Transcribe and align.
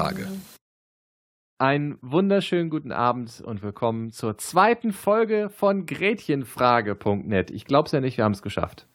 Gretchenfrage. 0.00 0.28
Einen 1.58 1.98
wunderschönen 2.00 2.70
guten 2.70 2.90
Abend 2.90 3.42
und 3.44 3.62
willkommen 3.62 4.12
zur 4.12 4.38
zweiten 4.38 4.92
Folge 4.92 5.50
von 5.50 5.84
Gretchenfrage.net. 5.84 7.50
Ich 7.50 7.66
glaube 7.66 7.86
es 7.86 7.92
ja 7.92 8.00
nicht, 8.00 8.16
wir 8.16 8.24
haben 8.24 8.32
es 8.32 8.40
geschafft. 8.40 8.86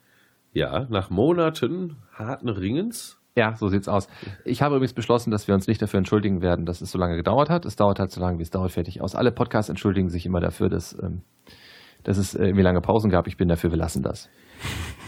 Ja, 0.52 0.86
nach 0.90 1.10
Monaten 1.10 1.96
harten 2.12 2.48
Ringens. 2.48 3.20
Ja, 3.36 3.54
so 3.54 3.68
sieht's 3.68 3.86
aus. 3.86 4.08
Ich 4.44 4.62
habe 4.62 4.76
übrigens 4.76 4.94
beschlossen, 4.94 5.30
dass 5.30 5.46
wir 5.46 5.54
uns 5.54 5.68
nicht 5.68 5.80
dafür 5.80 5.98
entschuldigen 5.98 6.40
werden, 6.40 6.64
dass 6.64 6.80
es 6.80 6.90
so 6.90 6.98
lange 6.98 7.16
gedauert 7.16 7.50
hat. 7.50 7.66
Es 7.66 7.76
dauert 7.76 8.00
halt 8.00 8.10
so 8.10 8.20
lange, 8.20 8.38
wie 8.38 8.42
es 8.42 8.50
dauert, 8.50 8.72
fertig 8.72 9.00
aus. 9.00 9.14
Alle 9.14 9.30
Podcasts 9.30 9.68
entschuldigen 9.68 10.08
sich 10.08 10.26
immer 10.26 10.40
dafür, 10.40 10.68
dass, 10.70 10.96
ähm, 11.00 11.22
dass 12.06 12.18
es 12.18 12.34
irgendwie 12.36 12.62
lange 12.62 12.80
Pausen 12.80 13.10
gab. 13.10 13.26
Ich 13.26 13.36
bin 13.36 13.48
dafür, 13.48 13.70
wir 13.70 13.78
lassen 13.78 14.02
das. 14.02 14.30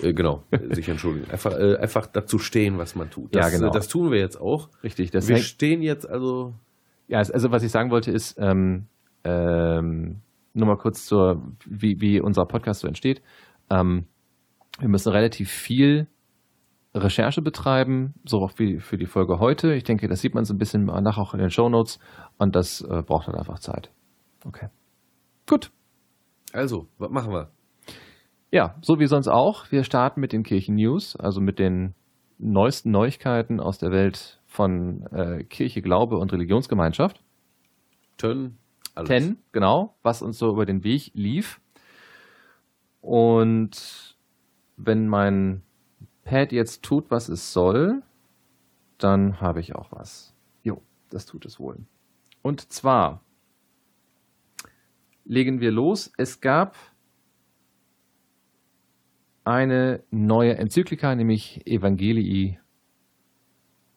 Äh, 0.01 0.13
genau, 0.13 0.45
sich 0.71 0.89
entschuldigen. 0.89 1.29
Einfach, 1.29 1.59
äh, 1.59 1.75
einfach 1.77 2.07
dazu 2.07 2.39
stehen, 2.39 2.79
was 2.79 2.95
man 2.95 3.11
tut. 3.11 3.35
Das, 3.35 3.51
Ja, 3.51 3.59
genau. 3.59 3.71
äh, 3.73 3.75
Das 3.75 3.89
tun 3.89 4.13
wir 4.13 4.21
jetzt 4.21 4.41
auch. 4.41 4.69
Richtig. 4.85 5.11
Das 5.11 5.27
wir 5.27 5.35
hängt, 5.35 5.47
stehen 5.47 5.83
jetzt 5.83 6.09
also. 6.09 6.55
ja, 7.09 7.19
also 7.19 7.51
was 7.51 7.65
ich 7.65 7.73
sagen 7.73 7.91
wollte 7.91 8.13
ist, 8.13 8.39
ähm, 8.39 8.87
ähm, 9.25 10.21
nur 10.55 10.67
mal 10.69 10.77
kurz 10.77 11.05
zur, 11.05 11.43
wie, 11.67 12.01
wie 12.01 12.21
unser 12.21 12.45
Podcast 12.45 12.83
so 12.83 12.87
entsteht. 12.87 13.23
Ähm, 13.71 14.07
wir 14.79 14.89
müssen 14.89 15.11
relativ 15.11 15.51
viel 15.51 16.07
Recherche 16.95 17.43
betreiben, 17.43 18.15
so 18.25 18.39
auch 18.39 18.53
wie 18.59 18.79
für 18.79 18.99
die 18.99 19.07
Folge 19.07 19.41
heute. 19.41 19.75
Ich 19.75 19.83
denke, 19.83 20.07
das 20.07 20.21
sieht 20.21 20.37
man 20.37 20.45
so 20.45 20.55
ein 20.55 20.59
bisschen 20.59 20.85
nachher 20.85 21.23
auch 21.23 21.35
in 21.35 21.41
den 21.41 21.51
Shownotes 21.51 21.99
und 22.39 22.55
das 22.55 22.83
äh, 22.83 23.03
braucht 23.03 23.27
halt 23.27 23.37
einfach 23.37 23.59
Zeit. 23.59 23.91
Okay. 24.45 24.69
Gut. 25.49 25.73
Also, 26.53 26.89
was 26.99 27.11
machen 27.11 27.33
wir? 27.33 27.51
Ja, 28.51 28.77
so 28.81 28.99
wie 28.99 29.07
sonst 29.07 29.29
auch. 29.29 29.71
Wir 29.71 29.85
starten 29.85 30.21
mit 30.21 30.33
den 30.33 30.43
Kirchen-News, 30.43 31.17
also 31.17 31.41
mit 31.41 31.59
den 31.59 31.95
neuesten 32.39 32.91
Neuigkeiten 32.91 33.61
aus 33.61 33.79
der 33.79 33.91
Welt 33.91 34.41
von 34.47 35.07
äh, 35.13 35.45
Kirche, 35.45 35.83
Glaube 35.83 36.17
und 36.17 36.33
Religionsgemeinschaft. 36.33 37.23
Tön, 38.17 38.57
alles. 38.95 39.09
Ten, 39.09 39.39
genau, 39.53 39.97
was 40.03 40.23
uns 40.23 40.39
so 40.39 40.51
über 40.51 40.65
den 40.65 40.83
Weg 40.83 41.11
lief. 41.15 41.61
Und 43.01 44.17
wenn 44.77 45.09
mein 45.09 45.63
Pad 46.25 46.53
jetzt 46.53 46.83
tut, 46.83 47.11
was 47.11 47.29
es 47.29 47.53
soll, 47.53 48.03
dann 48.97 49.41
habe 49.41 49.61
ich 49.61 49.75
auch 49.75 49.93
was. 49.93 50.35
Jo, 50.63 50.83
das 51.11 51.27
tut 51.27 51.45
es 51.45 51.61
wohl. 51.61 51.79
Und 52.43 52.73
zwar 52.73 53.23
legen 55.29 55.61
wir 55.61 55.71
los. 55.71 56.11
Es 56.17 56.41
gab 56.41 56.75
eine 59.45 60.03
neue 60.11 60.57
Enzyklika, 60.57 61.15
nämlich 61.15 61.67
Evangelii 61.67 62.59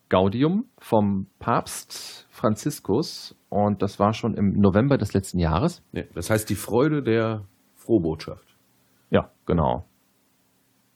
Gaudium 0.10 0.66
vom 0.78 1.28
Papst 1.40 2.28
Franziskus 2.30 3.36
und 3.50 3.82
das 3.82 3.98
war 3.98 4.14
schon 4.14 4.34
im 4.34 4.60
November 4.60 4.98
des 4.98 5.14
letzten 5.14 5.40
Jahres. 5.40 5.84
Ja, 5.94 6.04
das 6.14 6.30
heißt 6.30 6.50
die 6.50 6.56
Freude 6.56 7.02
der 7.02 7.46
Frohbotschaft. 7.76 8.58
Ja, 9.10 9.32
genau. 9.46 9.86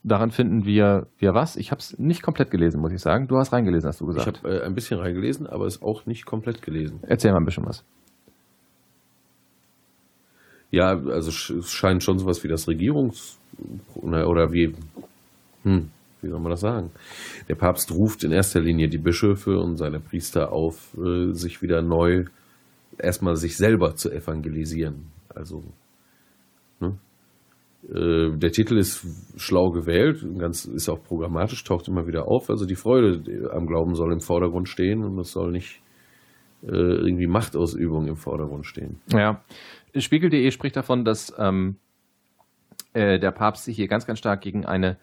Daran 0.02 0.30
finden 0.30 0.64
wir, 0.66 1.08
wir 1.18 1.34
was? 1.34 1.56
Ich 1.56 1.70
habe 1.70 1.80
es 1.80 1.98
nicht 1.98 2.22
komplett 2.22 2.50
gelesen, 2.50 2.80
muss 2.80 2.92
ich 2.92 3.00
sagen. 3.00 3.26
Du 3.26 3.38
hast 3.38 3.52
reingelesen, 3.52 3.88
hast 3.88 4.00
du 4.00 4.10
Ich 4.10 4.16
gesagt. 4.16 4.44
habe 4.44 4.60
äh, 4.60 4.64
ein 4.64 4.74
bisschen 4.74 5.00
reingelesen, 5.00 5.46
aber 5.46 5.64
es 5.66 5.82
auch 5.82 6.06
nicht 6.06 6.26
komplett 6.26 6.62
gelesen. 6.62 7.00
Erzähl 7.02 7.32
mal 7.32 7.38
ein 7.38 7.44
bisschen 7.44 7.66
was. 7.66 7.84
Ja, 10.76 10.90
also 10.90 11.30
es 11.30 11.70
scheint 11.70 12.02
schon 12.02 12.18
sowas 12.18 12.44
wie 12.44 12.48
das 12.48 12.68
Regierungs... 12.68 13.38
Oder, 13.94 14.52
wie... 14.52 14.74
Hm, 15.62 15.88
wie 16.20 16.28
soll 16.28 16.40
man 16.40 16.50
das 16.50 16.60
sagen? 16.60 16.90
Der 17.48 17.54
Papst 17.54 17.90
ruft 17.92 18.24
in 18.24 18.32
erster 18.32 18.60
Linie 18.60 18.88
die 18.88 18.98
Bischöfe 18.98 19.58
und 19.58 19.78
seine 19.78 20.00
Priester 20.00 20.52
auf, 20.52 20.94
äh, 20.98 21.32
sich 21.32 21.62
wieder 21.62 21.80
neu 21.80 22.24
erstmal 22.98 23.36
sich 23.36 23.56
selber 23.56 23.94
zu 23.94 24.10
evangelisieren. 24.10 25.06
Also 25.34 25.62
ne? 26.80 26.98
Äh, 27.88 28.36
der 28.36 28.52
Titel 28.52 28.76
ist 28.76 29.06
schlau 29.36 29.70
gewählt, 29.70 30.22
ganz 30.38 30.66
ist 30.66 30.90
auch 30.90 31.02
programmatisch, 31.02 31.64
taucht 31.64 31.88
immer 31.88 32.06
wieder 32.06 32.28
auf. 32.28 32.50
Also 32.50 32.66
die 32.66 32.74
Freude 32.74 33.50
am 33.50 33.66
Glauben 33.66 33.94
soll 33.94 34.12
im 34.12 34.20
Vordergrund 34.20 34.68
stehen 34.68 35.04
und 35.04 35.18
es 35.20 35.32
soll 35.32 35.52
nicht 35.52 35.80
irgendwie 36.62 37.26
Machtausübung 37.26 38.06
im 38.08 38.16
Vordergrund 38.16 38.66
stehen. 38.66 39.00
Ja, 39.12 39.42
Spiegel.de 39.96 40.50
spricht 40.50 40.76
davon, 40.76 41.04
dass 41.04 41.32
ähm, 41.38 41.76
äh, 42.92 43.18
der 43.18 43.30
Papst 43.32 43.64
sich 43.64 43.76
hier 43.76 43.88
ganz, 43.88 44.06
ganz 44.06 44.18
stark 44.18 44.40
gegen 44.40 44.64
eine 44.66 44.96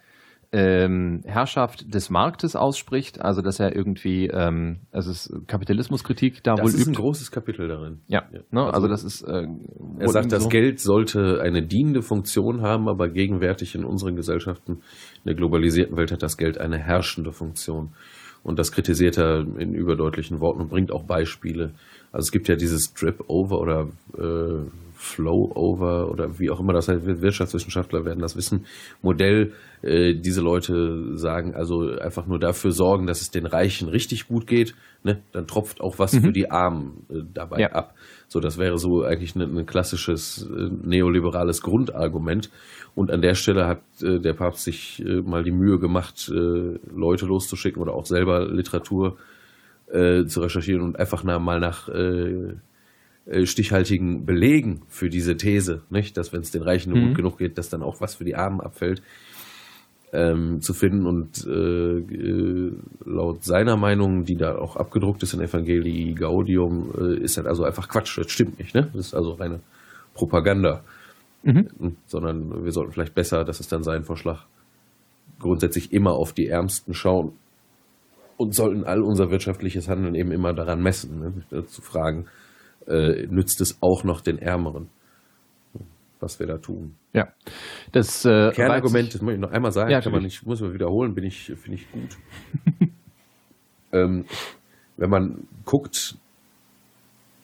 ähm, 0.56 1.22
Herrschaft 1.26 1.92
des 1.96 2.12
Marktes 2.12 2.56
ausspricht. 2.56 3.20
Also, 3.20 3.42
dass 3.42 3.60
er 3.60 3.76
irgendwie, 3.76 4.28
ähm, 4.28 4.82
also 4.92 5.10
es 5.10 5.26
ist 5.26 5.48
Kapitalismuskritik 5.48 6.44
da 6.44 6.54
Das 6.54 6.62
wohl 6.64 6.70
ist 6.70 6.86
ein 6.86 6.92
übt. 6.94 7.02
großes 7.02 7.32
Kapitel 7.32 7.68
darin. 7.68 8.02
Ja, 8.08 8.24
Ja. 8.32 8.42
Ne? 8.52 8.62
Also 8.62 8.74
also 8.74 8.88
das 8.88 9.04
ist. 9.04 9.24
Äh, 9.24 9.32
Er 10.00 10.10
sagt, 10.10 10.26
irgendwie 10.26 10.30
das 10.30 10.44
so. 10.44 10.50
Geld 10.50 10.80
sollte 10.80 11.42
eine 11.42 11.66
dienende 11.66 12.04
Funktion 12.04 12.62
haben, 12.62 12.88
aber 12.88 13.10
gegenwärtig 13.10 13.74
in 13.74 13.84
unseren 13.84 14.16
Gesellschaften, 14.16 14.74
in 14.74 15.24
der 15.26 15.34
globalisierten 15.36 15.98
Welt, 15.98 16.12
hat 16.12 16.22
das 16.22 16.38
Geld 16.38 16.60
eine 16.60 16.78
herrschende 16.78 17.32
Funktion. 17.32 17.94
Und 18.44 18.60
das 18.60 18.72
kritisiert 18.72 19.18
er 19.18 19.46
in 19.58 19.74
überdeutlichen 19.74 20.40
Worten 20.40 20.62
und 20.62 20.70
bringt 20.70 20.92
auch 20.92 21.04
Beispiele. 21.04 21.72
Also 22.12 22.26
es 22.26 22.32
gibt 22.32 22.48
ja 22.48 22.56
dieses 22.56 22.94
Drip-Over 22.94 23.60
oder 23.60 23.88
äh, 24.18 24.68
Flow-Over 25.04 26.10
oder 26.10 26.40
wie 26.40 26.50
auch 26.50 26.60
immer 26.60 26.74
das 26.74 26.88
heißt, 26.88 27.06
Wirtschaftswissenschaftler 27.06 28.06
werden 28.06 28.20
das 28.20 28.36
wissen, 28.36 28.66
Modell. 29.02 29.52
Äh, 29.82 30.16
diese 30.16 30.42
Leute 30.42 31.18
sagen 31.18 31.54
also 31.54 31.82
einfach 32.00 32.26
nur 32.26 32.40
dafür 32.40 32.72
sorgen, 32.72 33.06
dass 33.06 33.22
es 33.22 33.32
den 33.32 33.46
Reichen 33.46 33.90
richtig 33.90 34.28
gut 34.28 34.48
geht, 34.48 34.76
ne? 35.04 35.22
dann 35.34 35.46
tropft 35.46 35.82
auch 35.82 36.00
was 36.00 36.16
für 36.16 36.32
die 36.32 36.50
Armen 36.50 37.06
äh, 37.10 37.16
dabei 37.34 37.60
Ja. 37.60 37.72
ab. 37.74 37.96
So, 38.30 38.40
das 38.40 38.58
wäre 38.58 38.78
so 38.78 39.04
eigentlich 39.04 39.36
ein, 39.36 39.42
ein 39.58 39.66
klassisches 39.66 40.50
äh, 40.50 40.70
neoliberales 40.84 41.62
Grundargument. 41.62 42.50
Und 42.96 43.12
an 43.12 43.22
der 43.22 43.34
Stelle 43.36 43.68
hat 43.68 43.82
äh, 44.02 44.20
der 44.20 44.34
Papst 44.34 44.64
sich 44.64 45.04
äh, 45.06 45.22
mal 45.22 45.44
die 45.44 45.52
Mühe 45.52 45.80
gemacht, 45.80 46.32
äh, 46.34 46.80
Leute 46.96 47.26
loszuschicken 47.26 47.82
oder 47.82 47.94
auch 47.94 48.06
selber 48.06 48.46
Literatur 48.48 49.18
zu 50.26 50.40
recherchieren 50.40 50.82
und 50.82 50.98
einfach 50.98 51.24
na, 51.24 51.38
mal 51.38 51.60
nach 51.60 51.88
stichhaltigen 53.46 54.26
Belegen 54.26 54.82
für 54.88 55.10
diese 55.10 55.38
These, 55.38 55.84
nicht? 55.90 56.18
dass 56.18 56.34
wenn 56.34 56.42
es 56.42 56.52
den 56.52 56.62
Reichen 56.62 56.92
nur 56.92 57.00
Mhm. 57.00 57.08
gut 57.08 57.16
genug 57.16 57.38
geht, 57.38 57.58
dass 57.58 57.70
dann 57.70 57.82
auch 57.82 58.02
was 58.02 58.16
für 58.16 58.26
die 58.26 58.36
Armen 58.36 58.60
abfällt, 58.60 59.02
ähm, 60.12 60.62
zu 60.62 60.74
finden. 60.74 61.06
Und 61.08 61.46
äh, 61.48 62.00
äh, 62.00 62.74
laut 63.06 63.44
seiner 63.44 63.78
Meinung, 63.78 64.26
die 64.26 64.36
da 64.36 64.56
auch 64.56 64.76
abgedruckt 64.76 65.24
ist 65.24 65.34
in 65.34 65.42
Evangelii 65.42 66.14
Gaudium, 66.14 66.92
äh, 66.98 67.18
ist 67.18 67.38
das 67.38 67.46
also 67.46 67.64
einfach 67.64 67.90
Quatsch. 67.90 68.18
Das 68.18 68.30
stimmt 68.30 68.60
nicht. 68.60 68.76
Ne? 68.76 68.90
Das 68.94 69.08
ist 69.08 69.14
also 69.14 69.34
reine 69.34 69.62
Propaganda. 70.14 70.84
Mhm. 71.44 71.96
Sondern 72.06 72.64
wir 72.64 72.72
sollten 72.72 72.92
vielleicht 72.92 73.16
besser, 73.16 73.44
das 73.44 73.60
ist 73.60 73.72
dann 73.72 73.84
sein 73.84 74.04
Vorschlag, 74.04 74.46
grundsätzlich 75.40 75.92
immer 75.92 76.12
auf 76.12 76.32
die 76.32 76.48
Ärmsten 76.48 76.94
schauen 76.94 77.34
und 78.38 78.54
sollten 78.54 78.84
all 78.86 79.02
unser 79.02 79.30
wirtschaftliches 79.30 79.90
Handeln 79.90 80.16
eben 80.16 80.32
immer 80.32 80.54
daran 80.54 80.82
messen, 80.82 81.44
ne? 81.52 81.66
zu 81.66 81.82
fragen, 81.82 82.28
äh, 82.88 83.28
nützt 83.28 83.62
es 83.62 83.78
auch 83.82 84.04
noch 84.04 84.22
den 84.22 84.40
Ärmeren, 84.40 84.90
was 86.20 86.40
wir 86.40 86.48
da 86.48 86.58
tun. 86.58 86.96
Ja. 87.14 87.28
Das 87.92 88.26
äh, 88.26 88.52
Kernargument, 88.52 89.14
das 89.14 89.22
muss 89.22 89.34
ich 89.34 89.40
noch 89.40 89.52
einmal 89.52 89.72
sagen, 89.72 89.92
Ja, 89.92 90.02
kann 90.02 90.12
man 90.12 90.24
nicht, 90.24 90.46
muss 90.46 90.62
man 90.62 90.74
wiederholen, 90.74 91.14
bin 91.14 91.24
ich, 91.24 91.46
finde 91.56 91.76
ich 91.76 91.92
gut. 91.92 92.18
ähm, 93.92 94.26
wenn 94.98 95.10
man 95.10 95.48
guckt, 95.66 96.18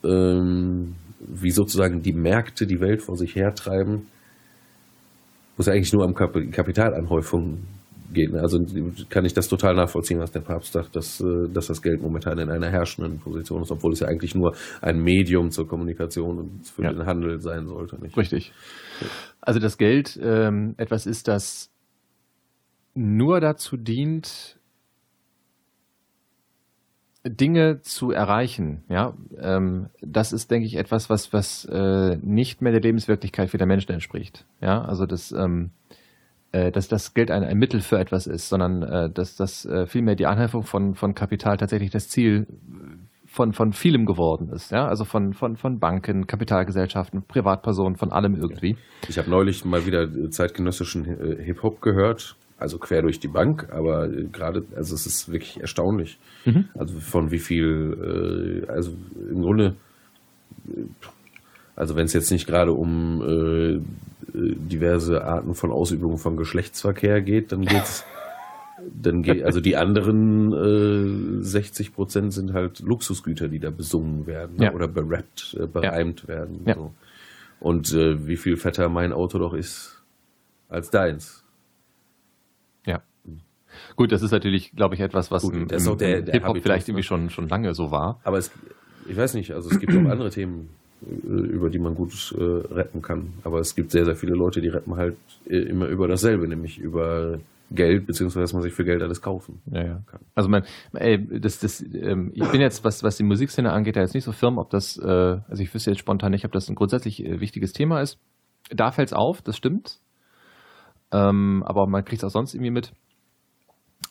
ähm, 0.03 0.95
wie 1.19 1.51
sozusagen 1.51 2.01
die 2.01 2.13
Märkte 2.13 2.65
die 2.65 2.80
Welt 2.80 3.01
vor 3.01 3.15
sich 3.15 3.35
hertreiben, 3.35 4.07
muss 5.57 5.68
ja 5.68 5.74
eigentlich 5.74 5.94
nur 5.94 6.06
um 6.06 6.13
Kap 6.13 6.33
Kapitalanhäufung 6.51 7.68
gehen. 8.13 8.35
Also 8.38 8.59
kann 9.09 9.25
ich 9.25 9.33
das 9.33 9.47
total 9.47 9.75
nachvollziehen, 9.75 10.19
was 10.19 10.31
der 10.31 10.41
Papst 10.41 10.73
sagt, 10.73 10.95
dass, 10.95 11.21
äh, 11.21 11.47
dass 11.53 11.67
das 11.67 11.81
Geld 11.81 12.01
momentan 12.01 12.38
in 12.39 12.50
einer 12.50 12.69
herrschenden 12.69 13.19
Position 13.19 13.61
ist, 13.61 13.71
obwohl 13.71 13.94
es 13.94 14.00
ja 14.00 14.07
eigentlich 14.07 14.35
nur 14.35 14.56
ein 14.81 15.00
Medium 15.00 15.51
zur 15.51 15.67
Kommunikation 15.67 16.39
und 16.39 16.67
für 16.67 16.83
Ja. 16.83 16.94
den 16.94 17.06
Handel 17.06 17.39
sein 17.39 17.67
sollte. 17.67 18.01
Nicht? 18.01 18.17
Richtig. 18.17 18.51
Also 19.41 19.59
das 19.59 19.77
Geld 19.77 20.19
ähm, 20.21 20.75
etwas 20.77 21.06
ist, 21.06 21.27
das 21.27 21.71
nur 22.95 23.39
dazu 23.39 23.77
dient, 23.77 24.57
Dinge 27.25 27.81
zu 27.81 28.11
erreichen. 28.11 28.83
Ja, 28.89 29.13
ähm, 29.39 29.88
das 30.01 30.31
ist, 30.33 30.51
denke 30.51 30.65
ich, 30.65 30.75
etwas, 30.75 31.09
was 31.09 31.33
was 31.33 31.65
äh, 31.65 32.17
nicht 32.21 32.61
mehr 32.61 32.71
der 32.71 32.81
Lebenswirklichkeit 32.81 33.50
vieler 33.50 33.65
Menschen 33.65 33.91
entspricht. 33.91 34.45
Ja, 34.61 34.81
also 34.81 35.06
das 35.06 35.31
ähm, 35.33 35.71
äh, 35.89 35.95
dass 36.51 36.87
das 36.87 37.13
Geld 37.13 37.29
ein, 37.31 37.43
ein 37.43 37.57
Mittel 37.57 37.81
für 37.81 37.99
etwas 37.99 38.25
ist, 38.27 38.49
sondern 38.49 38.83
äh, 38.83 39.09
dass 39.11 39.35
das 39.35 39.65
äh, 39.65 39.85
vielmehr 39.85 40.15
die 40.15 40.25
Anhäufung 40.25 40.63
von, 40.63 40.95
von 40.95 41.13
Kapital 41.13 41.57
tatsächlich 41.57 41.91
das 41.91 42.09
Ziel 42.09 42.47
von, 43.27 43.53
von 43.53 43.73
vielem 43.73 44.05
geworden 44.05 44.49
ist. 44.49 44.71
Ja? 44.71 44.87
Also 44.87 45.05
von, 45.05 45.33
von, 45.33 45.55
von 45.55 45.79
Banken, 45.79 46.25
Kapitalgesellschaften, 46.25 47.23
Privatpersonen, 47.27 47.95
von 47.95 48.11
allem 48.11 48.35
irgendwie. 48.35 48.75
Ich 49.07 49.19
habe 49.19 49.29
neulich 49.29 49.63
mal 49.65 49.85
wieder 49.85 50.07
zeitgenössischen 50.31 51.05
äh, 51.05 51.43
Hip-Hop 51.43 51.81
gehört. 51.81 52.35
also 52.57 52.77
quer 52.77 53.01
durch 53.01 53.19
die 53.19 53.27
Bank, 53.27 53.69
aber 53.71 54.09
gerade, 54.09 54.63
also 54.75 54.93
es 54.95 55.05
ist 55.05 55.31
wirklich 55.31 55.59
erstaunlich. 55.61 56.19
Mhm. 56.45 56.65
Also 56.77 56.99
von 56.99 57.31
wie 57.31 57.39
viel, 57.39 58.65
äh, 58.65 58.71
also 58.71 58.91
im 59.29 59.41
Grunde, 59.41 59.75
also 61.75 61.95
wenn 61.95 62.05
es 62.05 62.13
jetzt 62.13 62.31
nicht 62.31 62.47
gerade 62.47 62.73
um 62.73 63.21
äh, 63.21 63.79
diverse 64.33 65.23
Arten 65.23 65.55
von 65.55 65.71
Ausübung 65.71 66.17
von 66.17 66.37
Geschlechtsverkehr 66.37 67.21
geht, 67.21 67.51
dann 67.51 67.65
geht's 67.65 68.05
dann 69.01 69.23
geht, 69.23 69.43
also 69.43 69.59
die 69.59 69.75
anderen 69.75 70.53
äh, 71.41 71.43
60 71.43 71.93
Prozent 71.93 72.33
sind 72.33 72.53
halt 72.53 72.79
Luxusgüter, 72.79 73.47
die 73.47 73.59
da 73.59 73.69
besungen 73.69 74.27
werden 74.27 74.57
ne? 74.57 74.65
ja. 74.65 74.73
oder 74.73 74.87
berappt, 74.87 75.57
äh, 75.59 75.67
bereimt 75.67 76.23
ja. 76.23 76.27
werden. 76.27 76.61
Ja. 76.65 76.75
So. 76.75 76.93
Und 77.59 77.93
äh, 77.93 78.25
wie 78.27 78.37
viel 78.37 78.57
fetter 78.57 78.89
mein 78.89 79.11
Auto 79.11 79.37
doch 79.37 79.53
ist 79.53 80.01
als 80.69 80.89
deins. 80.89 81.43
Ja. 82.85 83.01
Gut, 83.95 84.11
das 84.11 84.21
ist 84.21 84.31
natürlich, 84.31 84.71
glaube 84.75 84.95
ich, 84.95 85.01
etwas, 85.01 85.31
was 85.31 85.43
Gut, 85.43 85.53
im, 85.53 85.67
im, 85.67 85.97
der 85.97 86.23
Hip-Hop 86.25 86.57
vielleicht 86.61 86.87
irgendwie 86.87 87.03
schon, 87.03 87.29
schon 87.29 87.49
lange 87.49 87.73
so 87.73 87.91
war. 87.91 88.19
Aber 88.23 88.37
es, 88.37 88.51
ich 89.07 89.17
weiß 89.17 89.33
nicht, 89.33 89.51
also 89.51 89.69
es 89.69 89.79
gibt 89.79 89.93
auch 89.93 89.97
andere 90.09 90.29
Themen, 90.29 90.69
äh, 90.69 90.78
über 91.01 91.69
die 91.69 91.79
man 91.79 91.95
gut 91.95 92.35
äh, 92.37 92.43
rappen 92.73 93.01
kann. 93.01 93.33
Aber 93.43 93.59
es 93.59 93.75
gibt 93.75 93.91
sehr, 93.91 94.05
sehr 94.05 94.15
viele 94.15 94.33
Leute, 94.33 94.61
die 94.61 94.69
rappen 94.69 94.95
halt 94.95 95.17
äh, 95.47 95.57
immer 95.57 95.87
über 95.87 96.07
dasselbe, 96.07 96.47
nämlich 96.47 96.77
über 96.79 97.39
Geld, 97.71 98.07
beziehungsweise 98.07 98.41
dass 98.41 98.53
man 98.53 98.63
sich 98.63 98.73
für 98.73 98.83
Geld 98.83 99.01
alles 99.01 99.21
kaufen 99.21 99.61
ja, 99.71 99.83
ja. 99.83 100.01
kann. 100.07 100.21
Also 100.35 100.49
man, 100.49 100.63
ey, 100.93 101.39
das, 101.39 101.59
das, 101.59 101.81
ähm, 101.81 102.31
ich 102.33 102.47
bin 102.51 102.61
jetzt, 102.61 102.83
was, 102.83 103.03
was 103.03 103.17
die 103.17 103.23
Musikszene 103.23 103.71
angeht, 103.71 103.95
da 103.95 104.01
jetzt 104.01 104.15
nicht 104.15 104.23
so 104.23 104.31
firm, 104.31 104.57
ob 104.57 104.69
das, 104.71 104.97
äh, 104.97 105.07
also 105.07 105.61
ich 105.61 105.73
wüsste 105.73 105.91
jetzt 105.91 105.99
spontan 105.99 106.31
nicht, 106.31 106.45
ob 106.45 106.51
das 106.51 106.67
ein 106.67 106.75
grundsätzlich 106.75 107.23
äh, 107.23 107.39
wichtiges 107.39 107.71
Thema 107.73 108.01
ist. 108.01 108.17
Da 108.71 108.91
fällt 108.91 109.09
es 109.09 109.13
auf, 109.13 109.41
das 109.41 109.55
stimmt. 109.55 109.99
Ähm, 111.11 111.63
aber 111.65 111.87
man 111.87 112.03
kriegt 112.05 112.23
es 112.23 112.27
auch 112.27 112.33
sonst 112.33 112.53
irgendwie 112.53 112.71
mit. 112.71 112.91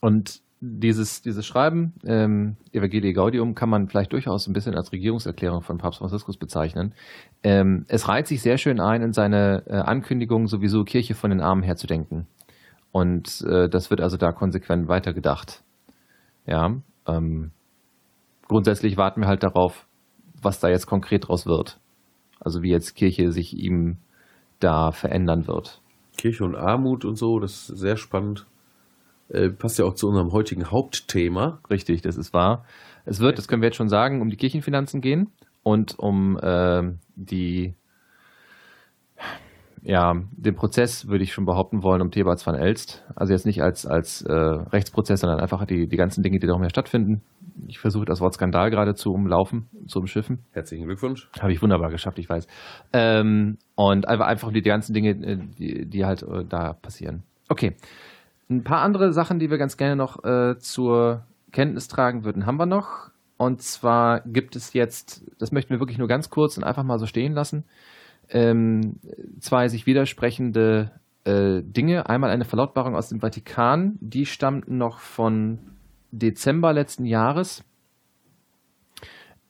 Und 0.00 0.40
dieses, 0.60 1.22
dieses 1.22 1.46
Schreiben, 1.46 1.94
ähm, 2.04 2.56
Evangelii 2.72 3.12
Gaudium, 3.12 3.54
kann 3.54 3.68
man 3.68 3.88
vielleicht 3.88 4.12
durchaus 4.12 4.46
ein 4.46 4.52
bisschen 4.52 4.74
als 4.74 4.92
Regierungserklärung 4.92 5.62
von 5.62 5.78
Papst 5.78 6.00
Franziskus 6.00 6.36
bezeichnen. 6.36 6.94
Ähm, 7.42 7.84
es 7.88 8.08
reiht 8.08 8.26
sich 8.26 8.42
sehr 8.42 8.58
schön 8.58 8.80
ein 8.80 9.02
in 9.02 9.12
seine 9.12 9.64
äh, 9.66 9.74
Ankündigung, 9.74 10.48
sowieso 10.48 10.84
Kirche 10.84 11.14
von 11.14 11.30
den 11.30 11.40
Armen 11.40 11.62
herzudenken. 11.62 12.26
Und 12.90 13.42
äh, 13.42 13.68
das 13.68 13.90
wird 13.90 14.00
also 14.00 14.16
da 14.16 14.32
konsequent 14.32 14.88
weitergedacht. 14.88 15.62
Ja, 16.46 16.74
ähm, 17.06 17.50
grundsätzlich 18.48 18.96
warten 18.96 19.20
wir 19.20 19.28
halt 19.28 19.42
darauf, 19.42 19.86
was 20.42 20.58
da 20.60 20.68
jetzt 20.68 20.86
konkret 20.86 21.28
draus 21.28 21.46
wird. 21.46 21.78
Also 22.40 22.62
wie 22.62 22.70
jetzt 22.70 22.94
Kirche 22.94 23.30
sich 23.30 23.56
ihm 23.56 23.98
da 24.60 24.90
verändern 24.90 25.46
wird. 25.46 25.80
Kirche 26.16 26.44
und 26.44 26.56
Armut 26.56 27.04
und 27.04 27.16
so, 27.16 27.38
das 27.38 27.68
ist 27.70 27.78
sehr 27.78 27.96
spannend. 27.96 28.46
Äh, 29.28 29.50
passt 29.50 29.78
ja 29.78 29.84
auch 29.84 29.94
zu 29.94 30.08
unserem 30.08 30.32
heutigen 30.32 30.70
Hauptthema. 30.70 31.60
Richtig, 31.70 32.02
das 32.02 32.16
ist 32.16 32.32
wahr. 32.32 32.64
Es 33.04 33.20
wird, 33.20 33.38
das 33.38 33.48
können 33.48 33.62
wir 33.62 33.68
jetzt 33.68 33.76
schon 33.76 33.88
sagen, 33.88 34.20
um 34.20 34.30
die 34.30 34.36
Kirchenfinanzen 34.36 35.00
gehen 35.00 35.30
und 35.62 35.98
um 35.98 36.38
äh, 36.38 36.82
die 37.16 37.74
ja, 39.82 40.14
den 40.32 40.54
Prozess 40.54 41.08
würde 41.08 41.24
ich 41.24 41.32
schon 41.32 41.44
behaupten 41.44 41.82
wollen 41.82 42.02
um 42.02 42.10
Thebats 42.10 42.46
van 42.46 42.54
Elst. 42.54 43.04
Also 43.14 43.32
jetzt 43.32 43.46
nicht 43.46 43.62
als, 43.62 43.86
als 43.86 44.22
äh, 44.22 44.32
Rechtsprozess, 44.32 45.20
sondern 45.20 45.40
einfach 45.40 45.64
die, 45.66 45.88
die 45.88 45.96
ganzen 45.96 46.22
Dinge, 46.22 46.38
die 46.38 46.46
da 46.46 46.52
noch 46.52 46.60
mehr 46.60 46.70
stattfinden. 46.70 47.22
Ich 47.66 47.78
versuche 47.78 48.04
das 48.04 48.20
Wort 48.20 48.34
Skandal 48.34 48.70
gerade 48.70 48.94
zu 48.94 49.12
umlaufen, 49.12 49.68
zu 49.86 50.00
umschiffen. 50.00 50.44
Herzlichen 50.52 50.86
Glückwunsch. 50.86 51.28
Habe 51.40 51.52
ich 51.52 51.62
wunderbar 51.62 51.90
geschafft, 51.90 52.18
ich 52.18 52.28
weiß. 52.28 52.46
Ähm, 52.92 53.58
und 53.74 54.08
einfach, 54.08 54.26
einfach 54.26 54.52
die, 54.52 54.62
die 54.62 54.68
ganzen 54.68 54.92
Dinge, 54.92 55.10
äh, 55.10 55.38
die, 55.58 55.86
die 55.88 56.04
halt 56.04 56.22
äh, 56.22 56.44
da 56.48 56.72
passieren. 56.74 57.22
Okay. 57.48 57.76
Ein 58.50 58.64
paar 58.64 58.80
andere 58.80 59.12
Sachen, 59.12 59.38
die 59.38 59.50
wir 59.50 59.58
ganz 59.58 59.76
gerne 59.76 59.96
noch 59.96 60.24
äh, 60.24 60.58
zur 60.58 61.26
Kenntnis 61.52 61.88
tragen 61.88 62.24
würden, 62.24 62.46
haben 62.46 62.56
wir 62.56 62.66
noch. 62.66 63.10
Und 63.36 63.62
zwar 63.62 64.20
gibt 64.22 64.56
es 64.56 64.72
jetzt, 64.72 65.22
das 65.38 65.52
möchten 65.52 65.70
wir 65.70 65.80
wirklich 65.80 65.98
nur 65.98 66.08
ganz 66.08 66.30
kurz 66.30 66.56
und 66.56 66.64
einfach 66.64 66.82
mal 66.82 66.98
so 66.98 67.06
stehen 67.06 67.34
lassen, 67.34 67.64
ähm, 68.30 68.98
zwei 69.38 69.68
sich 69.68 69.86
widersprechende 69.86 70.90
äh, 71.24 71.62
Dinge. 71.62 72.08
Einmal 72.08 72.30
eine 72.30 72.44
Verlautbarung 72.44 72.96
aus 72.96 73.08
dem 73.10 73.20
Vatikan, 73.20 73.96
die 74.00 74.26
stammt 74.26 74.68
noch 74.68 74.98
von 74.98 75.58
Dezember 76.10 76.72
letzten 76.72 77.04
Jahres, 77.04 77.64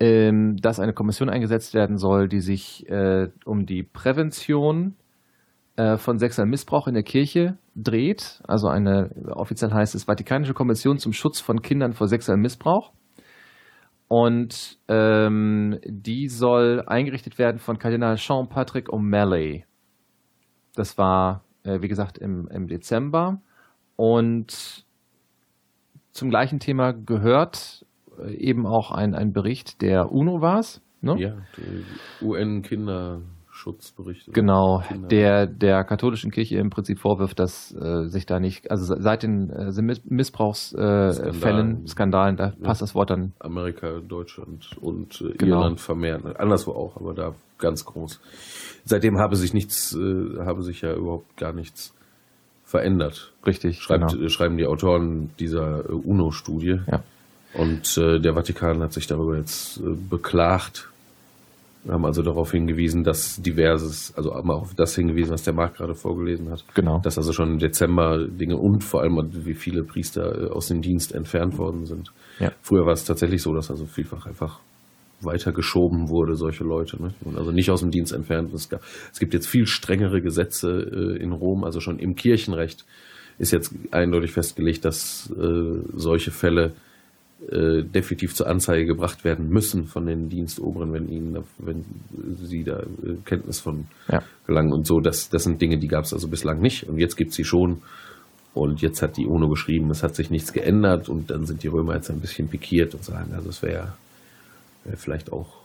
ähm, 0.01 0.57
dass 0.57 0.81
eine 0.81 0.93
Kommission 0.93 1.31
eingesetzt 1.31 1.73
werden 1.73 1.99
soll, 1.99 2.29
die 2.29 2.41
sich 2.41 2.89
äh, 2.89 3.29
um 3.45 3.65
die 3.65 3.85
Prävention 3.85 4.97
äh, 5.77 5.97
von 5.97 6.19
sexuellem 6.19 6.51
Missbrauch 6.51 6.89
in 6.89 6.95
der 6.95 7.05
Kirche 7.05 7.57
dreht. 7.83 8.41
Also 8.47 8.69
eine, 8.69 9.11
offiziell 9.31 9.73
heißt 9.73 9.95
es 9.95 10.05
Vatikanische 10.05 10.55
Kommission 10.55 10.99
zum 10.99 11.13
Schutz 11.13 11.41
von 11.41 11.63
Kindern 11.63 11.93
vor 11.93 12.09
sexuellem 12.09 12.43
Missbrauch. 12.43 12.93
Und 14.09 14.79
ähm, 14.89 15.79
die 15.85 16.29
soll 16.29 16.83
eingerichtet 16.87 17.39
werden 17.39 17.59
von 17.59 17.79
Kardinal 17.79 18.17
Jean-Patrick 18.17 18.89
O'Malley. 18.89 19.65
Das 20.75 20.97
war, 20.97 21.45
äh, 21.63 21.83
wie 21.83 21.89
gesagt, 21.89 22.17
im, 22.17 22.49
im 22.51 22.69
Dezember. 22.69 23.43
Und 23.97 24.87
zum 26.13 26.31
gleichen 26.31 26.59
Thema 26.59 26.93
gehört 26.93 27.85
äh, 28.19 28.35
eben 28.35 28.67
auch 28.67 28.91
ein, 28.93 29.15
ein 29.15 29.33
Bericht 29.33 29.83
der 29.83 30.11
UNO 30.11 30.41
war 30.41 30.61
es. 30.61 30.83
Ne? 31.01 31.17
Ja, 31.19 31.37
UN-Kinder. 32.23 33.21
Schutzbericht. 33.59 34.33
Genau, 34.33 34.83
der 35.11 35.47
der 35.47 35.83
katholischen 35.85 36.31
Kirche 36.31 36.59
im 36.59 36.71
Prinzip 36.71 37.01
vorwirft, 37.01 37.39
dass 37.41 37.75
äh, 37.75 38.07
sich 38.07 38.25
da 38.25 38.39
nicht, 38.39 38.71
also 38.71 38.95
seit 38.99 39.25
den 39.25 39.51
äh, 39.51 39.99
Missbrauchsfällen, 40.05 41.09
äh, 41.09 41.33
Skandalen, 41.33 41.87
Skandalen, 41.87 42.37
da 42.37 42.47
ja. 42.47 42.55
passt 42.63 42.83
das 42.83 42.95
Wort 42.95 43.11
dann. 43.11 43.33
Amerika, 43.41 43.99
Deutschland 44.01 44.71
und 44.81 45.21
äh, 45.21 45.37
genau. 45.37 45.57
Irland 45.57 45.81
vermehrt, 45.81 46.39
anderswo 46.39 46.73
auch, 46.73 46.97
aber 46.97 47.15
da 47.15 47.35
ganz 47.59 47.85
groß. 47.85 48.21
Seitdem 48.85 49.19
habe 49.19 49.35
sich 49.35 49.53
nichts, 49.53 49.95
äh, 49.95 50.39
habe 50.39 50.63
sich 50.63 50.81
ja 50.81 50.95
überhaupt 50.95 51.37
gar 51.37 51.53
nichts 51.53 51.93
verändert. 52.65 53.33
Richtig. 53.45 53.81
Schreibt, 53.81 54.13
genau. 54.13 54.29
Schreiben 54.29 54.57
die 54.57 54.67
Autoren 54.67 55.31
dieser 55.41 55.81
äh, 55.81 55.93
UNO-Studie. 55.93 56.81
Ja. 56.91 57.03
Und 57.55 57.97
der 57.97 58.35
Vatikan 58.35 58.83
hat 58.83 58.93
sich 58.93 59.07
darüber 59.07 59.35
jetzt 59.35 59.81
beklagt, 60.11 60.91
haben 61.89 62.05
also 62.05 62.23
darauf 62.23 62.53
hingewiesen, 62.53 63.03
dass 63.03 63.41
diverses, 63.41 64.15
also 64.17 64.33
auch 64.33 64.45
auf 64.49 64.75
das 64.75 64.95
hingewiesen, 64.95 65.33
was 65.33 65.43
der 65.43 65.55
Marc 65.55 65.77
gerade 65.77 65.95
vorgelesen 65.95 66.51
hat. 66.51 66.65
Genau. 66.75 67.01
Dass 67.03 67.17
also 67.19 67.33
schon 67.33 67.53
im 67.53 67.59
Dezember 67.59 68.27
Dinge 68.27 68.57
und 68.57 68.85
vor 68.85 69.03
allem, 69.03 69.19
wie 69.33 69.55
viele 69.55 69.85
Priester 69.85 70.45
äh, 70.45 70.51
aus 70.51 70.69
dem 70.69 70.83
Dienst 70.83 71.15
entfernt 71.15 71.59
worden 71.59 71.87
sind. 71.87 72.13
Ja. 72.41 72.53
Früher 72.63 72.85
war 72.85 72.93
es 72.93 73.05
tatsächlich 73.05 73.43
so, 73.43 73.55
dass 73.55 73.71
also 73.71 73.87
vielfach 73.87 74.27
einfach 74.27 74.61
weitergeschoben 75.21 76.11
wurde, 76.11 76.37
solche 76.37 76.65
Leute. 76.65 77.03
Ne? 77.03 77.13
Also 77.37 77.51
nicht 77.51 77.71
aus 77.71 77.81
dem 77.81 77.91
Dienst 77.91 78.13
entfernt. 78.13 78.53
Es, 78.55 78.69
gab, 78.69 78.83
es 79.13 79.19
gibt 79.19 79.35
jetzt 79.35 79.49
viel 79.49 79.67
strengere 79.67 80.21
Gesetze 80.21 80.69
äh, 80.71 81.23
in 81.23 81.33
Rom, 81.33 81.65
also 81.65 81.81
schon 81.81 81.99
im 81.99 82.15
Kirchenrecht 82.15 82.85
ist 83.39 83.53
jetzt 83.53 83.73
eindeutig 83.93 84.33
festgelegt, 84.33 84.85
dass 84.85 85.31
äh, 85.31 85.81
solche 85.95 86.31
Fälle 86.31 86.73
äh, 87.47 87.85
definitiv 87.85 88.35
zur 88.35 88.49
Anzeige 88.49 88.85
gebracht 88.85 89.23
werden 89.25 89.49
müssen 89.49 89.87
von 89.87 90.07
den 90.07 90.29
Dienstoberen, 90.29 90.93
wenn 90.93 91.09
ihnen, 91.09 91.45
wenn 91.59 91.85
sie 92.43 92.65
da 92.65 92.81
äh, 92.81 93.15
Kenntnis 93.25 93.61
von 93.61 93.87
ja. 94.11 94.23
gelangen 94.47 94.73
und 94.73 94.87
so. 94.87 94.99
Das, 95.01 95.31
das 95.31 95.45
sind 95.45 95.63
Dinge, 95.63 95.79
die 95.79 95.87
gab 95.87 96.05
es 96.05 96.13
also 96.13 96.27
bislang 96.27 96.61
nicht 96.61 96.89
und 96.89 96.99
jetzt 96.99 97.17
gibt 97.17 97.31
es 97.31 97.37
sie 97.37 97.45
schon. 97.45 97.83
Und 98.55 98.83
jetzt 98.83 99.03
hat 99.03 99.17
die 99.17 99.27
UNO 99.27 99.49
geschrieben, 99.49 99.89
es 99.91 100.03
hat 100.03 100.17
sich 100.17 100.31
nichts 100.31 100.53
geändert 100.53 101.09
und 101.09 101.31
dann 101.31 101.47
sind 101.47 101.63
die 101.63 101.69
Römer 101.69 101.95
jetzt 101.95 102.11
ein 102.11 102.21
bisschen 102.21 102.49
pikiert 102.49 102.93
und 102.95 103.05
sagen, 103.05 103.33
also 103.35 103.51
es 103.51 103.63
wäre 103.63 103.93
wär 104.83 104.97
vielleicht 104.97 105.33
auch 105.33 105.59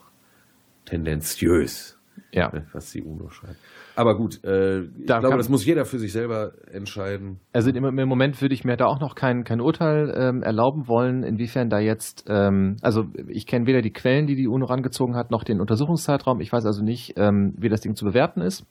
tendenziös, 0.86 1.98
ja. 2.32 2.52
Ne, 2.54 2.68
was 2.72 2.92
die 2.92 3.02
UNO 3.02 3.30
schreibt. 3.32 3.58
Aber 3.96 4.16
gut, 4.16 4.44
äh, 4.44 4.82
ich 4.82 5.06
da 5.06 5.20
glaube, 5.20 5.38
das 5.38 5.50
muss 5.50 5.66
jeder 5.66 5.86
für 5.86 6.00
sich 6.00 6.12
selber 6.12 6.54
entscheiden. 6.72 7.40
Also 7.52 7.70
im, 7.70 8.00
im 8.00 8.10
Moment 8.10 8.42
würde 8.42 8.56
ich 8.56 8.64
mir 8.64 8.76
da 8.76 8.86
auch 8.86 9.00
noch 9.00 9.14
kein, 9.14 9.44
kein 9.44 9.62
Urteil 9.62 10.14
ähm, 10.16 10.42
erlauben 10.42 10.88
wollen, 10.88 11.24
inwiefern 11.24 11.70
da 11.70 11.80
jetzt, 11.80 12.26
ähm, 12.28 12.78
also 12.82 13.06
ich 13.28 13.46
kenne 13.46 13.68
weder 13.68 13.82
die 13.82 13.92
Quellen, 13.92 14.26
die 14.26 14.36
die 14.36 14.48
UNO 14.48 14.66
rangezogen 14.66 15.16
hat, 15.16 15.30
noch 15.30 15.44
den 15.44 15.62
Untersuchungszeitraum. 15.62 16.42
Ich 16.42 16.52
weiß 16.52 16.66
also 16.66 16.84
nicht, 16.84 17.14
ähm, 17.18 17.54
wie 17.58 17.70
das 17.70 17.82
Ding 17.82 17.96
zu 17.96 18.06
bewerten 18.06 18.42
ist 18.42 18.66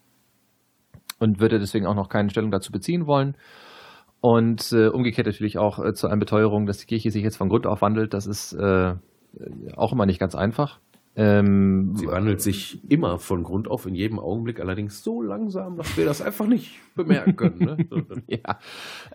und 1.20 1.40
würde 1.40 1.60
deswegen 1.60 1.86
auch 1.86 1.94
noch 1.94 2.08
keine 2.08 2.30
Stellung 2.30 2.50
dazu 2.50 2.72
beziehen 2.72 3.06
wollen. 3.06 3.36
Und 4.20 4.72
äh, 4.72 4.88
umgekehrt 4.88 5.26
natürlich 5.26 5.58
auch 5.58 5.78
äh, 5.78 5.94
zu 5.94 6.06
einer 6.06 6.18
Beteuerung, 6.18 6.66
dass 6.66 6.78
die 6.78 6.86
Kirche 6.86 7.10
sich 7.10 7.22
jetzt 7.22 7.36
von 7.36 7.48
Grund 7.48 7.66
auf 7.66 7.82
wandelt, 7.82 8.14
das 8.14 8.26
ist 8.26 8.52
äh, 8.52 8.94
auch 9.76 9.92
immer 9.92 10.06
nicht 10.06 10.20
ganz 10.20 10.34
einfach. 10.34 10.80
Ähm, 11.14 11.92
Sie 11.94 12.06
wandelt 12.06 12.40
sich 12.40 12.80
immer 12.90 13.18
von 13.18 13.42
Grund 13.42 13.68
auf 13.68 13.86
in 13.86 13.94
jedem 13.94 14.18
Augenblick, 14.18 14.60
allerdings 14.60 15.02
so 15.04 15.20
langsam, 15.20 15.76
dass 15.76 15.96
wir 15.96 16.06
das 16.06 16.22
einfach 16.22 16.46
nicht 16.46 16.78
bemerken 16.94 17.36
können. 17.36 17.58
Ne? 17.58 18.22
ja. 18.26 18.58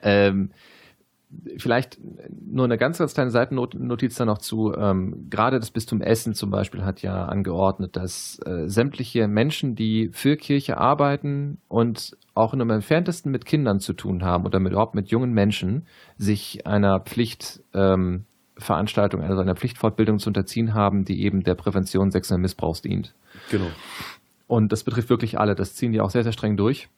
Ähm, 0.01 0.51
vielleicht 1.58 2.00
nur 2.30 2.66
eine 2.66 2.77
ganz, 2.77 3.00
ganz 3.00 3.13
kleine 3.13 3.32
Seitennotiz 3.32 4.16
da 4.16 4.25
noch 4.25 4.38
zu. 4.38 4.74
Ähm, 4.75 5.27
gerade 5.30 5.60
das 5.60 5.72
Bistum 5.72 6.01
Essen 6.01 6.34
zum 6.34 6.51
Beispiel 6.51 6.86
hat 6.86 7.01
ja 7.01 7.25
angeordnet, 7.25 7.96
dass 7.96 8.39
äh, 8.46 8.70
sämtliche 8.70 9.27
Menschen, 9.27 9.75
die 9.75 10.10
für 10.13 10.38
Kirche 10.38 10.77
arbeiten 10.77 11.60
und 11.68 12.16
auch 12.34 12.54
nur 12.54 12.62
im 12.62 12.70
entferntesten 12.70 13.32
mit 13.32 13.46
Kindern 13.46 13.80
zu 13.80 13.94
tun 13.94 14.24
haben 14.24 14.46
oder 14.46 14.60
mit, 14.60 14.72
überhaupt 14.72 14.96
mit 14.96 15.10
jungen 15.10 15.34
Menschen, 15.34 15.88
sich 16.18 16.66
einer 16.66 17.00
Pflichtveranstaltung, 17.00 18.13
ähm, 18.13 18.25
also 18.60 19.42
einer 19.42 19.56
Pflichtfortbildung 19.56 20.20
zu 20.20 20.30
unterziehen 20.30 20.74
haben, 20.74 21.04
die 21.04 21.24
eben 21.24 21.42
der 21.42 21.56
Prävention 21.56 22.12
sexuellen 22.12 22.42
Missbrauchs 22.42 22.82
dient. 22.82 23.14
Genau. 23.52 23.68
Und 24.48 24.72
das 24.72 24.84
betrifft 24.84 25.10
wirklich 25.10 25.40
alle. 25.40 25.56
Das 25.56 25.76
ziehen 25.76 25.92
die 25.92 26.02
auch 26.02 26.10
sehr, 26.10 26.24
sehr 26.24 26.32
streng 26.32 26.58
durch. 26.58 26.90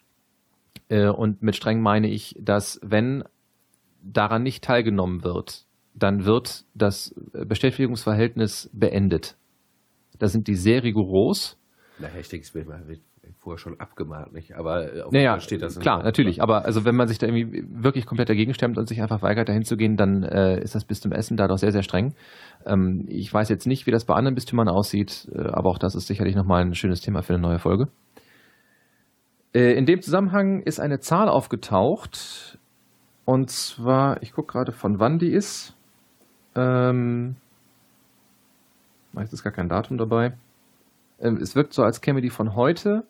Äh, 0.88 1.10
und 1.10 1.42
mit 1.42 1.56
streng 1.56 1.82
meine 1.82 2.10
ich, 2.10 2.36
dass 2.40 2.80
wenn 2.84 3.24
daran 4.02 4.44
nicht 4.44 4.64
teilgenommen 4.64 5.24
wird, 5.24 5.66
dann 5.94 6.26
wird 6.26 6.66
das 6.74 7.14
Beschäftigungsverhältnis 7.34 8.70
beendet. 8.74 9.38
Da 10.18 10.28
sind 10.28 10.48
die 10.48 10.56
sehr 10.56 10.84
rigoros. 10.84 11.58
Naja, 12.00 12.20
ich 12.20 12.30
denke, 12.30 12.46
es 12.46 12.54
wird 12.54 13.02
vorher 13.38 13.58
schon 13.58 13.80
abgemahnt, 13.80 14.34
nicht? 14.34 14.56
Aber 14.56 14.96
äh, 14.96 15.02
auf 15.02 15.12
naja, 15.12 15.40
steht 15.40 15.62
das 15.62 15.80
klar, 15.80 16.04
natürlich. 16.04 16.42
Aber 16.42 16.66
also 16.66 16.86
wenn 16.86 16.96
man 16.96 17.08
sich 17.08 17.18
da 17.18 17.28
irgendwie 17.28 17.66
wirklich 17.70 18.06
komplett 18.06 18.30
dagegen 18.30 18.54
stemmt 18.54 18.78
und 18.78 18.88
sich 18.88 19.02
einfach 19.02 19.22
weigert, 19.22 19.50
dahin 19.50 19.64
zu 19.64 19.78
gehen, 19.78 19.96
dann 19.96 20.24
äh, 20.24 20.62
ist 20.62 20.76
das 20.76 20.86
Bistum 20.86 21.12
Essen 21.12 21.38
da 21.38 21.48
doch 21.48 21.58
sehr, 21.58 21.72
sehr 21.72 21.84
streng. 21.84 22.14
Ähm, 22.66 23.06
ich 23.08 23.34
weiß 23.34 23.50
jetzt 23.50 23.68
nicht, 23.68 23.88
wie 23.88 23.92
das 23.92 24.06
bei 24.06 24.16
anderen 24.16 24.36
Bistümern 24.36 24.68
aussieht, 24.68 25.28
äh, 25.34 25.48
aber 25.48 25.70
auch 25.70 25.78
das 25.78 25.96
ist 25.96 26.08
sicherlich 26.08 26.36
nochmal 26.36 26.62
ein 26.62 26.74
schönes 26.74 27.02
Thema 27.02 27.22
für 27.22 27.34
eine 27.34 27.42
neue 27.42 27.60
Folge. 27.60 27.88
Äh, 29.54 29.74
in 29.74 29.86
dem 29.86 30.02
Zusammenhang 30.02 30.62
ist 30.62 30.80
eine 30.80 31.00
Zahl 31.00 31.30
aufgetaucht, 31.30 32.58
und 33.26 33.52
zwar, 33.52 34.24
ich 34.24 34.34
gucke 34.34 34.54
gerade, 34.54 34.72
von 34.72 35.00
wann 35.00 35.20
die 35.20 35.30
ist. 35.30 35.76
Ähm, 36.56 37.36
ist 39.14 39.44
gar 39.44 39.54
kein 39.54 39.70
Datum 39.70 39.98
dabei. 39.98 40.34
Ähm, 41.20 41.38
es 41.38 41.56
wirkt 41.56 41.74
so, 41.74 41.84
als 41.84 42.02
käme 42.02 42.22
die 42.22 42.32
von 42.32 42.56
heute. 42.56 43.04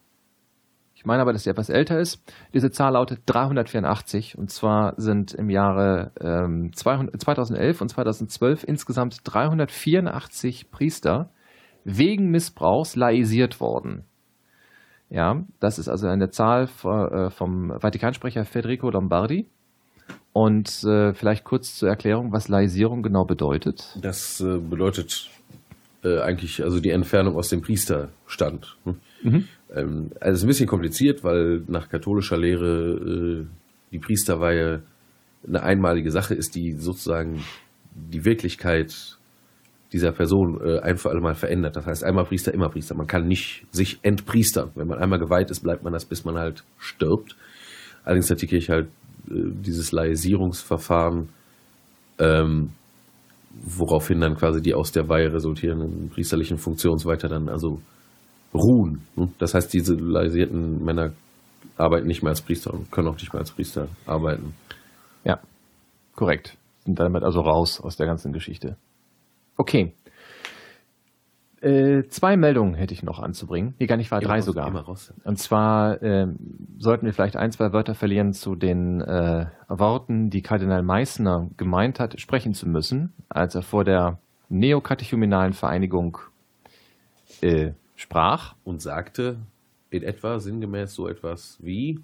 Ich 1.00 1.06
meine 1.06 1.22
aber, 1.22 1.32
dass 1.32 1.46
sie 1.46 1.50
etwas 1.50 1.70
älter 1.70 1.98
ist. 1.98 2.22
Diese 2.54 2.72
Zahl 2.72 2.92
lautet 2.92 3.22
384 3.26 4.38
und 4.38 4.52
zwar 4.52 4.96
sind 4.98 5.34
im 5.34 5.50
Jahre 5.50 6.12
ähm, 6.20 6.72
200, 6.74 7.22
2011 7.22 7.80
und 7.80 7.88
2012 7.88 8.66
insgesamt 8.66 9.22
384 9.24 10.72
Priester 10.72 11.30
wegen 11.86 12.32
Missbrauchs 12.32 12.98
laisiert 12.98 13.62
worden. 13.62 14.04
Ja, 15.10 15.46
das 15.62 15.80
ist 15.80 15.88
also 15.88 16.06
eine 16.08 16.32
Zahl 16.32 16.68
äh, 16.84 17.30
vom 17.30 17.80
Vatikansprecher 17.80 18.44
Federico 18.44 18.90
Lombardi. 18.90 19.48
Und 20.34 20.84
äh, 20.84 21.14
vielleicht 21.14 21.46
kurz 21.46 21.78
zur 21.78 21.88
Erklärung, 21.88 22.34
was 22.34 22.50
Laisierung 22.50 23.04
genau 23.04 23.24
bedeutet. 23.24 23.98
Das 24.02 24.42
äh, 24.42 24.58
bedeutet 24.58 25.30
äh, 26.04 26.20
eigentlich 26.20 26.62
also 26.62 26.82
die 26.82 26.90
Entfernung 26.90 27.38
aus 27.38 27.48
dem 27.48 27.62
Priesterstand. 27.62 28.76
Hm? 28.84 29.00
Mhm. 29.24 29.48
Ähm, 29.76 30.12
also 30.20 30.34
es 30.34 30.38
ist 30.40 30.44
ein 30.44 30.48
bisschen 30.48 30.68
kompliziert, 30.68 31.24
weil 31.24 31.64
nach 31.68 31.90
katholischer 31.90 32.38
Lehre 32.38 33.46
äh, 33.46 33.46
die 33.92 34.00
Priesterweihe 34.00 34.84
eine 35.48 35.64
einmalige 35.64 36.12
Sache 36.12 36.36
ist, 36.36 36.56
die 36.56 36.74
sozusagen 36.74 37.44
die 37.94 38.26
Wirklichkeit 38.26 39.18
dieser 39.92 40.12
Person 40.12 40.60
äh, 40.64 40.80
ein 40.80 40.98
für 40.98 41.10
alle 41.10 41.22
Mal 41.22 41.36
verändert. 41.36 41.76
Das 41.76 41.86
heißt, 41.86 42.04
einmal 42.04 42.26
Priester, 42.26 42.54
immer 42.54 42.70
Priester. 42.70 42.96
Man 42.96 43.08
kann 43.08 43.28
nicht 43.28 43.66
sich 43.72 44.00
entpriestern. 44.04 44.72
Wenn 44.76 44.88
man 44.88 45.00
einmal 45.00 45.20
geweiht 45.20 45.50
ist, 45.50 45.62
bleibt 45.62 45.84
man 45.84 45.94
das, 45.94 46.06
bis 46.06 46.26
man 46.26 46.38
halt 46.38 46.64
stirbt. 46.78 47.36
Allerdings 48.04 48.30
hat 48.30 48.42
die 48.42 48.48
Kirche 48.48 48.74
halt 48.74 48.88
äh, 49.30 49.52
dieses 49.66 49.92
Laisierungsverfahren, 49.92 51.30
ähm, 52.20 52.70
woraufhin 53.64 54.22
dann 54.22 54.36
quasi 54.36 54.62
die 54.62 54.76
aus 54.76 54.92
der 54.92 55.10
Weihe 55.10 55.34
resultierenden 55.34 56.10
priesterlichen 56.10 56.60
Funktionsweiter 56.60 57.28
dann 57.28 57.50
also 57.50 57.82
ruhen. 58.54 59.06
Ne? 59.16 59.30
Das 59.40 59.54
heißt, 59.54 59.74
diese 59.74 59.96
laisierten 59.96 60.84
Männer 60.84 61.12
arbeiten 61.78 62.08
nicht 62.08 62.24
mehr 62.24 62.32
als 62.32 62.42
Priester 62.42 62.74
und 62.74 62.92
können 62.92 63.08
auch 63.08 63.18
nicht 63.18 63.32
mehr 63.34 63.40
als 63.40 63.52
Priester 63.52 63.88
arbeiten. 64.06 64.54
Ja, 65.24 65.40
korrekt. 66.16 66.58
Sind 66.86 67.00
damit 67.00 67.24
also 67.24 67.42
raus 67.42 67.80
aus 67.82 67.96
der 67.98 68.08
ganzen 68.08 68.34
Geschichte. 68.34 68.78
Okay. 69.58 69.94
Äh, 71.62 72.04
zwei 72.08 72.38
Meldungen 72.38 72.74
hätte 72.74 72.94
ich 72.94 73.04
noch 73.04 73.20
anzubringen. 73.20 73.76
Nee, 73.80 73.86
gar 73.86 73.98
nicht 73.98 74.12
wahr, 74.12 74.22
drei 74.22 74.38
raus, 74.38 74.46
sogar. 74.46 74.74
Raus. 74.74 75.14
Und 75.26 75.40
zwar 75.40 76.02
äh, 76.02 76.28
sollten 76.78 77.06
wir 77.06 77.14
vielleicht 77.14 77.36
ein, 77.36 77.52
zwei 77.52 77.74
Wörter 77.74 77.96
verlieren 77.96 78.32
zu 78.32 78.56
den 78.56 79.02
äh, 79.02 79.48
Worten, 79.68 80.30
die 80.30 80.42
Kardinal 80.42 80.84
Meissner 80.84 81.50
gemeint 81.58 82.00
hat, 82.00 82.20
sprechen 82.20 82.54
zu 82.54 82.68
müssen, 82.68 83.12
als 83.28 83.56
er 83.56 83.62
vor 83.62 83.84
der 83.84 84.20
neokatechumenalen 84.48 85.52
Vereinigung 85.52 86.18
äh, 87.42 87.74
sprach. 88.00 88.56
Und 88.64 88.82
sagte 88.82 89.38
in 89.90 90.04
etwa 90.04 90.40
sinngemäß 90.40 90.94
so 90.94 91.08
etwas 91.08 91.58
wie 91.62 92.00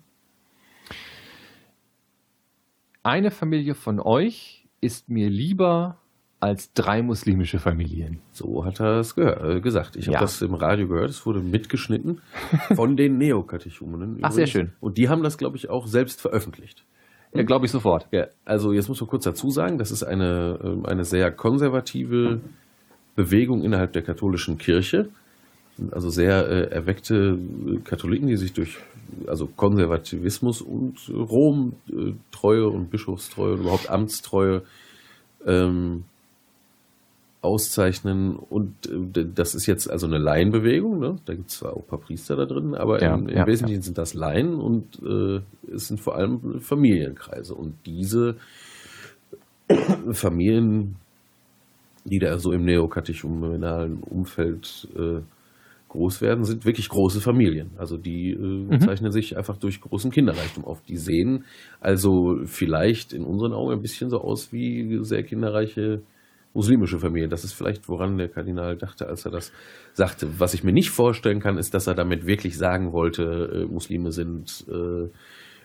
Eine 3.04 3.32
Familie 3.32 3.76
von 3.76 4.00
euch 4.00 4.66
ist 4.82 5.10
mir 5.10 5.30
lieber 5.30 6.00
als 6.40 6.74
drei 6.74 7.02
muslimische 7.02 7.60
Familien. 7.60 8.20
So 8.32 8.66
hat 8.66 8.80
er 8.80 9.00
es 9.00 9.16
äh, 9.18 9.62
gesagt. 9.62 9.96
Ich 9.96 10.08
habe 10.08 10.20
das 10.20 10.42
im 10.42 10.54
Radio 10.54 10.88
gehört. 10.88 11.10
Es 11.10 11.26
wurde 11.26 11.40
mitgeschnitten 11.40 12.22
von 12.76 12.98
den 12.98 13.18
Neokatechumenen. 13.18 14.20
Ach, 14.22 14.32
sehr 14.32 14.48
schön. 14.48 14.74
Und 14.80 14.98
die 14.98 15.08
haben 15.08 15.24
das, 15.24 15.38
glaube 15.38 15.56
ich, 15.58 15.70
auch 15.70 15.88
selbst 15.88 16.20
veröffentlicht. 16.20 16.84
Ja, 17.34 17.44
glaube 17.44 17.66
ich 17.66 17.72
sofort. 17.72 18.08
Ja, 18.12 18.28
also 18.44 18.74
jetzt 18.74 18.90
muss 18.90 19.02
man 19.02 19.10
kurz 19.10 19.24
dazu 19.24 19.50
sagen, 19.50 19.78
das 19.78 19.92
ist 19.92 20.04
eine, 20.04 20.60
ähm, 20.64 20.86
eine 20.86 21.06
sehr 21.06 21.32
konservative 21.32 22.42
Bewegung 23.16 23.64
innerhalb 23.64 23.94
der 23.94 24.02
katholischen 24.02 24.58
Kirche. 24.58 25.10
Also 25.92 26.10
sehr 26.10 26.48
äh, 26.48 26.72
erweckte 26.72 27.38
äh, 27.38 27.78
Katholiken, 27.84 28.28
die 28.28 28.38
sich 28.38 28.54
durch 28.54 28.78
also 29.28 29.48
Konservativismus 29.48 30.62
und 30.62 31.10
Rom-Treue 31.10 32.62
äh, 32.62 32.66
und 32.66 32.90
Bischofstreue 32.90 33.54
und 33.54 33.62
überhaupt 33.62 33.90
Amtstreue 33.90 34.64
ähm, 35.46 36.06
auszeichnen. 37.42 38.36
Und 38.36 38.74
äh, 38.88 39.26
das 39.34 39.56
ist 39.56 39.66
jetzt 39.66 39.90
also 39.90 40.08
eine 40.08 40.18
Laienbewegung. 40.18 41.00
Ne? 41.00 41.18
Da 41.26 41.34
gibt 41.34 41.50
es 41.50 41.60
zwar 41.60 41.74
auch 41.74 41.84
ein 41.84 41.88
paar 41.88 42.00
Priester 42.00 42.36
da 42.36 42.46
drin, 42.46 42.74
aber 42.74 43.02
ja, 43.02 43.16
im, 43.16 43.28
im 43.28 43.38
ja, 43.38 43.46
Wesentlichen 43.46 43.82
ja. 43.82 43.86
sind 43.86 43.98
das 43.98 44.14
Laien 44.14 44.56
und 44.56 45.02
äh, 45.04 45.42
es 45.74 45.88
sind 45.88 46.00
vor 46.00 46.16
allem 46.16 46.60
Familienkreise. 46.62 47.54
Und 47.54 47.76
diese 47.86 48.36
Familien, 50.12 50.96
die 52.06 52.20
da 52.20 52.38
so 52.38 52.52
im 52.52 52.66
neokatechumenalen 52.66 54.04
Umfeld 54.04 54.88
äh, 54.96 55.22
groß 55.96 56.22
werden, 56.22 56.44
sind 56.44 56.66
wirklich 56.66 56.90
große 56.90 57.22
Familien. 57.22 57.72
Also 57.78 57.98
die 57.98 58.32
äh, 58.32 58.38
mhm. 58.38 58.80
zeichnen 58.80 59.12
sich 59.12 59.38
einfach 59.38 59.58
durch 59.58 59.82
großen 59.82 60.12
Kinderreichtum 60.12 60.66
auf. 60.66 60.82
Die 60.84 60.98
sehen 60.98 61.46
also 61.80 62.38
vielleicht 62.46 63.14
in 63.14 63.24
unseren 63.24 63.54
Augen 63.54 63.72
ein 63.72 63.82
bisschen 63.82 64.10
so 64.10 64.20
aus 64.20 64.52
wie 64.54 65.00
sehr 65.02 65.24
kinderreiche 65.24 66.02
muslimische 66.54 67.00
Familie. 67.00 67.28
Das 67.28 67.44
ist 67.44 67.54
vielleicht, 67.54 67.88
woran 67.90 68.18
der 68.18 68.30
Kardinal 68.30 68.78
dachte, 68.78 69.08
als 69.08 69.26
er 69.26 69.32
das 69.32 69.52
sagte. 69.94 70.40
Was 70.40 70.54
ich 70.54 70.64
mir 70.64 70.72
nicht 70.72 70.90
vorstellen 70.90 71.40
kann, 71.40 71.58
ist, 71.58 71.74
dass 71.74 71.88
er 71.88 71.96
damit 71.96 72.26
wirklich 72.26 72.58
sagen 72.58 72.94
wollte, 72.94 73.24
äh, 73.24 73.66
Muslime 73.66 74.12
sind 74.12 74.66
äh, 74.70 75.10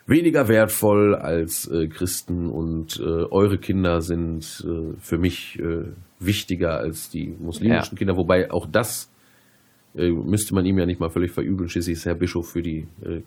weniger 0.07 0.49
wertvoll 0.49 1.15
als 1.15 1.69
äh, 1.69 1.87
Christen 1.87 2.49
und 2.49 2.99
äh, 2.99 3.25
eure 3.31 3.59
Kinder 3.59 4.01
sind 4.01 4.65
äh, 4.67 4.99
für 4.99 5.19
mich 5.19 5.59
äh, 5.61 5.93
wichtiger 6.19 6.79
als 6.79 7.09
die 7.11 7.29
muslimischen 7.39 7.95
ja. 7.95 7.99
Kinder. 7.99 8.17
Wobei 8.17 8.51
auch 8.51 8.67
das 8.71 9.11
müsste 9.95 10.55
man 10.55 10.65
ihm 10.67 10.79
ja 10.79 10.87
nicht 10.87 11.01
mal 11.01 11.11
völlig 11.11 11.33
verübeln. 11.33 11.69
Schließlich 11.69 11.99
ist 11.99 12.07
Herr 12.07 12.15
Bischof 12.15 12.51
für 12.51 12.63
die 12.63 12.87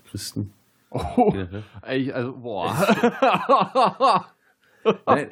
Christen. 0.09 0.53
Oh, 0.89 1.33
ja. 1.35 1.47
also, 1.81 2.33
boah. 2.33 4.27
Nein, 5.05 5.31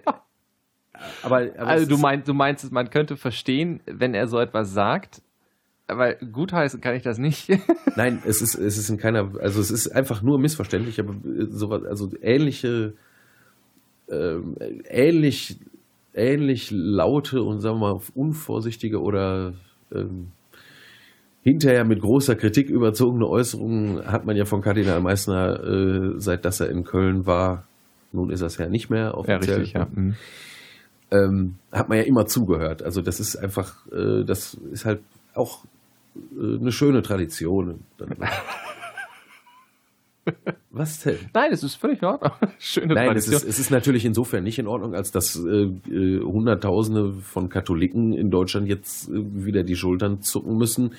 aber, 1.23 1.49
aber 1.57 1.67
also 1.67 1.87
du 1.87 1.97
meinst, 1.97 2.27
du 2.27 2.33
meinst, 2.33 2.71
man 2.71 2.89
könnte 2.89 3.17
verstehen, 3.17 3.81
wenn 3.85 4.13
er 4.13 4.27
so 4.27 4.39
etwas 4.39 4.73
sagt, 4.73 5.21
aber 5.87 6.13
gutheißen 6.15 6.79
kann 6.81 6.95
ich 6.95 7.03
das 7.03 7.17
nicht. 7.17 7.49
Nein, 7.95 8.21
es 8.25 8.41
ist, 8.41 8.55
es 8.55 8.77
ist 8.77 8.89
in 8.89 8.97
keiner, 8.97 9.31
also 9.39 9.59
es 9.59 9.71
ist 9.71 9.89
einfach 9.89 10.21
nur 10.21 10.39
missverständlich, 10.39 10.99
aber 10.99 11.15
sowas, 11.49 11.83
also 11.83 12.11
ähnliche, 12.21 12.93
äh, 14.07 14.37
ähnlich, 14.87 15.59
ähnlich 16.13 16.71
laute 16.71 17.43
und 17.43 17.61
sagen 17.61 17.79
wir 17.79 17.93
mal 17.93 18.01
unvorsichtige 18.13 19.01
oder 19.01 19.53
ähm, 19.93 20.31
hinterher 21.43 21.85
mit 21.85 22.01
großer 22.01 22.35
Kritik 22.35 22.69
überzogene 22.69 23.27
Äußerungen 23.27 24.05
hat 24.05 24.25
man 24.25 24.35
ja 24.35 24.45
von 24.45 24.61
Kardinal 24.61 25.01
Meissner, 25.01 25.63
äh, 25.63 26.13
seit 26.17 26.45
dass 26.45 26.59
er 26.59 26.69
in 26.69 26.83
Köln 26.83 27.25
war, 27.25 27.65
nun 28.11 28.29
ist 28.29 28.41
er 28.41 28.47
es 28.47 28.57
ja 28.57 28.67
nicht 28.67 28.89
mehr 28.89 29.17
offiziell. 29.17 29.41
Ja, 29.41 29.55
richtig, 29.55 29.73
ja. 29.73 29.87
Mhm 29.93 30.15
ähm, 31.11 31.55
hat 31.71 31.89
man 31.89 31.97
ja 31.97 32.05
immer 32.05 32.25
zugehört. 32.25 32.81
Also 32.81 33.01
das 33.01 33.19
ist 33.19 33.35
einfach, 33.35 33.85
äh, 33.91 34.23
das 34.23 34.53
ist 34.71 34.85
halt 34.85 35.01
auch 35.33 35.65
äh, 36.15 36.57
eine 36.59 36.71
schöne 36.71 37.01
Tradition. 37.01 37.81
Was 40.69 41.01
denn? 41.01 41.17
Nein, 41.33 41.51
es 41.51 41.63
ist 41.63 41.75
völlig 41.75 42.01
in 42.01 42.07
Ordnung. 42.07 42.31
Schöne 42.59 42.93
Nein, 42.93 43.17
es 43.17 43.27
ist, 43.27 43.43
es 43.43 43.59
ist 43.59 43.71
natürlich 43.71 44.05
insofern 44.05 44.43
nicht 44.43 44.57
in 44.57 44.67
Ordnung, 44.67 44.95
als 44.95 45.11
dass 45.11 45.35
äh, 45.35 45.63
äh, 45.63 46.21
Hunderttausende 46.21 47.11
von 47.13 47.49
Katholiken 47.49 48.13
in 48.13 48.29
Deutschland 48.29 48.69
jetzt 48.69 49.09
äh, 49.09 49.13
wieder 49.13 49.63
die 49.63 49.75
Schultern 49.75 50.21
zucken 50.21 50.55
müssen 50.57 50.93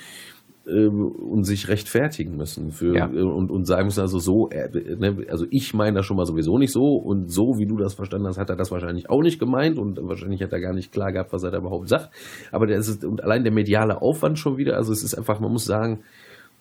und 0.64 1.45
sich 1.45 1.69
rechtfertigen 1.69 2.37
müssen 2.37 2.71
für 2.71 2.95
ja. 2.95 3.07
Äh, 3.07 3.23
und, 3.23 3.50
und 3.50 3.64
sagen 3.66 3.87
müssen, 3.87 4.00
also 4.00 4.19
so, 4.19 4.49
äh, 4.50 4.69
ne, 4.97 5.26
also 5.28 5.47
ich 5.50 5.75
meine 5.75 5.97
das 5.97 6.07
schon 6.07 6.16
mal 6.16 6.26
sowieso 6.26 6.57
nicht 6.59 6.73
so 6.73 6.95
und 6.97 7.33
so, 7.33 7.59
wie 7.59 7.66
du 7.66 7.76
das 7.76 7.95
verstanden 7.95 8.28
hast, 8.28 8.38
hat 8.38 8.49
er 8.49 8.57
das 8.57 8.71
wahrscheinlich 8.71 9.11
auch 9.11 9.23
nicht 9.23 9.40
gemeint 9.40 9.78
und 9.78 9.99
wahrscheinlich 10.02 10.40
hat 10.42 10.52
er 10.52 10.61
gar 10.61 10.73
nicht 10.73 10.92
klar 10.92 11.12
gehabt, 11.12 11.33
was 11.33 11.42
er 11.42 11.50
da 11.50 11.59
überhaupt 11.59 11.88
sagt. 11.88 12.11
Aber 12.52 12.66
der 12.66 12.78
ist, 12.78 13.04
und 13.04 13.25
allein 13.25 13.42
der 13.42 13.52
mediale 13.52 14.00
Aufwand 14.00 14.38
schon 14.38 14.57
wieder, 14.57 14.76
also 14.76 14.92
es 14.92 15.02
ist 15.02 15.14
einfach, 15.14 15.40
man 15.40 15.50
muss 15.50 15.64
sagen, 15.64 16.00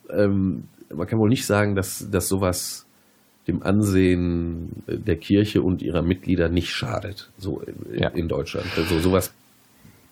ähm, 0.09 0.63
man 0.93 1.07
kann 1.07 1.19
wohl 1.19 1.29
nicht 1.29 1.45
sagen, 1.45 1.75
dass, 1.75 2.09
dass 2.09 2.27
sowas 2.27 2.87
dem 3.47 3.63
Ansehen 3.63 4.83
der 4.87 5.17
Kirche 5.17 5.61
und 5.61 5.81
ihrer 5.81 6.01
Mitglieder 6.01 6.49
nicht 6.49 6.69
schadet, 6.69 7.29
so 7.37 7.59
in, 7.59 7.99
ja. 7.99 8.09
in 8.09 8.27
Deutschland. 8.27 8.67
Also 8.77 8.99
sowas 8.99 9.33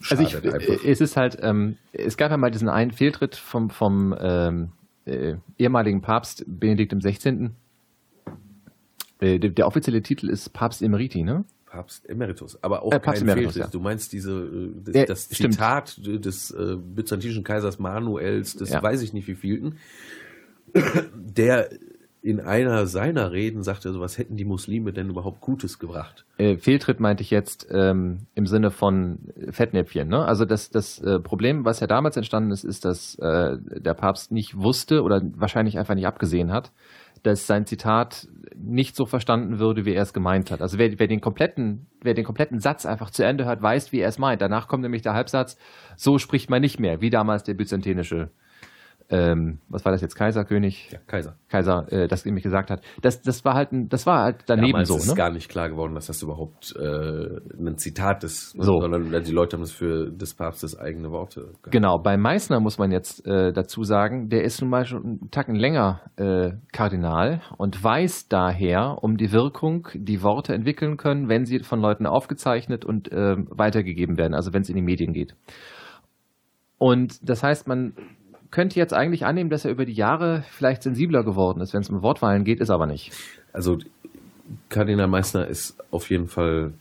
also 0.10 0.24
ich, 0.24 0.36
einfach. 0.36 0.86
es 0.86 1.02
ist 1.02 1.18
halt, 1.18 1.38
ähm, 1.42 1.78
es 1.92 2.18
gab 2.18 2.32
ja 2.32 2.38
mal 2.38 2.52
diesen 2.52 2.70
einen 2.70 2.92
Fehltritt 2.92 3.36
vom, 3.36 3.70
vom 3.70 4.16
ähm, 4.20 4.70
äh, 5.06 5.36
ehemaligen 5.58 6.02
Papst 6.02 6.44
Benedikt 6.48 6.94
XVI. 6.94 7.50
Äh, 9.20 9.40
der, 9.40 9.50
der, 9.50 9.68
offizielle 9.68 10.02
Titel 10.02 10.30
ist 10.30 10.54
Papst 10.54 10.82
Emeriti, 10.82 11.24
ne? 11.24 11.44
Papst 11.66 12.10
Emeritus, 12.10 12.62
aber 12.64 12.84
auch 12.84 12.92
äh, 12.92 13.00
Papst 13.00 13.22
kein 13.22 13.30
Emeritus, 13.30 13.56
ja. 13.56 13.68
Du 13.68 13.80
meinst 13.80 14.14
diese 14.14 14.32
äh, 14.32 14.72
das, 14.84 14.96
ja, 14.96 15.06
das 15.06 15.30
Zitat 15.30 16.00
des 16.04 16.52
äh, 16.52 16.78
byzantinischen 16.78 17.44
Kaisers 17.44 17.80
Manuels, 17.80 18.56
das 18.56 18.70
ja. 18.70 18.82
weiß 18.82 19.02
ich 19.02 19.14
nicht 19.14 19.28
wie 19.28 19.36
vielten, 19.36 19.78
der 21.14 21.70
in 22.22 22.42
einer 22.42 22.86
seiner 22.86 23.32
Reden 23.32 23.64
sagte, 23.64 23.88
also 23.88 24.02
was 24.02 24.18
hätten 24.18 24.36
die 24.36 24.46
Muslime 24.46 24.92
denn 24.92 25.10
überhaupt 25.10 25.40
Gutes 25.40 25.80
gebracht? 25.80 26.26
Äh, 26.38 26.58
Fehltritt 26.58 27.00
meinte 27.00 27.24
ich 27.24 27.32
jetzt 27.32 27.68
ähm, 27.72 28.28
im 28.36 28.46
Sinne 28.46 28.72
von 28.72 29.20
Fettnäpfchen. 29.52 30.10
Ne? 30.10 30.26
Also 30.26 30.44
das, 30.44 30.70
das 30.70 31.00
äh, 31.00 31.20
Problem, 31.20 31.64
was 31.64 31.80
ja 31.80 31.88
damals 31.88 32.18
entstanden 32.18 32.52
ist, 32.52 32.66
ist, 32.66 32.84
dass 32.84 33.16
äh, 33.20 33.58
der 33.60 33.94
Papst 33.94 34.32
nicht 34.32 34.58
wusste 34.58 35.04
oder 35.04 35.22
wahrscheinlich 35.36 35.80
einfach 35.80 35.96
nicht 35.96 36.08
abgesehen 36.08 36.52
hat, 36.52 36.74
dass 37.24 37.48
sein 37.48 37.66
Zitat 37.66 38.28
nicht 38.56 38.96
so 38.96 39.06
verstanden 39.06 39.60
würde, 39.60 39.86
wie 39.86 39.94
er 39.94 40.04
es 40.04 40.14
gemeint 40.14 40.52
hat. 40.52 40.62
Also 40.62 40.78
wer, 40.78 41.00
wer, 41.00 41.08
den 41.08 41.22
kompletten, 41.22 41.88
wer 42.02 42.14
den 42.14 42.26
kompletten 42.26 42.60
Satz 42.60 42.86
einfach 42.86 43.12
zu 43.12 43.24
Ende 43.24 43.46
hört, 43.46 43.62
weiß, 43.62 43.92
wie 43.94 44.00
er 44.00 44.10
es 44.10 44.20
meint. 44.20 44.42
Danach 44.42 44.68
kommt 44.68 44.84
nämlich 44.84 45.02
der 45.02 45.14
Halbsatz, 45.14 45.58
so 45.96 46.18
spricht 46.18 46.50
man 46.50 46.62
nicht 46.62 46.80
mehr, 46.80 47.00
wie 47.00 47.10
damals 47.10 47.44
der 47.44 47.54
byzantinische 47.54 48.32
ähm, 49.12 49.58
was 49.70 49.86
war 49.86 49.92
das 49.92 50.02
jetzt, 50.02 50.16
Kaiser, 50.16 50.46
König? 50.46 50.92
Ja, 50.92 51.00
Kaiser. 51.08 51.36
Kaiser, 51.48 51.92
äh, 51.92 52.08
das 52.08 52.26
nämlich 52.26 52.44
gesagt 52.44 52.70
hat. 52.70 52.82
Das, 53.02 53.22
das 53.22 53.44
war 53.44 53.56
halt, 53.56 53.72
ein, 53.72 53.90
das 53.90 54.06
war 54.06 54.24
halt 54.24 54.44
daneben 54.46 54.74
Damals 54.74 54.90
so. 54.90 54.98
ist 54.98 55.10
ne? 55.10 55.16
gar 55.16 55.32
nicht 55.32 55.50
klar 55.50 55.68
geworden, 55.68 55.96
dass 55.96 56.08
das 56.08 56.22
überhaupt 56.22 56.76
äh, 56.76 57.40
ein 57.58 57.78
Zitat 57.78 58.24
ist, 58.24 58.52
so. 58.52 58.80
sondern 58.80 59.24
die 59.24 59.32
Leute 59.32 59.58
haben 59.58 59.64
es 59.64 59.72
für 59.72 60.12
des 60.12 60.36
Papstes 60.36 60.78
eigene 60.78 61.10
Worte. 61.10 61.42
Gehabt. 61.42 61.72
Genau, 61.72 61.98
bei 61.98 62.18
Meißner 62.18 62.60
muss 62.60 62.78
man 62.78 62.92
jetzt 62.92 63.26
äh, 63.26 63.52
dazu 63.52 63.84
sagen, 63.84 64.30
der 64.30 64.44
ist 64.44 64.62
nun 64.62 64.70
mal 64.70 64.86
schon 64.86 65.04
einen 65.04 65.32
Tacken 65.32 65.56
länger 65.56 66.02
äh, 66.18 66.52
Kardinal 66.72 67.42
und 67.58 67.84
weiß 67.84 68.28
daher 68.28 69.00
um 69.02 69.18
die 69.18 69.32
Wirkung, 69.32 69.88
die 69.96 70.22
Worte 70.22 70.54
entwickeln 70.54 70.98
können, 70.98 71.30
wenn 71.30 71.46
sie 71.46 71.60
von 71.60 71.80
Leuten 71.80 72.06
aufgezeichnet 72.06 72.86
und 72.86 73.12
äh, 73.12 73.38
weitergegeben 73.50 74.18
werden, 74.18 74.36
also 74.36 74.54
wenn 74.54 74.62
es 74.62 74.70
in 74.70 74.76
die 74.76 74.84
Medien 74.84 75.14
geht. 75.14 75.34
Und 76.78 77.28
das 77.28 77.44
heißt, 77.44 77.68
man 77.68 77.94
könnte 78.52 78.80
jetzt 78.80 78.94
eigentlich 78.94 79.26
annehmen, 79.26 79.50
dass 79.50 79.66
er 79.66 79.72
über 79.72 79.86
die 79.86 79.94
Jahre 79.94 80.44
vielleicht 80.50 80.84
sensibler 80.84 81.24
geworden 81.24 81.62
ist, 81.62 81.74
wenn 81.74 81.82
es 81.82 81.90
um 81.90 82.02
Wortwahlen 82.02 82.44
geht, 82.44 82.60
ist 82.60 82.70
aber 82.70 82.86
nicht. 82.86 83.12
Also 83.54 83.78
Kardinal 84.70 85.08
Meissner 85.08 85.48
ist 85.48 85.78
auf 85.92 86.10
jeden 86.10 86.28
Fall 86.28 86.74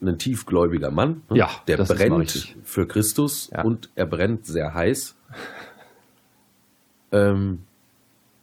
ein 0.00 0.18
tiefgläubiger 0.18 0.90
Mann. 0.90 1.22
Ne? 1.28 1.38
Ja, 1.38 1.50
der 1.66 1.78
brennt 1.78 2.56
für 2.62 2.86
Christus 2.86 3.50
ja. 3.52 3.62
und 3.62 3.90
er 3.96 4.06
brennt 4.06 4.46
sehr 4.46 4.74
heiß. 4.74 5.16
ähm, 7.12 7.60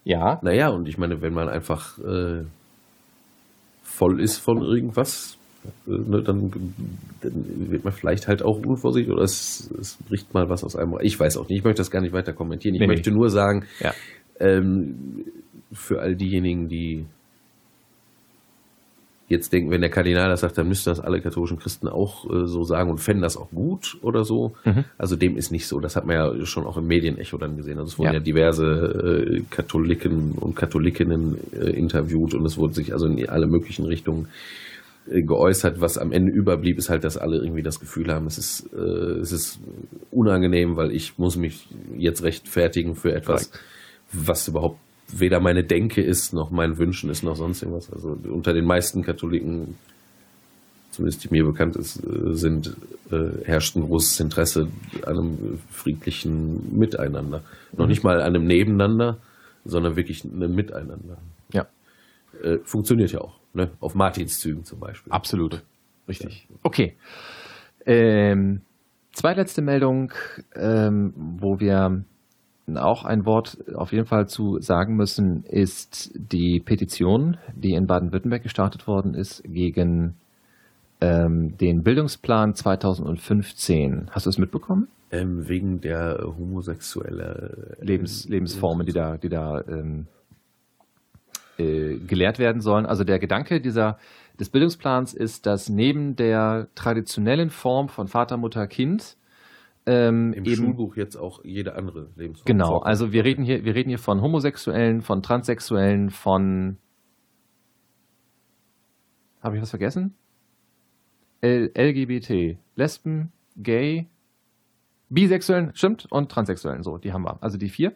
ja. 0.04 0.40
Naja, 0.42 0.70
und 0.70 0.88
ich 0.88 0.98
meine, 0.98 1.22
wenn 1.22 1.34
man 1.34 1.48
einfach 1.48 1.98
äh, 2.00 2.44
voll 3.84 4.20
ist 4.20 4.38
von 4.38 4.62
irgendwas, 4.62 5.38
ne, 5.86 6.22
dann, 6.24 6.52
dann, 7.22 7.72
wird 7.72 7.84
man 7.84 7.94
vielleicht 7.94 8.28
halt 8.28 8.44
auch 8.44 8.60
unvorsichtig 8.60 9.12
oder 9.12 9.24
es, 9.24 9.70
es, 9.80 9.98
bricht 10.08 10.34
mal 10.34 10.50
was 10.50 10.64
aus 10.64 10.76
einem. 10.76 10.98
Ich 11.02 11.20
weiß 11.20 11.38
auch 11.38 11.48
nicht, 11.48 11.60
ich 11.60 11.64
möchte 11.64 11.80
das 11.80 11.92
gar 11.92 12.02
nicht 12.02 12.14
weiter 12.14 12.34
kommentieren. 12.34 12.76
Ich 12.76 12.82
nee, 12.82 12.88
möchte 12.88 13.12
nur 13.12 13.30
sagen, 13.30 13.66
ja. 13.80 13.94
ähm, 14.40 15.26
für 15.72 16.02
all 16.02 16.16
diejenigen, 16.16 16.68
die 16.68 17.06
jetzt 19.28 19.52
denken, 19.52 19.72
wenn 19.72 19.82
der 19.82 19.90
Kardinal 19.90 20.30
das 20.30 20.42
sagt, 20.42 20.58
dann 20.58 20.68
müssten 20.68 20.92
das 20.92 21.00
alle 21.00 21.20
katholischen 21.20 21.58
Christen 21.58 21.88
auch 21.88 22.26
äh, 22.30 22.46
so 22.46 22.64
sagen 22.64 22.92
und 22.92 23.00
fänden 23.00 23.24
das 23.24 23.38
auch 23.38 23.50
gut 23.50 23.98
oder 24.02 24.24
so. 24.24 24.54
Mhm. 24.66 24.86
Also 24.98 25.16
dem 25.16 25.36
ist 25.36 25.52
nicht 25.52 25.68
so. 25.68 25.80
Das 25.80 25.96
hat 25.96 26.06
man 26.06 26.16
ja 26.16 26.46
schon 26.46 26.66
auch 26.66 26.78
im 26.78 26.86
Medienecho 26.86 27.38
dann 27.38 27.58
gesehen. 27.58 27.80
Also 27.80 27.88
es 27.88 27.98
wurden 27.98 28.10
ja, 28.10 28.14
ja 28.16 28.20
diverse 28.20 28.66
äh, 28.66 29.42
Katholiken 29.50 30.34
und 30.34 30.56
Katholikinnen 30.56 31.38
äh, 31.54 31.72
interviewt 31.72 32.36
und 32.36 32.46
es 32.46 32.58
wurde 32.58 32.76
sich 32.76 32.94
also 32.94 33.08
in 33.08 33.28
alle 33.28 33.48
möglichen 33.48 33.86
Richtungen 33.86 34.26
äh, 34.26 34.65
geäußert. 35.08 35.82
Was 35.82 35.98
am 35.98 36.12
Ende 36.12 36.32
überblieb, 36.32 36.78
ist 36.78 36.90
halt, 36.90 37.04
dass 37.04 37.18
alle 37.18 37.38
irgendwie 37.38 37.64
das 37.64 37.80
Gefühl 37.80 38.12
haben, 38.12 38.26
es 38.28 38.38
ist, 38.38 38.74
äh, 38.74 39.20
es 39.20 39.32
ist 39.32 39.60
unangenehm, 40.12 40.76
weil 40.76 40.92
ich 40.92 41.18
muss 41.18 41.36
mich 41.38 41.68
jetzt 41.98 42.24
rechtfertigen 42.24 42.96
für 42.96 43.14
etwas, 43.14 43.52
was 44.12 44.48
überhaupt 44.48 44.80
weder 45.08 45.40
meine 45.40 45.64
Denke 45.64 46.02
ist, 46.02 46.34
noch 46.34 46.50
mein 46.50 46.78
Wünschen 46.78 47.10
ist, 47.10 47.24
noch 47.24 47.36
sonst 47.36 47.62
irgendwas. 47.62 47.92
Also 47.92 48.18
unter 48.30 48.54
den 48.54 48.66
meisten 48.66 49.04
Katholiken, 49.04 49.76
zumindest 50.92 51.24
die 51.24 51.30
mir 51.30 51.46
bekannt 51.46 51.76
ist, 51.76 51.98
äh, 51.98 52.34
sind, 52.34 52.76
äh, 53.12 53.46
herrscht 53.46 53.76
ein 53.76 53.84
großes 53.84 54.20
Interesse 54.20 54.68
an 55.04 55.20
einem 55.20 55.60
friedlichen 55.70 56.78
Miteinander. 56.78 57.40
Mhm. 57.40 57.80
Noch 57.80 57.88
nicht 57.88 58.04
mal 58.04 58.20
an 58.20 58.36
einem 58.36 58.46
Nebeneinander, 58.46 59.20
sondern 59.64 59.96
wirklich 59.96 60.24
einem 60.24 60.56
Miteinander. 60.56 61.18
Ja. 61.54 61.68
Äh, 62.42 62.58
funktioniert 62.64 63.12
ja 63.12 63.22
auch. 63.22 63.40
Ne? 63.56 63.72
Auf 63.80 63.96
Martinszügen 63.96 64.66
zum 64.66 64.80
Beispiel. 64.80 65.12
Absolut. 65.12 65.64
Richtig. 66.08 66.48
Okay. 66.62 66.96
Ähm, 67.86 68.62
zweitletzte 69.14 69.62
Meldung, 69.62 70.12
ähm, 70.56 71.14
wo 71.16 71.60
wir 71.60 72.04
auch 72.76 73.06
ein 73.06 73.26
Wort 73.26 73.58
auf 73.76 73.92
jeden 73.92 74.06
Fall 74.06 74.28
zu 74.28 74.60
sagen 74.60 74.96
müssen, 74.96 75.44
ist 75.44 76.12
die 76.16 76.60
Petition, 76.60 77.38
die 77.56 77.74
in 77.74 77.88
Baden-Württemberg 77.88 78.44
gestartet 78.44 78.88
worden 78.88 79.14
ist 79.14 79.44
gegen 79.44 80.16
ähm, 81.00 81.56
den 81.58 81.84
Bildungsplan 81.84 82.56
2015. 82.56 84.10
Hast 84.12 84.26
du 84.26 84.30
es 84.32 84.38
mitbekommen? 84.38 84.88
Ähm, 85.12 85.48
wegen 85.48 85.80
der 85.80 86.18
homosexuellen 86.38 87.76
Lebens, 87.80 88.28
Lebensformen, 88.28 88.86
die 88.86 88.94
da, 88.94 89.18
die 89.18 89.30
da 89.30 89.62
ähm, 89.68 90.08
äh, 91.58 91.98
gelehrt 91.98 92.40
werden 92.40 92.62
sollen. 92.62 92.86
Also 92.86 93.04
der 93.04 93.20
Gedanke 93.20 93.62
dieser, 93.62 93.98
des 94.40 94.50
Bildungsplans 94.50 95.14
ist, 95.14 95.46
dass 95.46 95.70
neben 95.70 96.16
der 96.16 96.68
traditionellen 96.76 97.50
Form 97.50 97.90
von 97.90 98.08
Vater, 98.08 98.38
Mutter, 98.38 98.68
Kind 98.68 99.18
ähm, 99.88 100.34
Im 100.34 100.46
eben, 100.46 100.56
Schulbuch 100.56 100.96
jetzt 100.96 101.16
auch 101.16 101.44
jede 101.44 101.76
andere 101.76 102.10
Lebensform. 102.16 102.46
Genau, 102.46 102.80
also 102.80 103.12
wir 103.12 103.24
reden 103.24 103.44
hier, 103.44 103.66
wir 103.66 103.76
reden 103.76 103.90
hier 103.90 104.00
von 104.00 104.22
Homosexuellen, 104.22 105.02
von 105.02 105.22
Transsexuellen, 105.22 106.10
von 106.10 106.78
habe 109.42 109.58
ich 109.58 109.62
was 109.62 109.70
vergessen? 109.70 110.16
L 111.42 111.72
LGBT, 111.76 112.58
Lesben, 112.76 113.32
Gay, 113.58 114.08
Bisexuellen, 115.10 115.76
stimmt, 115.76 116.12
und 116.12 116.32
Transsexuellen, 116.32 116.82
so, 116.82 116.98
die 116.98 117.14
haben 117.14 117.24
wir. 117.24 117.38
Also 117.44 117.60
die 117.60 117.70
vier 117.70 117.96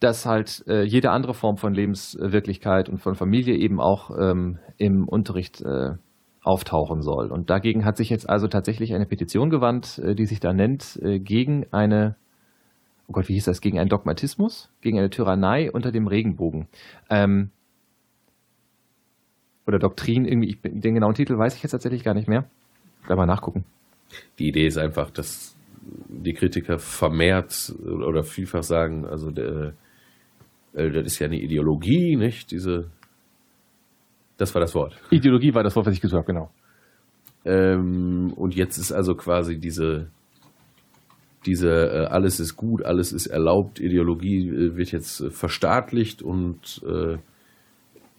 dass 0.00 0.26
halt 0.26 0.64
äh, 0.66 0.82
jede 0.82 1.10
andere 1.10 1.34
Form 1.34 1.56
von 1.56 1.74
Lebenswirklichkeit 1.74 2.88
und 2.88 2.98
von 2.98 3.14
Familie 3.14 3.56
eben 3.56 3.80
auch 3.80 4.10
ähm, 4.18 4.58
im 4.76 5.08
Unterricht 5.08 5.60
äh, 5.60 5.92
auftauchen 6.42 7.00
soll. 7.02 7.32
Und 7.32 7.48
dagegen 7.50 7.84
hat 7.84 7.96
sich 7.96 8.10
jetzt 8.10 8.28
also 8.28 8.48
tatsächlich 8.48 8.94
eine 8.94 9.06
Petition 9.06 9.50
gewandt, 9.50 9.98
äh, 9.98 10.14
die 10.14 10.26
sich 10.26 10.40
da 10.40 10.52
nennt, 10.52 10.98
äh, 11.02 11.18
gegen 11.18 11.66
eine, 11.72 12.16
oh 13.08 13.12
Gott, 13.12 13.28
wie 13.28 13.34
hieß 13.34 13.44
das, 13.44 13.60
gegen 13.60 13.78
einen 13.78 13.88
Dogmatismus, 13.88 14.70
gegen 14.82 14.98
eine 14.98 15.10
Tyrannei 15.10 15.70
unter 15.72 15.90
dem 15.90 16.06
Regenbogen. 16.06 16.68
Ähm, 17.08 17.50
oder 19.66 19.78
Doktrin, 19.78 20.26
irgendwie, 20.26 20.58
den 20.62 20.94
genauen 20.94 21.14
Titel 21.14 21.38
weiß 21.38 21.56
ich 21.56 21.62
jetzt 21.62 21.72
tatsächlich 21.72 22.04
gar 22.04 22.14
nicht 22.14 22.28
mehr. 22.28 22.44
Kann 23.06 23.16
mal 23.16 23.26
nachgucken. 23.26 23.64
Die 24.38 24.48
Idee 24.48 24.66
ist 24.66 24.76
einfach, 24.76 25.10
dass 25.10 25.56
die 26.08 26.34
Kritiker 26.34 26.78
vermehrt 26.78 27.74
oder 27.82 28.22
vielfach 28.22 28.62
sagen, 28.62 29.06
also 29.06 29.30
der, 29.30 29.74
das 30.74 31.06
ist 31.06 31.18
ja 31.20 31.26
eine 31.26 31.40
Ideologie, 31.40 32.16
nicht? 32.16 32.50
Diese, 32.50 32.90
das 34.36 34.54
war 34.54 34.60
das 34.60 34.74
Wort. 34.74 34.96
Ideologie 35.10 35.54
war 35.54 35.62
das 35.62 35.76
Wort, 35.76 35.86
was 35.86 35.94
ich 35.94 36.00
gesagt 36.00 36.26
habe, 36.26 36.32
genau. 36.32 36.50
Ähm, 37.44 38.32
und 38.36 38.54
jetzt 38.54 38.78
ist 38.78 38.90
also 38.90 39.14
quasi 39.14 39.58
diese, 39.58 40.08
diese 41.46 41.68
äh, 41.68 42.06
alles 42.06 42.40
ist 42.40 42.56
gut, 42.56 42.84
alles 42.84 43.12
ist 43.12 43.26
erlaubt, 43.26 43.78
Ideologie 43.78 44.48
äh, 44.48 44.76
wird 44.76 44.92
jetzt 44.92 45.20
äh, 45.20 45.30
verstaatlicht 45.30 46.22
und 46.22 46.82
äh, 46.86 47.18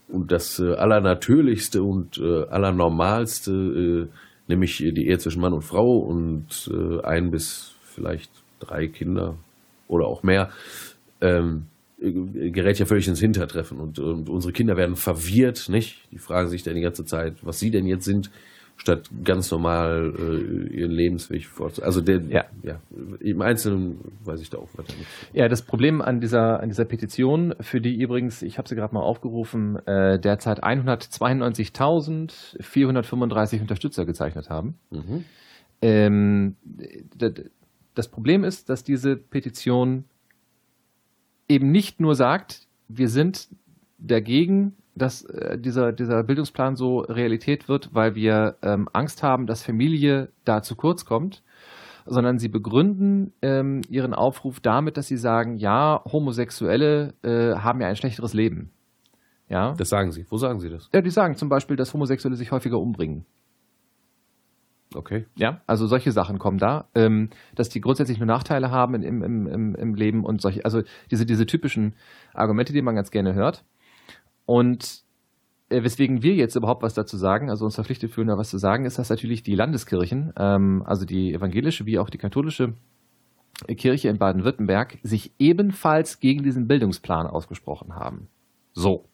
und 0.08 0.30
das 0.30 0.60
äh, 0.60 0.74
allernatürlichste 0.74 1.82
und 1.82 2.18
äh, 2.18 2.44
allernormalste, 2.44 3.50
äh, 3.50 4.08
nämlich 4.46 4.76
die 4.76 5.08
Ehe 5.08 5.18
zwischen 5.18 5.40
Mann 5.40 5.52
und 5.52 5.64
Frau 5.64 5.98
und 5.98 6.70
äh, 6.72 7.02
ein 7.02 7.32
bis 7.32 7.74
vielleicht 7.82 8.30
drei 8.60 8.86
Kinder 8.86 9.34
oder 9.88 10.06
auch 10.06 10.22
mehr, 10.22 10.50
ähm, 11.20 11.66
gerät 11.98 12.78
ja 12.78 12.86
völlig 12.86 13.08
ins 13.08 13.20
Hintertreffen 13.20 13.80
und, 13.80 13.98
und, 13.98 14.28
unsere 14.28 14.52
Kinder 14.52 14.76
werden 14.76 14.96
verwirrt, 14.96 15.68
nicht? 15.68 16.08
Die 16.10 16.18
fragen 16.18 16.48
sich 16.48 16.62
dann 16.62 16.74
die 16.74 16.82
ganze 16.82 17.04
Zeit, 17.04 17.36
was 17.42 17.58
sie 17.58 17.70
denn 17.70 17.86
jetzt 17.86 18.04
sind, 18.04 18.30
statt 18.76 19.08
ganz 19.24 19.50
normal 19.50 20.12
äh, 20.18 20.76
ihren 20.76 20.90
Lebensweg 20.90 21.46
fortzusetzen. 21.46 21.86
Also 21.86 22.02
der, 22.02 22.20
ja. 22.28 22.44
ja, 22.62 22.78
im 23.20 23.40
Einzelnen 23.40 24.00
weiß 24.24 24.42
ich 24.42 24.50
da 24.50 24.58
auch 24.58 24.68
weiter 24.76 24.92
nicht. 24.92 25.06
Ja, 25.32 25.48
das 25.48 25.62
Problem 25.62 26.02
an 26.02 26.20
dieser, 26.20 26.60
an 26.60 26.68
dieser 26.68 26.84
Petition, 26.84 27.54
für 27.60 27.80
die 27.80 27.98
übrigens, 27.98 28.42
ich 28.42 28.58
habe 28.58 28.68
sie 28.68 28.74
gerade 28.74 28.94
mal 28.94 29.00
aufgerufen, 29.00 29.76
äh, 29.86 30.20
derzeit 30.20 30.62
192.435 30.62 33.62
Unterstützer 33.62 34.04
gezeichnet 34.04 34.50
haben. 34.50 34.74
Mhm. 34.90 35.24
Ähm, 35.80 36.56
das 37.94 38.08
Problem 38.08 38.44
ist, 38.44 38.68
dass 38.68 38.84
diese 38.84 39.16
Petition 39.16 40.04
eben 41.48 41.70
nicht 41.70 42.00
nur 42.00 42.14
sagt, 42.14 42.66
wir 42.88 43.08
sind 43.08 43.48
dagegen, 43.98 44.76
dass 44.94 45.24
äh, 45.24 45.58
dieser, 45.58 45.92
dieser 45.92 46.22
Bildungsplan 46.22 46.76
so 46.76 47.00
Realität 47.00 47.68
wird, 47.68 47.94
weil 47.94 48.14
wir 48.14 48.56
ähm, 48.62 48.88
Angst 48.92 49.22
haben, 49.22 49.46
dass 49.46 49.62
Familie 49.62 50.30
da 50.44 50.62
zu 50.62 50.74
kurz 50.74 51.04
kommt, 51.04 51.42
sondern 52.06 52.38
sie 52.38 52.48
begründen 52.48 53.32
ähm, 53.42 53.82
ihren 53.90 54.14
Aufruf 54.14 54.60
damit, 54.60 54.96
dass 54.96 55.08
sie 55.08 55.16
sagen, 55.16 55.56
ja, 55.56 56.02
Homosexuelle 56.10 57.14
äh, 57.22 57.56
haben 57.56 57.80
ja 57.80 57.88
ein 57.88 57.96
schlechteres 57.96 58.32
Leben. 58.32 58.70
Ja. 59.48 59.74
Das 59.74 59.88
sagen 59.88 60.12
sie. 60.12 60.24
Wo 60.28 60.38
sagen 60.38 60.60
sie 60.60 60.70
das? 60.70 60.88
Ja, 60.92 61.00
die 61.00 61.10
sagen 61.10 61.36
zum 61.36 61.48
Beispiel, 61.48 61.76
dass 61.76 61.92
Homosexuelle 61.92 62.36
sich 62.36 62.50
häufiger 62.50 62.78
umbringen. 62.78 63.26
Okay. 64.96 65.26
Ja, 65.36 65.60
also 65.66 65.86
solche 65.86 66.10
Sachen 66.10 66.38
kommen 66.38 66.58
da, 66.58 66.88
ähm, 66.94 67.30
dass 67.54 67.68
die 67.68 67.80
grundsätzlich 67.80 68.18
nur 68.18 68.26
Nachteile 68.26 68.70
haben 68.70 68.94
im, 68.94 69.22
im, 69.22 69.46
im, 69.46 69.74
im 69.74 69.94
Leben 69.94 70.24
und 70.24 70.40
solche, 70.40 70.64
also 70.64 70.82
diese, 71.10 71.26
diese 71.26 71.46
typischen 71.46 71.94
Argumente, 72.32 72.72
die 72.72 72.82
man 72.82 72.94
ganz 72.94 73.10
gerne 73.10 73.34
hört. 73.34 73.64
Und 74.46 75.02
äh, 75.68 75.82
weswegen 75.82 76.22
wir 76.22 76.34
jetzt 76.34 76.56
überhaupt 76.56 76.82
was 76.82 76.94
dazu 76.94 77.16
sagen, 77.16 77.50
also 77.50 77.64
uns 77.64 77.74
verpflichtet 77.74 78.10
fühlen, 78.10 78.28
da 78.28 78.38
was 78.38 78.50
zu 78.50 78.58
sagen, 78.58 78.84
ist, 78.84 78.98
dass 78.98 79.10
natürlich 79.10 79.42
die 79.42 79.54
Landeskirchen, 79.54 80.32
ähm, 80.38 80.82
also 80.86 81.04
die 81.04 81.34
evangelische 81.34 81.86
wie 81.86 81.98
auch 81.98 82.08
die 82.08 82.18
katholische 82.18 82.74
Kirche 83.76 84.08
in 84.08 84.18
Baden-Württemberg, 84.18 84.98
sich 85.02 85.32
ebenfalls 85.38 86.20
gegen 86.20 86.42
diesen 86.42 86.68
Bildungsplan 86.68 87.26
ausgesprochen 87.26 87.94
haben. 87.94 88.28
So. 88.72 89.08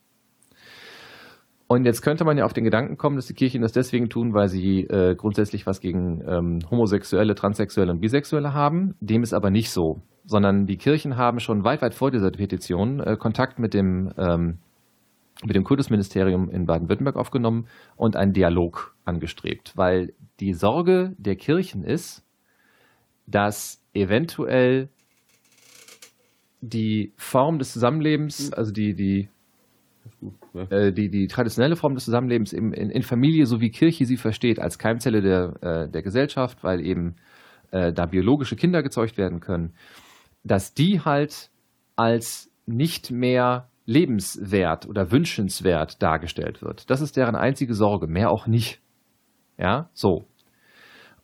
Und 1.73 1.87
jetzt 1.87 2.03
könnte 2.03 2.27
man 2.27 2.37
ja 2.37 2.45
auf 2.45 2.53
den 2.53 2.65
Gedanken 2.65 2.99
kommen, 2.99 3.17
dass 3.17 3.29
die 3.29 3.33
Kirchen 3.33 3.63
das 3.63 3.73
deswegen 3.73 4.11
tun, 4.11 4.35
weil 4.35 4.49
sie 4.49 4.81
äh, 4.81 5.15
grundsätzlich 5.15 5.67
was 5.67 5.81
gegen 5.81 6.21
ähm, 6.29 6.59
Homosexuelle, 6.71 7.35
Transsexuelle 7.35 7.91
und 7.91 8.01
Bisexuelle 8.01 8.53
haben. 8.53 8.95
Dem 9.01 9.23
ist 9.23 9.33
aber 9.33 9.49
nicht 9.49 9.71
so, 9.71 10.03
sondern 10.27 10.67
die 10.67 10.77
Kirchen 10.77 11.17
haben 11.17 11.41
schon 11.41 11.65
weit, 11.65 11.81
weit 11.81 11.95
vor 11.95 12.11
dieser 12.11 12.31
Petition 12.31 13.01
äh, 13.01 13.17
Kontakt 13.17 13.59
mit 13.59 13.73
dem, 13.73 14.13
ähm, 14.19 14.59
mit 15.47 15.57
dem 15.57 15.65
Kultusministerium 15.65 16.51
in 16.51 16.67
Baden-Württemberg 16.67 17.17
aufgenommen 17.17 17.67
und 17.97 18.17
einen 18.17 18.35
Dialog 18.35 18.95
angestrebt, 19.07 19.73
weil 19.75 20.13
die 20.41 20.53
Sorge 20.53 21.15
der 21.17 21.37
Kirchen 21.37 21.85
ist, 21.85 22.23
dass 23.27 23.83
eventuell 23.95 24.91
die 26.61 27.15
Form 27.17 27.59
des 27.59 27.73
Zusammenlebens, 27.73 28.53
also 28.53 28.73
die, 28.73 28.95
die 28.95 29.31
ja. 30.55 30.65
Äh, 30.71 30.93
die, 30.93 31.09
die 31.09 31.27
traditionelle 31.27 31.77
Form 31.77 31.95
des 31.95 32.05
Zusammenlebens 32.05 32.53
in, 32.53 32.73
in, 32.73 32.91
in, 32.91 33.03
Familie, 33.03 33.47
so 33.47 33.61
wie 33.61 33.71
Kirche 33.71 34.05
sie 34.05 34.17
versteht, 34.17 34.59
als 34.61 34.79
Keimzelle 34.79 35.23
der, 35.23 35.55
äh, 35.63 35.89
der 35.91 36.03
Gesellschaft, 36.03 36.63
weil 36.63 36.85
eben 36.85 37.17
äh, 37.71 37.93
da 37.93 38.07
biologische 38.07 38.57
Kinder 38.57 38.83
gezeugt 38.83 39.17
werden 39.17 39.41
können, 39.41 39.75
dass 40.45 40.75
die 40.75 41.01
halt 41.01 41.51
als 41.97 42.51
nicht 42.67 43.11
mehr 43.11 43.69
lebenswert 43.87 44.87
oder 44.89 45.11
wünschenswert 45.11 46.03
dargestellt 46.03 46.63
wird. 46.63 46.89
Das 46.91 47.01
ist 47.01 47.17
deren 47.17 47.35
einzige 47.35 47.75
Sorge, 47.75 48.07
mehr 48.07 48.31
auch 48.31 48.47
nicht. 48.47 48.81
Ja, 49.59 49.91
so. 49.93 50.25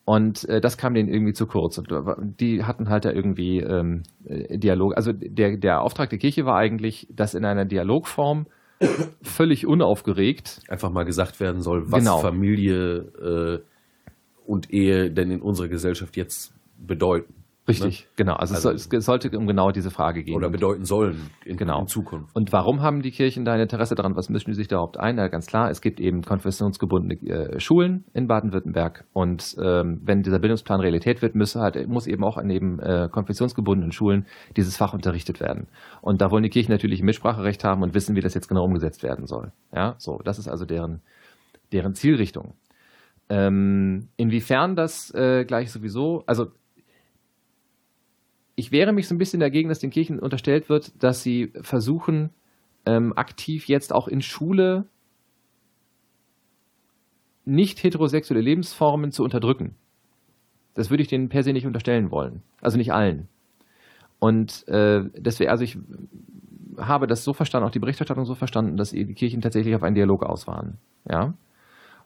Und 0.05 0.49
äh, 0.49 0.61
das 0.61 0.79
kam 0.79 0.95
denen 0.95 1.09
irgendwie 1.09 1.35
zu 1.35 1.47
kurz. 1.47 1.77
Und 1.77 2.41
die 2.41 2.65
hatten 2.65 2.89
halt 2.89 3.05
da 3.05 3.11
irgendwie 3.11 3.59
ähm, 3.59 4.05
Dialog. 4.21 4.97
Also 4.97 5.13
der, 5.13 5.59
der 5.59 5.83
Auftrag 5.83 6.09
der 6.09 6.19
Kirche 6.19 6.47
war 6.47 6.57
eigentlich, 6.57 7.07
das 7.11 7.35
in 7.35 7.45
einer 7.45 7.67
Dialogform 7.67 8.47
völlig 9.23 9.67
unaufgeregt. 9.67 10.61
Einfach 10.69 10.91
mal 10.91 11.05
gesagt 11.05 11.41
werden 11.41 11.63
soll, 11.63 11.91
was 11.91 12.01
genau. 12.01 12.19
Familie 12.21 12.97
äh, 12.97 13.61
und 14.47 14.71
Ehe 14.71 15.11
denn 15.11 15.31
in 15.31 15.43
unserer 15.43 15.69
Gesellschaft 15.69 16.17
jetzt 16.17 16.53
bedeuten. 16.79 17.38
Richtig, 17.69 18.01
ne? 18.01 18.07
genau. 18.17 18.35
Also, 18.35 18.55
also 18.55 18.71
es, 18.71 18.89
es, 18.91 19.05
sollte 19.05 19.37
um 19.37 19.47
genau 19.47 19.71
diese 19.71 19.91
Frage 19.91 20.25
gehen. 20.25 20.35
Oder 20.35 20.49
bedeuten 20.49 20.85
sollen 20.85 21.31
in, 21.45 21.57
genau. 21.57 21.81
in, 21.81 21.87
Zukunft. 21.87 22.35
Und 22.35 22.53
warum 22.53 22.81
haben 22.81 23.03
die 23.03 23.11
Kirchen 23.11 23.45
da 23.45 23.53
ein 23.53 23.61
Interesse 23.61 23.95
daran? 23.95 24.17
Was 24.17 24.31
mischen 24.31 24.51
die 24.51 24.57
sich 24.57 24.69
da 24.69 24.77
überhaupt 24.77 24.99
ein? 24.99 25.17
Na, 25.17 25.29
ganz 25.29 25.47
klar, 25.47 25.71
es 25.71 25.81
gibt 25.81 26.01
eben 26.01 26.23
konfessionsgebundene 26.23 27.15
äh, 27.29 27.61
Schulen 27.61 28.05
in 28.15 28.27
Baden-Württemberg. 28.27 29.05
Und 29.13 29.57
ähm, 29.63 30.01
wenn 30.05 30.23
dieser 30.23 30.39
Bildungsplan 30.39 30.81
Realität 30.81 31.21
wird, 31.21 31.35
müsse 31.35 31.61
halt, 31.61 31.87
muss 31.89 32.07
eben 32.07 32.25
auch 32.25 32.39
an 32.39 32.49
eben 32.51 32.79
äh, 32.81 33.09
konfessionsgebundenen 33.11 33.93
Schulen 33.93 34.27
dieses 34.57 34.77
Fach 34.77 34.95
unterrichtet 34.95 35.41
werden. 35.41 35.69
Und 36.01 36.21
da 36.23 36.31
wollen 36.31 36.43
die 36.43 36.51
Kirchen 36.51 36.73
natürlich 36.73 37.03
Mitspracherecht 37.03 37.65
haben 37.65 37.83
und 37.83 37.95
wissen, 37.95 38.17
wie 38.17 38.21
das 38.21 38.35
jetzt 38.35 38.49
genau 38.49 38.65
umgesetzt 38.65 39.03
werden 39.03 39.27
soll. 39.27 39.53
Ja, 39.75 39.95
so, 39.99 40.19
das 40.25 40.39
ist 40.39 40.49
also 40.49 40.65
deren, 40.65 41.03
deren 41.73 41.95
Zielrichtung. 41.95 42.55
Ähm, 43.31 44.09
inwiefern 44.17 44.75
das 44.75 45.13
äh, 45.15 45.45
gleich 45.45 45.71
sowieso, 45.71 46.23
also 46.27 46.47
ich 48.59 48.73
wehre 48.73 48.93
mich 48.93 49.07
so 49.07 49.15
ein 49.15 49.19
bisschen 49.19 49.39
dagegen, 49.39 49.69
dass 49.69 49.79
den 49.79 49.91
Kirchen 49.91 50.19
unterstellt 50.19 50.69
wird, 50.69 50.93
dass 51.01 51.23
sie 51.23 51.53
versuchen, 51.63 52.31
ähm, 52.87 53.13
aktiv 53.15 53.69
jetzt 53.69 53.93
auch 53.93 54.09
in 54.09 54.21
Schule 54.21 54.87
nicht 57.45 57.83
heterosexuelle 57.83 58.43
Lebensformen 58.43 59.13
zu 59.13 59.23
unterdrücken. 59.23 59.77
Das 60.75 60.91
würde 60.91 61.03
ich 61.03 61.09
denen 61.09 61.29
per 61.29 61.45
se 61.45 61.53
nicht 61.53 61.67
unterstellen 61.67 62.11
wollen. 62.11 62.43
Also 62.61 62.79
nicht 62.79 62.93
allen. 62.93 63.29
Und 64.19 64.67
äh, 64.67 65.05
deswegen, 65.17 65.51
also 65.51 65.63
ich 65.63 65.79
habe 66.79 67.07
das 67.07 67.23
so 67.23 67.33
verstanden, 67.35 67.69
auch 67.69 67.73
die 67.73 67.79
Berichterstattung 67.79 68.25
so 68.25 68.35
verstanden, 68.35 68.77
dass 68.77 68.91
die 68.91 69.15
Kirchen 69.15 69.41
tatsächlich 69.41 69.77
auf 69.77 69.85
einen 69.85 69.95
Dialog 69.95 70.25
aus 70.25 70.49
waren. 70.49 70.79
Ja. 71.09 71.35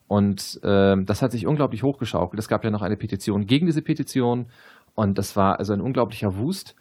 Und 0.07 0.61
äh, 0.63 1.03
das 1.03 1.23
hat 1.23 1.33
sich 1.33 1.47
unglaublich 1.47 1.83
hochgeschaukelt. 1.83 2.39
Es 2.39 2.49
gab 2.49 2.63
ja 2.63 2.71
noch 2.71 2.83
eine 2.83 2.99
Petition 2.99 3.47
gegen 3.47 3.65
diese 3.65 3.81
Petition 3.81 4.47
und 4.95 5.19
das 5.19 5.37
war 5.37 5.59
also 5.59 5.73
ein 5.73 5.81
unglaublicher 5.81 6.37
Wust. 6.37 6.75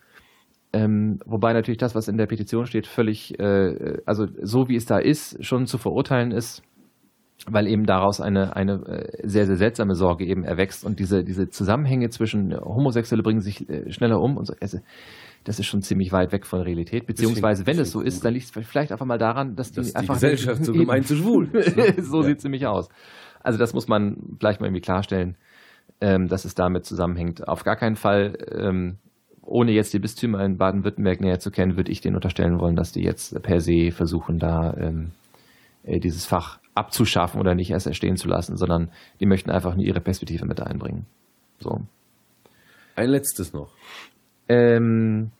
Ähm, 0.73 1.19
wobei 1.25 1.53
natürlich 1.53 1.79
das, 1.79 1.95
was 1.95 2.07
in 2.07 2.17
der 2.17 2.27
Petition 2.27 2.65
steht, 2.65 2.87
völlig, 2.87 3.37
äh, 3.39 3.97
also 4.05 4.27
so 4.41 4.69
wie 4.69 4.75
es 4.75 4.85
da 4.85 4.99
ist, 4.99 5.43
schon 5.43 5.65
zu 5.65 5.77
verurteilen 5.77 6.31
ist, 6.31 6.63
weil 7.45 7.67
eben 7.67 7.85
daraus 7.85 8.21
eine, 8.21 8.55
eine 8.55 8.73
äh, 8.85 9.27
sehr, 9.27 9.45
sehr 9.47 9.57
seltsame 9.57 9.95
Sorge 9.95 10.25
eben 10.25 10.43
erwächst 10.43 10.85
und 10.85 10.99
diese, 10.99 11.23
diese 11.23 11.49
Zusammenhänge 11.49 12.09
zwischen 12.09 12.55
Homosexuelle 12.55 13.23
bringen 13.23 13.41
sich 13.41 13.69
äh, 13.69 13.91
schneller 13.91 14.21
um 14.21 14.37
und 14.37 14.45
so. 14.45 14.53
Also, 14.61 14.79
das 15.43 15.59
ist 15.59 15.65
schon 15.65 15.81
ziemlich 15.81 16.11
weit 16.11 16.31
weg 16.31 16.45
von 16.45 16.61
Realität. 16.61 17.07
Beziehungsweise, 17.07 17.65
wenn 17.65 17.79
es 17.79 17.91
so 17.91 17.99
ist, 17.99 18.23
dann 18.23 18.33
liegt 18.33 18.45
es 18.45 18.67
vielleicht 18.67 18.91
einfach 18.91 19.07
mal 19.07 19.17
daran, 19.17 19.55
dass 19.55 19.71
die 19.71 19.77
dass 19.77 19.95
einfach. 19.95 20.15
Die 20.15 20.21
Gesellschaft 20.21 20.63
so 20.63 20.71
gemeint 20.73 21.07
zu 21.07 21.15
schwul. 21.15 21.49
so 21.97 22.21
ja. 22.21 22.27
sieht 22.27 22.37
es 22.37 22.43
nämlich 22.43 22.67
aus. 22.67 22.89
Also, 23.41 23.57
das 23.57 23.73
muss 23.73 23.87
man 23.87 24.37
gleich 24.39 24.59
mal 24.59 24.67
irgendwie 24.67 24.81
klarstellen 24.81 25.35
ähm, 26.01 26.27
dass 26.27 26.45
es 26.45 26.55
damit 26.55 26.85
zusammenhängt. 26.85 27.47
Auf 27.47 27.63
gar 27.63 27.75
keinen 27.75 27.95
Fall, 27.95 28.37
ähm, 28.51 28.97
ohne 29.43 29.71
jetzt 29.71 29.93
die 29.93 29.99
Bistümer 29.99 30.43
in 30.43 30.57
Baden-Württemberg 30.57 31.21
näher 31.21 31.39
zu 31.39 31.51
kennen, 31.51 31.77
würde 31.77 31.91
ich 31.91 32.01
denen 32.01 32.15
unterstellen 32.15 32.59
wollen, 32.59 32.75
dass 32.75 32.91
die 32.91 33.03
jetzt 33.03 33.41
per 33.41 33.59
se 33.59 33.91
versuchen, 33.91 34.39
da 34.39 34.73
ähm, 34.77 35.11
äh, 35.83 35.99
dieses 35.99 36.25
Fach 36.25 36.59
abzuschaffen 36.73 37.39
oder 37.39 37.53
nicht 37.55 37.71
erst 37.71 37.87
erstehen 37.87 38.17
zu 38.17 38.27
lassen, 38.27 38.57
sondern 38.57 38.91
die 39.19 39.25
möchten 39.25 39.51
einfach 39.51 39.75
nur 39.75 39.85
ihre 39.85 40.01
Perspektive 40.01 40.45
mit 40.45 40.61
einbringen. 40.61 41.05
So. 41.59 41.81
Ein 42.95 43.09
letztes 43.09 43.53
noch. 43.53 43.73
Ähm, 44.47 45.31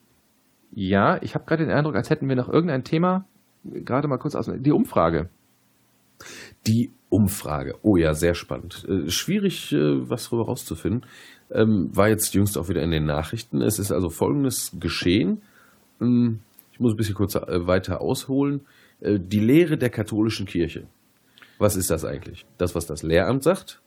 ja, 0.72 1.22
ich 1.22 1.36
habe 1.36 1.46
gerade 1.46 1.66
den 1.66 1.74
Eindruck, 1.74 1.96
als 1.96 2.10
hätten 2.10 2.30
wir 2.30 2.36
noch 2.36 2.50
irgendein 2.50 2.84
Thema, 2.84 3.26
gerade 3.64 4.08
mal 4.08 4.18
kurz 4.18 4.36
aus, 4.36 4.52
die 4.54 4.72
Umfrage. 4.72 5.30
Die 6.68 6.92
Umfrage. 7.10 7.76
Oh 7.82 7.98
ja, 7.98 8.14
sehr 8.14 8.36
spannend. 8.36 8.86
Äh, 8.88 9.10
schwierig, 9.10 9.72
äh, 9.74 10.10
was 10.10 10.26
darüber 10.26 10.46
rauszufinden. 10.46 11.06
Ähm, 11.52 11.90
war 11.94 12.08
jetzt 12.08 12.34
jüngst 12.34 12.58
auch 12.58 12.70
wieder 12.70 12.82
in 12.82 12.92
den 12.92 13.06
Nachrichten. 13.06 13.62
Es 13.62 13.80
ist 13.80 13.92
also 13.92 14.10
folgendes 14.10 14.72
geschehen. 14.80 15.42
Ähm, 16.00 16.40
ich 16.72 16.80
muss 16.80 16.94
ein 16.94 16.98
bisschen 16.98 17.16
kurz 17.16 17.36
äh, 17.36 17.68
weiter 17.68 18.02
ausholen. 18.02 18.62
Äh, 19.02 19.20
die 19.20 19.40
Lehre 19.40 19.78
der 19.78 19.90
katholischen 19.90 20.46
Kirche. 20.46 20.88
Was 21.58 21.76
ist 21.76 21.90
das 21.90 22.06
eigentlich? 22.06 22.46
Das, 22.58 22.74
was 22.74 22.86
das 22.86 23.04
Lehramt 23.04 23.44
sagt, 23.44 23.82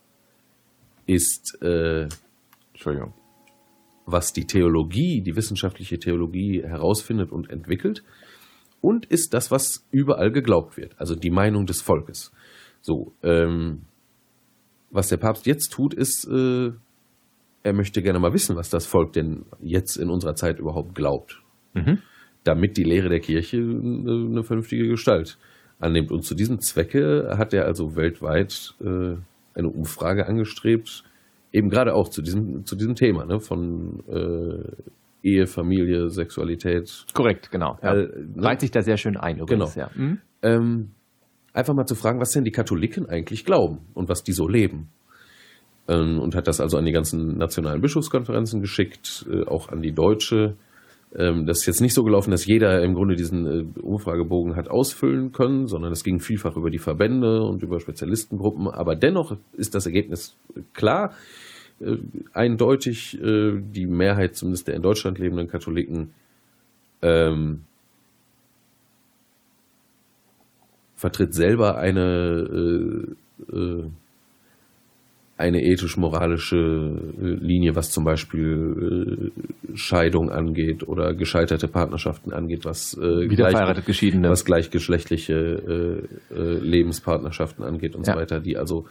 ist, 1.06 1.58
äh, 1.62 2.08
Entschuldigung, 2.72 3.14
was 4.06 4.32
die 4.32 4.46
Theologie, 4.46 5.22
die 5.22 5.34
wissenschaftliche 5.36 5.98
Theologie 5.98 6.62
herausfindet 6.62 7.32
und 7.32 7.50
entwickelt. 7.50 8.04
Und 8.84 9.06
ist 9.06 9.32
das, 9.32 9.50
was 9.50 9.86
überall 9.90 10.30
geglaubt 10.30 10.76
wird, 10.76 10.94
also 10.98 11.14
die 11.14 11.30
Meinung 11.30 11.64
des 11.64 11.80
Volkes. 11.80 12.32
So, 12.82 13.14
ähm, 13.22 13.86
was 14.90 15.08
der 15.08 15.16
Papst 15.16 15.46
jetzt 15.46 15.70
tut, 15.72 15.94
ist, 15.94 16.28
äh, 16.30 16.70
er 17.62 17.72
möchte 17.72 18.02
gerne 18.02 18.18
mal 18.18 18.34
wissen, 18.34 18.56
was 18.56 18.68
das 18.68 18.84
Volk 18.84 19.14
denn 19.14 19.46
jetzt 19.62 19.96
in 19.96 20.10
unserer 20.10 20.34
Zeit 20.34 20.58
überhaupt 20.58 20.94
glaubt. 20.94 21.42
Mhm. 21.72 22.00
Damit 22.44 22.76
die 22.76 22.84
Lehre 22.84 23.08
der 23.08 23.20
Kirche 23.20 23.56
eine, 23.56 24.26
eine, 24.30 24.42
vernünftige 24.42 24.86
Gestalt 24.86 25.38
annimmt. 25.78 26.12
Und 26.12 26.26
zu 26.26 26.34
diesem 26.34 26.60
Zwecke 26.60 27.36
hat 27.38 27.54
er 27.54 27.64
also 27.64 27.96
weltweit 27.96 28.74
äh, 28.82 29.16
eine 29.54 29.68
Umfrage 29.68 30.26
angestrebt, 30.26 31.04
eben 31.52 31.70
gerade 31.70 31.94
auch 31.94 32.10
zu 32.10 32.20
diesem, 32.20 32.66
zu 32.66 32.76
diesem 32.76 32.96
Thema 32.96 33.24
ne, 33.24 33.40
von 33.40 34.04
äh, 34.08 34.92
Ehe, 35.24 35.46
Familie, 35.46 36.10
Sexualität. 36.10 37.06
Korrekt, 37.14 37.50
genau. 37.50 37.78
Ja. 37.82 37.94
Äh, 37.94 38.08
Reiht 38.36 38.60
sich 38.60 38.70
da 38.70 38.82
sehr 38.82 38.98
schön 38.98 39.16
ein 39.16 39.38
übrigens. 39.38 39.74
Genau. 39.74 39.86
Ja. 39.86 39.90
Mhm. 39.94 40.18
Ähm, 40.42 40.90
einfach 41.54 41.72
mal 41.72 41.86
zu 41.86 41.94
fragen, 41.94 42.20
was 42.20 42.30
denn 42.30 42.44
die 42.44 42.50
Katholiken 42.50 43.08
eigentlich 43.08 43.46
glauben 43.46 43.78
und 43.94 44.10
was 44.10 44.22
die 44.22 44.32
so 44.32 44.46
leben. 44.46 44.90
Ähm, 45.88 46.20
und 46.20 46.34
hat 46.34 46.46
das 46.46 46.60
also 46.60 46.76
an 46.76 46.84
die 46.84 46.92
ganzen 46.92 47.38
nationalen 47.38 47.80
Bischofskonferenzen 47.80 48.60
geschickt, 48.60 49.26
äh, 49.30 49.46
auch 49.46 49.70
an 49.70 49.80
die 49.80 49.92
deutsche. 49.92 50.56
Ähm, 51.16 51.46
das 51.46 51.60
ist 51.60 51.66
jetzt 51.66 51.80
nicht 51.80 51.94
so 51.94 52.02
gelaufen, 52.02 52.30
dass 52.30 52.44
jeder 52.44 52.82
im 52.82 52.94
Grunde 52.94 53.16
diesen 53.16 53.46
äh, 53.46 53.80
Umfragebogen 53.80 54.56
hat 54.56 54.68
ausfüllen 54.68 55.32
können, 55.32 55.68
sondern 55.68 55.92
es 55.92 56.04
ging 56.04 56.20
vielfach 56.20 56.56
über 56.56 56.68
die 56.68 56.78
Verbände 56.78 57.42
und 57.42 57.62
über 57.62 57.80
Spezialistengruppen. 57.80 58.68
Aber 58.68 58.94
dennoch 58.94 59.36
ist 59.52 59.74
das 59.74 59.86
Ergebnis 59.86 60.36
klar. 60.74 61.14
Äh, 61.80 61.96
eindeutig 62.32 63.20
äh, 63.20 63.60
die 63.60 63.86
Mehrheit 63.86 64.36
zumindest 64.36 64.68
der 64.68 64.76
in 64.76 64.82
Deutschland 64.82 65.18
lebenden 65.18 65.48
Katholiken 65.48 66.12
ähm, 67.02 67.64
vertritt 70.94 71.34
selber 71.34 71.76
eine 71.76 73.16
äh, 73.50 73.56
äh, 73.56 73.84
eine 75.36 75.64
ethisch-moralische 75.64 76.56
äh, 76.56 77.26
Linie, 77.44 77.74
was 77.74 77.90
zum 77.90 78.04
Beispiel 78.04 79.32
äh, 79.34 79.76
Scheidung 79.76 80.30
angeht 80.30 80.86
oder 80.86 81.12
gescheiterte 81.12 81.66
Partnerschaften 81.66 82.32
angeht, 82.32 82.64
was, 82.64 82.96
äh, 82.96 83.26
gleich, 83.26 83.84
Geschiedene. 83.84 84.30
was 84.30 84.44
gleichgeschlechtliche 84.44 86.08
Lebenspartnerschaften 86.30 87.64
angeht 87.64 87.96
und 87.96 88.06
ja. 88.06 88.12
so 88.12 88.20
weiter, 88.20 88.38
die 88.38 88.56
also 88.56 88.86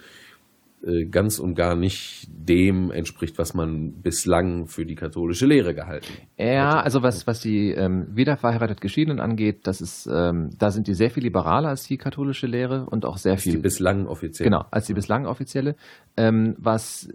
ganz 1.09 1.39
und 1.39 1.55
gar 1.55 1.75
nicht 1.75 2.27
dem 2.29 2.91
entspricht, 2.91 3.37
was 3.37 3.53
man 3.53 4.01
bislang 4.01 4.67
für 4.67 4.85
die 4.85 4.95
katholische 4.95 5.45
Lehre 5.45 5.73
gehalten 5.73 6.07
hat. 6.07 6.45
Ja, 6.45 6.81
also 6.81 7.03
was, 7.03 7.25
was 7.25 7.39
die 7.39 7.71
ähm, 7.71 8.07
wiederverheiratet 8.11 8.81
Geschiedenen 8.81 9.19
angeht, 9.19 9.65
das 9.65 9.81
ist, 9.81 10.09
ähm, 10.11 10.49
da 10.57 10.71
sind 10.71 10.87
die 10.87 10.93
sehr 10.93 11.09
viel 11.09 11.23
liberaler 11.23 11.69
als 11.69 11.87
die 11.87 11.97
katholische 11.97 12.47
Lehre 12.47 12.85
und 12.85 13.05
auch 13.05 13.17
sehr 13.17 13.33
als 13.33 13.43
viel. 13.43 13.53
Die 13.53 13.59
bislang 13.59 14.07
offizielle. 14.07 14.49
Genau, 14.49 14.65
als 14.71 14.85
die 14.87 14.93
bislang 14.93 15.25
offizielle. 15.25 15.75
Ähm, 16.17 16.55
was 16.57 17.09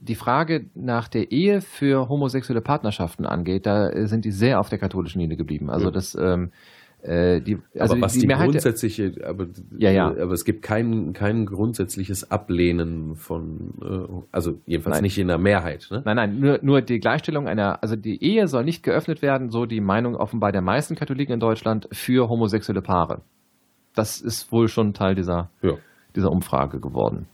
die 0.00 0.14
Frage 0.14 0.66
nach 0.74 1.08
der 1.08 1.30
Ehe 1.32 1.60
für 1.60 2.08
homosexuelle 2.08 2.62
Partnerschaften 2.62 3.26
angeht, 3.26 3.66
da 3.66 4.06
sind 4.06 4.24
die 4.24 4.32
sehr 4.32 4.58
auf 4.58 4.68
der 4.68 4.78
katholischen 4.78 5.20
Linie 5.20 5.36
geblieben. 5.36 5.70
Also 5.70 5.86
ja. 5.86 5.90
das 5.90 6.14
ähm, 6.14 6.46
äh, 6.46 6.50
die, 7.04 7.58
also 7.78 7.94
aber 7.94 8.02
was 8.02 8.12
die, 8.12 8.20
die 8.20 8.26
Mehrheit 8.28 8.50
grundsätzliche, 8.50 9.14
aber, 9.26 9.48
ja, 9.76 9.90
ja. 9.90 10.08
aber 10.08 10.32
es 10.32 10.44
gibt 10.44 10.62
kein, 10.62 11.12
kein 11.12 11.46
grundsätzliches 11.46 12.30
Ablehnen 12.30 13.16
von, 13.16 13.74
äh, 13.82 14.22
also 14.30 14.60
jedenfalls 14.66 14.98
nein. 14.98 15.02
nicht 15.02 15.18
in 15.18 15.26
der 15.26 15.38
Mehrheit. 15.38 15.88
Ne? 15.90 16.02
Nein, 16.04 16.16
nein, 16.16 16.38
nur, 16.38 16.60
nur 16.62 16.80
die 16.80 17.00
Gleichstellung 17.00 17.48
einer, 17.48 17.82
also 17.82 17.96
die 17.96 18.22
Ehe 18.22 18.46
soll 18.46 18.64
nicht 18.64 18.84
geöffnet 18.84 19.20
werden, 19.20 19.50
so 19.50 19.66
die 19.66 19.80
Meinung 19.80 20.14
offenbar 20.14 20.52
der 20.52 20.62
meisten 20.62 20.94
Katholiken 20.94 21.34
in 21.34 21.40
Deutschland 21.40 21.88
für 21.90 22.28
homosexuelle 22.28 22.82
Paare. 22.82 23.22
Das 23.96 24.20
ist 24.20 24.52
wohl 24.52 24.68
schon 24.68 24.94
Teil 24.94 25.16
dieser, 25.16 25.50
ja. 25.60 25.72
dieser 26.14 26.30
Umfrage 26.30 26.78
geworden. 26.78 27.26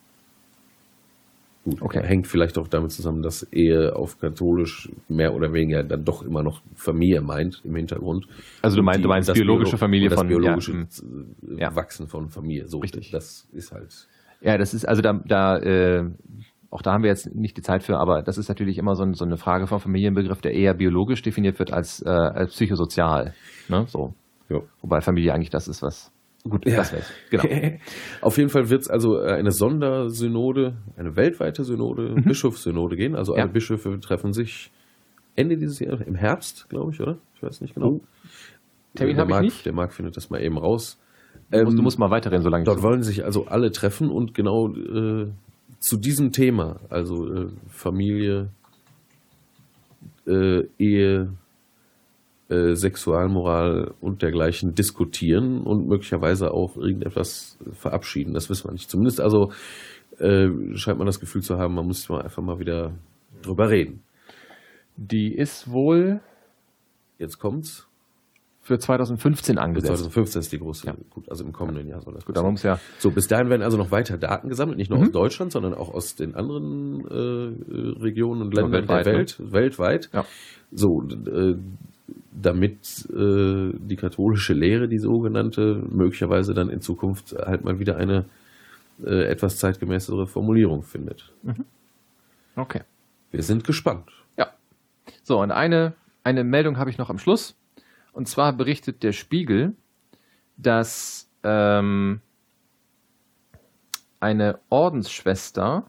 Gut, 1.69 1.83
okay. 1.83 2.03
Hängt 2.03 2.27
vielleicht 2.27 2.57
auch 2.57 2.67
damit 2.67 2.93
zusammen, 2.93 3.21
dass 3.21 3.43
Ehe 3.53 3.95
auf 3.95 4.19
katholisch 4.19 4.91
mehr 5.09 5.35
oder 5.35 5.53
weniger 5.53 5.83
dann 5.85 6.03
doch 6.03 6.23
immer 6.23 6.43
noch 6.43 6.63
Familie 6.75 7.21
meint 7.21 7.61
im 7.63 7.77
Hintergrund. 7.77 8.27
Also 8.63 8.79
du 8.79 8.83
meinst, 8.83 9.05
du 9.05 9.09
meinst 9.09 9.31
biologische 9.35 9.73
Biolo 9.73 9.79
Familie 9.79 10.09
das 10.09 10.19
von 10.19 10.29
biologische 10.29 10.87
ja, 11.59 11.77
Wachsen 11.77 12.09
von 12.09 12.31
Familie. 12.31 12.69
So, 12.69 12.79
Richtig. 12.79 13.11
Das 13.11 13.47
ist 13.53 13.73
halt. 13.73 14.09
Ja, 14.41 14.57
das 14.57 14.73
ist 14.73 14.89
also 14.89 15.03
da, 15.03 15.21
da 15.27 15.59
äh, 15.59 16.11
auch 16.71 16.81
da 16.81 16.93
haben 16.93 17.03
wir 17.03 17.11
jetzt 17.11 17.35
nicht 17.35 17.57
die 17.59 17.63
Zeit 17.63 17.83
für, 17.83 17.99
aber 17.99 18.23
das 18.23 18.39
ist 18.39 18.49
natürlich 18.49 18.79
immer 18.79 18.95
so, 18.95 19.03
ein, 19.03 19.13
so 19.13 19.27
eine 19.27 19.37
Frage 19.37 19.67
vom 19.67 19.81
Familienbegriff, 19.81 20.41
der 20.41 20.55
eher 20.55 20.73
biologisch 20.73 21.21
definiert 21.21 21.59
wird 21.59 21.71
als, 21.71 22.01
äh, 22.01 22.09
als 22.09 22.53
psychosozial. 22.53 23.35
Ne? 23.69 23.85
So. 23.89 24.15
Ja. 24.49 24.61
Wobei 24.81 25.03
Familie 25.03 25.35
eigentlich 25.35 25.51
das 25.51 25.69
ist, 25.69 25.83
was 25.83 26.13
Gut, 26.49 26.67
ja. 26.67 26.77
das 26.77 26.93
wär's. 26.93 27.11
Genau. 27.31 27.45
Auf 28.21 28.37
jeden 28.39 28.49
Fall 28.51 28.71
wird 28.71 28.83
es 28.83 28.89
also 28.89 29.21
äh, 29.21 29.33
eine 29.33 29.53
Sondersynode, 29.53 30.77
eine 30.97 31.17
weltweite 31.17 31.65
Synode, 31.65 32.15
mhm. 32.17 32.25
Bischofssynode 32.25 32.97
gehen. 32.97 33.15
Also 33.15 33.35
alle 33.35 33.43
ja. 33.43 33.47
Bischöfe 33.47 33.99
treffen 34.01 34.33
sich 34.33 34.71
Ende 35.37 35.57
dieses 35.57 35.79
Jahres, 35.79 36.01
im 36.01 36.15
Herbst, 36.15 36.69
glaube 36.69 36.93
ich, 36.93 37.01
oder? 37.01 37.19
Ich 37.35 37.43
weiß 37.43 37.61
nicht 37.61 37.75
genau. 37.75 37.89
Oh. 37.89 38.01
Termin 38.95 39.19
habe 39.19 39.33
ich 39.33 39.41
nicht. 39.41 39.67
Der 39.67 39.73
Marc 39.73 39.93
findet 39.93 40.17
das 40.17 40.31
mal 40.31 40.43
eben 40.43 40.59
raus. 40.59 40.99
Du 41.51 41.59
musst, 41.59 41.71
ähm, 41.71 41.77
du 41.77 41.83
musst 41.83 41.99
mal 41.99 42.11
weiterreden, 42.11 42.43
solange 42.43 42.65
Dort 42.65 42.83
wollen 42.83 43.03
sich 43.03 43.25
also 43.25 43.47
alle 43.47 43.71
treffen 43.71 44.11
und 44.11 44.35
genau 44.35 44.69
äh, 44.69 45.29
zu 45.79 45.97
diesem 45.97 46.33
Thema, 46.33 46.81
also 46.89 47.33
äh, 47.33 47.49
Familie, 47.69 48.51
äh, 50.27 50.63
Ehe, 50.79 51.33
äh, 52.49 52.75
Sexualmoral 52.75 53.95
und 54.01 54.23
dergleichen 54.23 54.75
diskutieren 54.75 55.61
und 55.63 55.87
möglicherweise 55.87 56.51
auch 56.53 56.77
irgendetwas 56.77 57.59
verabschieden. 57.73 58.35
Das 58.35 58.49
wissen 58.51 58.69
wir 58.69 58.73
nicht. 58.73 58.91
Zumindest 58.91 59.21
also 59.21 59.53
äh, 60.19 60.49
scheint 60.75 60.99
man 60.99 61.07
das 61.07 61.21
Gefühl 61.21 61.43
zu 61.43 61.59
haben, 61.59 61.75
man 61.75 61.87
muss 61.87 62.09
mal 62.09 62.23
einfach 62.23 62.43
mal 62.43 62.59
wieder 62.59 62.95
drüber 63.43 63.71
reden. 63.71 64.03
Die 64.97 65.35
ist 65.35 65.71
wohl. 65.71 66.21
Jetzt 67.19 67.39
kommt's. 67.39 67.89
Für 68.61 68.79
2015 68.79 69.57
angesetzt. 69.57 69.93
Für 69.93 69.97
2015 69.97 70.41
ist 70.41 70.53
die 70.53 70.59
große, 70.59 70.87
ja. 70.87 70.95
gut, 71.09 71.31
also 71.31 71.43
im 71.45 71.53
kommenden 71.53 71.89
Jahr 71.89 72.03
soll 72.03 72.13
das 72.13 72.27
gut. 72.27 72.37
Dann 72.37 72.55
ja. 72.57 72.79
So, 72.99 73.11
bis 73.11 73.27
dahin 73.27 73.49
werden 73.49 73.63
also 73.63 73.79
noch 73.79 73.91
weiter 73.91 74.19
Daten 74.19 74.51
gesammelt, 74.51 74.77
nicht 74.77 74.91
nur 74.91 74.99
mhm. 74.99 75.07
aus 75.07 75.13
Deutschland, 75.13 75.53
sondern 75.53 75.73
auch 75.73 75.95
aus 75.95 76.17
den 76.17 76.35
anderen 76.35 77.01
äh, 77.09 78.03
Regionen 78.03 78.43
und 78.43 78.55
Ländern 78.55 78.73
weltweit, 78.73 79.07
der 79.07 79.15
Welt, 79.15 79.37
ne? 79.39 79.53
weltweit. 79.53 80.11
Ja. 80.13 80.25
So, 80.71 81.03
äh, 81.09 81.55
damit 82.41 83.09
äh, 83.11 83.73
die 83.79 83.97
katholische 83.97 84.55
Lehre, 84.55 84.89
die 84.89 84.99
sogenannte, 84.99 85.83
möglicherweise 85.89 86.55
dann 86.55 86.69
in 86.69 86.81
Zukunft 86.81 87.35
halt 87.35 87.65
mal 87.65 87.79
wieder 87.79 87.97
eine 87.97 88.27
äh, 89.05 89.25
etwas 89.25 89.59
zeitgemäßere 89.59 90.27
Formulierung 90.27 90.83
findet. 90.83 91.33
Mhm. 91.43 91.65
Okay. 92.57 92.83
Wir 93.31 93.43
sind 93.43 93.65
gespannt. 93.65 94.11
Ja. 94.37 94.49
So, 95.23 95.41
und 95.41 95.51
eine, 95.51 95.95
eine 96.25 96.45
Meldung 96.45 96.79
habe 96.79 96.91
ich 96.91 96.99
noch 96.99 97.11
am 97.11 97.19
Schluss. 97.19 97.57
Und 98.13 98.29
zwar 98.29 98.53
berichtet 98.53 99.03
der 99.03 99.13
Spiegel, 99.13 99.75
dass 100.57 101.29
ähm, 101.45 102.21
eine 104.21 104.59
Ordensschwester, 104.71 105.85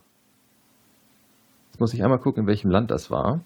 jetzt 1.71 1.79
muss 1.79 1.93
ich 1.93 2.03
einmal 2.03 2.19
gucken, 2.19 2.43
in 2.43 2.47
welchem 2.47 2.69
Land 2.69 2.91
das 2.91 3.09
war, 3.09 3.41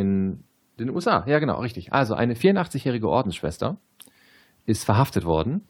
in 0.00 0.44
den 0.78 0.90
USA. 0.90 1.24
Ja, 1.26 1.38
genau, 1.38 1.60
richtig. 1.60 1.92
Also 1.92 2.14
eine 2.14 2.34
84-jährige 2.34 3.08
Ordensschwester 3.08 3.76
ist 4.66 4.84
verhaftet 4.84 5.24
worden. 5.24 5.62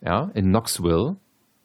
Ja, 0.00 0.30
in 0.34 0.46
Knoxville. 0.46 1.16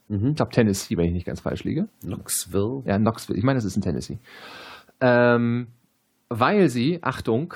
Mhm. 0.08 0.30
Ich 0.30 0.36
glaube 0.36 0.52
Tennessee, 0.52 0.96
wenn 0.98 1.06
ich 1.06 1.14
nicht 1.14 1.26
ganz 1.26 1.42
falsch 1.42 1.64
liege. 1.64 1.88
Knoxville? 2.02 2.84
Ja, 2.86 2.98
Knoxville. 2.98 3.38
Ich 3.38 3.44
meine, 3.44 3.60
es 3.60 3.66
ist 3.66 3.76
in 3.76 3.82
Tennessee. 3.82 4.20
Ähm, 5.02 5.68
weil 6.30 6.70
sie, 6.70 7.04
Achtung, 7.04 7.54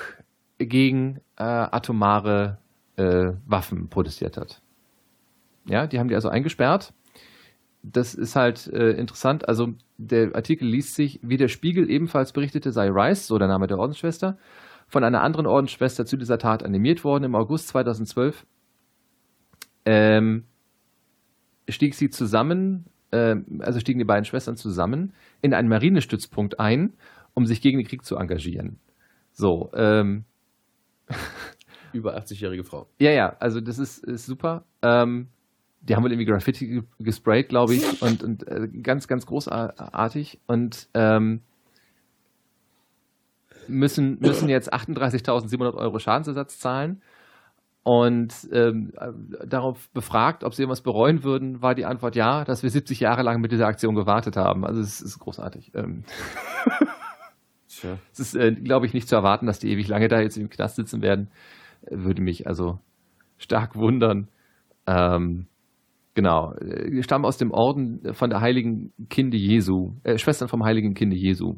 gegen 0.58 1.20
äh, 1.36 1.44
atomare 1.44 2.58
äh, 2.96 3.32
Waffen 3.46 3.88
protestiert 3.88 4.36
hat. 4.36 4.60
Ja, 5.66 5.86
die 5.86 5.98
haben 5.98 6.08
die 6.08 6.14
also 6.14 6.28
eingesperrt 6.28 6.92
das 7.82 8.14
ist 8.14 8.36
halt 8.36 8.68
äh, 8.68 8.92
interessant. 8.92 9.48
Also 9.48 9.74
der 9.98 10.34
Artikel 10.34 10.68
liest 10.68 10.94
sich, 10.94 11.20
wie 11.22 11.36
der 11.36 11.48
Spiegel 11.48 11.90
ebenfalls 11.90 12.32
berichtete, 12.32 12.70
sei 12.70 12.88
Rice, 12.88 13.26
so 13.26 13.38
der 13.38 13.48
Name 13.48 13.66
der 13.66 13.78
Ordensschwester, 13.78 14.38
von 14.86 15.04
einer 15.04 15.22
anderen 15.22 15.46
Ordensschwester 15.46 16.04
zu 16.04 16.16
dieser 16.16 16.38
Tat 16.38 16.64
animiert 16.64 17.04
worden. 17.04 17.24
Im 17.24 17.34
August 17.34 17.68
2012 17.68 18.46
ähm, 19.84 20.44
stieg 21.68 21.94
sie 21.94 22.10
zusammen, 22.10 22.86
äh, 23.10 23.36
also 23.60 23.80
stiegen 23.80 23.98
die 23.98 24.04
beiden 24.04 24.24
Schwestern 24.24 24.56
zusammen 24.56 25.12
in 25.40 25.54
einen 25.54 25.68
Marinestützpunkt 25.68 26.60
ein, 26.60 26.94
um 27.34 27.46
sich 27.46 27.60
gegen 27.60 27.78
den 27.78 27.86
Krieg 27.86 28.04
zu 28.04 28.16
engagieren. 28.16 28.78
So, 29.32 29.70
ähm, 29.74 30.24
über 31.92 32.16
80-jährige 32.16 32.64
Frau. 32.64 32.86
Ja, 32.98 33.10
ja, 33.10 33.36
also 33.40 33.60
das 33.60 33.78
ist, 33.78 34.04
ist 34.04 34.26
super. 34.26 34.64
Ähm, 34.82 35.28
die 35.82 35.96
haben 35.96 36.02
wohl 36.02 36.12
irgendwie 36.12 36.30
Graffiti 36.30 36.82
gesprayt, 36.98 37.48
glaube 37.48 37.74
ich, 37.74 38.02
und, 38.02 38.22
und 38.22 38.46
äh, 38.46 38.68
ganz, 38.82 39.08
ganz 39.08 39.26
großartig. 39.26 40.40
Und 40.46 40.88
ähm, 40.94 41.42
müssen, 43.68 44.18
müssen 44.20 44.48
jetzt 44.48 44.72
38.700 44.72 45.74
Euro 45.74 45.98
Schadensersatz 45.98 46.58
zahlen. 46.58 47.02
Und 47.84 48.32
ähm, 48.52 48.92
darauf 49.44 49.90
befragt, 49.90 50.44
ob 50.44 50.54
sie 50.54 50.62
irgendwas 50.62 50.82
bereuen 50.82 51.24
würden, 51.24 51.62
war 51.62 51.74
die 51.74 51.84
Antwort 51.84 52.14
ja, 52.14 52.44
dass 52.44 52.62
wir 52.62 52.70
70 52.70 53.00
Jahre 53.00 53.22
lang 53.22 53.40
mit 53.40 53.50
dieser 53.50 53.66
Aktion 53.66 53.96
gewartet 53.96 54.36
haben. 54.36 54.64
Also 54.64 54.80
es 54.80 55.00
ist 55.00 55.18
großartig. 55.18 55.72
Ähm 55.74 56.04
es 58.12 58.20
ist, 58.20 58.36
äh, 58.36 58.52
glaube 58.52 58.86
ich, 58.86 58.94
nicht 58.94 59.08
zu 59.08 59.16
erwarten, 59.16 59.46
dass 59.46 59.58
die 59.58 59.72
ewig 59.72 59.88
lange 59.88 60.06
da 60.06 60.20
jetzt 60.20 60.36
im 60.36 60.48
Knast 60.48 60.76
sitzen 60.76 61.02
werden. 61.02 61.32
Würde 61.90 62.22
mich 62.22 62.46
also 62.46 62.78
stark 63.36 63.74
wundern. 63.74 64.28
Ähm, 64.86 65.48
genau. 66.14 66.54
Wir 66.60 67.02
stammen 67.02 67.24
aus 67.24 67.38
dem 67.38 67.50
Orden 67.50 68.14
von 68.14 68.30
der 68.30 68.40
Heiligen 68.40 68.92
Kinde 69.08 69.36
Jesu, 69.36 69.94
äh, 70.04 70.18
Schwestern 70.18 70.48
vom 70.48 70.64
Heiligen 70.64 70.94
Kinde 70.94 71.16
Jesu. 71.16 71.56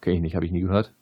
Kenne 0.00 0.16
ich 0.16 0.22
nicht, 0.22 0.34
habe 0.34 0.46
ich 0.46 0.52
nie 0.52 0.60
gehört. 0.60 0.94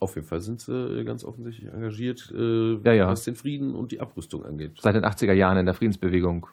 Auf 0.00 0.16
jeden 0.16 0.26
Fall 0.26 0.40
sind 0.40 0.60
sie 0.60 1.04
ganz 1.04 1.24
offensichtlich 1.24 1.72
engagiert, 1.72 2.32
äh, 2.34 2.74
ja, 2.84 2.92
ja. 2.92 3.06
was 3.06 3.22
den 3.22 3.36
Frieden 3.36 3.74
und 3.74 3.92
die 3.92 4.00
Abrüstung 4.00 4.44
angeht. 4.44 4.72
Seit 4.80 4.96
den 4.96 5.04
80er 5.04 5.32
Jahren 5.32 5.58
in 5.58 5.66
der 5.66 5.74
Friedensbewegung. 5.74 6.48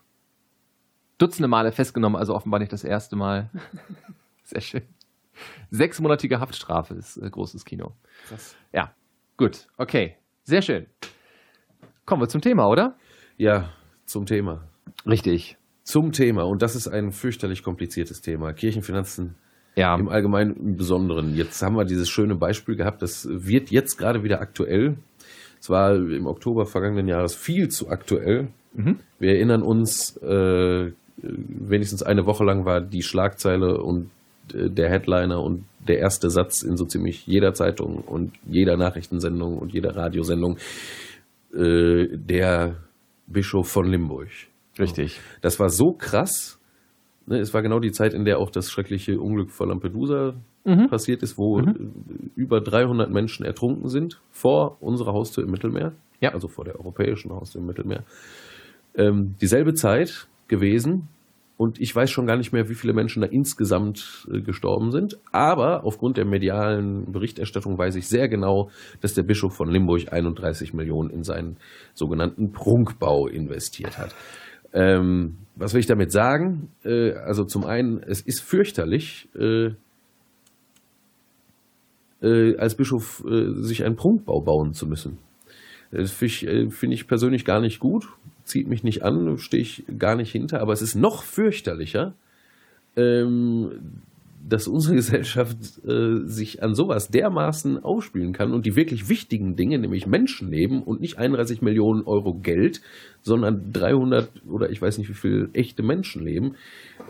Dutzende 1.18 1.48
Male 1.48 1.72
festgenommen, 1.72 2.16
also 2.16 2.36
offenbar 2.36 2.60
nicht 2.60 2.72
das 2.72 2.84
erste 2.84 3.16
Mal. 3.16 3.50
Sehr 4.44 4.62
schön. 4.62 4.84
Sechsmonatige 5.72 6.40
Haftstrafe 6.40 6.94
ist 6.94 7.18
äh, 7.18 7.30
großes 7.30 7.66
Kino. 7.66 7.96
Krass. 8.28 8.56
Ja, 8.72 8.94
gut, 9.36 9.68
okay. 9.78 10.18
Sehr 10.44 10.62
schön. 10.62 10.88
Kommen 12.06 12.22
wir 12.22 12.28
zum 12.28 12.42
Thema, 12.42 12.68
oder? 12.68 12.98
Ja, 13.38 13.70
zum 14.06 14.26
Thema. 14.26 14.68
Richtig. 15.06 15.58
Zum 15.84 16.12
Thema. 16.12 16.44
Und 16.44 16.62
das 16.62 16.76
ist 16.76 16.88
ein 16.88 17.12
fürchterlich 17.12 17.64
kompliziertes 17.64 18.22
Thema. 18.22 18.54
Kirchenfinanzen 18.54 19.36
ja. 19.76 19.96
im 19.96 20.10
Allgemeinen 20.10 20.56
im 20.56 20.78
Besonderen. 20.78 21.36
Jetzt 21.36 21.62
haben 21.62 21.76
wir 21.76 21.86
dieses 21.86 22.10
schöne 22.10 22.36
Beispiel 22.36 22.76
gehabt, 22.76 23.02
das 23.02 23.28
wird 23.30 23.72
jetzt 23.72 23.98
gerade 23.98 24.24
wieder 24.24 24.42
aktuell. 24.42 24.98
Es 25.60 25.70
war 25.70 25.96
im 25.96 26.28
Oktober 26.28 26.66
vergangenen 26.66 27.08
Jahres 27.08 27.36
viel 27.36 27.70
zu 27.70 27.90
aktuell. 27.90 28.50
Mhm. 28.74 29.00
Wir 29.20 29.36
erinnern 29.36 29.62
uns, 29.62 30.16
äh, 30.18 30.92
wenigstens 31.22 32.04
eine 32.04 32.26
Woche 32.26 32.44
lang 32.44 32.66
war 32.66 32.82
die 32.82 33.04
Schlagzeile 33.04 33.82
und 33.82 34.10
äh, 34.54 34.70
der 34.70 34.90
Headliner 34.90 35.42
und 35.42 35.66
der 35.88 36.00
erste 36.00 36.30
Satz 36.30 36.62
in 36.62 36.78
so 36.78 36.86
ziemlich 36.86 37.26
jeder 37.26 37.54
Zeitung 37.54 37.98
und 38.00 38.34
jeder 38.46 38.78
Nachrichtensendung 38.78 39.58
und 39.58 39.74
jeder 39.74 39.96
Radiosendung 39.96 40.58
äh, 41.54 42.08
der 42.12 42.76
Bischof 43.28 43.70
von 43.70 43.88
Limburg. 43.88 44.30
Richtig. 44.80 45.20
Das 45.42 45.60
war 45.60 45.70
so 45.70 45.94
krass, 45.94 46.60
Ne, 47.30 47.38
es 47.38 47.54
war 47.54 47.62
genau 47.62 47.80
die 47.80 47.92
Zeit, 47.92 48.16
in 48.16 48.26
der 48.26 48.40
auch 48.40 48.50
das 48.50 48.72
schreckliche 48.72 49.20
Unglück 49.20 49.52
vor 49.52 49.68
Lampedusa 49.68 50.34
mhm. 50.66 50.90
passiert 50.90 51.22
ist, 51.22 51.38
wo 51.38 51.60
mhm. 51.60 52.32
über 52.36 52.60
300 52.60 53.12
Menschen 53.12 53.46
ertrunken 53.46 53.88
sind 53.88 54.20
vor 54.32 54.78
unserer 54.82 55.14
Haustür 55.14 55.44
im 55.44 55.52
Mittelmeer, 55.52 55.94
ja. 56.22 56.34
also 56.34 56.48
vor 56.48 56.66
der 56.66 56.80
europäischen 56.80 57.32
Haustür 57.32 57.62
im 57.62 57.68
Mittelmeer. 57.68 58.04
Ähm, 58.96 59.36
dieselbe 59.40 59.76
Zeit 59.76 60.28
gewesen 60.48 61.08
und 61.56 61.80
ich 61.80 61.96
weiß 61.96 62.10
schon 62.10 62.26
gar 62.26 62.36
nicht 62.36 62.52
mehr, 62.52 62.68
wie 62.68 62.74
viele 62.74 62.94
Menschen 62.94 63.22
da 63.22 63.28
insgesamt 63.28 64.28
äh, 64.34 64.42
gestorben 64.42 64.92
sind, 64.92 65.20
aber 65.32 65.84
aufgrund 65.84 66.18
der 66.18 66.26
medialen 66.26 67.12
Berichterstattung 67.12 67.78
weiß 67.78 67.94
ich 67.94 68.08
sehr 68.08 68.28
genau, 68.28 68.72
dass 69.02 69.14
der 69.14 69.22
Bischof 69.22 69.54
von 69.54 69.70
Limburg 69.70 70.12
31 70.12 70.74
Millionen 70.74 71.12
in 71.12 71.24
seinen 71.24 71.58
sogenannten 71.94 72.54
Prunkbau 72.54 73.28
investiert 73.28 74.00
hat. 74.00 74.16
Ähm, 74.74 75.38
was 75.56 75.74
will 75.74 75.80
ich 75.80 75.88
damit 75.88 76.12
sagen? 76.12 76.70
Äh, 76.84 77.14
also 77.14 77.44
zum 77.44 77.66
einen, 77.66 78.02
es 78.04 78.22
ist 78.22 78.42
fürchterlich, 78.42 79.28
äh, 79.36 79.72
äh, 82.22 82.58
als 82.58 82.76
Bischof 82.76 83.24
äh, 83.30 83.52
sich 83.54 83.84
einen 83.84 83.96
Prunkbau 83.96 84.42
bauen 84.42 84.74
zu 84.74 84.88
müssen. 84.88 85.18
Das 85.92 86.12
finde 86.12 86.34
ich, 86.34 86.48
äh, 86.48 86.70
find 86.70 86.94
ich 86.94 87.08
persönlich 87.08 87.46
gar 87.46 87.62
nicht 87.62 87.80
gut, 87.80 88.08
zieht 88.44 88.68
mich 88.68 88.84
nicht 88.84 89.04
an, 89.04 89.38
stehe 89.38 89.62
ich 89.62 89.84
gar 89.98 90.16
nicht 90.16 90.32
hinter, 90.32 90.62
aber 90.62 90.74
es 90.74 90.82
ist 90.82 90.96
noch 90.96 91.24
fürchterlicher, 91.24 92.14
ähm, 92.96 94.02
dass 94.50 94.68
unsere 94.68 94.96
Gesellschaft 95.00 95.58
äh, 95.86 96.26
sich 96.26 96.64
an 96.64 96.74
sowas 96.74 97.10
dermaßen 97.10 97.84
ausspielen 97.84 98.34
kann 98.34 98.54
und 98.54 98.66
die 98.66 98.76
wirklich 98.76 99.10
wichtigen 99.10 99.56
Dinge, 99.56 99.80
nämlich 99.80 100.08
Menschenleben 100.08 100.84
und 100.84 101.00
nicht 101.02 101.18
31 101.18 101.62
Millionen 101.62 102.04
Euro 102.04 102.34
Geld, 102.34 102.82
sondern 103.22 103.72
300 103.72 104.30
oder 104.50 104.70
ich 104.70 104.82
weiß 104.82 104.98
nicht 104.98 105.10
wie 105.10 105.14
viel 105.14 105.50
echte 105.54 105.84
Menschenleben, 105.84 106.56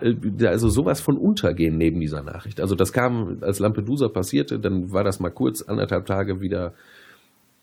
äh, 0.02 0.46
also 0.46 0.70
sowas 0.70 1.02
von 1.02 1.18
untergehen 1.18 1.78
neben 1.78 2.00
dieser 2.00 2.24
Nachricht. 2.24 2.60
Also 2.60 2.76
das 2.76 2.94
kam, 2.94 3.38
als 3.42 3.60
Lampedusa 3.60 4.10
passierte, 4.10 4.60
dann 4.60 4.92
war 4.92 5.04
das 5.04 5.20
mal 5.20 5.32
kurz 5.32 5.62
anderthalb 5.62 6.06
Tage 6.06 6.42
wieder 6.42 6.74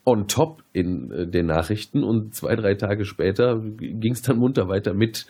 on 0.05 0.29
top 0.29 0.63
in 0.73 1.11
äh, 1.11 1.27
den 1.27 1.47
Nachrichten 1.47 2.05
und 2.05 2.35
zwei, 2.35 2.55
drei 2.57 2.75
Tage 2.75 3.05
später 3.05 3.61
ging 3.61 4.13
es 4.13 4.23
dann 4.23 4.39
munter 4.39 4.69
weiter 4.69 4.95
mit 4.95 5.27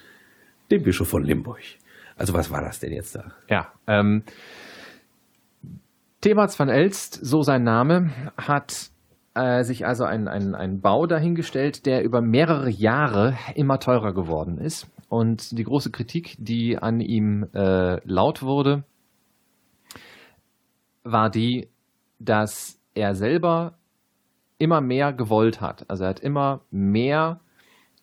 dem 0.70 0.82
Bischof 0.82 1.08
von 1.08 1.24
Limburg. 1.24 1.60
Also 2.16 2.34
was 2.34 2.50
war 2.50 2.62
das 2.62 2.80
denn 2.80 2.92
jetzt 2.92 3.14
da? 3.14 3.32
Ja, 3.48 3.68
ähm, 3.86 4.24
Thebats 6.22 6.58
van 6.58 6.68
Elst, 6.68 7.24
so 7.24 7.42
sein 7.42 7.62
Name, 7.62 8.10
hat 8.36 8.90
äh, 9.34 9.62
sich 9.62 9.86
also 9.86 10.04
einen 10.04 10.54
ein 10.54 10.80
Bau 10.80 11.06
dahingestellt, 11.06 11.84
der 11.86 12.02
über 12.02 12.22
mehrere 12.22 12.70
Jahre 12.70 13.36
immer 13.54 13.78
teurer 13.78 14.14
geworden 14.14 14.58
ist. 14.58 14.90
Und 15.08 15.56
die 15.56 15.64
große 15.64 15.90
Kritik, 15.90 16.34
die 16.38 16.78
an 16.78 17.00
ihm 17.00 17.46
äh, 17.54 18.00
laut 18.04 18.42
wurde, 18.42 18.84
war 21.04 21.30
die, 21.30 21.68
dass 22.18 22.80
er 22.94 23.14
selber 23.14 23.74
immer 24.58 24.80
mehr 24.80 25.12
gewollt 25.12 25.60
hat. 25.60 25.88
Also 25.88 26.04
er 26.04 26.10
hat 26.10 26.20
immer 26.20 26.62
mehr 26.70 27.40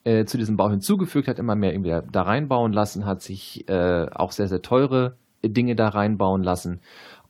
äh, 0.03 0.25
zu 0.25 0.37
diesem 0.37 0.57
Bau 0.57 0.69
hinzugefügt, 0.69 1.27
hat 1.27 1.39
immer 1.39 1.55
mehr 1.55 1.73
irgendwie 1.73 1.97
da 2.11 2.21
reinbauen 2.23 2.73
lassen, 2.73 3.05
hat 3.05 3.21
sich 3.21 3.67
äh, 3.69 4.07
auch 4.13 4.31
sehr, 4.31 4.47
sehr 4.47 4.61
teure 4.61 5.15
Dinge 5.43 5.75
da 5.75 5.89
reinbauen 5.89 6.43
lassen. 6.43 6.81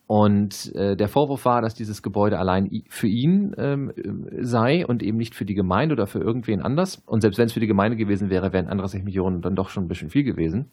Und 0.05 0.75
äh, 0.75 0.95
der 0.95 1.07
Vorwurf 1.07 1.45
war, 1.45 1.61
dass 1.61 1.75
dieses 1.75 2.03
Gebäude 2.03 2.37
allein 2.37 2.69
für 2.89 3.07
ihn 3.07 3.55
ähm, 3.57 3.93
sei 4.41 4.85
und 4.85 5.01
eben 5.01 5.17
nicht 5.17 5.33
für 5.33 5.45
die 5.45 5.55
Gemeinde 5.55 5.93
oder 5.93 6.07
für 6.07 6.19
irgendwen 6.19 6.61
anders. 6.61 7.01
Und 7.05 7.21
selbst 7.21 7.37
wenn 7.37 7.45
es 7.45 7.53
für 7.53 7.61
die 7.61 7.67
Gemeinde 7.67 7.97
gewesen 7.97 8.29
wäre, 8.29 8.51
wären 8.53 8.67
andere 8.67 8.87
60 8.87 9.05
Millionen 9.05 9.41
dann 9.41 9.55
doch 9.55 9.69
schon 9.69 9.85
ein 9.85 9.87
bisschen 9.87 10.09
viel 10.09 10.23
gewesen. 10.23 10.71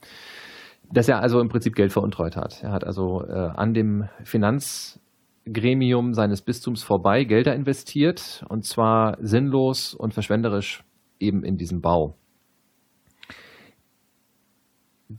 Dass 0.92 1.08
er 1.08 1.20
also 1.20 1.40
im 1.40 1.48
Prinzip 1.48 1.76
Geld 1.76 1.92
veruntreut 1.92 2.36
hat. 2.36 2.62
Er 2.62 2.72
hat 2.72 2.84
also 2.84 3.24
äh, 3.24 3.32
an 3.32 3.72
dem 3.72 4.08
Finanzgremium 4.24 6.12
seines 6.12 6.42
Bistums 6.42 6.82
vorbei 6.82 7.22
Gelder 7.22 7.54
investiert 7.54 8.44
und 8.48 8.64
zwar 8.64 9.16
sinnlos 9.20 9.94
und 9.94 10.12
verschwenderisch 10.12 10.82
eben 11.20 11.44
in 11.44 11.56
diesem 11.56 11.80
Bau. 11.80 12.16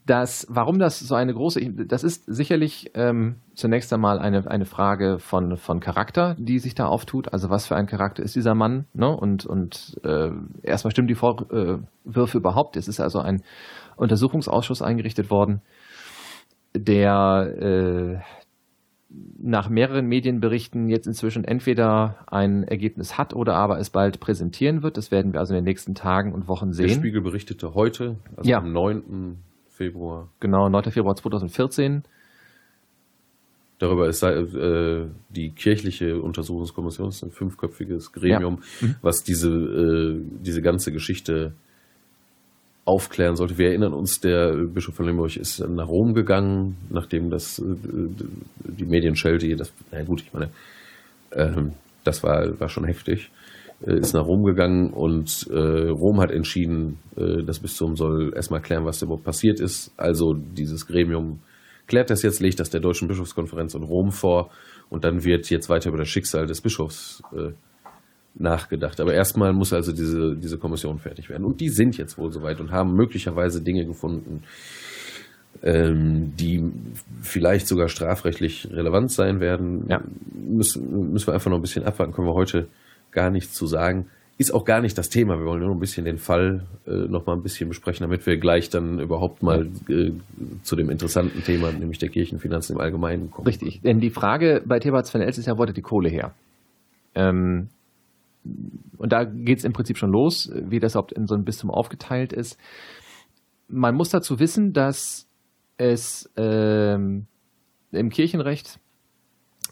Das, 0.06 0.48
warum 0.50 0.80
das 0.80 1.00
so 1.00 1.16
eine 1.16 1.34
große, 1.34 1.60
das 1.86 2.06
ist 2.06 2.24
sicherlich 2.26 2.92
ähm, 2.94 3.42
zunächst 3.56 3.92
einmal 3.92 4.20
eine, 4.20 4.50
eine 4.50 4.66
Frage 4.66 5.20
von, 5.20 5.58
von 5.58 5.82
Charakter, 5.82 6.36
die 6.40 6.60
sich 6.60 6.76
da 6.76 6.86
auftut. 6.86 7.34
Also 7.34 7.50
was 7.50 7.68
für 7.68 7.76
ein 7.76 7.88
Charakter 7.88 8.24
ist 8.24 8.36
dieser 8.36 8.56
Mann? 8.56 8.86
Ne? 8.94 9.10
Und, 9.10 9.46
und 9.46 10.00
äh, 10.06 10.30
erstmal 10.64 10.92
stimmen 10.92 11.10
die 11.10 11.16
Vorwürfe 11.16 12.38
überhaupt. 12.38 12.78
Es 12.78 12.88
ist 12.88 13.02
also 13.02 13.20
ein 13.20 13.44
Untersuchungsausschuss 13.98 14.82
eingerichtet 14.82 15.30
worden, 15.30 15.62
der 16.74 17.54
äh, 17.60 18.20
nach 19.38 19.70
mehreren 19.70 20.06
Medienberichten 20.08 20.90
jetzt 20.90 21.08
inzwischen 21.08 21.44
entweder 21.44 22.18
ein 22.28 22.64
Ergebnis 22.64 23.18
hat 23.18 23.34
oder 23.34 23.56
aber 23.56 23.80
es 23.80 23.90
bald 23.90 24.20
präsentieren 24.20 24.84
wird. 24.84 24.98
Das 24.98 25.12
werden 25.12 25.34
wir 25.34 25.40
also 25.40 25.54
in 25.54 25.60
den 25.60 25.66
nächsten 25.66 25.96
Tagen 25.96 26.34
und 26.34 26.48
Wochen 26.48 26.74
sehen. 26.74 26.88
Der 26.88 26.96
Spiegel 26.96 27.22
berichtete 27.22 27.74
heute, 27.74 28.18
also 28.36 28.50
ja. 28.50 28.60
am 28.60 28.72
9. 28.72 29.38
Februar. 29.70 30.30
Genau, 30.40 30.70
9. 30.70 30.92
Februar 30.92 31.16
2014. 31.16 32.04
Darüber 33.80 34.08
ist 34.08 34.22
äh, 34.22 35.08
die 35.30 35.50
kirchliche 35.50 36.22
Untersuchungskommission, 36.22 37.08
das 37.08 37.16
ist 37.16 37.24
ein 37.24 37.32
fünfköpfiges 37.32 38.12
Gremium, 38.12 38.62
ja. 38.80 38.88
mhm. 38.88 38.96
was 39.02 39.24
diese, 39.24 39.50
äh, 39.50 40.22
diese 40.44 40.62
ganze 40.62 40.92
Geschichte 40.92 41.54
aufklären 42.86 43.36
sollte. 43.36 43.58
Wir 43.58 43.70
erinnern 43.70 43.94
uns, 43.94 44.20
der 44.20 44.54
Bischof 44.54 44.96
von 44.96 45.06
Limburg 45.06 45.36
ist 45.38 45.60
nach 45.60 45.88
Rom 45.88 46.14
gegangen, 46.14 46.78
nachdem 46.90 47.30
das 47.30 47.60
äh, 47.60 47.64
die 48.64 48.86
Medienschelte, 48.86 49.56
das, 49.56 49.72
na 49.92 50.04
gut, 50.04 50.22
ich 50.22 50.34
meine, 50.34 50.50
ähm, 51.34 51.74
das 52.04 52.24
war, 52.24 52.60
war 52.60 52.70
schon 52.70 52.86
heftig, 52.86 53.30
äh, 53.86 54.00
ist 54.00 54.14
nach 54.14 54.26
Rom 54.26 54.44
gegangen 54.44 54.92
und 54.92 55.48
äh, 55.52 55.90
Rom 55.90 56.20
hat 56.20 56.32
entschieden, 56.32 56.98
das 57.16 57.60
Bistum 57.60 57.96
soll 57.96 58.34
erstmal 58.36 58.62
klären, 58.62 58.86
was 58.86 59.02
überhaupt 59.02 59.26
passiert 59.26 59.60
ist. 59.60 59.94
Also 59.98 60.34
dieses 60.34 60.88
Gremium 60.88 61.40
klärt 61.88 62.10
das 62.10 62.24
jetzt, 62.24 62.40
legt 62.40 62.60
das 62.60 62.70
der 62.70 62.80
Deutschen 62.80 63.08
Bischofskonferenz 63.08 63.76
in 63.76 63.84
Rom 63.84 64.12
vor 64.12 64.50
und 64.90 65.04
dann 65.04 65.24
wird 65.24 65.50
jetzt 65.50 65.70
weiter 65.70 65.90
über 65.90 65.98
das 65.98 66.08
Schicksal 66.08 66.48
des 66.48 66.62
Bischofs 66.62 67.22
äh, 67.34 67.52
nachgedacht. 68.36 69.00
Aber 69.00 69.14
erstmal 69.14 69.54
muss 69.54 69.74
also 69.74 69.92
diese, 69.92 70.36
diese 70.36 70.58
Kommission 70.58 71.00
fertig 71.00 71.30
werden. 71.30 71.46
Und 71.46 71.60
die 71.60 71.70
sind 71.70 71.98
jetzt 71.98 72.18
wohl 72.18 72.32
soweit 72.32 72.60
und 72.60 72.72
haben 72.72 72.96
möglicherweise 72.96 73.62
Dinge 73.62 73.86
gefunden, 73.86 74.44
ähm, 75.64 76.34
die 76.38 76.64
vielleicht 77.22 77.68
sogar 77.68 77.90
strafrechtlich 77.90 78.70
relevant 78.72 79.12
sein 79.12 79.40
werden. 79.40 79.86
Ja. 79.90 80.02
Müssen, 80.34 81.12
müssen 81.12 81.28
wir 81.28 81.34
einfach 81.34 81.52
noch 81.52 81.58
ein 81.58 81.62
bisschen 81.62 81.84
abwarten, 81.84 82.14
können 82.14 82.28
wir 82.28 82.34
heute 82.34 82.68
gar 83.12 83.30
nichts 83.30 83.54
zu 83.54 83.68
sagen. 83.68 84.08
Ist 84.38 84.54
auch 84.54 84.66
gar 84.66 84.82
nicht 84.82 84.98
das 84.98 85.10
Thema. 85.10 85.38
Wir 85.38 85.46
wollen 85.46 85.62
nur 85.62 85.76
ein 85.76 85.80
bisschen 85.80 86.06
den 86.06 86.18
Fall 86.18 86.66
äh, 86.88 86.92
noch 86.92 87.28
mal 87.28 87.34
ein 87.34 87.44
bisschen 87.44 87.70
besprechen, 87.70 88.04
damit 88.06 88.26
wir 88.26 88.38
gleich 88.38 88.70
dann 88.70 89.00
überhaupt 89.00 89.44
mal 89.44 89.68
äh, 89.88 90.12
zu 90.64 90.76
dem 90.76 90.90
interessanten 90.90 91.44
Thema, 91.44 91.72
nämlich 91.72 92.00
der 92.00 92.10
Kirchenfinanzen 92.10 92.76
im 92.76 92.82
Allgemeinen 92.82 93.30
kommen. 93.30 93.46
Richtig, 93.46 93.82
denn 93.82 94.00
die 94.00 94.10
Frage 94.10 94.64
bei 94.66 94.80
Thebats 94.80 95.14
van 95.14 95.22
Els 95.22 95.38
ist 95.38 95.46
ja, 95.46 95.58
wo 95.58 95.68
hat 95.68 95.78
die 95.78 95.82
Kohle 95.82 96.10
her? 96.10 96.34
Ähm, 97.14 97.68
und 98.44 99.12
da 99.12 99.24
geht 99.24 99.60
es 99.60 99.64
im 99.64 99.74
Prinzip 99.74 99.98
schon 99.98 100.12
los, 100.12 100.52
wie 100.54 100.80
das 100.80 100.94
überhaupt 100.94 101.12
in 101.12 101.28
so 101.28 101.36
ein 101.36 101.44
Bistum 101.44 101.70
aufgeteilt 101.70 102.34
ist. 102.34 102.58
Man 103.68 103.96
muss 103.96 104.10
dazu 104.10 104.40
wissen, 104.40 104.74
dass 104.74 105.28
es 105.78 106.30
ähm, 106.38 107.28
im 107.92 108.10
Kirchenrecht 108.10 108.80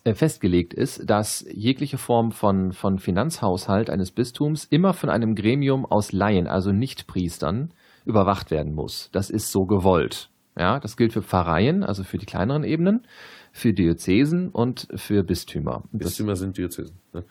äh, 0.03 0.13
festgelegt 0.13 0.73
ist, 0.73 1.09
dass 1.09 1.45
jegliche 1.51 1.97
Form 1.97 2.31
von, 2.31 2.71
von 2.71 2.99
Finanzhaushalt 2.99 3.89
eines 3.89 4.11
Bistums 4.11 4.65
immer 4.65 4.93
von 4.93 5.09
einem 5.09 5.35
Gremium 5.35 5.85
aus 5.85 6.11
Laien, 6.11 6.47
also 6.47 6.71
Nichtpriestern, 6.71 7.73
überwacht 8.05 8.49
werden 8.49 8.73
muss. 8.73 9.09
Das 9.11 9.29
ist 9.29 9.51
so 9.51 9.65
gewollt. 9.65 10.29
Ja, 10.57 10.79
das 10.79 10.97
gilt 10.97 11.13
für 11.13 11.21
Pfarreien, 11.21 11.83
also 11.83 12.03
für 12.03 12.17
die 12.17 12.25
kleineren 12.25 12.63
Ebenen, 12.63 13.05
für 13.51 13.73
Diözesen 13.73 14.49
und 14.49 14.87
für 14.95 15.23
Bistümer. 15.23 15.83
Bistümer 15.91 16.35
sind 16.35 16.57
Diözesen. 16.57 16.97
Ne? 17.13 17.23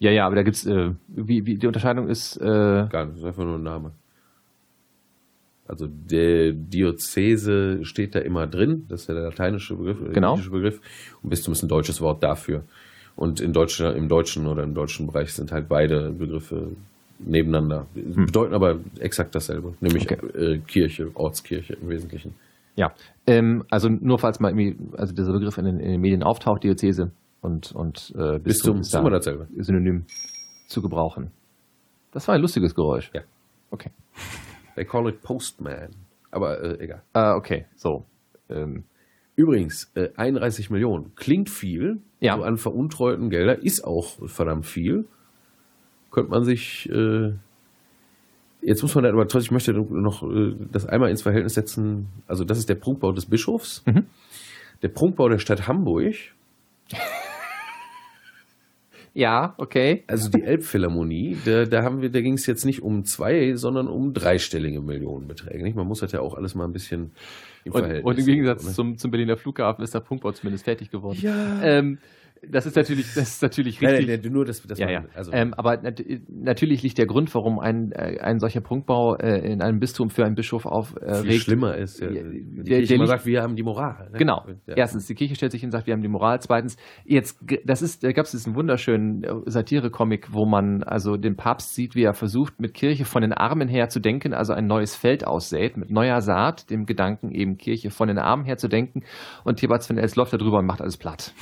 Ja, 0.00 0.10
ja, 0.10 0.26
aber 0.26 0.36
da 0.36 0.42
gibt's, 0.42 0.64
äh, 0.66 0.92
wie, 1.08 1.44
wie 1.46 1.56
die 1.56 1.66
Unterscheidung 1.66 2.08
ist. 2.08 2.36
Äh, 2.36 2.44
Gar 2.44 3.06
nicht, 3.06 3.14
das 3.14 3.18
ist 3.18 3.24
einfach 3.24 3.44
nur 3.44 3.56
ein 3.56 3.62
Name. 3.62 3.92
Also 5.66 5.86
der 5.86 6.52
Diözese 6.52 7.84
steht 7.84 8.14
da 8.14 8.20
immer 8.20 8.46
drin, 8.46 8.86
das 8.88 9.02
ist 9.02 9.08
ja 9.08 9.14
der 9.14 9.24
lateinische 9.24 9.76
Begriff, 9.76 9.98
der 10.02 10.12
genau. 10.12 10.36
Begriff. 10.36 10.80
Und 11.22 11.28
Bistum 11.28 11.52
ist 11.52 11.62
ein 11.62 11.68
deutsches 11.68 12.00
Wort 12.00 12.22
dafür. 12.22 12.64
Und 13.16 13.40
in 13.40 13.52
Deutsch, 13.52 13.80
im 13.80 14.08
deutschen 14.08 14.46
oder 14.46 14.62
im 14.62 14.74
deutschen 14.74 15.08
Bereich 15.08 15.32
sind 15.34 15.52
halt 15.52 15.68
beide 15.68 16.10
Begriffe 16.10 16.70
nebeneinander. 17.18 17.86
Hm. 17.94 18.26
Bedeuten 18.26 18.54
aber 18.54 18.78
exakt 19.00 19.34
dasselbe, 19.34 19.74
nämlich 19.80 20.10
okay. 20.10 20.26
äh, 20.38 20.58
Kirche, 20.58 21.10
Ortskirche 21.14 21.74
im 21.74 21.88
Wesentlichen. 21.88 22.34
Ja, 22.76 22.94
ähm, 23.26 23.64
also 23.68 23.88
nur 23.88 24.18
falls 24.18 24.40
mal 24.40 24.50
irgendwie, 24.56 24.76
also 24.96 25.12
dieser 25.12 25.32
Begriff 25.32 25.58
in 25.58 25.64
den, 25.64 25.80
in 25.80 25.90
den 25.90 26.00
Medien 26.00 26.22
auftaucht, 26.22 26.62
Diözese 26.62 27.10
und, 27.48 27.72
und 27.72 28.12
äh, 28.14 28.38
Bistum, 28.38 28.42
Bistum 28.42 28.80
ist 28.80 28.94
immer 28.94 29.10
dasselbe. 29.10 29.48
Synonym 29.58 30.04
zu 30.68 30.82
gebrauchen. 30.82 31.30
Das 32.12 32.28
war 32.28 32.34
ein 32.34 32.42
lustiges 32.42 32.74
Geräusch. 32.74 33.10
Ja. 33.14 33.22
Okay. 33.70 33.90
They 34.74 34.84
call 34.84 35.08
it 35.08 35.22
Postman. 35.22 35.90
Aber 36.30 36.62
äh, 36.62 36.84
egal. 36.84 37.02
Ah, 37.14 37.34
okay, 37.34 37.64
so. 37.74 38.04
Ähm. 38.50 38.84
Übrigens, 39.34 39.90
äh, 39.94 40.08
31 40.16 40.68
Millionen 40.70 41.14
klingt 41.14 41.48
viel. 41.48 42.00
Ja. 42.20 42.36
So 42.36 42.42
an 42.42 42.58
veruntreuten 42.58 43.30
Gelder 43.30 43.62
ist 43.62 43.84
auch 43.84 44.28
verdammt 44.28 44.66
viel. 44.66 45.06
Könnte 46.10 46.30
man 46.30 46.44
sich. 46.44 46.88
Äh, 46.90 47.32
jetzt 48.60 48.82
muss 48.82 48.94
man 48.94 49.04
da 49.04 49.10
aber 49.10 49.26
trotzdem, 49.28 49.56
ich 49.56 49.66
möchte 49.66 49.72
noch 49.72 50.22
äh, 50.22 50.54
das 50.70 50.86
einmal 50.86 51.10
ins 51.10 51.22
Verhältnis 51.22 51.54
setzen. 51.54 52.08
Also, 52.26 52.44
das 52.44 52.58
ist 52.58 52.68
der 52.68 52.74
Prunkbau 52.74 53.12
des 53.12 53.26
Bischofs. 53.26 53.84
Mhm. 53.86 54.06
Der 54.82 54.88
Prunkbau 54.88 55.28
der 55.28 55.38
Stadt 55.38 55.66
Hamburg 55.66 56.14
ja, 59.18 59.54
okay. 59.58 60.04
Also 60.06 60.30
die 60.30 60.44
Elbphilharmonie, 60.44 61.38
da, 61.44 61.64
da 61.64 61.82
haben 61.82 62.00
wir, 62.00 62.08
da 62.08 62.20
ging 62.20 62.34
es 62.34 62.46
jetzt 62.46 62.64
nicht 62.64 62.82
um 62.82 63.04
zwei, 63.04 63.56
sondern 63.56 63.88
um 63.88 64.14
dreistellige 64.14 64.80
Millionenbeträge. 64.80 65.64
Nicht? 65.64 65.74
Man 65.74 65.88
muss 65.88 65.98
das 65.98 66.12
ja 66.12 66.20
auch 66.20 66.34
alles 66.34 66.54
mal 66.54 66.64
ein 66.64 66.72
bisschen 66.72 67.10
im 67.64 67.72
und, 67.72 67.80
Verhältnis. 67.80 68.04
Und 68.04 68.18
im 68.20 68.26
Gegensatz 68.26 68.74
zum, 68.76 68.96
zum 68.96 69.10
Berliner 69.10 69.36
Flughafen 69.36 69.82
ist 69.82 69.92
der 69.92 70.00
Punktbau 70.00 70.30
zumindest 70.30 70.66
fertig 70.66 70.92
geworden. 70.92 71.18
Ja. 71.20 71.60
Ähm, 71.64 71.98
das 72.46 72.66
ist 72.66 72.76
natürlich, 72.76 73.06
das 73.14 73.28
ist 73.28 73.42
natürlich 73.42 73.80
richtig. 73.80 74.06
Nein, 74.06 74.20
nein, 74.22 74.32
nur 74.32 74.44
das, 74.44 74.62
das 74.62 74.78
ja, 74.78 74.90
ja. 74.90 75.04
Also 75.14 75.32
ähm, 75.32 75.54
aber 75.54 75.76
nat 75.82 76.02
natürlich 76.28 76.82
liegt 76.82 76.98
der 76.98 77.06
Grund, 77.06 77.34
warum 77.34 77.58
ein, 77.58 77.92
äh, 77.92 78.18
ein 78.20 78.38
solcher 78.38 78.60
Prunkbau 78.60 79.16
äh, 79.16 79.50
in 79.50 79.62
einem 79.62 79.78
Bistum 79.78 80.10
für 80.10 80.24
einen 80.24 80.34
Bischof 80.34 80.66
aufregt. 80.66 81.26
Äh, 81.26 81.38
schlimmer 81.38 81.76
ist, 81.76 82.00
ja, 82.00 82.08
die 82.08 82.62
der, 82.62 82.78
Kirche 82.78 82.98
der 82.98 83.06
sagt, 83.06 83.26
wir 83.26 83.42
haben 83.42 83.56
die 83.56 83.62
Moral. 83.62 84.10
Ne? 84.12 84.18
Genau. 84.18 84.44
Ja. 84.66 84.74
Erstens, 84.76 85.06
die 85.06 85.14
Kirche 85.14 85.34
stellt 85.34 85.52
sich 85.52 85.60
hin 85.60 85.68
und 85.68 85.72
sagt, 85.72 85.86
wir 85.86 85.94
haben 85.94 86.02
die 86.02 86.08
Moral. 86.08 86.40
Zweitens, 86.40 86.76
jetzt, 87.04 87.38
das 87.64 87.82
ist, 87.82 88.04
da 88.04 88.12
gab 88.12 88.24
es 88.24 88.32
diesen 88.32 88.54
wunderschönen 88.54 89.24
äh, 89.24 89.32
Satire-Comic, 89.46 90.32
wo 90.32 90.46
man 90.46 90.82
also 90.82 91.16
den 91.16 91.36
Papst 91.36 91.74
sieht, 91.74 91.94
wie 91.94 92.02
er 92.02 92.14
versucht, 92.14 92.60
mit 92.60 92.74
Kirche 92.74 93.04
von 93.04 93.22
den 93.22 93.32
Armen 93.32 93.68
her 93.68 93.88
zu 93.88 94.00
denken, 94.00 94.32
also 94.34 94.52
ein 94.52 94.66
neues 94.66 94.94
Feld 94.94 95.26
aussät, 95.26 95.76
mit 95.76 95.90
neuer 95.90 96.20
Saat, 96.20 96.70
dem 96.70 96.86
Gedanken 96.86 97.32
eben 97.32 97.56
Kirche 97.56 97.90
von 97.90 98.08
den 98.08 98.18
Armen 98.18 98.44
her 98.44 98.56
zu 98.56 98.68
denken. 98.68 99.02
Und 99.44 99.56
Thebats 99.56 99.88
van 99.88 99.98
Els 99.98 100.16
läuft 100.16 100.32
da 100.32 100.36
drüber 100.36 100.58
und 100.58 100.66
macht 100.66 100.80
alles 100.80 100.96
platt. 100.96 101.32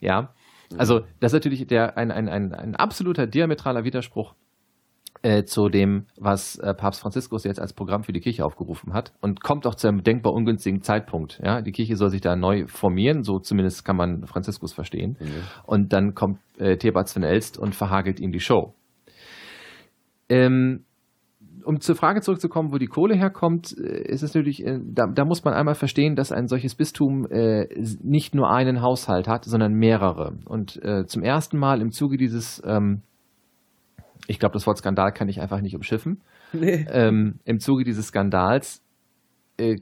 Ja. 0.00 0.34
Also 0.76 1.00
das 1.20 1.32
ist 1.32 1.34
natürlich 1.34 1.66
der, 1.66 1.96
ein, 1.96 2.10
ein, 2.10 2.28
ein, 2.28 2.52
ein 2.52 2.74
absoluter 2.74 3.26
diametraler 3.26 3.84
Widerspruch 3.84 4.34
äh, 5.22 5.44
zu 5.44 5.68
dem, 5.68 6.06
was 6.16 6.56
äh, 6.58 6.74
Papst 6.74 7.00
Franziskus 7.00 7.44
jetzt 7.44 7.60
als 7.60 7.72
Programm 7.72 8.02
für 8.02 8.12
die 8.12 8.20
Kirche 8.20 8.44
aufgerufen 8.44 8.92
hat 8.92 9.12
und 9.20 9.42
kommt 9.42 9.66
auch 9.66 9.74
zu 9.74 9.88
einem 9.88 10.02
denkbar 10.02 10.32
ungünstigen 10.32 10.82
Zeitpunkt. 10.82 11.40
Ja, 11.42 11.62
die 11.62 11.72
Kirche 11.72 11.96
soll 11.96 12.10
sich 12.10 12.20
da 12.20 12.36
neu 12.36 12.66
formieren, 12.66 13.22
so 13.22 13.38
zumindest 13.38 13.84
kann 13.84 13.96
man 13.96 14.26
Franziskus 14.26 14.72
verstehen. 14.72 15.16
Mhm. 15.20 15.26
Und 15.64 15.92
dann 15.92 16.14
kommt 16.14 16.38
äh, 16.58 16.76
Thebats 16.76 17.12
von 17.12 17.22
Elst 17.22 17.58
und 17.58 17.74
verhagelt 17.74 18.20
ihm 18.20 18.32
die 18.32 18.40
Show. 18.40 18.74
Ähm, 20.28 20.85
um 21.66 21.80
zur 21.80 21.96
Frage 21.96 22.20
zurückzukommen, 22.20 22.72
wo 22.72 22.78
die 22.78 22.86
Kohle 22.86 23.16
herkommt, 23.16 23.76
äh, 23.76 24.02
ist 24.08 24.22
es 24.22 24.34
natürlich, 24.34 24.64
äh, 24.64 24.78
da, 24.82 25.06
da 25.06 25.24
muss 25.24 25.44
man 25.44 25.54
einmal 25.54 25.74
verstehen, 25.74 26.14
dass 26.14 26.32
ein 26.32 26.46
solches 26.46 26.74
Bistum 26.74 27.26
äh, 27.30 27.66
nicht 28.02 28.34
nur 28.34 28.50
einen 28.50 28.80
Haushalt 28.82 29.26
hat, 29.26 29.44
sondern 29.44 29.74
mehrere. 29.74 30.38
Und 30.46 30.82
äh, 30.82 31.06
zum 31.06 31.22
ersten 31.22 31.58
Mal 31.58 31.80
im 31.80 31.90
Zuge 31.90 32.16
dieses, 32.16 32.62
ähm, 32.64 33.02
ich 34.28 34.38
glaube, 34.38 34.54
das 34.54 34.66
Wort 34.66 34.78
Skandal 34.78 35.12
kann 35.12 35.28
ich 35.28 35.40
einfach 35.40 35.60
nicht 35.60 35.74
umschiffen, 35.74 36.20
nee. 36.52 36.86
ähm, 36.88 37.40
im 37.44 37.58
Zuge 37.58 37.84
dieses 37.84 38.08
Skandals 38.08 38.82
äh, 39.56 39.76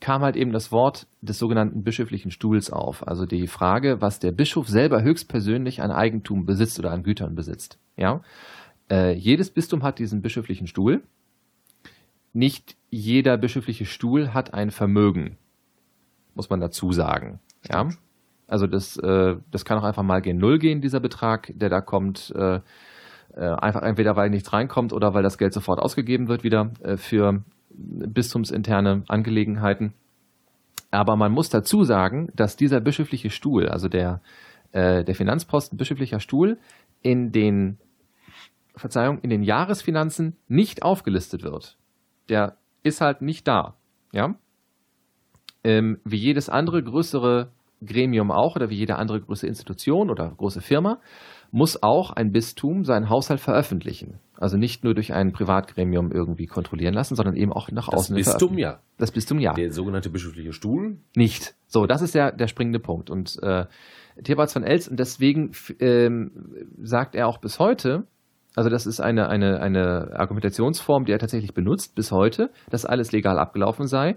kam 0.00 0.22
halt 0.22 0.36
eben 0.36 0.52
das 0.52 0.70
Wort 0.70 1.06
des 1.22 1.38
sogenannten 1.38 1.82
bischöflichen 1.82 2.30
Stuhls 2.30 2.70
auf. 2.70 3.06
Also 3.08 3.24
die 3.24 3.46
Frage, 3.46 4.00
was 4.00 4.18
der 4.18 4.32
Bischof 4.32 4.68
selber 4.68 5.02
höchstpersönlich 5.02 5.80
an 5.80 5.90
Eigentum 5.90 6.44
besitzt 6.44 6.78
oder 6.78 6.90
an 6.90 7.02
Gütern 7.02 7.34
besitzt. 7.34 7.78
Ja. 7.96 8.20
Äh, 8.90 9.12
jedes 9.14 9.50
Bistum 9.50 9.82
hat 9.82 9.98
diesen 9.98 10.22
bischöflichen 10.22 10.66
Stuhl. 10.66 11.02
Nicht 12.32 12.76
jeder 12.90 13.36
bischöfliche 13.36 13.86
Stuhl 13.86 14.34
hat 14.34 14.54
ein 14.54 14.70
Vermögen, 14.70 15.38
muss 16.34 16.50
man 16.50 16.60
dazu 16.60 16.92
sagen. 16.92 17.40
Ja? 17.68 17.88
Also 18.46 18.66
das, 18.66 18.96
äh, 18.96 19.36
das 19.50 19.64
kann 19.64 19.78
auch 19.78 19.84
einfach 19.84 20.02
mal 20.02 20.20
gen 20.20 20.38
Null 20.38 20.58
gehen, 20.58 20.80
dieser 20.80 21.00
Betrag, 21.00 21.52
der 21.54 21.70
da 21.70 21.80
kommt. 21.80 22.32
Äh, 22.36 22.60
äh 23.36 23.40
einfach 23.40 23.82
entweder 23.82 24.16
weil 24.16 24.30
nichts 24.30 24.52
reinkommt 24.52 24.92
oder 24.92 25.14
weil 25.14 25.22
das 25.22 25.38
Geld 25.38 25.52
sofort 25.52 25.80
ausgegeben 25.80 26.28
wird 26.28 26.44
wieder 26.44 26.70
äh, 26.82 26.96
für 26.96 27.42
bistumsinterne 27.70 29.04
Angelegenheiten. 29.08 29.94
Aber 30.90 31.16
man 31.16 31.32
muss 31.32 31.48
dazu 31.48 31.84
sagen, 31.84 32.28
dass 32.36 32.56
dieser 32.56 32.80
bischöfliche 32.80 33.30
Stuhl, 33.30 33.68
also 33.68 33.88
der, 33.88 34.20
äh, 34.72 35.02
der 35.02 35.14
Finanzposten 35.14 35.76
bischöflicher 35.76 36.20
Stuhl, 36.20 36.58
in 37.02 37.32
den 37.32 37.78
Verzeihung, 38.76 39.18
in 39.20 39.30
den 39.30 39.42
Jahresfinanzen 39.42 40.36
nicht 40.48 40.82
aufgelistet 40.82 41.42
wird. 41.42 41.78
Der 42.28 42.56
ist 42.82 43.00
halt 43.00 43.22
nicht 43.22 43.46
da. 43.46 43.76
Ja? 44.12 44.34
Ähm, 45.62 46.00
wie 46.04 46.16
jedes 46.16 46.48
andere 46.48 46.82
größere 46.82 47.50
Gremium 47.84 48.30
auch 48.30 48.56
oder 48.56 48.70
wie 48.70 48.76
jede 48.76 48.96
andere 48.96 49.20
größere 49.20 49.48
Institution 49.48 50.10
oder 50.10 50.32
große 50.36 50.60
Firma 50.60 51.00
muss 51.50 51.82
auch 51.82 52.10
ein 52.10 52.32
Bistum 52.32 52.84
seinen 52.84 53.08
Haushalt 53.08 53.40
veröffentlichen. 53.40 54.18
Also 54.36 54.56
nicht 54.56 54.82
nur 54.82 54.94
durch 54.94 55.12
ein 55.12 55.32
Privatgremium 55.32 56.10
irgendwie 56.10 56.46
kontrollieren 56.46 56.94
lassen, 56.94 57.14
sondern 57.14 57.36
eben 57.36 57.52
auch 57.52 57.70
nach 57.70 57.88
außen. 57.88 58.16
Das 58.16 58.26
Bistum 58.26 58.58
ja. 58.58 58.80
Das 58.98 59.12
Bistum 59.12 59.38
ja. 59.38 59.52
Der 59.54 59.70
sogenannte 59.70 60.10
bischöfliche 60.10 60.52
Stuhl? 60.52 60.98
Nicht. 61.14 61.54
So, 61.68 61.86
das 61.86 62.02
ist 62.02 62.14
ja 62.14 62.32
der 62.32 62.48
springende 62.48 62.80
Punkt. 62.80 63.08
Und 63.08 63.40
äh, 63.42 63.66
Theobald 64.24 64.50
von 64.50 64.64
Els, 64.64 64.88
und 64.88 64.98
deswegen 64.98 65.52
ähm, 65.78 66.32
sagt 66.82 67.14
er 67.14 67.28
auch 67.28 67.38
bis 67.38 67.60
heute, 67.60 68.04
also 68.56 68.70
das 68.70 68.86
ist 68.86 69.00
eine, 69.00 69.28
eine, 69.28 69.60
eine 69.60 70.12
Argumentationsform, 70.14 71.04
die 71.04 71.12
er 71.12 71.18
tatsächlich 71.18 71.54
benutzt 71.54 71.94
bis 71.94 72.12
heute, 72.12 72.50
dass 72.70 72.84
alles 72.84 73.12
legal 73.12 73.38
abgelaufen 73.38 73.86
sei. 73.86 74.16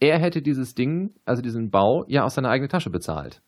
Er 0.00 0.18
hätte 0.18 0.42
dieses 0.42 0.74
Ding, 0.74 1.14
also 1.24 1.40
diesen 1.40 1.70
Bau, 1.70 2.04
ja 2.08 2.24
aus 2.24 2.34
seiner 2.34 2.50
eigenen 2.50 2.68
Tasche 2.68 2.90
bezahlt. 2.90 3.40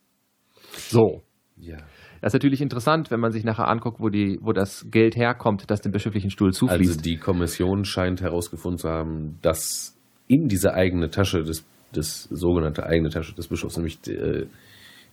So. 0.89 1.23
Ja. 1.57 1.79
Das 2.21 2.31
ist 2.31 2.35
natürlich 2.35 2.63
interessant, 2.63 3.11
wenn 3.11 3.21
man 3.21 3.33
sich 3.33 3.45
nachher 3.45 3.69
anguckt, 3.69 4.01
wo, 4.01 4.09
die, 4.09 4.39
wo 4.43 4.53
das 4.53 4.87
Geld 4.91 5.17
herkommt, 5.17 5.71
das 5.71 5.81
dem 5.81 5.93
bischöflichen 5.93 6.31
Stuhl 6.31 6.53
zufließt. 6.53 6.91
Also 6.91 7.01
die 7.03 7.19
Kommission 7.19 7.85
scheint 7.85 8.21
herausgefunden 8.21 8.79
zu 8.79 8.89
haben, 8.89 9.39
dass 9.43 9.99
in 10.29 10.49
diese 10.49 10.73
eigene 10.75 11.11
Tasche, 11.11 11.43
des, 11.43 11.67
des 11.95 12.25
sogenannte 12.25 12.85
eigene 12.85 13.11
Tasche 13.11 13.35
des 13.35 13.49
Bischofs, 13.49 13.77
nämlich 13.77 13.99
äh, 14.09 14.47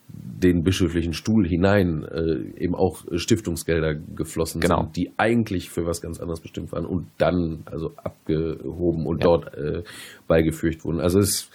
den 0.08 0.64
bischöflichen 0.64 1.14
Stuhl 1.14 1.48
hinein 1.48 2.04
äh, 2.04 2.64
eben 2.64 2.76
auch 2.76 3.04
Stiftungsgelder 3.16 3.96
geflossen 3.96 4.62
Genau. 4.62 4.82
sind, 4.84 4.98
die 4.98 5.12
eigentlich 5.18 5.70
für 5.70 5.86
was 5.86 6.02
ganz 6.02 6.20
anderes 6.20 6.42
bestimmt 6.42 6.72
waren 6.72 6.86
und 6.86 7.08
dann 7.18 7.64
also 7.66 7.92
abgehoben 7.96 9.06
und 9.06 9.20
Ja. 9.20 9.24
dort 9.24 9.54
äh, 9.56 9.84
beigefügt 10.28 10.86
wurden. 10.86 11.00
Also 11.00 11.20
es, 11.20 11.50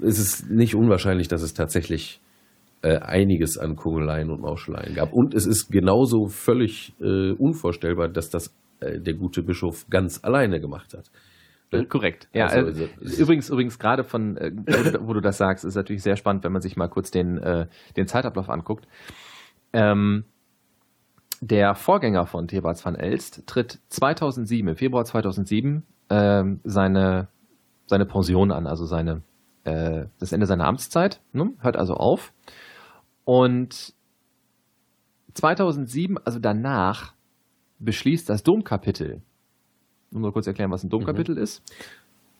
es 0.00 0.18
ist 0.18 0.50
nicht 0.50 0.74
unwahrscheinlich, 0.74 1.28
dass 1.28 1.42
es 1.42 1.54
tatsächlich 1.54 2.20
äh, 2.82 2.98
einiges 2.98 3.58
an 3.58 3.76
Kugeleien 3.76 4.30
und 4.30 4.40
Mauscheleien 4.40 4.94
gab. 4.94 5.12
Und 5.12 5.34
es 5.34 5.46
ist 5.46 5.70
genauso 5.70 6.26
völlig 6.26 6.92
äh, 7.00 7.30
unvorstellbar, 7.32 8.08
dass 8.08 8.28
das 8.28 8.52
äh, 8.80 8.98
der 8.98 9.14
gute 9.14 9.42
Bischof 9.42 9.86
ganz 9.88 10.22
alleine 10.24 10.60
gemacht 10.60 10.92
hat. 10.94 11.04
Äh, 11.72 11.84
Korrekt. 11.84 12.28
Ja, 12.32 12.46
Also, 12.46 12.84
also- 13.00 13.22
übrigens, 13.22 13.48
übrigens 13.50 13.78
gerade 13.78 14.04
von, 14.04 14.36
äh, 14.36 14.52
wo, 14.54 14.90
du- 14.90 15.06
wo 15.08 15.12
du 15.14 15.20
das 15.20 15.38
sagst, 15.38 15.64
ist 15.64 15.74
natürlich 15.74 16.02
sehr 16.02 16.16
spannend, 16.16 16.44
wenn 16.44 16.52
man 16.52 16.62
sich 16.62 16.76
mal 16.76 16.88
kurz 16.88 17.10
den, 17.10 17.38
äh, 17.38 17.66
den 17.96 18.06
Zeitablauf 18.06 18.48
anguckt. 18.50 18.86
Ähm, 19.72 20.24
der 21.40 21.74
Vorgänger 21.74 22.26
von 22.26 22.46
Thebats 22.46 22.84
van 22.84 22.94
Elst 22.94 23.46
tritt 23.46 23.80
2007, 23.88 24.68
im 24.68 24.76
Februar 24.76 25.04
2007, 25.04 25.82
ähm, 26.10 26.60
seine, 26.62 27.28
seine 27.86 28.06
Pension 28.06 28.52
an, 28.52 28.66
also 28.66 28.84
seine, 28.86 29.22
äh, 29.64 30.06
das 30.20 30.32
Ende 30.32 30.46
seiner 30.46 30.66
Amtszeit, 30.66 31.20
ne? 31.32 31.52
hört 31.60 31.76
also 31.76 31.94
auf. 31.94 32.32
Und 33.24 33.94
2007, 35.34 36.18
also 36.24 36.38
danach, 36.38 37.14
beschließt 37.78 38.28
das 38.28 38.42
Domkapitel, 38.44 39.22
nur 40.12 40.22
mal 40.22 40.32
kurz 40.32 40.46
erklären, 40.46 40.70
was 40.70 40.84
ein 40.84 40.90
Domkapitel 40.90 41.36
ist. 41.38 41.62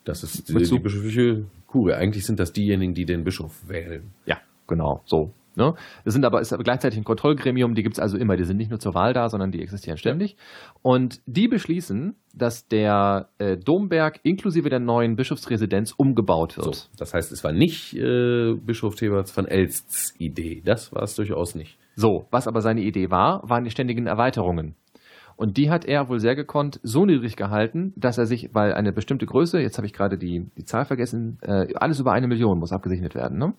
Das 0.03 0.23
ist 0.23 0.49
die, 0.49 0.53
die 0.53 0.79
bischöfliche 0.79 1.45
Kurie. 1.67 1.93
Eigentlich 1.93 2.25
sind 2.25 2.39
das 2.39 2.51
diejenigen, 2.51 2.93
die 2.93 3.05
den 3.05 3.23
Bischof 3.23 3.67
wählen. 3.67 4.11
Ja, 4.25 4.37
genau, 4.67 5.01
so. 5.05 5.31
Ne? 5.55 5.75
Das 6.03 6.13
sind 6.13 6.25
aber, 6.25 6.41
ist 6.41 6.51
aber 6.51 6.63
gleichzeitig 6.63 6.97
ein 6.97 7.03
Kontrollgremium, 7.03 7.75
die 7.75 7.83
gibt 7.83 7.95
es 7.95 7.99
also 7.99 8.17
immer. 8.17 8.35
Die 8.35 8.43
sind 8.43 8.57
nicht 8.57 8.71
nur 8.71 8.79
zur 8.79 8.95
Wahl 8.95 9.13
da, 9.13 9.29
sondern 9.29 9.51
die 9.51 9.61
existieren 9.61 9.97
ständig. 9.97 10.35
Und 10.81 11.21
die 11.27 11.47
beschließen, 11.47 12.15
dass 12.33 12.67
der 12.67 13.29
äh, 13.37 13.57
Domberg 13.57 14.19
inklusive 14.23 14.69
der 14.69 14.79
neuen 14.79 15.15
Bischofsresidenz 15.15 15.93
umgebaut 15.95 16.53
So. 16.53 16.65
wird. 16.65 16.89
Das 16.97 17.13
heißt, 17.13 17.31
es 17.31 17.43
war 17.43 17.51
nicht 17.51 17.93
äh, 17.95 18.55
Bischof 18.55 18.95
Theberts 18.95 19.35
van 19.37 19.45
Elsts 19.45 20.15
Idee. 20.17 20.61
Das 20.65 20.91
war 20.91 21.03
es 21.03 21.15
durchaus 21.15 21.53
nicht. 21.53 21.77
So, 21.95 22.25
was 22.31 22.47
aber 22.47 22.61
seine 22.61 22.81
Idee 22.81 23.11
war, 23.11 23.47
waren 23.47 23.63
die 23.63 23.69
ständigen 23.69 24.07
Erweiterungen. 24.07 24.75
Und 25.43 25.57
die 25.57 25.69
hat 25.69 25.83
er 25.83 26.07
wohl 26.07 26.21
sehr 26.21 26.35
gekonnt 26.37 26.79
so 26.83 27.05
niedrig 27.05 27.35
gehalten, 27.35 27.91
dass 27.97 28.17
er 28.17 28.25
sich, 28.27 28.51
weil 28.53 28.73
eine 28.73 28.93
bestimmte 28.93 29.25
Größe, 29.25 29.59
jetzt 29.59 29.75
habe 29.77 29.85
ich 29.85 29.91
gerade 29.91 30.17
die, 30.17 30.49
die 30.57 30.63
Zahl 30.63 30.85
vergessen, 30.85 31.37
äh, 31.41 31.73
alles 31.75 31.99
über 31.99 32.13
eine 32.13 32.27
Million 32.29 32.59
muss 32.59 32.71
abgesegnet 32.71 33.13
werden, 33.13 33.37
ne? 33.39 33.53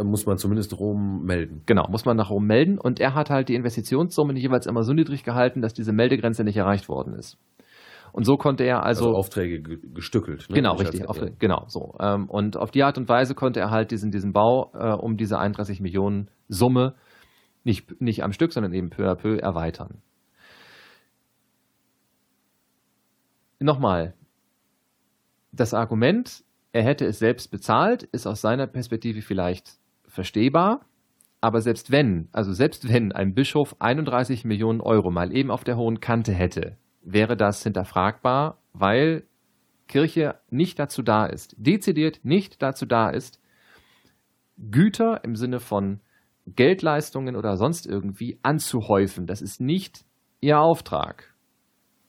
Muss 0.00 0.26
man 0.26 0.38
zumindest 0.38 0.78
Rom 0.78 1.24
melden. 1.24 1.62
Genau, 1.66 1.88
muss 1.90 2.04
man 2.04 2.16
nach 2.16 2.30
Rom 2.30 2.46
melden. 2.46 2.78
Und 2.78 3.00
er 3.00 3.16
hat 3.16 3.30
halt 3.30 3.48
die 3.48 3.56
Investitionssummen 3.56 4.36
jeweils 4.36 4.66
immer 4.66 4.84
so 4.84 4.92
niedrig 4.92 5.24
gehalten, 5.24 5.60
dass 5.60 5.74
diese 5.74 5.92
Meldegrenze 5.92 6.44
nicht 6.44 6.56
erreicht 6.56 6.88
worden 6.88 7.14
ist. 7.14 7.36
Und 8.12 8.24
so 8.24 8.36
konnte 8.36 8.62
er 8.62 8.84
Also, 8.84 9.06
also. 9.06 9.16
Aufträge 9.18 9.60
ge- 9.60 9.80
gestückelt. 9.92 10.46
Ne? 10.50 10.54
Genau, 10.54 10.74
als 10.74 10.82
richtig. 10.82 11.08
Auf, 11.08 11.16
hätte- 11.20 11.32
genau, 11.40 11.64
so. 11.66 11.96
Ähm, 11.98 12.26
und 12.30 12.56
auf 12.56 12.70
die 12.70 12.84
Art 12.84 12.96
und 12.96 13.08
Weise 13.08 13.34
konnte 13.34 13.58
er 13.58 13.70
halt 13.72 13.90
diesen, 13.90 14.12
diesen 14.12 14.32
Bau 14.32 14.70
äh, 14.72 14.92
um 14.92 15.16
diese 15.16 15.36
31 15.36 15.80
Millionen 15.80 16.28
Summe 16.48 16.94
nicht, 17.64 18.00
nicht 18.00 18.22
am 18.22 18.30
Stück, 18.32 18.52
sondern 18.52 18.72
eben 18.72 18.90
peu 18.90 19.10
à 19.10 19.16
peu 19.16 19.36
erweitern. 19.38 19.98
Nochmal, 23.60 24.14
das 25.52 25.74
Argument, 25.74 26.44
er 26.72 26.84
hätte 26.84 27.06
es 27.06 27.18
selbst 27.18 27.50
bezahlt, 27.50 28.04
ist 28.04 28.26
aus 28.26 28.40
seiner 28.40 28.66
Perspektive 28.66 29.22
vielleicht 29.22 29.78
verstehbar. 30.06 30.84
Aber 31.40 31.60
selbst 31.60 31.90
wenn, 31.90 32.28
also 32.32 32.52
selbst 32.52 32.92
wenn 32.92 33.12
ein 33.12 33.34
Bischof 33.34 33.76
31 33.80 34.44
Millionen 34.44 34.80
Euro 34.80 35.10
mal 35.10 35.34
eben 35.34 35.50
auf 35.50 35.64
der 35.64 35.76
hohen 35.76 36.00
Kante 36.00 36.32
hätte, 36.32 36.76
wäre 37.02 37.36
das 37.36 37.62
hinterfragbar, 37.62 38.58
weil 38.72 39.24
Kirche 39.86 40.36
nicht 40.50 40.78
dazu 40.78 41.02
da 41.02 41.26
ist, 41.26 41.54
dezidiert 41.58 42.20
nicht 42.24 42.62
dazu 42.62 42.86
da 42.86 43.10
ist, 43.10 43.40
Güter 44.70 45.22
im 45.24 45.36
Sinne 45.36 45.60
von 45.60 46.00
Geldleistungen 46.46 47.36
oder 47.36 47.56
sonst 47.56 47.86
irgendwie 47.86 48.38
anzuhäufen. 48.42 49.26
Das 49.26 49.40
ist 49.40 49.60
nicht 49.60 50.04
ihr 50.40 50.58
Auftrag. 50.60 51.34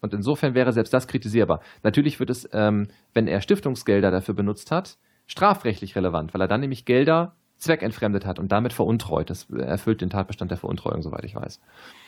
Und 0.01 0.13
insofern 0.13 0.55
wäre 0.55 0.71
selbst 0.71 0.93
das 0.93 1.07
kritisierbar. 1.07 1.61
Natürlich 1.83 2.19
wird 2.19 2.29
es, 2.29 2.47
ähm, 2.53 2.87
wenn 3.13 3.27
er 3.27 3.41
Stiftungsgelder 3.41 4.11
dafür 4.11 4.35
benutzt 4.35 4.71
hat, 4.71 4.97
strafrechtlich 5.27 5.95
relevant, 5.95 6.33
weil 6.33 6.41
er 6.41 6.47
dann 6.47 6.61
nämlich 6.61 6.85
Gelder 6.85 7.35
zweckentfremdet 7.57 8.25
hat 8.25 8.39
und 8.39 8.51
damit 8.51 8.73
veruntreut. 8.73 9.29
Das 9.29 9.49
erfüllt 9.49 10.01
den 10.01 10.09
Tatbestand 10.09 10.49
der 10.49 10.57
Veruntreuung, 10.57 11.01
soweit 11.01 11.25
ich 11.25 11.35
weiß. 11.35 11.61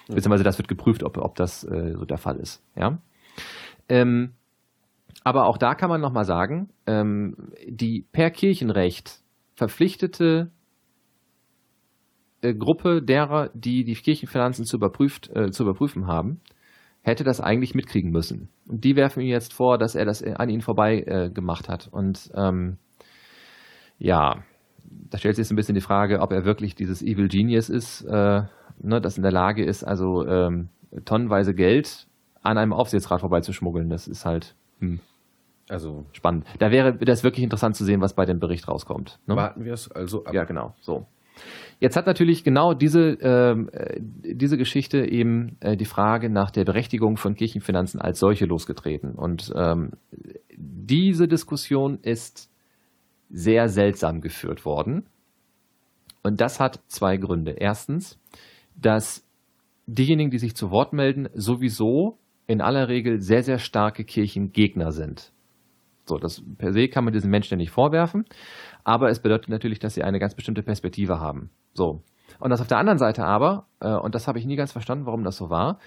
Beziehungsweise 0.08 0.44
das 0.44 0.58
wird 0.58 0.68
geprüft, 0.68 1.04
ob, 1.04 1.18
ob 1.18 1.36
das 1.36 1.64
äh, 1.64 1.94
so 1.98 2.06
der 2.06 2.18
Fall 2.18 2.38
ist. 2.38 2.64
Ja? 2.76 3.00
Ähm, 3.90 4.32
aber 5.24 5.46
auch 5.46 5.58
da 5.58 5.76
kann 5.76 5.90
man 5.90 6.02
nochmal 6.02 6.26
sagen, 6.26 6.70
ähm, 6.88 7.36
die 7.68 8.08
per 8.12 8.32
Kirchenrecht 8.32 9.20
verpflichtete 9.56 10.52
äh, 12.42 12.54
Gruppe 12.56 13.04
derer, 13.04 13.50
die 13.54 13.84
die 13.84 13.94
Kirchenfinanzen 13.94 14.66
zu, 14.66 14.78
überprüft, 14.78 15.30
äh, 15.36 15.52
zu 15.52 15.64
überprüfen 15.64 16.08
haben, 16.08 16.42
hätte 17.02 17.24
das 17.24 17.42
eigentlich 17.42 17.76
mitkriegen 17.76 18.12
müssen. 18.12 18.50
Und 18.68 18.84
die 18.84 18.96
werfen 18.96 19.22
ihm 19.22 19.30
jetzt 19.30 19.54
vor, 19.54 19.78
dass 19.78 19.96
er 19.96 20.06
das 20.06 20.24
an 20.24 20.50
ihnen 20.50 20.62
vorbei 20.62 21.00
äh, 21.00 21.30
gemacht 21.30 21.68
hat. 21.68 21.90
Und 21.92 22.32
ähm, 22.36 22.78
ja, 23.98 24.44
da 25.10 25.18
stellt 25.18 25.36
sich 25.36 25.44
jetzt 25.44 25.52
ein 25.52 25.56
bisschen 25.56 25.76
die 25.76 25.82
Frage, 25.82 26.20
ob 26.20 26.32
er 26.32 26.46
wirklich 26.46 26.76
dieses 26.76 27.02
Evil 27.02 27.28
Genius 27.28 27.70
ist, 27.70 28.02
äh, 28.04 28.44
ne, 28.80 29.02
das 29.02 29.18
in 29.18 29.24
der 29.24 29.32
Lage 29.32 29.64
ist, 29.66 29.84
also 29.84 30.26
ähm, 30.28 30.70
tonnenweise 31.06 31.54
Geld 31.54 32.08
an 32.42 32.58
einem 32.58 32.74
Aufsichtsrat 32.74 33.22
vorbeizuschmuggeln. 33.22 33.90
Das 33.90 34.08
ist 34.08 34.26
halt 34.26 34.56
hm, 34.80 35.00
Also 35.70 36.06
spannend. 36.14 36.46
Da 36.60 36.72
wäre 36.72 36.98
das 36.98 37.24
wirklich 37.24 37.44
interessant 37.44 37.76
zu 37.76 37.86
sehen, 37.86 38.02
was 38.02 38.14
bei 38.14 38.26
dem 38.26 38.40
Bericht 38.40 38.68
rauskommt. 38.68 39.20
Ne? 39.26 39.36
warten 39.36 39.64
wir 39.64 39.74
es 39.74 39.92
also 39.92 40.26
ab. 40.26 40.34
Ja, 40.34 40.44
genau. 40.44 40.76
So. 40.82 41.08
Jetzt 41.80 41.96
hat 41.96 42.06
natürlich 42.06 42.44
genau 42.44 42.74
diese, 42.74 43.18
ähm, 43.22 43.70
äh, 43.74 44.00
diese 44.00 44.58
Geschichte 44.58 45.06
eben 45.06 45.58
äh, 45.62 45.76
die 45.76 45.86
Frage 45.86 46.30
nach 46.30 46.52
der 46.52 46.64
Berechtigung 46.64 47.18
von 47.18 47.36
Kirchenfinanzen 47.36 48.00
als 48.00 48.20
solche 48.20 48.46
losgetreten. 48.46 49.16
Und 49.16 49.52
ähm, 49.56 49.92
diese 50.56 51.28
Diskussion 51.28 52.00
ist 52.02 52.52
sehr 53.30 53.68
seltsam 53.68 54.22
geführt 54.22 54.66
worden. 54.66 55.08
Und 56.24 56.40
das 56.40 56.60
hat 56.60 56.82
zwei 56.88 57.18
Gründe. 57.18 57.52
Erstens, 57.52 58.20
dass 58.76 59.28
diejenigen, 59.88 60.30
die 60.30 60.38
sich 60.38 60.56
zu 60.56 60.70
Wort 60.70 60.94
melden, 60.94 61.30
sowieso 61.34 62.20
in 62.48 62.62
aller 62.62 62.90
Regel 62.90 63.22
sehr, 63.22 63.44
sehr 63.44 63.58
starke 63.58 64.04
Kirchengegner 64.04 64.92
sind. 64.92 65.32
So, 66.06 66.18
das 66.18 66.44
per 66.58 66.74
se 66.74 66.90
kann 66.90 67.06
man 67.06 67.14
diesen 67.14 67.32
Menschen 67.32 67.54
ja 67.54 67.58
nicht 67.58 67.72
vorwerfen, 67.72 68.26
aber 68.84 69.10
es 69.10 69.22
bedeutet 69.22 69.50
natürlich, 69.50 69.80
dass 69.80 69.94
sie 69.94 70.04
eine 70.04 70.20
ganz 70.20 70.36
bestimmte 70.36 70.64
Perspektive 70.64 71.20
haben. 71.20 71.50
So. 71.74 72.04
Und 72.40 72.50
das 72.50 72.62
auf 72.62 72.68
der 72.68 72.78
anderen 72.78 72.98
Seite 72.98 73.26
aber, 73.26 73.68
äh, 73.80 73.94
und 73.94 74.16
das 74.16 74.28
habe 74.28 74.40
ich 74.40 74.46
nie 74.46 74.56
ganz 74.56 74.72
verstanden, 74.72 75.06
warum 75.06 75.24
das 75.24 75.38
so 75.38 75.50
war, 75.50 75.80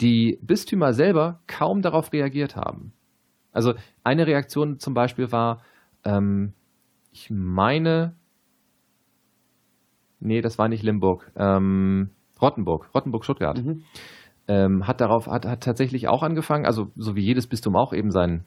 die 0.00 0.38
Bistümer 0.42 0.92
selber 0.92 1.40
kaum 1.46 1.82
darauf 1.82 2.12
reagiert 2.12 2.56
haben. 2.56 2.92
Also 3.52 3.74
eine 4.04 4.26
Reaktion 4.26 4.78
zum 4.78 4.94
Beispiel 4.94 5.30
war, 5.32 5.62
ähm, 6.04 6.54
ich 7.12 7.30
meine, 7.30 8.14
nee, 10.20 10.40
das 10.40 10.58
war 10.58 10.68
nicht 10.68 10.82
Limburg, 10.82 11.30
ähm, 11.36 12.10
Rottenburg, 12.40 12.88
Rottenburg-Stuttgart, 12.94 13.62
Mhm. 13.62 13.82
ähm, 14.48 14.86
hat 14.86 15.00
darauf, 15.00 15.26
hat, 15.26 15.44
hat 15.46 15.62
tatsächlich 15.62 16.08
auch 16.08 16.22
angefangen, 16.22 16.64
also 16.64 16.90
so 16.96 17.16
wie 17.16 17.22
jedes 17.22 17.46
Bistum 17.46 17.76
auch 17.76 17.92
eben 17.92 18.10
sein, 18.10 18.44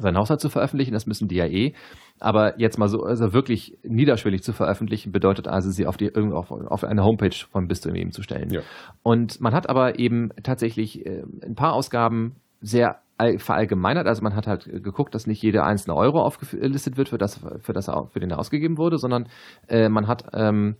seinen 0.00 0.16
Haushalt 0.16 0.40
zu 0.40 0.48
veröffentlichen, 0.48 0.92
das 0.92 1.06
müssen 1.06 1.28
die 1.28 1.36
ja 1.36 1.46
eh. 1.46 1.72
Aber 2.18 2.58
jetzt 2.58 2.78
mal 2.78 2.88
so, 2.88 3.02
also 3.02 3.32
wirklich 3.32 3.78
niederschwellig 3.82 4.42
zu 4.42 4.52
veröffentlichen, 4.52 5.12
bedeutet 5.12 5.48
also, 5.48 5.70
sie 5.70 5.86
auf, 5.86 5.96
die, 5.96 6.14
auf, 6.14 6.50
auf 6.50 6.84
eine 6.84 7.04
Homepage 7.04 7.34
vom 7.50 7.68
Bistum 7.68 7.94
eben 7.94 8.12
zu 8.12 8.22
stellen. 8.22 8.50
Ja. 8.50 8.60
Und 9.02 9.40
man 9.40 9.54
hat 9.54 9.68
aber 9.68 9.98
eben 9.98 10.30
tatsächlich 10.42 11.04
äh, 11.04 11.24
ein 11.42 11.54
paar 11.54 11.74
Ausgaben 11.74 12.36
sehr 12.60 13.00
all- 13.18 13.38
verallgemeinert. 13.38 14.06
Also 14.06 14.22
man 14.22 14.34
hat 14.34 14.46
halt 14.46 14.64
geguckt, 14.64 15.14
dass 15.14 15.26
nicht 15.26 15.42
jeder 15.42 15.64
einzelne 15.64 15.94
Euro 15.96 16.22
aufgelistet 16.22 16.96
wird, 16.96 17.08
für 17.08 17.18
das, 17.18 17.40
für 17.60 17.72
das 17.72 17.90
für 18.10 18.20
den 18.20 18.30
er 18.30 18.38
ausgegeben 18.38 18.78
wurde, 18.78 18.98
sondern 18.98 19.28
äh, 19.68 19.88
man 19.88 20.06
hat 20.06 20.24
ähm, 20.32 20.76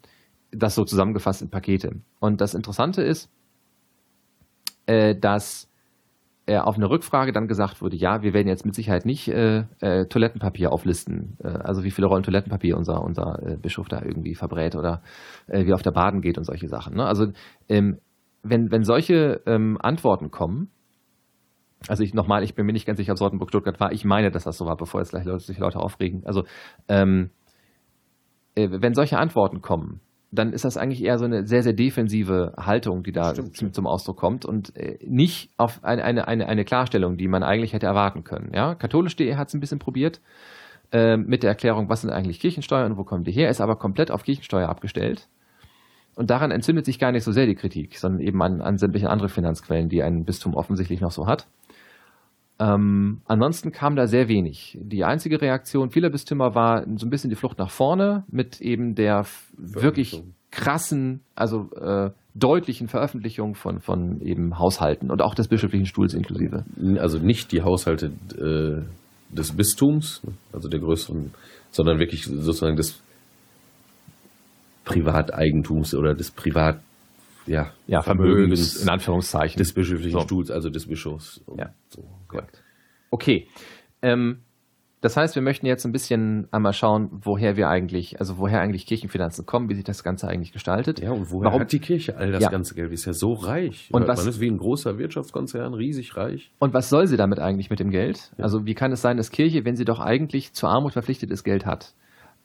das 0.52 0.74
so 0.74 0.84
zusammengefasst 0.84 1.42
in 1.42 1.50
Pakete. 1.50 2.00
Und 2.18 2.40
das 2.40 2.54
Interessante 2.54 3.02
ist, 3.02 3.30
äh, 4.86 5.14
dass 5.14 5.68
auf 6.48 6.76
eine 6.76 6.88
Rückfrage 6.88 7.32
dann 7.32 7.48
gesagt 7.48 7.82
wurde, 7.82 7.96
ja, 7.96 8.22
wir 8.22 8.32
werden 8.32 8.46
jetzt 8.46 8.64
mit 8.64 8.74
Sicherheit 8.74 9.04
nicht 9.04 9.28
äh, 9.28 9.64
äh, 9.80 10.06
Toilettenpapier 10.06 10.72
auflisten, 10.72 11.36
äh, 11.42 11.48
also 11.48 11.82
wie 11.82 11.90
viele 11.90 12.06
Rollen 12.06 12.22
Toilettenpapier 12.22 12.76
unser, 12.76 13.02
unser 13.02 13.42
äh, 13.42 13.56
Bischof 13.56 13.88
da 13.88 14.00
irgendwie 14.02 14.34
verbrät 14.34 14.76
oder 14.76 15.02
äh, 15.48 15.66
wie 15.66 15.74
auf 15.74 15.82
der 15.82 15.90
Baden 15.90 16.20
geht 16.20 16.38
und 16.38 16.44
solche 16.44 16.68
Sachen. 16.68 16.94
Ne? 16.94 17.04
Also 17.04 17.26
ähm, 17.68 17.98
wenn, 18.42 18.70
wenn 18.70 18.84
solche 18.84 19.42
ähm, 19.46 19.76
Antworten 19.80 20.30
kommen, 20.30 20.70
also 21.88 22.02
ich 22.02 22.14
nochmal, 22.14 22.42
ich 22.42 22.54
bin 22.54 22.64
mir 22.64 22.72
nicht 22.72 22.86
ganz 22.86 22.98
sicher, 22.98 23.12
ob 23.12 23.18
Sortenburg 23.18 23.50
Stuttgart 23.50 23.80
war, 23.80 23.92
ich 23.92 24.04
meine, 24.04 24.30
dass 24.30 24.44
das 24.44 24.56
so 24.56 24.66
war, 24.66 24.76
bevor 24.76 25.00
jetzt 25.00 25.10
gleich 25.10 25.24
Leute, 25.24 25.40
sich 25.40 25.58
Leute 25.58 25.80
aufregen. 25.80 26.24
Also 26.26 26.44
ähm, 26.88 27.30
äh, 28.54 28.68
wenn 28.70 28.94
solche 28.94 29.18
Antworten 29.18 29.60
kommen, 29.60 30.00
dann 30.38 30.52
ist 30.52 30.64
das 30.64 30.76
eigentlich 30.76 31.02
eher 31.02 31.18
so 31.18 31.24
eine 31.24 31.46
sehr, 31.46 31.62
sehr 31.62 31.72
defensive 31.72 32.54
Haltung, 32.56 33.02
die 33.02 33.12
da 33.12 33.34
zum, 33.34 33.72
zum, 33.72 33.86
Ausdruck 33.86 34.16
kommt 34.16 34.44
und 34.44 34.76
äh, 34.76 34.98
nicht 35.04 35.50
auf 35.56 35.82
eine, 35.84 36.04
eine, 36.04 36.28
eine, 36.28 36.46
eine 36.48 36.64
Klarstellung, 36.64 37.16
die 37.16 37.28
man 37.28 37.42
eigentlich 37.42 37.72
hätte 37.72 37.86
erwarten 37.86 38.24
können. 38.24 38.52
Ja? 38.54 38.74
Katholisch.de 38.74 39.36
hat 39.36 39.48
es 39.48 39.54
ein 39.54 39.60
bisschen 39.60 39.78
probiert 39.78 40.20
äh, 40.92 41.16
mit 41.16 41.42
der 41.42 41.50
Erklärung, 41.50 41.88
was 41.88 42.02
sind 42.02 42.10
eigentlich 42.10 42.40
Kirchensteuern 42.40 42.92
und 42.92 42.98
wo 42.98 43.04
kommen 43.04 43.24
die 43.24 43.32
her, 43.32 43.50
ist 43.50 43.60
aber 43.60 43.76
komplett 43.76 44.10
auf 44.10 44.22
Kirchensteuer 44.22 44.68
abgestellt. 44.68 45.28
Und 46.14 46.30
daran 46.30 46.50
entzündet 46.50 46.86
sich 46.86 46.98
gar 46.98 47.12
nicht 47.12 47.24
so 47.24 47.32
sehr 47.32 47.46
die 47.46 47.54
Kritik, 47.54 47.98
sondern 47.98 48.22
eben 48.22 48.40
an, 48.42 48.62
an 48.62 48.78
sämtliche 48.78 49.10
andere 49.10 49.28
Finanzquellen, 49.28 49.90
die 49.90 50.02
ein 50.02 50.24
Bistum 50.24 50.54
offensichtlich 50.54 51.00
noch 51.00 51.10
so 51.10 51.26
hat. 51.26 51.46
Ähm, 52.58 53.20
ansonsten 53.26 53.70
kam 53.70 53.96
da 53.96 54.06
sehr 54.06 54.28
wenig. 54.28 54.78
Die 54.80 55.04
einzige 55.04 55.40
Reaktion 55.40 55.90
vieler 55.90 56.10
Bistümer 56.10 56.54
war 56.54 56.84
so 56.96 57.06
ein 57.06 57.10
bisschen 57.10 57.28
die 57.28 57.36
Flucht 57.36 57.58
nach 57.58 57.70
vorne 57.70 58.24
mit 58.30 58.60
eben 58.60 58.94
der 58.94 59.26
wirklich 59.56 60.22
krassen, 60.50 61.20
also 61.34 61.70
äh, 61.72 62.10
deutlichen 62.34 62.88
Veröffentlichung 62.88 63.54
von, 63.54 63.80
von 63.80 64.20
eben 64.20 64.58
Haushalten 64.58 65.10
und 65.10 65.20
auch 65.20 65.34
des 65.34 65.48
bischöflichen 65.48 65.86
Stuhls 65.86 66.14
inklusive. 66.14 66.64
Also 66.98 67.18
nicht 67.18 67.52
die 67.52 67.62
Haushalte 67.62 68.06
äh, 68.38 69.34
des 69.34 69.52
Bistums, 69.52 70.22
also 70.52 70.68
der 70.68 70.80
größeren, 70.80 71.32
sondern 71.70 71.98
wirklich 71.98 72.24
sozusagen 72.24 72.76
des 72.76 73.00
Privateigentums 74.84 75.94
oder 75.94 76.14
des 76.14 76.30
Privat 76.30 76.80
ja, 77.46 77.72
ja 77.86 78.02
Vermögens, 78.02 78.82
in 78.82 78.88
Anführungszeichen. 78.88 79.58
Des 79.58 79.72
bischöflichen 79.72 80.20
so. 80.20 80.24
Stuhls, 80.24 80.50
also 80.50 80.70
des 80.70 80.86
Bischofs. 80.86 81.42
Ja, 81.56 81.70
so, 81.88 82.04
korrekt. 82.28 82.62
Okay. 83.10 83.48
Ähm, 84.02 84.42
das 85.02 85.16
heißt, 85.16 85.34
wir 85.34 85.42
möchten 85.42 85.66
jetzt 85.66 85.84
ein 85.84 85.92
bisschen 85.92 86.48
einmal 86.50 86.72
schauen, 86.72 87.10
woher 87.12 87.56
wir 87.56 87.68
eigentlich, 87.68 88.18
also 88.18 88.38
woher 88.38 88.60
eigentlich 88.60 88.86
Kirchenfinanzen 88.86 89.46
kommen, 89.46 89.68
wie 89.68 89.74
sich 89.74 89.84
das 89.84 90.02
Ganze 90.02 90.26
eigentlich 90.26 90.52
gestaltet. 90.52 91.00
Ja, 91.00 91.12
und 91.12 91.30
woher 91.30 91.50
Warum? 91.50 91.60
hat 91.60 91.72
die 91.72 91.78
Kirche 91.78 92.16
all 92.16 92.32
das 92.32 92.42
ja. 92.42 92.50
ganze 92.50 92.74
Geld? 92.74 92.90
Die 92.90 92.94
ist 92.94 93.04
ja 93.04 93.12
so 93.12 93.34
reich. 93.34 93.88
Und 93.92 94.08
was, 94.08 94.20
Man 94.20 94.28
ist 94.28 94.40
wie 94.40 94.50
ein 94.50 94.58
großer 94.58 94.98
Wirtschaftskonzern, 94.98 95.74
riesig 95.74 96.16
reich. 96.16 96.50
Und 96.58 96.74
was 96.74 96.88
soll 96.88 97.06
sie 97.06 97.16
damit 97.16 97.38
eigentlich 97.38 97.70
mit 97.70 97.78
dem 97.78 97.90
Geld? 97.90 98.32
Ja. 98.38 98.44
Also 98.44 98.64
wie 98.64 98.74
kann 98.74 98.90
es 98.90 99.02
sein, 99.02 99.16
dass 99.16 99.30
Kirche, 99.30 99.64
wenn 99.64 99.76
sie 99.76 99.84
doch 99.84 100.00
eigentlich 100.00 100.54
zur 100.54 100.70
Armut 100.70 100.94
verpflichtet 100.94 101.30
ist, 101.30 101.44
Geld 101.44 101.66
hat? 101.66 101.94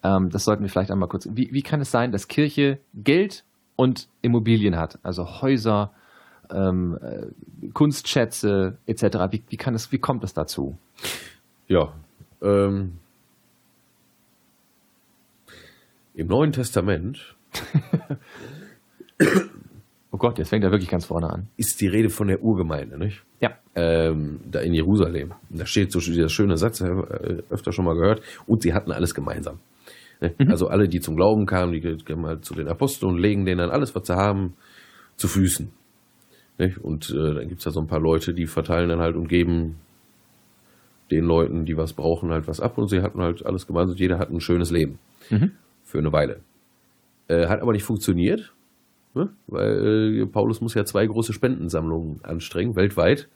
Ähm, 0.03 0.29
das 0.29 0.43
sollten 0.43 0.61
wir 0.61 0.69
vielleicht 0.69 0.91
einmal 0.91 1.09
kurz. 1.09 1.27
Wie, 1.31 1.49
wie 1.51 1.63
kann 1.63 1.79
es 1.79 1.89
sein, 1.89 2.11
dass 2.11 2.27
Kirche 2.27 2.79
Geld 2.93 3.45
und 3.81 4.07
Immobilien 4.21 4.77
hat, 4.77 4.99
also 5.01 5.41
Häuser, 5.41 5.91
ähm, 6.51 6.99
äh, 7.01 7.69
Kunstschätze 7.73 8.77
etc. 8.85 9.03
Wie, 9.31 9.41
wie, 9.49 9.57
kann 9.57 9.73
es, 9.73 9.91
wie 9.91 9.97
kommt 9.97 10.23
es 10.23 10.35
dazu? 10.35 10.77
Ja, 11.67 11.91
ähm, 12.43 12.99
im 16.13 16.27
Neuen 16.27 16.51
Testament. 16.51 17.35
oh 20.11 20.17
Gott, 20.17 20.37
jetzt 20.37 20.49
fängt 20.49 20.63
er 20.63 20.69
wirklich 20.69 20.91
ganz 20.91 21.05
vorne 21.05 21.31
an. 21.31 21.47
Ist 21.57 21.81
die 21.81 21.87
Rede 21.87 22.11
von 22.11 22.27
der 22.27 22.43
Urgemeinde, 22.43 22.99
nicht? 22.99 23.23
Ja. 23.39 23.57
Ähm, 23.73 24.41
da 24.51 24.59
in 24.59 24.75
Jerusalem. 24.75 25.33
Da 25.49 25.65
steht 25.65 25.91
so 25.91 25.99
dieser 25.99 26.29
schöne 26.29 26.57
Satz, 26.57 26.81
äh, 26.81 26.85
öfter 27.49 27.71
schon 27.71 27.85
mal 27.85 27.95
gehört. 27.95 28.21
Und 28.45 28.61
sie 28.61 28.75
hatten 28.75 28.91
alles 28.91 29.15
gemeinsam. 29.15 29.57
Mhm. 30.21 30.49
Also 30.49 30.67
alle, 30.67 30.87
die 30.87 30.99
zum 30.99 31.15
Glauben 31.15 31.45
kamen, 31.45 31.73
die 31.73 31.81
gehen 31.81 32.21
mal 32.21 32.41
zu 32.41 32.53
den 32.53 32.67
Aposteln 32.67 33.11
und 33.11 33.19
legen 33.19 33.45
denen 33.45 33.57
dann 33.57 33.71
alles, 33.71 33.95
was 33.95 34.07
sie 34.07 34.15
haben, 34.15 34.53
zu 35.15 35.27
Füßen. 35.27 35.71
Und 36.81 37.09
äh, 37.09 37.33
dann 37.33 37.47
gibt 37.47 37.59
es 37.59 37.63
da 37.63 37.71
so 37.71 37.79
ein 37.79 37.87
paar 37.87 37.99
Leute, 37.99 38.33
die 38.33 38.45
verteilen 38.45 38.89
dann 38.89 38.99
halt 38.99 39.15
und 39.15 39.27
geben 39.27 39.77
den 41.09 41.25
Leuten, 41.25 41.65
die 41.65 41.75
was 41.75 41.93
brauchen, 41.93 42.31
halt 42.31 42.47
was 42.47 42.59
ab. 42.59 42.77
Und 42.77 42.87
sie 42.87 43.01
hatten 43.01 43.19
halt 43.19 43.45
alles 43.45 43.65
gemeinsam. 43.65 43.97
Jeder 43.97 44.19
hat 44.19 44.29
ein 44.29 44.39
schönes 44.39 44.71
Leben. 44.71 44.99
Mhm. 45.29 45.51
Für 45.83 45.97
eine 45.97 46.13
Weile. 46.13 46.41
Äh, 47.27 47.47
hat 47.47 47.61
aber 47.61 47.73
nicht 47.73 47.83
funktioniert, 47.83 48.53
ne? 49.13 49.29
weil 49.47 50.21
äh, 50.21 50.25
Paulus 50.25 50.61
muss 50.61 50.73
ja 50.73 50.85
zwei 50.85 51.05
große 51.05 51.33
Spendensammlungen 51.33 52.23
anstrengen, 52.23 52.75
weltweit, 52.75 53.27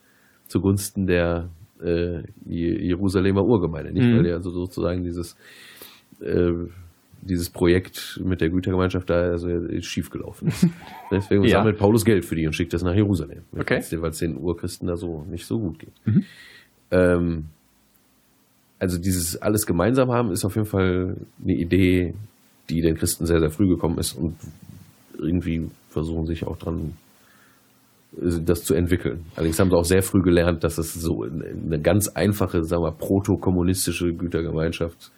zugunsten 0.47 1.07
der 1.07 1.49
äh, 1.81 2.23
Jerusalemer 2.45 3.43
Urgemeinde. 3.43 3.91
Nicht, 3.91 4.05
mhm. 4.05 4.17
weil 4.17 4.25
er 4.27 4.35
also 4.35 4.51
sozusagen 4.51 5.03
dieses 5.03 5.35
äh, 6.21 6.69
dieses 7.25 7.49
Projekt 7.49 8.21
mit 8.23 8.39
der 8.39 8.49
Gütergemeinschaft 8.49 9.09
da 9.09 9.15
also 9.31 9.49
schief 9.81 10.09
gelaufen 10.09 10.47
ist. 10.47 10.67
Deswegen 11.11 11.43
ja. 11.43 11.57
sammelt 11.57 11.77
Paulus 11.77 12.05
Geld 12.05 12.23
für 12.23 12.35
die 12.35 12.45
und 12.45 12.53
schickt 12.53 12.73
das 12.73 12.83
nach 12.83 12.93
Jerusalem. 12.93 13.41
Okay. 13.57 13.81
Weil 13.99 14.09
es 14.11 14.19
den 14.19 14.37
Urchristen 14.37 14.87
da 14.87 14.95
so 14.95 15.23
nicht 15.23 15.45
so 15.45 15.57
gut 15.57 15.79
geht. 15.79 15.93
Mhm. 16.05 16.23
Ähm, 16.91 17.45
also 18.77 18.99
dieses 18.99 19.41
alles 19.41 19.65
gemeinsam 19.65 20.11
haben 20.11 20.31
ist 20.31 20.45
auf 20.45 20.55
jeden 20.55 20.67
Fall 20.67 21.17
eine 21.43 21.53
Idee, 21.53 22.13
die 22.69 22.81
den 22.81 22.95
Christen 22.95 23.25
sehr, 23.25 23.39
sehr 23.39 23.49
früh 23.49 23.67
gekommen 23.67 23.97
ist 23.97 24.13
und 24.13 24.35
irgendwie 25.17 25.69
versuchen 25.89 26.27
sich 26.27 26.45
auch 26.45 26.57
dran 26.57 26.93
äh, 28.21 28.39
das 28.43 28.63
zu 28.63 28.75
entwickeln. 28.75 29.25
Allerdings 29.35 29.59
haben 29.59 29.71
sie 29.71 29.77
auch 29.77 29.85
sehr 29.85 30.03
früh 30.03 30.21
gelernt, 30.21 30.63
dass 30.63 30.77
es 30.77 30.93
so 30.93 31.23
eine 31.23 31.79
ganz 31.81 32.07
einfache, 32.09 32.63
sagen 32.63 32.83
wir, 32.83 32.91
proto-kommunistische 32.91 34.13
Gütergemeinschaft 34.13 34.97
ist 34.97 35.11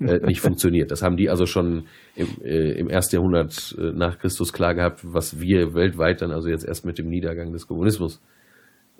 äh, 0.00 0.18
nicht 0.26 0.40
funktioniert. 0.40 0.90
Das 0.90 1.02
haben 1.02 1.16
die 1.16 1.30
also 1.30 1.46
schon 1.46 1.86
im, 2.14 2.28
äh, 2.44 2.72
im 2.72 2.88
ersten 2.88 3.16
Jahrhundert 3.16 3.76
äh, 3.78 3.92
nach 3.92 4.18
Christus 4.18 4.52
klar 4.52 4.74
gehabt, 4.74 5.00
was 5.02 5.40
wir 5.40 5.74
weltweit 5.74 6.22
dann 6.22 6.32
also 6.32 6.48
jetzt 6.48 6.66
erst 6.66 6.84
mit 6.84 6.98
dem 6.98 7.08
Niedergang 7.08 7.52
des 7.52 7.66
Kommunismus 7.66 8.22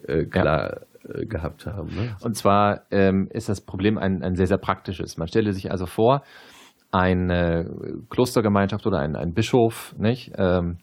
äh, 0.06 0.24
klar 0.24 0.82
ja. 1.04 1.14
Äh, 1.14 1.26
gehabt 1.26 1.66
haben. 1.66 1.94
Ne? 1.94 2.16
Und 2.22 2.36
zwar 2.36 2.82
ähm, 2.90 3.28
ist 3.30 3.48
das 3.48 3.60
Problem 3.60 3.98
ein, 3.98 4.22
ein 4.22 4.34
sehr, 4.34 4.46
sehr 4.46 4.58
praktisches. 4.58 5.16
Man 5.16 5.28
stelle 5.28 5.52
sich 5.52 5.70
also 5.70 5.86
vor, 5.86 6.22
eine 6.92 7.68
Klostergemeinschaft 8.10 8.86
oder 8.86 8.98
ein, 9.00 9.16
ein 9.16 9.34
Bischof, 9.34 9.94
nicht? 9.98 10.32
Ähm, 10.38 10.78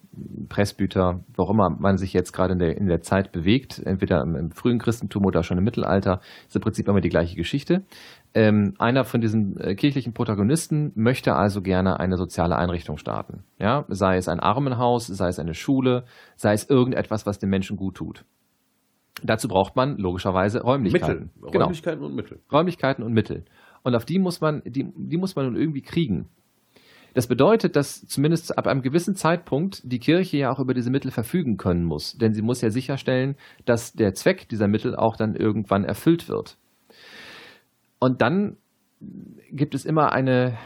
Presbyter, 0.47 1.21
wo 1.35 1.49
immer 1.49 1.69
man 1.71 1.97
sich 1.97 2.13
jetzt 2.13 2.33
gerade 2.33 2.53
in 2.53 2.59
der, 2.59 2.77
in 2.77 2.87
der 2.87 3.01
Zeit 3.01 3.31
bewegt, 3.31 3.81
entweder 3.83 4.21
im, 4.21 4.35
im, 4.35 4.51
frühen 4.51 4.77
Christentum 4.77 5.25
oder 5.25 5.43
schon 5.43 5.57
im 5.57 5.63
Mittelalter, 5.63 6.19
ist 6.45 6.55
im 6.55 6.61
Prinzip 6.61 6.87
immer 6.87 7.01
die 7.01 7.09
gleiche 7.09 7.35
Geschichte. 7.35 7.83
Ähm, 8.35 8.73
einer 8.79 9.03
von 9.03 9.21
diesen 9.21 9.59
äh, 9.59 9.75
kirchlichen 9.75 10.13
Protagonisten 10.13 10.91
möchte 10.95 11.35
also 11.35 11.61
gerne 11.61 11.99
eine 11.99 12.17
soziale 12.17 12.55
Einrichtung 12.55 12.97
starten. 12.97 13.43
Ja? 13.59 13.85
Sei 13.89 14.17
es 14.17 14.27
ein 14.27 14.39
Armenhaus, 14.39 15.05
sei 15.05 15.27
es 15.27 15.37
eine 15.37 15.53
Schule, 15.53 16.05
sei 16.35 16.53
es 16.53 16.67
irgendetwas, 16.67 17.27
was 17.27 17.37
den 17.37 17.49
Menschen 17.49 17.77
gut 17.77 17.95
tut. 17.95 18.25
Dazu 19.21 19.47
braucht 19.47 19.75
man 19.75 19.97
logischerweise 19.97 20.61
Räumlichkeiten. 20.61 21.31
Mittel. 21.35 21.51
Genau. 21.51 21.65
Räumlichkeiten 21.65 22.03
und 22.03 22.15
Mittel. 22.15 22.39
Räumlichkeiten 22.51 23.03
und 23.03 23.13
Mittel. 23.13 23.45
Und 23.83 23.95
auf 23.95 24.05
die 24.05 24.17
muss 24.17 24.41
man, 24.41 24.63
die, 24.65 24.91
die 24.95 25.17
muss 25.17 25.35
man 25.35 25.45
nun 25.45 25.55
irgendwie 25.55 25.81
kriegen. 25.81 26.29
Das 27.13 27.27
bedeutet, 27.27 27.75
dass 27.75 28.07
zumindest 28.07 28.57
ab 28.57 28.65
einem 28.65 28.81
gewissen 28.81 29.15
Zeitpunkt 29.15 29.81
die 29.83 29.99
Kirche 29.99 30.37
ja 30.37 30.51
auch 30.51 30.59
über 30.59 30.73
diese 30.73 30.89
Mittel 30.89 31.11
verfügen 31.11 31.57
können 31.57 31.83
muss. 31.83 32.17
Denn 32.17 32.33
sie 32.33 32.41
muss 32.41 32.61
ja 32.61 32.71
sicherstellen, 32.71 33.35
dass 33.65 33.93
der 33.93 34.15
Zweck 34.15 34.49
dieser 34.49 34.67
Mittel 34.67 34.95
auch 34.95 35.15
dann 35.15 35.35
irgendwann 35.35 35.83
erfüllt 35.83 36.27
wird. 36.27 36.57
Und 38.03 38.21
dann 38.21 38.57
gibt 39.49 39.73
es 39.75 39.85
immer 39.85 40.11
eine, 40.11 40.57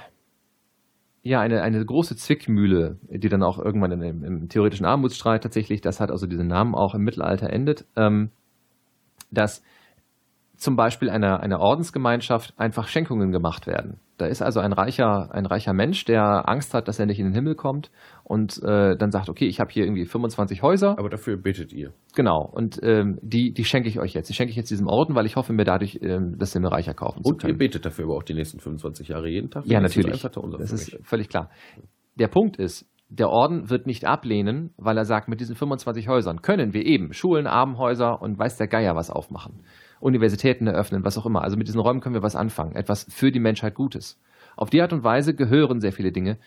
ja, 1.22 1.40
eine, 1.40 1.62
eine 1.62 1.86
große 1.86 2.16
Zwickmühle, 2.16 2.98
die 3.12 3.30
dann 3.30 3.44
auch 3.44 3.60
irgendwann 3.60 3.92
im, 3.92 4.24
im 4.24 4.50
theoretischen 4.50 4.88
Armutsstreit 4.88 5.44
tatsächlich, 5.44 5.82
das 5.82 6.00
hat 6.00 6.10
also 6.10 6.26
diesen 6.26 6.48
Namen 6.48 6.74
auch 6.74 6.96
im 6.96 7.04
Mittelalter 7.04 7.52
endet, 7.52 7.86
ähm, 7.96 8.32
dass 9.30 9.62
zum 10.56 10.76
Beispiel 10.76 11.12
einer, 11.12 11.42
einer 11.42 11.60
Ordensgemeinschaft 11.60 12.56
einfach 12.58 12.88
Schenkungen 12.88 13.32
gemacht 13.32 13.68
werden. 13.68 14.00
Da 14.18 14.26
ist 14.26 14.42
also 14.42 14.60
ein 14.60 14.74
reicher, 14.74 15.30
ein 15.32 15.46
reicher 15.46 15.74
Mensch, 15.74 16.06
der 16.06 16.50
Angst 16.50 16.74
hat, 16.74 16.88
dass 16.88 17.00
er 17.00 17.06
nicht 17.06 17.20
in 17.20 17.26
den 17.26 17.34
Himmel 17.34 17.54
kommt 17.54 17.92
und 18.24 18.62
äh, 18.64 18.98
dann 18.98 19.12
sagt, 19.12 19.30
okay, 19.30 19.46
ich 19.46 19.60
habe 19.60 19.72
hier 19.72 19.84
irgendwie 19.86 20.06
25 20.06 20.64
Häuser. 20.64 20.98
Aber 20.98 21.10
dafür 21.10 21.38
betet 21.38 21.72
ihr. 21.72 21.94
Genau, 22.16 22.50
und 22.52 22.80
ähm, 22.82 23.20
die, 23.22 23.54
die 23.54 23.64
schenke 23.64 23.88
ich 23.88 24.00
euch 24.00 24.14
jetzt. 24.14 24.30
Die 24.30 24.34
schenke 24.34 24.50
ich 24.50 24.58
jetzt 24.58 24.72
diesem 24.72 24.88
Orden, 24.88 25.14
weil 25.14 25.28
ich 25.28 25.36
hoffe, 25.36 25.54
mir 25.54 25.66
dadurch 25.66 26.00
ähm, 26.02 26.36
das 26.40 26.54
Himmel 26.54 26.70
reicher 26.72 26.96
kaufen 26.96 27.20
und 27.20 27.26
zu 27.26 27.36
können. 27.36 27.54
Und 27.54 27.62
ihr 27.62 27.68
betet 27.68 27.86
dafür 27.86 28.06
aber 28.06 28.16
auch 28.16 28.24
die 28.24 28.34
nächsten 28.34 28.60
25 28.60 29.10
Jahre 29.10 29.30
jeden 29.30 29.52
Tag? 29.52 29.66
Ja, 29.68 29.80
natürlich. 29.80 30.20
Das 30.22 30.72
ist 30.72 30.98
völlig 31.04 31.30
klar. 31.30 31.52
Der 32.16 32.28
Punkt 32.28 32.58
ist, 32.58 32.90
der 33.10 33.30
Orden 33.30 33.70
wird 33.70 33.86
nicht 33.86 34.06
ablehnen, 34.06 34.74
weil 34.78 34.98
er 34.98 35.06
sagt, 35.06 35.30
mit 35.30 35.40
diesen 35.40 35.56
25 35.56 36.08
Häusern 36.08 36.42
können 36.42 36.74
wir 36.74 36.86
eben 36.86 37.14
Schulen, 37.14 37.48
Armenhäuser 37.48 38.22
und 38.22 38.38
weiß 38.38 38.58
der 38.58 38.68
Geier 38.68 38.96
was 38.96 39.10
aufmachen. 39.10 39.64
Universitäten 40.00 40.68
eröffnen, 40.68 41.04
was 41.04 41.18
auch 41.18 41.26
immer. 41.26 41.44
Also 41.44 41.58
mit 41.58 41.68
diesen 41.68 41.82
Räumen 41.82 42.02
können 42.02 42.16
wir 42.16 42.24
was 42.24 42.36
anfangen, 42.36 42.76
etwas 42.76 43.06
für 43.10 43.32
die 43.32 43.40
Menschheit 43.40 43.76
Gutes. 43.76 44.20
Auf 44.56 44.70
die 44.70 44.82
Art 44.82 44.94
und 44.94 45.04
Weise 45.04 45.36
gehören 45.36 45.80
sehr 45.80 45.92
viele 45.92 46.12
Dinge 46.12 46.38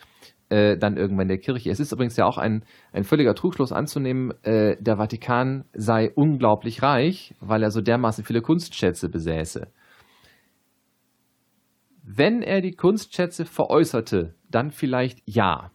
äh, 0.50 0.76
dann 0.76 0.96
irgendwann 0.96 1.28
der 1.28 1.38
Kirche. 1.38 1.70
Es 1.70 1.80
ist 1.80 1.92
übrigens 1.92 2.16
ja 2.16 2.26
auch 2.26 2.36
ein, 2.36 2.64
ein 2.92 3.04
völliger 3.04 3.34
Trugschluss 3.34 3.72
anzunehmen, 3.72 4.32
äh, 4.42 4.76
der 4.80 4.96
Vatikan 4.96 5.64
sei 5.72 6.10
unglaublich 6.14 6.82
reich, 6.82 7.34
weil 7.40 7.62
er 7.62 7.70
so 7.70 7.80
dermaßen 7.80 8.24
viele 8.24 8.42
Kunstschätze 8.42 9.08
besäße. 9.08 9.68
Wenn 12.02 12.42
er 12.42 12.60
die 12.60 12.72
Kunstschätze 12.72 13.44
veräußerte, 13.44 14.34
dann 14.50 14.72
vielleicht 14.72 15.22
ja. 15.26 15.70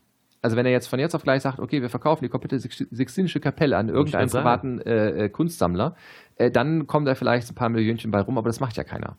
Also 0.45 0.57
wenn 0.57 0.67
er 0.67 0.71
jetzt 0.71 0.85
von 0.85 0.99
jetzt 0.99 1.15
auf 1.15 1.23
gleich 1.23 1.41
sagt, 1.41 1.59
okay, 1.59 1.81
wir 1.81 1.89
verkaufen 1.89 2.23
die 2.23 2.29
komplette 2.29 2.59
Sixtinische 2.59 3.39
Kapelle 3.39 3.77
an 3.77 3.89
irgendeinen 3.89 4.29
privaten 4.29 4.79
äh, 4.79 5.25
äh, 5.25 5.29
Kunstsammler, 5.29 5.95
äh, 6.35 6.51
dann 6.51 6.85
kommen 6.85 7.07
da 7.07 7.15
vielleicht 7.15 7.49
ein 7.49 7.55
paar 7.55 7.69
Millionchen 7.69 8.11
bei 8.11 8.21
rum, 8.21 8.37
aber 8.37 8.47
das 8.47 8.59
macht 8.59 8.77
ja 8.77 8.83
keiner. 8.83 9.17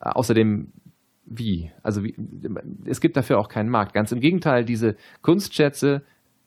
Äh, 0.00 0.08
außerdem 0.08 0.72
wie? 1.26 1.70
Also 1.84 2.02
wie, 2.02 2.16
es 2.86 3.00
gibt 3.00 3.16
dafür 3.16 3.38
auch 3.38 3.48
keinen 3.48 3.68
Markt. 3.68 3.92
Ganz 3.92 4.10
im 4.10 4.18
Gegenteil, 4.18 4.64
diese 4.64 4.96
Kunstschätze 5.22 6.02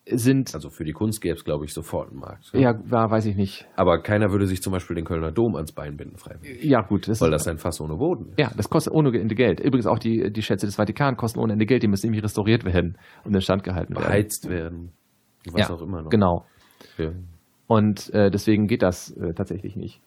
sind. 0.06 0.54
Also 0.56 0.70
für 0.70 0.84
die 0.84 0.94
Kunst 0.94 1.22
gäbe 1.22 1.36
es, 1.36 1.44
glaube 1.44 1.66
ich, 1.66 1.74
sofort 1.74 2.10
einen 2.10 2.20
Markt. 2.20 2.52
Ja, 2.54 2.74
war, 2.90 3.12
weiß 3.12 3.26
ich 3.28 3.36
nicht. 3.36 3.68
Aber 3.76 4.02
keiner 4.02 4.32
würde 4.32 4.48
sich 4.48 4.62
zum 4.62 4.74
Beispiel 4.74 4.96
den 4.96 5.06
Kölner 5.06 5.32
Dom 5.32 5.56
ans 5.56 5.72
Bein 5.72 5.98
binden, 5.98 6.18
freiwillig. 6.18 6.64
Ja, 6.64 6.82
gut. 6.82 7.08
Das 7.08 7.22
weil 7.22 7.32
das 7.32 7.48
ein 7.48 7.58
Fass 7.58 7.80
ohne 7.82 7.96
Boden 7.96 8.30
ist. 8.30 8.40
Ja, 8.40 8.52
das 8.56 8.70
kostet 8.70 8.94
ohne 8.94 9.18
Ende 9.18 9.36
Geld. 9.36 9.60
Übrigens 9.60 9.88
auch 9.88 10.00
die, 10.00 10.32
die 10.32 10.42
Schätze 10.42 10.66
des 10.66 10.76
Vatikan 10.76 11.18
kosten 11.18 11.40
ohne 11.40 11.54
Ende 11.54 11.66
Geld. 11.66 11.84
Die 11.84 11.88
müssen 11.88 12.08
nämlich 12.08 12.24
restauriert 12.24 12.66
werden 12.66 12.98
und 13.24 13.34
in 13.34 13.42
Stand 13.42 13.64
gehalten 13.64 13.96
werden. 13.96 14.04
Beheizt 14.04 14.50
werden. 14.50 14.92
Was 15.52 15.70
ja, 15.70 15.76
auch 15.76 15.82
immer 15.82 16.02
noch. 16.02 16.10
Genau. 16.10 16.46
Ja. 16.98 17.12
Und 17.68 18.14
äh, 18.14 18.30
deswegen 18.30 18.68
geht 18.68 18.82
das 18.82 19.12
äh, 19.12 19.34
tatsächlich 19.34 19.76
nicht. 19.76 20.02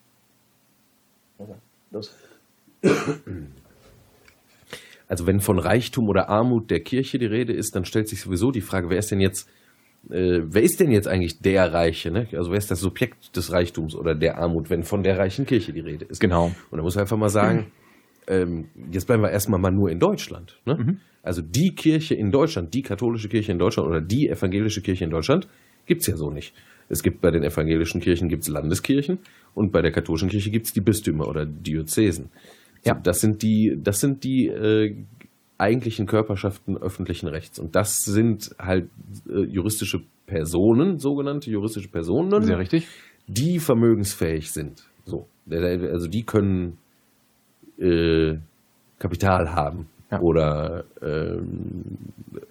Also 5.07 5.27
wenn 5.27 5.39
von 5.39 5.59
Reichtum 5.59 6.07
oder 6.07 6.29
Armut 6.29 6.69
der 6.69 6.81
Kirche 6.81 7.17
die 7.17 7.25
Rede 7.25 7.53
ist, 7.53 7.75
dann 7.75 7.85
stellt 7.85 8.07
sich 8.07 8.21
sowieso 8.21 8.51
die 8.51 8.61
Frage, 8.61 8.89
wer 8.89 8.97
ist 8.97 9.11
denn 9.11 9.19
jetzt, 9.19 9.49
äh, 10.09 10.41
wer 10.43 10.61
ist 10.61 10.79
denn 10.79 10.91
jetzt 10.91 11.07
eigentlich 11.07 11.39
der 11.39 11.73
Reiche? 11.73 12.11
Ne? 12.11 12.27
Also 12.33 12.51
wer 12.51 12.57
ist 12.57 12.71
das 12.71 12.79
Subjekt 12.79 13.35
des 13.35 13.51
Reichtums 13.51 13.95
oder 13.95 14.15
der 14.15 14.37
Armut, 14.37 14.69
wenn 14.69 14.83
von 14.83 15.03
der 15.03 15.17
reichen 15.17 15.45
Kirche 15.45 15.73
die 15.73 15.79
Rede 15.79 16.05
ist? 16.05 16.19
Genau. 16.19 16.51
Und 16.69 16.77
da 16.77 16.81
muss 16.81 16.95
man 16.95 17.03
einfach 17.03 17.17
mal 17.17 17.29
sagen, 17.29 17.71
ähm, 18.27 18.69
jetzt 18.91 19.05
bleiben 19.05 19.23
wir 19.23 19.31
erstmal 19.31 19.59
mal 19.59 19.71
nur 19.71 19.89
in 19.89 19.99
Deutschland. 19.99 20.59
Ne? 20.65 20.75
Mhm. 20.75 20.99
Also 21.23 21.41
die 21.41 21.73
Kirche 21.73 22.15
in 22.15 22.31
Deutschland, 22.31 22.73
die 22.73 22.81
katholische 22.81 23.29
Kirche 23.29 23.51
in 23.51 23.59
Deutschland 23.59 23.89
oder 23.89 24.01
die 24.01 24.29
evangelische 24.29 24.81
Kirche 24.81 25.05
in 25.05 25.09
Deutschland 25.09 25.47
gibt 25.85 26.01
es 26.01 26.07
ja 26.07 26.15
so 26.15 26.29
nicht. 26.29 26.53
Es 26.87 27.01
gibt 27.01 27.21
bei 27.21 27.31
den 27.31 27.43
evangelischen 27.43 27.99
Kirchen 27.99 28.29
gibt's 28.29 28.47
Landeskirchen 28.47 29.19
und 29.55 29.71
bei 29.71 29.81
der 29.81 29.91
katholischen 29.91 30.29
Kirche 30.29 30.51
gibt 30.51 30.67
es 30.67 30.73
die 30.73 30.81
Bistümer 30.81 31.27
oder 31.27 31.45
Diözesen. 31.45 32.29
Ja. 32.83 32.93
Das 32.93 33.21
sind 33.21 33.41
die, 33.41 33.75
das 33.81 33.99
sind 33.99 34.23
die 34.23 34.47
äh, 34.47 34.95
eigentlichen 35.57 36.05
Körperschaften 36.05 36.77
öffentlichen 36.77 37.27
Rechts. 37.27 37.59
Und 37.59 37.75
das 37.75 38.03
sind 38.03 38.55
halt 38.59 38.89
äh, 39.29 39.43
juristische 39.43 40.01
Personen, 40.25 40.97
sogenannte 40.97 41.49
juristische 41.49 41.89
Personen, 41.89 42.43
Sehr 42.43 42.57
richtig. 42.57 42.87
die 43.27 43.59
vermögensfähig 43.59 44.51
sind. 44.51 44.83
So. 45.05 45.27
Also 45.49 46.07
die 46.07 46.23
können 46.23 46.77
äh, 47.77 48.37
Kapital 48.99 49.53
haben. 49.53 49.87
Ja. 50.11 50.19
Oder 50.21 50.85
ähm, 51.01 51.97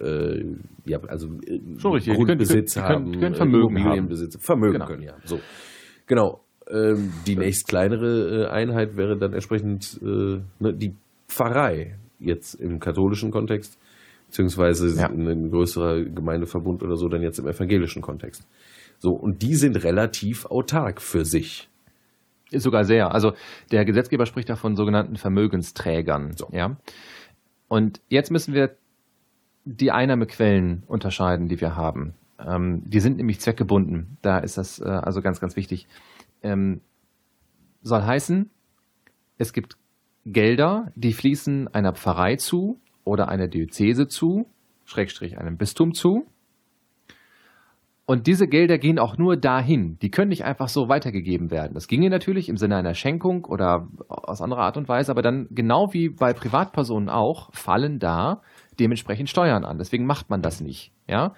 äh, 0.01 0.43
ja, 0.85 0.99
also 1.07 1.27
äh, 1.45 1.59
Schon 1.77 1.93
richtig. 1.93 2.15
Grundbesitz 2.15 2.73
die 2.73 2.79
können, 2.81 3.11
die 3.11 3.11
können, 3.11 3.11
die 3.13 3.19
können 3.19 3.35
Vermögen 3.35 3.83
haben. 3.83 4.29
Vermögen 4.39 4.73
genau. 4.73 4.85
können, 4.85 5.03
ja. 5.03 5.15
So. 5.23 5.39
Genau. 6.05 6.41
Ähm, 6.69 7.13
die 7.27 7.35
nächst 7.35 7.67
kleinere 7.67 8.45
äh, 8.45 8.47
Einheit 8.47 8.97
wäre 8.97 9.17
dann 9.17 9.33
entsprechend 9.33 9.99
äh, 10.01 10.41
ne, 10.59 10.73
die 10.73 10.95
Pfarrei, 11.27 11.95
jetzt 12.25 12.55
im 12.55 12.79
katholischen 12.79 13.31
Kontext, 13.31 13.77
beziehungsweise 14.27 14.89
ja. 14.99 15.07
ein 15.07 15.51
größerer 15.51 16.03
Gemeindeverbund 16.03 16.83
oder 16.83 16.95
so, 16.97 17.07
dann 17.07 17.21
jetzt 17.21 17.39
im 17.39 17.47
evangelischen 17.47 18.01
Kontext. 18.01 18.47
So, 18.99 19.13
und 19.13 19.41
die 19.41 19.55
sind 19.55 19.83
relativ 19.83 20.45
autark 20.45 21.01
für 21.01 21.25
sich. 21.25 21.69
Ist 22.51 22.63
sogar 22.63 22.85
sehr. 22.85 23.13
Also 23.13 23.33
der 23.71 23.85
Gesetzgeber 23.85 24.25
spricht 24.25 24.49
da 24.49 24.55
von 24.55 24.75
sogenannten 24.75 25.17
Vermögensträgern. 25.17 26.33
So. 26.37 26.49
Ja. 26.51 26.77
Und 27.67 28.01
jetzt 28.07 28.31
müssen 28.31 28.53
wir 28.53 28.75
die 29.65 29.91
Einnahmequellen 29.91 30.83
unterscheiden, 30.87 31.47
die 31.47 31.59
wir 31.59 31.75
haben. 31.75 32.13
Ähm, 32.39 32.83
die 32.85 32.99
sind 32.99 33.17
nämlich 33.17 33.39
zweckgebunden. 33.39 34.17
Da 34.21 34.37
ist 34.37 34.57
das 34.57 34.79
äh, 34.79 34.85
also 34.85 35.21
ganz, 35.21 35.39
ganz 35.41 35.55
wichtig. 35.55 35.87
Ähm, 36.43 36.81
soll 37.81 38.03
heißen, 38.03 38.49
es 39.37 39.53
gibt 39.53 39.77
Gelder, 40.25 40.91
die 40.95 41.13
fließen 41.13 41.67
einer 41.73 41.93
Pfarrei 41.93 42.35
zu 42.35 42.79
oder 43.03 43.29
einer 43.29 43.47
Diözese 43.47 44.07
zu, 44.07 44.47
Schrägstrich 44.85 45.37
einem 45.37 45.57
Bistum 45.57 45.93
zu. 45.93 46.25
Und 48.07 48.27
diese 48.27 48.47
Gelder 48.47 48.77
gehen 48.77 48.99
auch 48.99 49.17
nur 49.17 49.35
dahin. 49.35 49.97
Die 49.99 50.11
können 50.11 50.29
nicht 50.29 50.45
einfach 50.45 50.69
so 50.69 50.89
weitergegeben 50.89 51.49
werden. 51.49 51.73
Das 51.73 51.87
ginge 51.87 52.09
natürlich 52.11 52.49
im 52.49 52.57
Sinne 52.57 52.75
einer 52.75 52.93
Schenkung 52.93 53.45
oder 53.45 53.87
aus 54.07 54.41
anderer 54.41 54.61
Art 54.61 54.77
und 54.77 54.87
Weise, 54.87 55.11
aber 55.11 55.23
dann 55.23 55.47
genau 55.49 55.91
wie 55.91 56.09
bei 56.09 56.33
Privatpersonen 56.33 57.09
auch, 57.09 57.51
fallen 57.53 57.97
da 57.97 58.41
dementsprechend 58.79 59.29
Steuern 59.29 59.65
an. 59.65 59.79
Deswegen 59.79 60.05
macht 60.05 60.29
man 60.29 60.43
das 60.43 60.61
nicht. 60.61 60.91
Ja? 61.07 61.33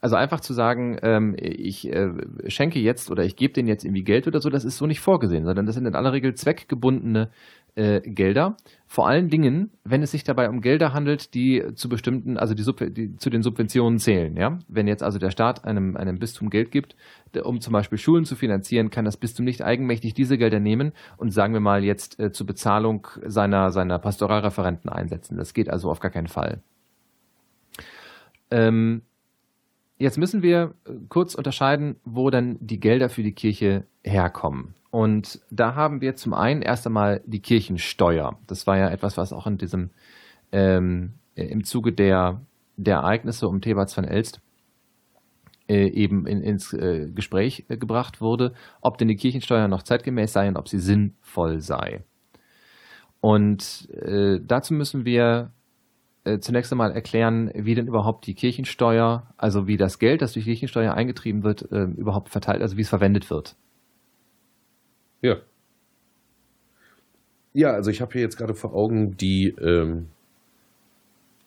Also 0.00 0.14
einfach 0.14 0.38
zu 0.38 0.52
sagen, 0.52 0.96
ähm, 1.02 1.34
ich 1.36 1.92
äh, 1.92 2.10
schenke 2.46 2.78
jetzt 2.78 3.10
oder 3.10 3.24
ich 3.24 3.34
gebe 3.34 3.52
denen 3.52 3.66
jetzt 3.66 3.84
irgendwie 3.84 4.04
Geld 4.04 4.28
oder 4.28 4.40
so, 4.40 4.48
das 4.48 4.64
ist 4.64 4.76
so 4.76 4.86
nicht 4.86 5.00
vorgesehen, 5.00 5.44
sondern 5.44 5.66
das 5.66 5.74
sind 5.74 5.86
in 5.86 5.96
aller 5.96 6.12
Regel 6.12 6.34
zweckgebundene 6.34 7.30
äh, 7.76 8.00
Gelder. 8.00 8.56
Vor 8.86 9.06
allen 9.06 9.28
Dingen, 9.28 9.70
wenn 9.84 10.02
es 10.02 10.10
sich 10.10 10.24
dabei 10.24 10.48
um 10.48 10.60
Gelder 10.60 10.92
handelt, 10.92 11.34
die 11.34 11.62
zu 11.74 11.88
bestimmten, 11.88 12.38
also 12.38 12.54
die, 12.54 12.64
die, 12.92 13.16
zu 13.16 13.30
den 13.30 13.42
Subventionen 13.42 13.98
zählen. 13.98 14.36
Ja? 14.36 14.58
Wenn 14.66 14.88
jetzt 14.88 15.02
also 15.02 15.18
der 15.18 15.30
Staat 15.30 15.64
einem, 15.64 15.96
einem 15.96 16.18
Bistum 16.18 16.50
Geld 16.50 16.70
gibt, 16.70 16.96
um 17.44 17.60
zum 17.60 17.72
Beispiel 17.72 17.98
Schulen 17.98 18.24
zu 18.24 18.34
finanzieren, 18.34 18.90
kann 18.90 19.04
das 19.04 19.18
Bistum 19.18 19.44
nicht 19.44 19.62
eigenmächtig 19.62 20.14
diese 20.14 20.38
Gelder 20.38 20.58
nehmen 20.58 20.92
und 21.18 21.30
sagen 21.30 21.52
wir 21.52 21.60
mal 21.60 21.84
jetzt 21.84 22.18
äh, 22.18 22.32
zur 22.32 22.46
Bezahlung 22.46 23.06
seiner, 23.24 23.70
seiner 23.70 23.98
Pastoralreferenten 23.98 24.90
einsetzen. 24.90 25.36
Das 25.36 25.52
geht 25.52 25.68
also 25.68 25.90
auf 25.90 26.00
gar 26.00 26.10
keinen 26.10 26.28
Fall. 26.28 26.62
Ähm, 28.50 29.02
jetzt 29.98 30.18
müssen 30.18 30.42
wir 30.42 30.74
äh, 30.84 30.92
kurz 31.08 31.34
unterscheiden, 31.34 31.96
wo 32.04 32.30
dann 32.30 32.58
die 32.60 32.80
Gelder 32.80 33.08
für 33.08 33.22
die 33.22 33.34
Kirche 33.34 33.84
herkommen. 34.02 34.74
Und 34.90 35.40
da 35.50 35.74
haben 35.74 36.00
wir 36.00 36.16
zum 36.16 36.32
einen 36.32 36.62
erst 36.62 36.86
einmal 36.86 37.20
die 37.26 37.40
Kirchensteuer. 37.40 38.38
Das 38.46 38.66
war 38.66 38.78
ja 38.78 38.88
etwas, 38.88 39.16
was 39.16 39.32
auch 39.32 39.46
in 39.46 39.58
diesem 39.58 39.90
ähm, 40.52 41.14
im 41.34 41.64
Zuge 41.64 41.92
der, 41.92 42.40
der 42.76 42.96
Ereignisse 42.96 43.48
um 43.48 43.60
Thebats 43.60 43.94
von 43.94 44.04
Elst 44.04 44.40
äh, 45.68 45.88
eben 45.88 46.26
in, 46.26 46.42
ins 46.42 46.72
äh, 46.72 47.10
Gespräch 47.14 47.66
äh, 47.68 47.76
gebracht 47.76 48.20
wurde, 48.20 48.54
ob 48.80 48.98
denn 48.98 49.08
die 49.08 49.16
Kirchensteuer 49.16 49.68
noch 49.68 49.82
zeitgemäß 49.82 50.32
sei 50.32 50.48
und 50.48 50.56
ob 50.56 50.68
sie 50.68 50.78
sinnvoll 50.78 51.60
sei. 51.60 52.04
Und 53.20 53.88
äh, 53.90 54.38
dazu 54.42 54.74
müssen 54.74 55.04
wir 55.04 55.50
äh, 56.26 56.40
zunächst 56.40 56.72
einmal 56.72 56.92
erklären, 56.92 57.50
wie 57.54 57.74
denn 57.74 57.86
überhaupt 57.86 58.26
die 58.26 58.34
Kirchensteuer, 58.34 59.26
also 59.36 59.66
wie 59.66 59.76
das 59.76 59.98
Geld, 59.98 60.22
das 60.22 60.32
durch 60.32 60.44
Kirchensteuer 60.44 60.92
eingetrieben 60.92 61.44
wird, 61.44 61.70
äh, 61.70 61.84
überhaupt 61.84 62.30
verteilt, 62.30 62.62
also 62.62 62.76
wie 62.76 62.82
es 62.82 62.88
verwendet 62.88 63.30
wird. 63.30 63.54
Ja. 65.22 65.36
Ja, 67.52 67.70
also 67.70 67.90
ich 67.90 68.00
habe 68.00 68.12
hier 68.12 68.22
jetzt 68.22 68.36
gerade 68.36 68.54
vor 68.54 68.74
Augen 68.74 69.16
die, 69.16 69.54
ähm, 69.60 70.08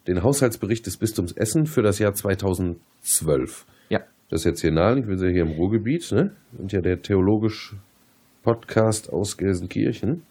den 0.07 0.23
Haushaltsbericht 0.23 0.85
des 0.85 0.97
Bistums 0.97 1.33
Essen 1.33 1.65
für 1.65 1.83
das 1.83 1.99
Jahr 1.99 2.13
2012. 2.13 3.65
Ja. 3.89 3.99
Das 4.29 4.41
ist 4.41 4.45
jetzt 4.45 4.61
hier 4.61 4.71
nahe, 4.71 4.99
ich 4.99 5.05
bin 5.05 5.19
ja 5.19 5.27
hier 5.27 5.43
im 5.43 5.51
Ruhrgebiet, 5.51 6.11
ne? 6.11 6.35
Und 6.57 6.71
ja 6.71 6.81
der 6.81 7.01
theologische 7.01 7.75
Podcast 8.43 9.11
aus 9.11 9.37
Gelsenkirchen. 9.37 10.23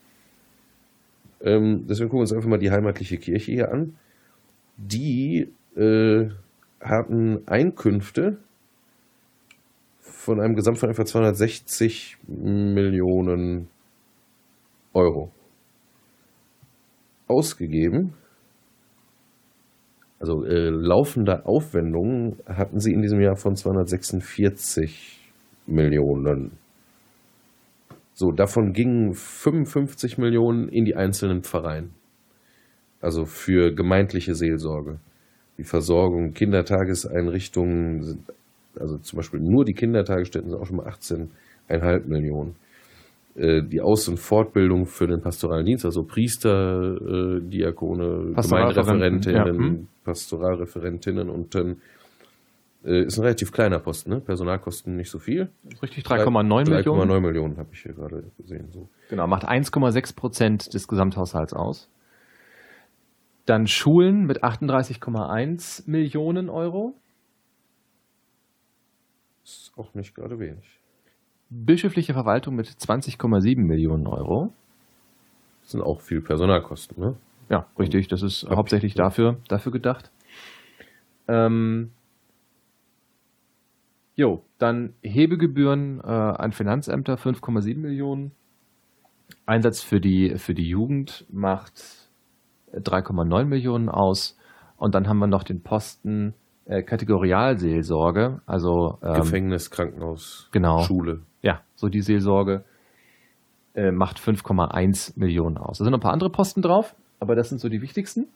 Ähm, 1.40 1.84
deswegen 1.88 2.08
gucken 2.08 2.18
wir 2.18 2.22
uns 2.22 2.32
einfach 2.32 2.48
mal 2.48 2.58
die 2.58 2.70
heimatliche 2.70 3.18
Kirche 3.18 3.52
hier 3.52 3.72
an. 3.72 3.94
Die 4.78 5.52
äh, 5.76 6.28
hatten 6.80 7.46
Einkünfte 7.46 8.38
von 10.00 10.40
einem 10.40 10.54
Gesamt 10.54 10.78
von 10.78 10.88
etwa 10.88 11.04
260 11.04 12.18
Millionen 12.28 13.68
Euro 14.94 15.32
ausgegeben. 17.26 18.14
Also 20.20 20.44
äh, 20.44 20.70
laufende 20.70 21.44
Aufwendungen 21.46 22.36
hatten 22.46 22.80
sie 22.80 22.92
in 22.92 23.02
diesem 23.02 23.20
Jahr 23.20 23.36
von 23.36 23.54
246 23.54 25.30
Millionen. 25.66 26.52
So, 28.14 28.32
davon 28.32 28.72
gingen 28.72 29.12
55 29.14 30.18
Millionen 30.18 30.68
in 30.68 30.84
die 30.84 30.96
einzelnen 30.96 31.42
Pfarreien. 31.42 31.97
Also 33.00 33.24
für 33.24 33.72
gemeindliche 33.74 34.34
Seelsorge. 34.34 34.98
Die 35.56 35.64
Versorgung, 35.64 36.32
Kindertageseinrichtungen 36.32 38.24
also 38.80 38.98
zum 38.98 39.16
Beispiel 39.16 39.40
nur 39.40 39.64
die 39.64 39.74
Kindertagesstätten 39.74 40.50
sind 40.50 40.60
auch 40.60 40.66
schon 40.66 40.76
mal 40.76 40.86
18,5 40.88 42.06
Millionen. 42.06 42.56
Äh, 43.34 43.62
die 43.62 43.80
Aus- 43.80 44.08
und 44.08 44.18
Fortbildung 44.18 44.86
für 44.86 45.06
den 45.06 45.20
pastoralen 45.20 45.64
Dienst, 45.64 45.84
also 45.84 46.02
Priester, 46.02 46.96
äh, 46.96 47.40
Diakone, 47.40 48.34
Gemeindereferentinnen, 48.34 49.46
ja. 49.46 49.46
hm. 49.46 49.88
Pastoralreferentinnen 50.04 51.28
und 51.28 51.54
dann 51.54 51.76
äh, 52.84 53.04
ist 53.04 53.18
ein 53.18 53.22
relativ 53.22 53.52
kleiner 53.52 53.78
Posten, 53.78 54.10
ne? 54.10 54.20
Personalkosten 54.20 54.96
nicht 54.96 55.10
so 55.10 55.18
viel. 55.18 55.50
Richtig, 55.82 56.04
3,9 56.04 56.70
Millionen. 56.70 57.10
3,9 57.10 57.20
Millionen 57.20 57.56
habe 57.58 57.68
ich 57.72 57.82
hier 57.82 57.92
gerade 57.92 58.24
gesehen. 58.38 58.68
So. 58.70 58.88
Genau, 59.10 59.26
macht 59.26 59.48
1,6 59.48 60.16
Prozent 60.16 60.74
des 60.74 60.88
Gesamthaushalts 60.88 61.52
aus. 61.52 61.88
Dann 63.48 63.66
Schulen 63.66 64.26
mit 64.26 64.44
38,1 64.44 65.88
Millionen 65.88 66.50
Euro 66.50 66.94
ist 69.42 69.72
auch 69.78 69.94
nicht 69.94 70.14
gerade 70.14 70.38
wenig. 70.38 70.78
Bischöfliche 71.48 72.12
Verwaltung 72.12 72.56
mit 72.56 72.66
20,7 72.66 73.58
Millionen 73.58 74.06
Euro. 74.06 74.52
Das 75.62 75.70
sind 75.70 75.80
auch 75.80 76.02
viel 76.02 76.20
Personalkosten, 76.20 77.02
ne? 77.02 77.16
Ja, 77.48 77.66
richtig. 77.78 78.08
Das 78.08 78.20
ist 78.20 78.46
hauptsächlich 78.50 78.92
dafür, 78.92 79.38
dafür 79.48 79.72
gedacht. 79.72 80.10
Ähm, 81.26 81.92
jo, 84.14 84.44
dann 84.58 84.92
Hebegebühren 85.02 86.00
äh, 86.00 86.06
an 86.06 86.52
Finanzämter 86.52 87.14
5,7 87.14 87.78
Millionen. 87.78 88.32
Einsatz 89.46 89.80
für 89.80 90.02
die, 90.02 90.36
für 90.36 90.52
die 90.52 90.68
Jugend 90.68 91.24
macht 91.30 92.07
3,9 92.74 93.44
Millionen 93.44 93.88
aus. 93.88 94.36
Und 94.76 94.94
dann 94.94 95.08
haben 95.08 95.18
wir 95.18 95.26
noch 95.26 95.42
den 95.42 95.62
Posten 95.62 96.34
äh, 96.68 96.82
Kategorialseelsorge, 96.82 98.40
also 98.46 98.98
ähm, 99.02 99.14
Gefängnis, 99.14 99.70
Krankenhaus, 99.70 100.48
genau, 100.52 100.82
Schule. 100.82 101.22
Ja, 101.42 101.62
so 101.74 101.88
die 101.88 102.02
Seelsorge 102.02 102.64
äh, 103.74 103.90
macht 103.90 104.18
5,1 104.18 105.12
Millionen 105.16 105.56
aus. 105.56 105.78
Da 105.78 105.84
sind 105.84 105.92
noch 105.92 105.98
ein 105.98 106.02
paar 106.02 106.12
andere 106.12 106.30
Posten 106.30 106.62
drauf, 106.62 106.94
aber 107.20 107.34
das 107.34 107.48
sind 107.48 107.60
so 107.60 107.68
die 107.68 107.80
wichtigsten. 107.80 108.26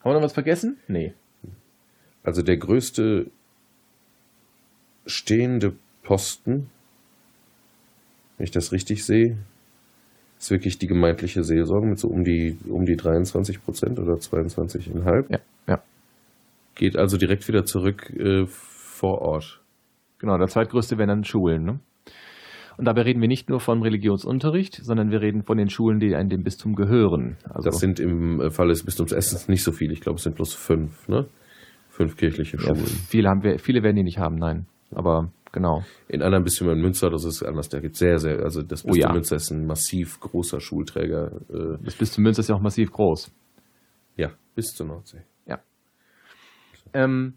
Haben 0.00 0.10
wir 0.10 0.14
noch 0.14 0.22
was 0.22 0.32
vergessen? 0.32 0.78
Nee. 0.86 1.14
Also 2.24 2.42
der 2.42 2.56
größte 2.56 3.30
stehende 5.06 5.74
Posten, 6.02 6.70
wenn 8.36 8.44
ich 8.44 8.50
das 8.50 8.72
richtig 8.72 9.04
sehe, 9.04 9.38
ist 10.42 10.50
wirklich 10.50 10.78
die 10.78 10.88
gemeindliche 10.88 11.44
Seelsorge 11.44 11.86
mit 11.86 11.98
so 11.98 12.08
um 12.08 12.24
die, 12.24 12.58
um 12.68 12.84
die 12.84 12.96
23 12.96 13.64
Prozent 13.64 13.98
oder 14.00 14.14
22,5. 14.14 15.26
Ja, 15.30 15.38
ja. 15.68 15.82
Geht 16.74 16.96
also 16.96 17.16
direkt 17.16 17.46
wieder 17.46 17.64
zurück 17.64 18.10
äh, 18.10 18.44
vor 18.46 19.20
Ort. 19.20 19.60
Genau, 20.18 20.36
der 20.38 20.48
zweitgrößte 20.48 20.98
wären 20.98 21.08
dann 21.08 21.24
Schulen. 21.24 21.64
Ne? 21.64 21.80
Und 22.76 22.86
dabei 22.86 23.02
reden 23.02 23.20
wir 23.20 23.28
nicht 23.28 23.50
nur 23.50 23.60
vom 23.60 23.82
Religionsunterricht, 23.82 24.80
sondern 24.82 25.10
wir 25.10 25.20
reden 25.20 25.44
von 25.44 25.58
den 25.58 25.68
Schulen, 25.68 26.00
die 26.00 26.12
in 26.12 26.28
dem 26.28 26.42
Bistum 26.42 26.74
gehören. 26.74 27.36
Also 27.44 27.70
das 27.70 27.78
sind 27.78 28.00
im 28.00 28.50
Fall 28.50 28.68
des 28.68 28.84
Bistums 28.84 29.12
Essens 29.12 29.48
nicht 29.48 29.62
so 29.62 29.70
viele. 29.70 29.92
Ich 29.92 30.00
glaube, 30.00 30.16
es 30.16 30.24
sind 30.24 30.34
bloß 30.34 30.54
fünf, 30.54 31.08
ne? 31.08 31.26
Fünf 31.88 32.16
kirchliche 32.16 32.58
Schulen. 32.58 32.80
Ja, 32.80 32.84
viele, 33.08 33.28
haben 33.28 33.44
wir, 33.44 33.58
viele 33.58 33.82
werden 33.82 33.96
die 33.96 34.02
nicht 34.02 34.18
haben, 34.18 34.36
nein. 34.36 34.66
Aber 34.90 35.30
genau. 35.52 35.84
In 36.08 36.22
anderen 36.22 36.44
Bistümern 36.44 36.76
in 36.76 36.82
Münster, 36.82 37.10
das 37.10 37.24
ist 37.24 37.42
anders. 37.42 37.68
Da 37.68 37.80
gibt 37.80 37.94
es 37.94 37.98
sehr, 37.98 38.18
sehr, 38.18 38.40
also 38.42 38.62
das 38.62 38.82
Bistum 38.82 38.92
oh, 38.92 38.96
ja. 38.96 39.12
Münster 39.12 39.36
ist 39.36 39.50
ein 39.50 39.66
massiv 39.66 40.18
großer 40.20 40.60
Schulträger. 40.60 41.32
Äh 41.48 41.84
das 41.84 41.94
Bistum 41.94 42.24
Münster 42.24 42.40
ist 42.40 42.48
ja 42.48 42.56
auch 42.56 42.60
massiv 42.60 42.90
groß. 42.90 43.32
Ja, 44.16 44.30
bis 44.54 44.74
zur 44.74 44.86
Nordsee. 44.86 45.22
Ja. 45.46 45.60
Ähm, 46.92 47.34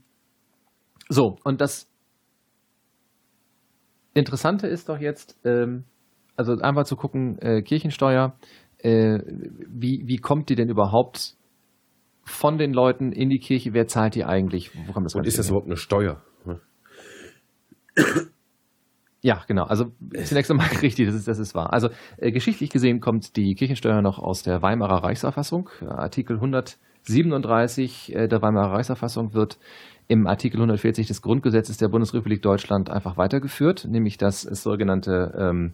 so, 1.10 1.38
und 1.44 1.62
das 1.62 1.90
Interessante 4.14 4.68
ist 4.68 4.90
doch 4.90 5.00
jetzt, 5.00 5.38
ähm, 5.44 5.84
also 6.38 6.54
einfach 6.54 6.86
zu 6.86 6.96
gucken, 6.96 7.38
äh, 7.40 7.62
Kirchensteuer, 7.62 8.38
äh, 8.80 9.20
wie, 9.68 10.04
wie 10.06 10.18
kommt 10.18 10.50
die 10.50 10.56
denn 10.56 10.70
überhaupt 10.70 11.36
von 12.24 12.58
den 12.58 12.74
Leuten 12.74 13.12
in 13.12 13.30
die 13.30 13.40
Kirche? 13.40 13.74
Wer 13.74 13.88
zahlt 13.88 14.16
die 14.16 14.24
eigentlich? 14.24 14.72
Wo 14.88 14.94
kommt 14.94 15.06
das 15.06 15.16
Und 15.16 15.28
ist 15.28 15.38
das 15.38 15.50
überhaupt 15.50 15.68
eine 15.68 15.78
Steuer? 15.78 16.24
Ja, 19.26 19.42
genau. 19.48 19.64
Also 19.64 19.92
zunächst 20.24 20.52
einmal 20.52 20.68
richtig, 20.84 21.08
das 21.08 21.16
ist, 21.16 21.28
das 21.28 21.40
ist 21.40 21.56
wahr. 21.56 21.74
Also 21.74 21.90
äh, 22.18 22.32
geschichtlich 22.32 22.70
gesehen 22.70 23.00
kommt 23.00 23.36
die 23.36 23.56
Kirchensteuer 23.56 24.04
noch 24.04 24.20
aus 24.20 24.44
der 24.44 24.62
Weimarer 24.62 25.04
Reichsverfassung. 25.04 25.68
Artikel 25.82 26.36
137 26.36 28.16
äh, 28.16 28.28
der 28.28 28.44
Weimarer 28.44 28.74
Reichsverfassung 28.74 29.34
wird 29.34 29.58
im 30.08 30.28
Artikel 30.28 30.58
140 30.58 31.08
des 31.08 31.24
Grundgesetzes 31.24 31.78
der 31.78 31.88
Bundesrepublik 31.88 32.44
Deutschland 32.44 32.92
einfach 32.92 33.18
weitergeführt, 33.18 33.88
nämlich 33.90 34.20
dass 34.20 34.46
es 34.46 34.62
sogenannte 34.62 35.34
ähm, 35.36 35.74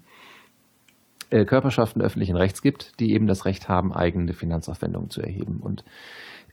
äh, 1.29 1.43
Körperschaften 1.43 2.01
öffentlichen 2.01 2.37
Rechts 2.37 2.61
gibt, 2.61 2.99
die 3.01 3.13
eben 3.13 3.27
das 3.27 3.43
Recht 3.43 3.67
haben, 3.67 3.91
eigene 3.91 4.31
Finanzaufwendungen 4.31 5.09
zu 5.09 5.21
erheben. 5.21 5.59
Und 5.61 5.83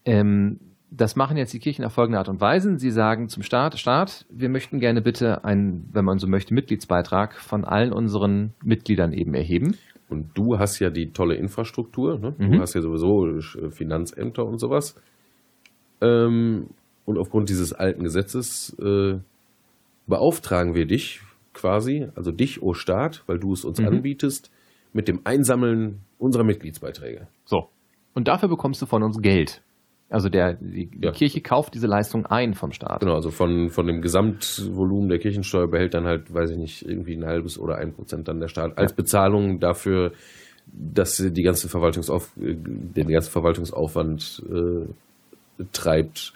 ähm, 0.04 0.58
das 0.90 1.16
machen 1.16 1.36
jetzt 1.36 1.52
die 1.52 1.58
Kirchen 1.58 1.84
auf 1.84 1.92
folgende 1.92 2.18
Art 2.18 2.28
und 2.28 2.40
Weise. 2.40 2.78
Sie 2.78 2.90
sagen 2.90 3.28
zum 3.28 3.42
Staat, 3.42 3.78
Staat, 3.78 4.26
wir 4.30 4.48
möchten 4.48 4.80
gerne 4.80 5.02
bitte 5.02 5.44
einen, 5.44 5.88
wenn 5.92 6.04
man 6.04 6.18
so 6.18 6.26
möchte, 6.26 6.54
Mitgliedsbeitrag 6.54 7.34
von 7.34 7.64
allen 7.64 7.92
unseren 7.92 8.54
Mitgliedern 8.64 9.12
eben 9.12 9.34
erheben. 9.34 9.76
Und 10.08 10.30
du 10.34 10.58
hast 10.58 10.78
ja 10.78 10.88
die 10.88 11.12
tolle 11.12 11.34
Infrastruktur, 11.34 12.18
ne? 12.18 12.34
du 12.38 12.44
mhm. 12.44 12.60
hast 12.60 12.74
ja 12.74 12.80
sowieso 12.80 13.26
äh, 13.26 13.70
Finanzämter 13.70 14.46
und 14.46 14.58
sowas. 14.58 14.98
Ähm, 16.00 16.68
und 17.04 17.18
aufgrund 17.18 17.50
dieses 17.50 17.74
alten 17.74 18.04
Gesetzes 18.04 18.74
äh, 18.80 19.18
beauftragen 20.06 20.74
wir 20.74 20.86
dich 20.86 21.20
quasi, 21.52 22.08
also 22.14 22.32
dich, 22.32 22.62
o 22.62 22.68
oh 22.68 22.74
Staat, 22.74 23.24
weil 23.26 23.38
du 23.38 23.52
es 23.52 23.64
uns 23.64 23.80
mhm. 23.80 23.88
anbietest, 23.88 24.50
mit 24.94 25.08
dem 25.08 25.20
Einsammeln 25.24 26.00
unserer 26.18 26.44
Mitgliedsbeiträge. 26.44 27.28
So. 27.44 27.68
Und 28.14 28.28
dafür 28.28 28.48
bekommst 28.48 28.80
du 28.80 28.86
von 28.86 29.02
uns 29.02 29.20
Geld. 29.20 29.62
Also 30.10 30.30
der, 30.30 30.54
die, 30.54 30.90
ja. 31.02 31.12
Kirche 31.12 31.42
kauft 31.42 31.74
diese 31.74 31.86
Leistung 31.86 32.24
ein 32.24 32.54
vom 32.54 32.72
Staat. 32.72 33.00
Genau, 33.00 33.14
also 33.14 33.30
von, 33.30 33.68
von 33.68 33.86
dem 33.86 34.00
Gesamtvolumen 34.00 35.10
der 35.10 35.18
Kirchensteuer 35.18 35.68
behält 35.68 35.92
dann 35.92 36.06
halt, 36.06 36.32
weiß 36.32 36.50
ich 36.50 36.56
nicht, 36.56 36.82
irgendwie 36.82 37.14
ein 37.14 37.26
halbes 37.26 37.58
oder 37.58 37.76
ein 37.76 37.92
Prozent 37.92 38.26
dann 38.26 38.40
der 38.40 38.48
Staat 38.48 38.78
als 38.78 38.94
Bezahlung 38.94 39.60
dafür, 39.60 40.12
dass 40.66 41.16
die 41.16 41.42
ganze 41.42 41.68
Verwaltungsauf, 41.68 42.30
äh, 42.38 42.54
den 42.54 43.08
ganzen 43.08 43.30
Verwaltungsaufwand 43.30 44.42
äh, 44.50 45.64
treibt, 45.72 46.32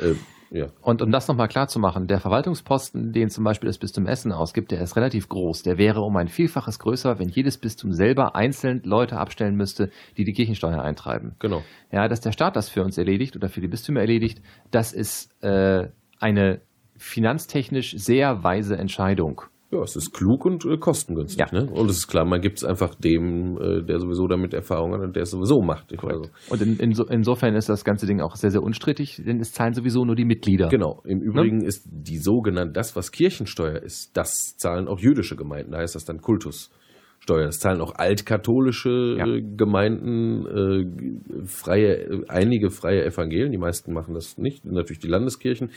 äh, 0.00 0.14
ja. 0.50 0.66
Und 0.80 1.02
um 1.02 1.10
das 1.10 1.28
nochmal 1.28 1.48
klar 1.48 1.68
zu 1.68 1.78
machen, 1.78 2.06
der 2.06 2.20
Verwaltungsposten, 2.20 3.12
den 3.12 3.30
zum 3.30 3.44
Beispiel 3.44 3.68
das 3.68 3.78
Bistum 3.78 4.06
Essen 4.06 4.32
ausgibt, 4.32 4.70
der 4.70 4.80
ist 4.80 4.96
relativ 4.96 5.28
groß. 5.28 5.62
Der 5.62 5.78
wäre 5.78 6.00
um 6.00 6.16
ein 6.16 6.28
Vielfaches 6.28 6.78
größer, 6.78 7.18
wenn 7.18 7.28
jedes 7.28 7.58
Bistum 7.58 7.92
selber 7.92 8.36
einzeln 8.36 8.82
Leute 8.84 9.18
abstellen 9.18 9.56
müsste, 9.56 9.90
die 10.16 10.24
die 10.24 10.32
Kirchensteuer 10.32 10.82
eintreiben. 10.82 11.34
Genau. 11.38 11.62
Ja, 11.90 12.08
dass 12.08 12.20
der 12.20 12.32
Staat 12.32 12.56
das 12.56 12.68
für 12.68 12.82
uns 12.82 12.98
erledigt 12.98 13.36
oder 13.36 13.48
für 13.48 13.60
die 13.60 13.68
Bistümer 13.68 14.00
erledigt, 14.00 14.40
das 14.70 14.92
ist 14.92 15.42
äh, 15.42 15.88
eine 16.18 16.60
finanztechnisch 16.96 17.96
sehr 17.96 18.42
weise 18.42 18.76
Entscheidung. 18.76 19.42
Ja, 19.72 19.82
es 19.82 19.96
ist 19.96 20.12
klug 20.12 20.44
und 20.44 20.64
äh, 20.64 20.76
kostengünstig. 20.76 21.40
Ja. 21.40 21.46
Ne? 21.52 21.68
Und 21.70 21.90
es 21.90 21.98
ist 21.98 22.06
klar, 22.06 22.24
man 22.24 22.40
gibt 22.40 22.58
es 22.58 22.64
einfach 22.64 22.94
dem, 22.94 23.58
äh, 23.60 23.82
der 23.82 23.98
sowieso 23.98 24.28
damit 24.28 24.54
Erfahrung 24.54 24.92
hat 24.92 25.00
und 25.00 25.16
der 25.16 25.24
es 25.24 25.30
sowieso 25.30 25.60
macht. 25.60 25.92
Also. 26.04 26.30
Und 26.50 26.62
in, 26.62 26.76
in 26.76 26.92
so, 26.92 27.04
insofern 27.06 27.54
ist 27.56 27.68
das 27.68 27.84
ganze 27.84 28.06
Ding 28.06 28.20
auch 28.20 28.36
sehr, 28.36 28.52
sehr 28.52 28.62
unstrittig, 28.62 29.20
denn 29.26 29.40
es 29.40 29.52
zahlen 29.52 29.74
sowieso 29.74 30.04
nur 30.04 30.14
die 30.14 30.24
Mitglieder. 30.24 30.68
Genau. 30.68 31.02
Im 31.04 31.20
Übrigen 31.20 31.58
ne? 31.58 31.66
ist 31.66 31.84
die 31.84 32.18
sogenannte, 32.18 32.74
das, 32.74 32.94
was 32.94 33.10
Kirchensteuer 33.10 33.82
ist, 33.82 34.16
das 34.16 34.56
zahlen 34.56 34.86
auch 34.86 35.00
jüdische 35.00 35.34
Gemeinden. 35.34 35.72
Da 35.72 35.78
heißt 35.78 35.96
das 35.96 36.04
dann 36.04 36.20
Kultus. 36.20 36.70
Steuer. 37.18 37.46
Das 37.46 37.58
zahlen 37.58 37.80
auch 37.80 37.94
altkatholische 37.96 39.16
ja. 39.18 39.26
Äh, 39.26 39.42
Gemeinden, 39.42 40.46
äh, 40.46 41.44
freie, 41.46 42.24
einige 42.28 42.70
freie 42.70 43.04
Evangelien, 43.04 43.50
die 43.50 43.58
meisten 43.58 43.92
machen 43.92 44.14
das 44.14 44.38
nicht, 44.38 44.64
natürlich 44.64 45.00
die 45.00 45.08
Landeskirchen. 45.08 45.70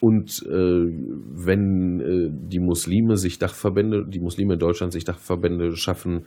Und 0.00 0.44
äh, 0.46 0.50
wenn 0.50 2.00
äh, 2.00 2.30
die 2.30 2.60
Muslime 2.60 3.16
sich 3.16 3.38
Dachverbände, 3.38 4.04
die 4.06 4.20
Muslime 4.20 4.54
in 4.54 4.60
Deutschland 4.60 4.92
sich 4.92 5.04
Dachverbände 5.04 5.74
schaffen, 5.76 6.26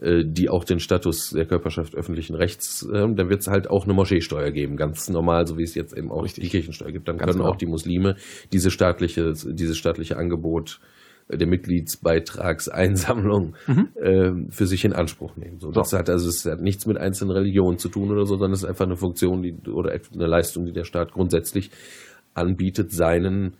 äh, 0.00 0.22
die 0.24 0.48
auch 0.48 0.64
den 0.64 0.78
Status 0.78 1.30
der 1.30 1.46
Körperschaft 1.46 1.96
öffentlichen 1.96 2.36
Rechts 2.36 2.88
haben, 2.92 3.16
dann 3.16 3.28
wird 3.28 3.40
es 3.40 3.48
halt 3.48 3.68
auch 3.68 3.84
eine 3.84 3.94
Moscheesteuer 3.94 4.52
geben, 4.52 4.76
ganz 4.76 5.10
normal, 5.10 5.46
so 5.46 5.58
wie 5.58 5.64
es 5.64 5.74
jetzt 5.74 5.96
eben 5.96 6.12
auch 6.12 6.22
Richtig. 6.22 6.44
die 6.44 6.50
Kirchensteuer 6.50 6.92
gibt. 6.92 7.08
Dann 7.08 7.18
ganz 7.18 7.30
können 7.30 7.40
genau. 7.40 7.50
auch 7.50 7.56
die 7.56 7.66
Muslime 7.66 8.14
diese 8.52 8.70
staatliche, 8.70 9.32
dieses 9.32 9.76
staatliche 9.76 10.16
Angebot 10.16 10.80
der 11.28 11.46
Mitgliedsbeitragseinsammlung 11.46 13.54
mhm. 13.66 13.88
äh, 13.94 14.32
für 14.50 14.66
sich 14.66 14.84
in 14.84 14.92
Anspruch 14.92 15.36
nehmen. 15.36 15.60
So, 15.60 15.70
das 15.70 15.92
hat 15.92 16.10
also 16.10 16.28
es 16.28 16.44
hat 16.44 16.60
nichts 16.60 16.86
mit 16.86 16.98
einzelnen 16.98 17.30
Religionen 17.32 17.78
zu 17.78 17.88
tun 17.88 18.10
oder 18.10 18.26
so, 18.26 18.34
sondern 18.34 18.52
es 18.52 18.62
ist 18.62 18.68
einfach 18.68 18.86
eine 18.86 18.96
Funktion 18.96 19.42
die, 19.42 19.54
oder 19.70 19.92
eine 19.92 20.26
Leistung, 20.26 20.66
die 20.66 20.72
der 20.72 20.84
Staat 20.84 21.12
grundsätzlich 21.12 21.70
anbietet 22.40 22.92
seinen 22.92 23.56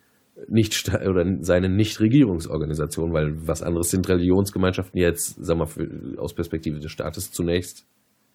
nicht 0.48 0.88
oder 0.94 1.24
seinen 1.42 1.76
Nichtregierungsorganisationen, 1.76 3.14
weil 3.14 3.46
was 3.46 3.62
anderes 3.62 3.90
sind 3.90 4.08
Religionsgemeinschaften 4.08 4.98
jetzt, 4.98 5.44
sagen 5.44 5.60
wir 5.60 5.66
für, 5.66 6.18
aus 6.18 6.34
Perspektive 6.34 6.78
des 6.78 6.90
Staates 6.90 7.30
zunächst 7.30 7.86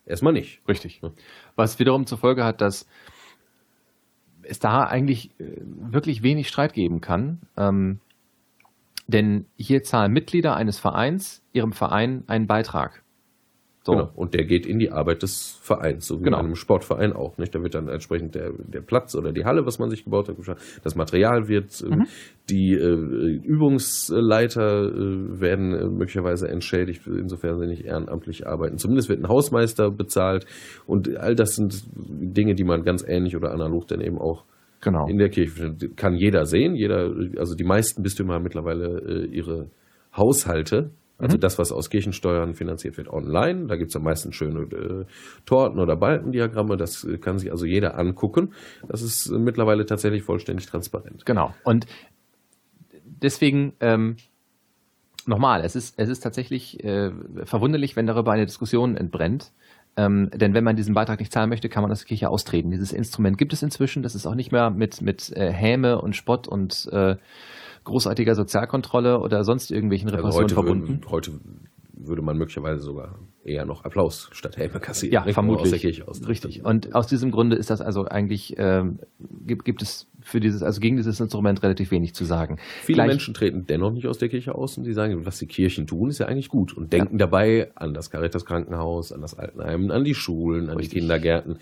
erstmal 0.06 0.34
nicht. 0.34 0.62
Richtig. 0.68 1.02
Was 1.56 1.80
wiederum 1.80 2.06
zur 2.06 2.18
Folge 2.18 2.44
hat, 2.44 2.62
dass 2.62 2.88
es 4.44 4.60
da 4.60 4.84
eigentlich 4.84 5.32
äh, 5.40 5.62
wirklich 5.92 6.22
wenig 6.22 6.48
Streit 6.48 6.74
geben 6.74 7.02
kann. 7.02 7.40
Ähm, 7.58 8.00
denn 9.08 9.46
hier 9.58 9.84
zahlen 9.84 10.12
Mitglieder 10.12 10.56
eines 10.56 10.80
Vereins 10.80 11.44
ihrem 11.54 11.74
Verein 11.74 12.24
einen 12.28 12.48
Beitrag. 12.48 13.04
So. 13.86 13.92
Genau. 13.92 14.10
Und 14.16 14.34
der 14.34 14.46
geht 14.46 14.66
in 14.66 14.80
die 14.80 14.92
Arbeit 14.92 15.22
des 15.22 15.60
Vereins, 15.62 16.08
so 16.08 16.20
wie 16.20 16.24
genau. 16.24 16.40
in 16.40 16.46
einem 16.46 16.56
Sportverein 16.56 17.14
auch. 17.14 17.38
Nicht? 17.38 17.54
Da 17.54 17.62
wird 17.62 17.76
dann 17.76 17.88
entsprechend 17.88 18.34
der, 18.34 18.52
der 18.58 18.82
Platz 18.82 19.16
oder 19.16 19.32
die 19.32 19.46
Halle, 19.46 19.68
was 19.68 19.78
man 19.78 19.92
sich 19.92 20.06
gebaut 20.06 20.28
hat, 20.28 20.38
das 20.84 20.96
Material 20.96 21.48
wird, 21.48 21.82
äh, 21.82 21.96
mhm. 21.96 22.08
die 22.50 22.74
äh, 22.74 23.40
Übungsleiter 23.44 24.86
äh, 24.86 25.40
werden 25.40 25.74
äh, 25.74 25.86
möglicherweise 25.86 26.48
entschädigt, 26.48 27.06
insofern 27.06 27.60
sie 27.60 27.68
nicht 27.68 27.86
ehrenamtlich 27.86 28.48
arbeiten. 28.48 28.80
Zumindest 28.80 29.08
wird 29.08 29.20
ein 29.20 29.28
Hausmeister 29.30 29.92
bezahlt 29.92 30.48
und 30.88 31.16
all 31.18 31.36
das 31.36 31.56
sind 31.56 31.84
Dinge, 31.94 32.56
die 32.56 32.64
man 32.64 32.84
ganz 32.84 33.06
ähnlich 33.08 33.36
oder 33.36 33.52
analog 33.52 33.88
dann 33.88 34.02
eben 34.02 34.18
auch 34.18 34.46
Genau. 34.82 35.08
In 35.08 35.18
der 35.18 35.30
Kirche 35.30 35.76
kann 35.96 36.14
jeder 36.14 36.46
sehen. 36.46 36.76
Jeder, 36.76 37.12
also 37.38 37.56
die 37.56 37.64
meisten 37.64 38.04
Bistümer 38.04 38.36
haben 38.36 38.44
mittlerweile 38.44 39.00
äh, 39.00 39.26
ihre 39.26 39.72
Haushalte 40.16 40.92
Also 41.18 41.38
mhm. 41.38 41.42
das, 41.42 41.58
was 41.58 41.72
aus 41.72 41.90
Kirchensteuern 41.90 42.54
finanziert 42.54 42.98
wird, 42.98 43.08
online. 43.08 43.68
Da 43.68 43.78
gibt 43.78 43.90
es 43.90 43.96
am 43.96 44.04
meisten 44.04 44.34
schöne 44.34 44.62
äh, 44.64 45.06
Torten 45.46 45.80
oder 45.80 45.96
Balkendiagramme. 45.96 46.76
Das 46.76 47.08
kann 47.22 47.40
sich 47.40 47.52
also 47.52 47.66
jeder 47.66 47.98
angucken. 47.98 48.54
Das 48.88 49.02
ist 49.02 49.30
mittlerweile 49.32 49.86
tatsächlich 49.86 50.24
vollständig 50.24 50.66
transparent. 50.66 51.26
Genau. 51.26 51.54
Und 51.64 51.86
deswegen 53.22 53.74
ähm, 53.80 54.18
nochmal, 55.26 55.64
es 55.64 55.76
ist, 55.76 55.98
es 55.98 56.10
ist 56.10 56.20
tatsächlich 56.20 56.84
äh, 56.84 57.12
verwunderlich, 57.44 57.96
wenn 57.96 58.08
darüber 58.08 58.32
eine 58.32 58.46
Diskussion 58.46 58.98
entbrennt. 58.98 59.52
Ähm, 59.98 60.30
denn 60.34 60.54
wenn 60.54 60.66
man 60.66 60.76
diesen 60.76 60.94
Beitrag 60.94 61.20
nicht 61.20 61.32
zahlen 61.32 61.50
möchte, 61.50 61.70
kann 61.70 61.82
man 61.82 61.92
aus 61.92 62.00
der 62.00 62.08
Kirche 62.08 62.30
austreten. 62.30 62.72
Dieses 62.72 62.92
Instrument 62.92 63.38
gibt 63.38 63.54
es 63.54 63.64
inzwischen. 63.64 64.04
Das 64.04 64.16
ist 64.16 64.26
auch 64.26 64.36
nicht 64.36 64.52
mehr 64.52 64.70
mit, 64.70 65.02
mit 65.02 65.32
äh, 65.32 65.52
Häme 65.52 66.02
und 66.02 66.16
Spott 66.16 66.48
und 66.48 66.90
äh, 66.92 67.16
großartiger 67.86 68.36
Sozialkontrolle 68.36 69.20
oder 69.20 69.44
sonst 69.44 69.72
irgendwelchen 69.72 70.10
Repressionen 70.10 70.44
also 70.44 70.56
verbunden. 70.56 70.88
Würden, 70.90 71.12
heute 71.12 71.32
würde 71.98 72.22
man 72.22 72.38
möglicherweise 72.38 72.82
sogar 72.82 73.20
eher 73.44 73.66
noch 73.66 73.84
Applaus 73.84 74.30
statt 74.34 74.58
Helme 74.58 74.80
kassieren. 74.80 75.14
Ja, 75.14 75.34
vermutlich. 75.34 75.64
Aus 75.64 75.70
der 75.70 75.80
Kirche 75.80 76.08
aus. 76.08 76.28
Richtig. 76.28 76.64
Und 76.64 76.94
aus 76.96 77.08
diesem 77.08 77.32
Grunde 77.32 77.56
ist 77.56 77.70
das 77.70 77.82
also 77.82 78.06
eigentlich, 78.06 78.56
ähm, 78.58 79.00
gibt, 79.20 79.66
gibt 79.66 79.82
es 79.82 80.08
für 80.22 80.40
dieses, 80.40 80.64
also 80.64 80.80
gegen 80.80 80.98
dieses 80.98 81.20
Instrument 81.20 81.64
relativ 81.64 81.92
wenig 81.92 82.14
zu 82.14 82.26
sagen. 82.26 82.58
Viele 82.82 82.98
Gleich, 82.98 83.08
Menschen 83.08 83.34
treten 83.34 83.66
dennoch 83.68 83.92
nicht 83.92 84.08
aus 84.08 84.18
der 84.18 84.30
Kirche 84.30 84.56
aus 84.56 84.78
und 84.78 84.84
die 84.84 84.94
sagen, 84.94 85.26
was 85.26 85.40
die 85.40 85.48
Kirchen 85.48 85.88
tun, 85.88 86.10
ist 86.10 86.20
ja 86.20 86.26
eigentlich 86.26 86.50
gut 86.50 86.76
und 86.76 86.92
denken 86.92 87.18
ja. 87.18 87.26
dabei 87.26 87.72
an 87.76 87.94
das 87.94 88.10
Caritas 88.10 88.46
Krankenhaus, 88.46 89.12
an 89.12 89.22
das 89.22 89.38
Altenheim, 89.38 89.92
an 89.92 90.04
die 90.04 90.16
Schulen, 90.16 90.70
an 90.70 90.78
Richtig. 90.78 90.94
die 90.94 91.00
Kindergärten. 91.00 91.60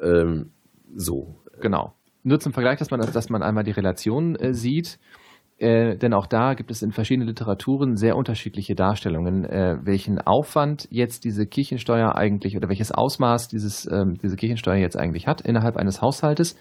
Ähm, 0.00 0.50
so. 0.94 1.36
Genau. 1.60 1.94
Nur 2.22 2.38
zum 2.38 2.52
Vergleich, 2.52 2.78
dass 2.78 2.90
man, 2.90 3.00
dass 3.00 3.30
man 3.30 3.42
einmal 3.42 3.64
die 3.64 3.70
Relation 3.70 4.36
äh, 4.36 4.54
sieht. 4.54 4.98
Äh, 5.60 5.98
denn 5.98 6.14
auch 6.14 6.26
da 6.26 6.54
gibt 6.54 6.70
es 6.70 6.80
in 6.80 6.90
verschiedenen 6.90 7.28
Literaturen 7.28 7.96
sehr 7.96 8.16
unterschiedliche 8.16 8.74
Darstellungen, 8.74 9.44
äh, 9.44 9.76
welchen 9.82 10.18
Aufwand 10.18 10.88
jetzt 10.90 11.24
diese 11.24 11.46
Kirchensteuer 11.46 12.14
eigentlich 12.14 12.56
oder 12.56 12.70
welches 12.70 12.92
Ausmaß 12.92 13.48
dieses, 13.48 13.86
ähm, 13.92 14.16
diese 14.22 14.36
Kirchensteuer 14.36 14.76
jetzt 14.76 14.96
eigentlich 14.96 15.26
hat 15.26 15.42
innerhalb 15.42 15.76
eines 15.76 16.00
Haushaltes. 16.00 16.56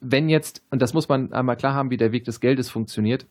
Wenn 0.00 0.30
jetzt, 0.30 0.62
und 0.70 0.80
das 0.80 0.94
muss 0.94 1.10
man 1.10 1.34
einmal 1.34 1.56
klar 1.56 1.74
haben, 1.74 1.90
wie 1.90 1.98
der 1.98 2.10
Weg 2.10 2.24
des 2.24 2.40
Geldes 2.40 2.70
funktioniert, 2.70 3.26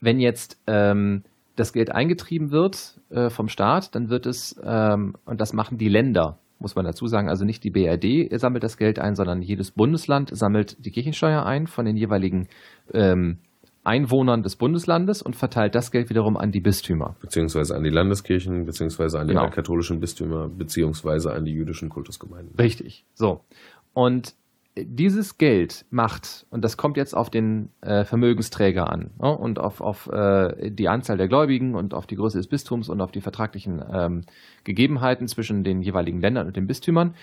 wenn 0.00 0.20
jetzt 0.20 0.62
ähm, 0.68 1.24
das 1.56 1.72
Geld 1.72 1.90
eingetrieben 1.90 2.52
wird 2.52 3.00
äh, 3.10 3.30
vom 3.30 3.48
Staat, 3.48 3.96
dann 3.96 4.10
wird 4.10 4.26
es, 4.26 4.54
ähm, 4.62 5.16
und 5.24 5.40
das 5.40 5.52
machen 5.52 5.76
die 5.76 5.88
Länder, 5.88 6.38
muss 6.60 6.76
man 6.76 6.84
dazu 6.84 7.08
sagen, 7.08 7.28
also 7.28 7.44
nicht 7.44 7.64
die 7.64 7.70
BRD 7.70 8.30
sammelt 8.38 8.62
das 8.62 8.76
Geld 8.76 9.00
ein, 9.00 9.16
sondern 9.16 9.42
jedes 9.42 9.72
Bundesland 9.72 10.30
sammelt 10.32 10.76
die 10.86 10.92
Kirchensteuer 10.92 11.44
ein 11.44 11.66
von 11.66 11.84
den 11.84 11.96
jeweiligen 11.96 12.46
ähm, 12.94 13.38
Einwohnern 13.86 14.42
des 14.42 14.56
Bundeslandes 14.56 15.22
und 15.22 15.36
verteilt 15.36 15.74
das 15.74 15.90
Geld 15.90 16.10
wiederum 16.10 16.36
an 16.36 16.50
die 16.50 16.60
Bistümer. 16.60 17.16
Beziehungsweise 17.20 17.74
an 17.76 17.84
die 17.84 17.90
Landeskirchen, 17.90 18.66
beziehungsweise 18.66 19.18
an 19.18 19.28
die 19.28 19.34
genau. 19.34 19.48
katholischen 19.50 20.00
Bistümer, 20.00 20.48
beziehungsweise 20.48 21.32
an 21.32 21.44
die 21.44 21.52
jüdischen 21.52 21.88
Kultusgemeinden. 21.88 22.54
Richtig. 22.58 23.04
So. 23.14 23.40
Und 23.94 24.34
dieses 24.78 25.38
Geld 25.38 25.86
macht, 25.88 26.46
und 26.50 26.62
das 26.62 26.76
kommt 26.76 26.98
jetzt 26.98 27.14
auf 27.14 27.30
den 27.30 27.70
äh, 27.80 28.04
Vermögensträger 28.04 28.90
an 28.90 29.10
ne, 29.18 29.34
und 29.34 29.58
auf, 29.58 29.80
auf 29.80 30.06
äh, 30.08 30.70
die 30.70 30.88
Anzahl 30.88 31.16
der 31.16 31.28
Gläubigen 31.28 31.74
und 31.74 31.94
auf 31.94 32.06
die 32.06 32.16
Größe 32.16 32.36
des 32.36 32.46
Bistums 32.46 32.90
und 32.90 33.00
auf 33.00 33.10
die 33.10 33.22
vertraglichen 33.22 33.82
ähm, 33.90 34.22
Gegebenheiten 34.64 35.28
zwischen 35.28 35.64
den 35.64 35.80
jeweiligen 35.80 36.20
Ländern 36.20 36.46
und 36.46 36.56
den 36.56 36.66
Bistümern, 36.66 37.14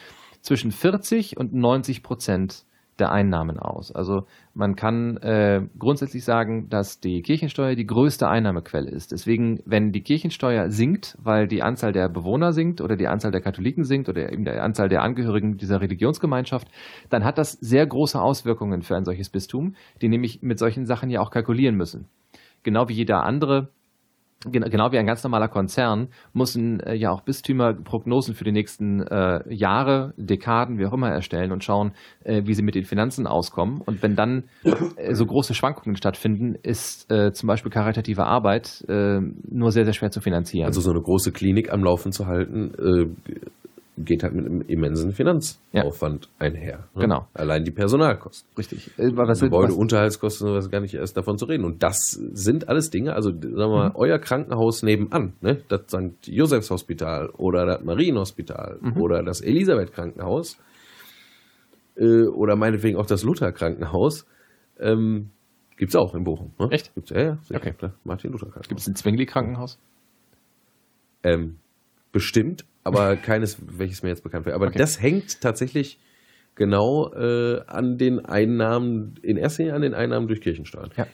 zwischen 0.42 0.72
40 0.72 1.38
und 1.38 1.54
90 1.54 2.02
Prozent 2.02 2.66
der 3.04 3.12
Einnahmen 3.12 3.60
aus. 3.60 3.92
Also 3.92 4.26
man 4.54 4.78
kann 4.78 5.18
äh, 5.18 5.62
grundsätzlich 5.78 6.24
sagen, 6.24 6.70
dass 6.70 7.02
die 7.02 7.22
Kirchensteuer 7.22 7.76
die 7.76 7.86
größte 7.86 8.30
Einnahmequelle 8.30 8.90
ist. 8.90 9.12
Deswegen, 9.12 9.60
wenn 9.66 9.92
die 9.92 10.00
Kirchensteuer 10.00 10.72
sinkt, 10.72 11.18
weil 11.22 11.50
die 11.50 11.62
Anzahl 11.62 11.92
der 11.92 12.08
Bewohner 12.08 12.54
sinkt 12.54 12.80
oder 12.80 12.96
die 12.96 13.08
Anzahl 13.08 13.32
der 13.32 13.42
Katholiken 13.42 13.84
sinkt 13.84 14.08
oder 14.08 14.32
eben 14.32 14.46
die 14.46 14.52
Anzahl 14.52 14.88
der 14.88 15.04
Angehörigen 15.04 15.58
dieser 15.58 15.82
Religionsgemeinschaft, 15.82 16.70
dann 17.10 17.26
hat 17.26 17.38
das 17.38 17.52
sehr 17.52 17.86
große 17.86 18.22
Auswirkungen 18.22 18.84
für 18.84 18.96
ein 18.96 19.04
solches 19.04 19.30
Bistum, 19.30 19.76
die 20.02 20.08
nämlich 20.08 20.42
mit 20.42 20.58
solchen 20.58 20.86
Sachen 20.86 21.10
ja 21.10 21.20
auch 21.20 21.30
kalkulieren 21.30 21.76
müssen. 21.76 22.06
Genau 22.64 22.88
wie 22.88 22.94
jeder 22.94 23.26
andere 23.26 23.68
genau 24.52 24.92
wie 24.92 24.98
ein 24.98 25.06
ganz 25.06 25.24
normaler 25.24 25.48
Konzern, 25.48 26.10
müssen 26.34 26.80
äh, 26.80 26.96
ja 26.96 27.12
auch 27.12 27.22
Bistümer 27.22 27.74
Prognosen 27.74 28.36
für 28.36 28.44
die 28.44 28.52
nächsten 28.52 29.02
äh, 29.02 29.42
Jahre, 29.54 30.14
Dekaden, 30.18 30.78
wie 30.78 30.86
auch 30.86 30.94
immer 30.94 31.10
erstellen 31.10 31.52
und 31.52 31.64
schauen, 31.64 31.94
äh, 32.24 32.44
wie 32.46 32.54
sie 32.54 32.64
mit 32.64 32.76
den 32.76 32.84
Finanzen 32.84 33.28
auskommen. 33.28 33.82
Und 33.86 34.04
wenn 34.04 34.16
dann 34.16 34.44
äh, 34.64 35.14
so 35.14 35.26
große 35.26 35.54
Schwankungen 35.54 35.96
stattfinden, 35.96 36.56
ist 36.62 37.12
äh, 37.12 37.32
zum 37.32 37.48
Beispiel 37.48 37.72
karitative 37.72 38.26
Arbeit 38.26 38.84
äh, 38.88 39.20
nur 39.50 39.72
sehr, 39.72 39.86
sehr 39.86 39.94
schwer 39.94 40.12
zu 40.12 40.22
finanzieren. 40.22 40.68
Also 40.68 40.82
so 40.82 40.92
eine 40.92 41.02
große 41.02 41.32
Klinik 41.32 41.72
am 41.72 41.84
Laufen 41.84 42.12
zu 42.12 42.26
halten, 42.26 42.72
geht 43.98 44.24
halt 44.24 44.34
mit 44.34 44.46
einem 44.46 44.62
immensen 44.62 45.12
Finanzaufwand 45.12 46.26
ja. 46.26 46.48
einher. 46.48 46.88
Ne? 46.96 47.02
Genau. 47.02 47.28
Allein 47.34 47.64
die 47.64 47.72
Personalkosten. 47.72 48.50
Richtig. 48.58 48.92
Äh, 48.98 49.12
was, 49.16 49.40
Gebäudeunterhaltskosten, 49.40 50.48
sowas 50.48 50.70
gar 50.72 50.80
nicht 50.80 50.96
erst 50.96 51.16
davon 51.16 51.38
zu 51.38 51.46
reden. 51.46 51.64
Und 51.64 51.84
das 51.84 52.12
sind 52.12 52.70
alles 52.70 52.90
Dinge, 52.90 53.14
also 53.14 53.30
sagen 53.30 53.56
wir 53.56 53.68
mal, 53.68 53.90
mhm. 53.90 53.96
euer 53.96 54.20
Krankenhaus 54.20 54.82
nebenan, 54.84 55.34
ne? 55.42 55.62
das 55.68 55.82
St. 55.88 56.28
Josephs 56.28 56.72
Hospital 56.72 57.30
oder 57.38 57.66
das 57.66 57.84
Marienhospital 57.84 58.80
mhm. 58.82 59.02
oder 59.02 59.24
das 59.24 59.42
Elisabeth 59.42 59.94
Krankenhaus 59.94 60.58
äh, 61.96 62.24
oder 62.24 62.56
meinetwegen 62.56 62.98
auch 62.98 63.06
das 63.06 63.24
Luther 63.24 63.52
Krankenhaus, 63.52 64.26
ähm, 64.80 65.30
gibt 65.78 65.90
es 65.90 65.96
auch 65.96 66.16
in 66.16 66.24
Bochum. 66.24 66.54
Ne? 66.60 66.70
Echt? 66.72 66.94
Gibt's, 66.96 67.12
ja, 67.12 67.22
ja, 67.22 67.38
sicher, 67.44 67.60
okay. 67.60 67.92
Martin 68.04 68.32
Luther 68.32 68.46
Krankenhaus. 68.46 68.68
Gibt 68.70 68.80
es 68.82 68.88
ein 68.88 68.96
Zwingli 68.96 69.28
Krankenhaus? 69.28 69.80
Ähm, 71.24 71.58
bestimmt, 72.12 72.66
aber 72.84 73.16
keines, 73.16 73.58
welches 73.66 74.04
mir 74.04 74.10
jetzt 74.10 74.24
bekannt 74.24 74.46
wäre. 74.46 74.56
Aber 74.56 74.68
okay. 74.68 74.78
das 74.78 75.02
hängt 75.02 75.42
tatsächlich 75.42 76.00
genau 76.56 77.12
äh, 77.14 77.62
an 77.68 77.98
den 77.98 78.26
Einnahmen, 78.26 79.16
in 79.22 79.38
erster 79.38 79.64
Linie 79.64 79.76
an 79.76 79.82
den 79.82 79.94
Einnahmen 79.94 80.28
durch 80.28 80.42
Kirchensteuern. 80.42 80.92
Ja. 80.98 81.08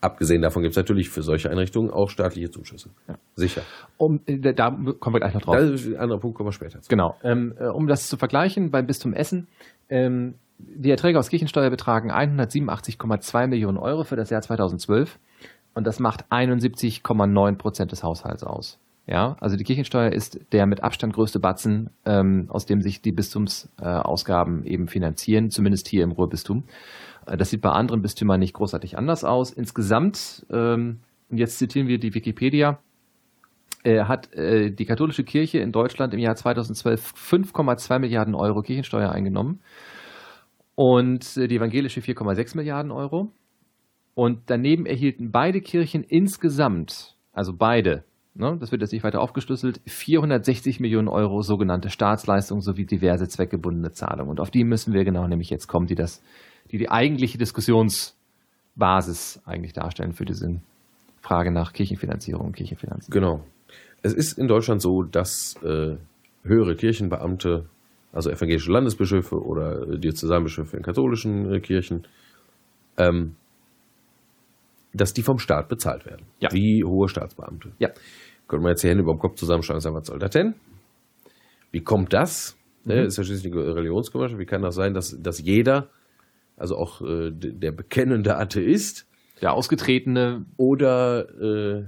Abgesehen 0.00 0.42
davon 0.42 0.62
gibt 0.62 0.72
es 0.72 0.76
natürlich 0.76 1.08
für 1.08 1.22
solche 1.22 1.50
Einrichtungen 1.50 1.90
auch 1.90 2.10
staatliche 2.10 2.50
Zuschüsse. 2.50 2.90
Ja. 3.08 3.14
Sicher. 3.36 3.62
Um, 3.96 4.20
da 4.26 4.70
kommen 4.70 5.14
wir 5.14 5.20
gleich 5.20 5.32
noch 5.32 5.40
drauf. 5.40 5.56
Ein 5.56 5.96
anderer 5.96 6.20
Punkt, 6.20 6.36
kommen 6.36 6.48
wir 6.48 6.52
später 6.52 6.80
zu. 6.82 6.90
Genau. 6.90 7.16
Ähm, 7.22 7.54
äh, 7.58 7.68
um 7.68 7.86
das 7.86 8.08
zu 8.08 8.18
vergleichen, 8.18 8.70
beim 8.70 8.86
Bistum 8.86 9.14
Essen, 9.14 9.48
ähm, 9.88 10.34
die 10.58 10.90
Erträge 10.90 11.18
aus 11.18 11.30
Kirchensteuer 11.30 11.70
betragen 11.70 12.12
187,2 12.12 13.46
Millionen 13.46 13.78
Euro 13.78 14.04
für 14.04 14.16
das 14.16 14.30
Jahr 14.30 14.42
2012 14.42 15.18
und 15.74 15.86
das 15.86 15.98
macht 15.98 16.26
71,9 16.30 17.56
Prozent 17.56 17.92
des 17.92 18.02
Haushalts 18.02 18.44
aus. 18.44 18.78
Ja, 19.06 19.36
also 19.40 19.56
die 19.56 19.64
Kirchensteuer 19.64 20.12
ist 20.12 20.40
der 20.52 20.66
mit 20.66 20.82
Abstand 20.82 21.12
größte 21.12 21.38
Batzen, 21.38 21.90
ähm, 22.06 22.46
aus 22.48 22.64
dem 22.64 22.80
sich 22.80 23.02
die 23.02 23.12
Bistumsausgaben 23.12 24.64
äh, 24.64 24.70
eben 24.70 24.88
finanzieren, 24.88 25.50
zumindest 25.50 25.88
hier 25.88 26.04
im 26.04 26.12
Ruhrbistum. 26.12 26.64
Äh, 27.26 27.36
das 27.36 27.50
sieht 27.50 27.60
bei 27.60 27.70
anderen 27.70 28.00
Bistümern 28.00 28.40
nicht 28.40 28.54
großartig 28.54 28.96
anders 28.96 29.22
aus. 29.22 29.52
Insgesamt, 29.52 30.46
ähm, 30.50 31.00
jetzt 31.30 31.58
zitieren 31.58 31.86
wir 31.86 31.98
die 31.98 32.14
Wikipedia, 32.14 32.78
äh, 33.82 34.04
hat 34.04 34.32
äh, 34.32 34.70
die 34.70 34.86
katholische 34.86 35.24
Kirche 35.24 35.58
in 35.58 35.70
Deutschland 35.70 36.14
im 36.14 36.20
Jahr 36.20 36.34
2012 36.34 37.12
5,2 37.12 37.98
Milliarden 37.98 38.34
Euro 38.34 38.62
Kirchensteuer 38.62 39.10
eingenommen 39.10 39.60
und 40.74 41.36
äh, 41.36 41.46
die 41.46 41.56
evangelische 41.56 42.00
4,6 42.00 42.56
Milliarden 42.56 42.90
Euro. 42.90 43.30
Und 44.14 44.44
daneben 44.46 44.86
erhielten 44.86 45.30
beide 45.30 45.60
Kirchen 45.60 46.04
insgesamt, 46.04 47.16
also 47.32 47.52
beide, 47.54 48.04
ne, 48.34 48.56
das 48.58 48.72
wird 48.72 48.82
jetzt 48.82 48.92
nicht 48.92 49.04
weiter 49.04 49.20
aufgeschlüsselt, 49.20 49.80
460 49.86 50.80
Millionen 50.80 51.08
Euro 51.08 51.42
sogenannte 51.42 51.90
Staatsleistungen 51.90 52.60
sowie 52.60 52.84
diverse 52.84 53.28
zweckgebundene 53.28 53.92
Zahlungen. 53.92 54.30
Und 54.30 54.40
auf 54.40 54.50
die 54.50 54.64
müssen 54.64 54.92
wir 54.92 55.04
genau 55.04 55.26
nämlich 55.26 55.50
jetzt 55.50 55.66
kommen, 55.66 55.86
die 55.86 55.94
das, 55.94 56.22
die 56.70 56.78
die 56.78 56.90
eigentliche 56.90 57.38
Diskussionsbasis 57.38 59.40
eigentlich 59.44 59.72
darstellen 59.72 60.12
für 60.12 60.24
diese 60.24 60.60
Frage 61.20 61.52
nach 61.52 61.72
Kirchenfinanzierung 61.72 62.46
und 62.46 62.56
Kirchenfinanzen. 62.56 63.12
Genau. 63.12 63.44
Es 64.02 64.12
ist 64.12 64.38
in 64.38 64.48
Deutschland 64.48 64.82
so, 64.82 65.02
dass 65.02 65.56
äh, 65.62 65.96
höhere 66.42 66.76
Kirchenbeamte, 66.76 67.66
also 68.12 68.30
evangelische 68.30 68.70
Landesbischöfe 68.70 69.36
oder 69.36 69.96
Diözesanbischöfe 69.96 70.76
in 70.76 70.82
katholischen 70.82 71.52
äh, 71.52 71.60
Kirchen, 71.60 72.06
ähm, 72.98 73.36
dass 74.94 75.12
die 75.12 75.22
vom 75.22 75.38
Staat 75.38 75.68
bezahlt 75.68 76.06
werden. 76.06 76.26
Ja. 76.40 76.50
Wie 76.52 76.84
hohe 76.84 77.08
Staatsbeamte. 77.08 77.72
Ja. 77.78 77.90
Können 78.48 78.62
wir 78.62 78.70
jetzt 78.70 78.84
die 78.84 78.88
Hände 78.88 79.02
über 79.02 79.12
dem 79.12 79.18
Kopf 79.18 79.36
zusammenschlagen 79.36 79.78
und 79.78 79.82
sagen, 79.82 79.96
was 79.96 80.06
soll 80.06 80.18
das 80.18 80.30
denn? 80.30 80.54
Wie 81.70 81.82
kommt 81.82 82.12
das? 82.12 82.56
Ne, 82.84 82.94
mhm. 82.94 83.00
Ne, 83.00 83.06
ist 83.06 83.18
ja 83.18 83.24
schließlich 83.24 83.52
eine 83.52 83.74
Religionsgemeinschaft. 83.74 84.40
Wie 84.40 84.46
kann 84.46 84.62
das 84.62 84.74
sein, 84.74 84.94
dass, 84.94 85.16
dass 85.20 85.40
jeder, 85.40 85.88
also 86.56 86.76
auch 86.76 87.00
äh, 87.00 87.30
der 87.32 87.72
bekennende 87.72 88.36
Atheist, 88.36 89.06
der 89.40 89.52
ausgetretene 89.52 90.46
oder, 90.56 91.26
äh, 91.40 91.84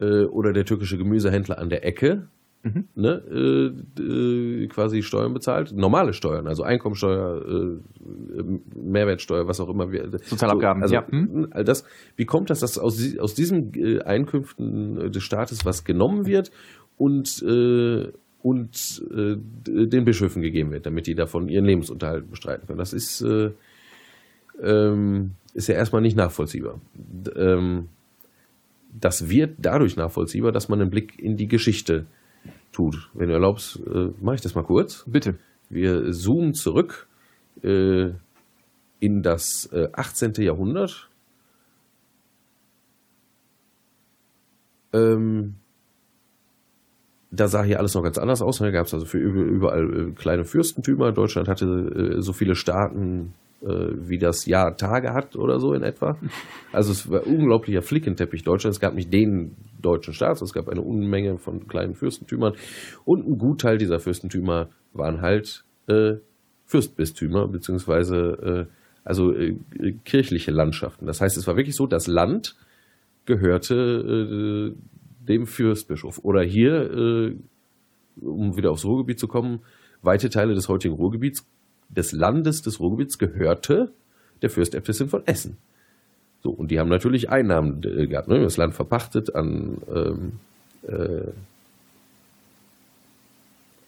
äh, 0.00 0.24
oder 0.26 0.52
der 0.52 0.64
türkische 0.64 0.98
Gemüsehändler 0.98 1.58
an 1.58 1.70
der 1.70 1.86
Ecke 1.86 2.28
mhm. 2.64 2.88
ne, 2.94 3.22
äh, 3.30 4.02
äh, 4.02 4.66
quasi 4.66 5.02
Steuern 5.02 5.32
bezahlt, 5.32 5.72
normale 5.72 6.12
Steuern, 6.12 6.46
also 6.48 6.62
Einkommensteuer, 6.62 7.44
äh, 7.46 8.42
Mehrwertsteuer, 8.74 9.46
was 9.46 9.60
auch 9.60 9.68
immer. 9.68 9.88
Sozialabgaben, 10.24 10.80
so, 10.80 10.84
also, 10.84 10.94
ja. 10.94 11.06
Hm? 11.08 11.48
All 11.50 11.64
das, 11.64 11.84
wie 12.16 12.24
kommt 12.24 12.50
das, 12.50 12.60
dass 12.60 12.78
aus, 12.78 13.16
aus 13.18 13.34
diesen 13.34 13.72
äh, 13.74 14.00
Einkünften 14.00 15.12
des 15.12 15.22
Staates 15.22 15.64
was 15.64 15.84
genommen 15.84 16.26
wird 16.26 16.50
und 16.96 17.42
äh, 17.42 18.12
und 18.42 19.02
äh, 19.10 19.36
den 19.66 20.04
Bischöfen 20.04 20.42
gegeben 20.42 20.70
wird, 20.70 20.84
damit 20.84 21.06
die 21.06 21.14
davon 21.14 21.48
ihren 21.48 21.64
Lebensunterhalt 21.64 22.30
bestreiten 22.30 22.66
können. 22.66 22.78
Das 22.78 22.92
ist, 22.92 23.22
äh, 23.22 23.52
ähm, 24.62 25.30
ist 25.54 25.68
ja 25.68 25.76
erstmal 25.76 26.02
nicht 26.02 26.14
nachvollziehbar. 26.14 26.78
D 26.92 27.30
ähm, 27.36 27.88
das 29.00 29.28
wird 29.28 29.56
dadurch 29.58 29.96
nachvollziehbar, 29.96 30.52
dass 30.52 30.68
man 30.68 30.80
einen 30.80 30.90
Blick 30.90 31.18
in 31.18 31.36
die 31.36 31.48
Geschichte 31.48 32.06
tut. 32.74 33.10
Wenn 33.14 33.28
du 33.28 33.34
erlaubst, 33.34 33.80
äh, 33.86 34.10
mache 34.20 34.36
ich 34.36 34.40
das 34.42 34.54
mal 34.54 34.64
kurz. 34.64 35.04
Bitte. 35.06 35.38
Wir 35.70 36.12
zoomen 36.12 36.54
zurück 36.54 37.08
äh, 37.62 38.10
in 39.00 39.22
das 39.22 39.68
äh, 39.72 39.88
18. 39.92 40.34
Jahrhundert. 40.38 41.08
Ähm, 44.92 45.56
da 47.34 47.48
sah 47.48 47.62
hier 47.62 47.78
alles 47.78 47.94
noch 47.94 48.02
ganz 48.02 48.18
anders 48.18 48.42
aus. 48.42 48.58
Da 48.58 48.70
gab 48.70 48.86
es 48.86 48.94
also 48.94 49.06
für 49.06 49.18
überall 49.18 50.08
äh, 50.08 50.12
kleine 50.12 50.44
Fürstentümer. 50.44 51.12
Deutschland 51.12 51.48
hatte 51.48 51.66
äh, 51.66 52.22
so 52.22 52.32
viele 52.32 52.54
Staaten, 52.54 53.34
äh, 53.62 53.68
wie 53.68 54.18
das 54.18 54.46
Jahr 54.46 54.76
Tage 54.76 55.12
hat 55.12 55.36
oder 55.36 55.58
so 55.58 55.74
in 55.74 55.82
etwa. 55.82 56.18
Also 56.72 56.92
es 56.92 57.10
war 57.10 57.26
unglaublicher 57.26 57.82
Flickenteppich 57.82 58.44
Deutschland. 58.44 58.74
Es 58.74 58.80
gab 58.80 58.94
nicht 58.94 59.12
den 59.12 59.56
deutschen 59.80 60.14
Staat, 60.14 60.40
es 60.40 60.52
gab 60.52 60.68
eine 60.68 60.80
Unmenge 60.80 61.38
von 61.38 61.66
kleinen 61.66 61.94
Fürstentümern. 61.94 62.54
Und 63.04 63.26
ein 63.26 63.38
Gutteil 63.38 63.78
dieser 63.78 64.00
Fürstentümer 64.00 64.68
waren 64.92 65.20
halt 65.20 65.64
äh, 65.88 66.14
Fürstbistümer, 66.66 67.48
beziehungsweise 67.48 68.66
äh, 68.68 68.74
also 69.04 69.32
äh, 69.32 69.56
kirchliche 70.04 70.50
Landschaften. 70.50 71.06
Das 71.06 71.20
heißt, 71.20 71.36
es 71.36 71.46
war 71.46 71.56
wirklich 71.56 71.76
so, 71.76 71.86
das 71.86 72.06
Land 72.06 72.56
gehörte 73.26 74.74
dem 75.28 75.46
Fürstbischof. 75.46 76.20
Oder 76.22 76.42
hier, 76.42 76.90
äh, 76.92 77.36
um 78.20 78.56
wieder 78.56 78.70
aufs 78.70 78.84
Ruhrgebiet 78.84 79.18
zu 79.18 79.28
kommen, 79.28 79.60
weite 80.02 80.30
Teile 80.30 80.54
des 80.54 80.68
heutigen 80.68 80.94
Ruhrgebiets, 80.94 81.46
des 81.88 82.12
Landes 82.12 82.62
des 82.62 82.80
Ruhrgebiets 82.80 83.18
gehörte 83.18 83.92
der 84.42 84.50
Fürstäbtissin 84.50 85.08
von 85.08 85.26
Essen. 85.26 85.56
So, 86.42 86.50
und 86.50 86.70
die 86.70 86.78
haben 86.78 86.90
natürlich 86.90 87.30
Einnahmen 87.30 87.82
äh, 87.84 88.06
gehabt, 88.06 88.28
ne? 88.28 88.40
das 88.40 88.56
Land 88.56 88.74
verpachtet 88.74 89.34
an 89.34 89.78
ähm, 89.92 90.32
äh, 90.86 91.30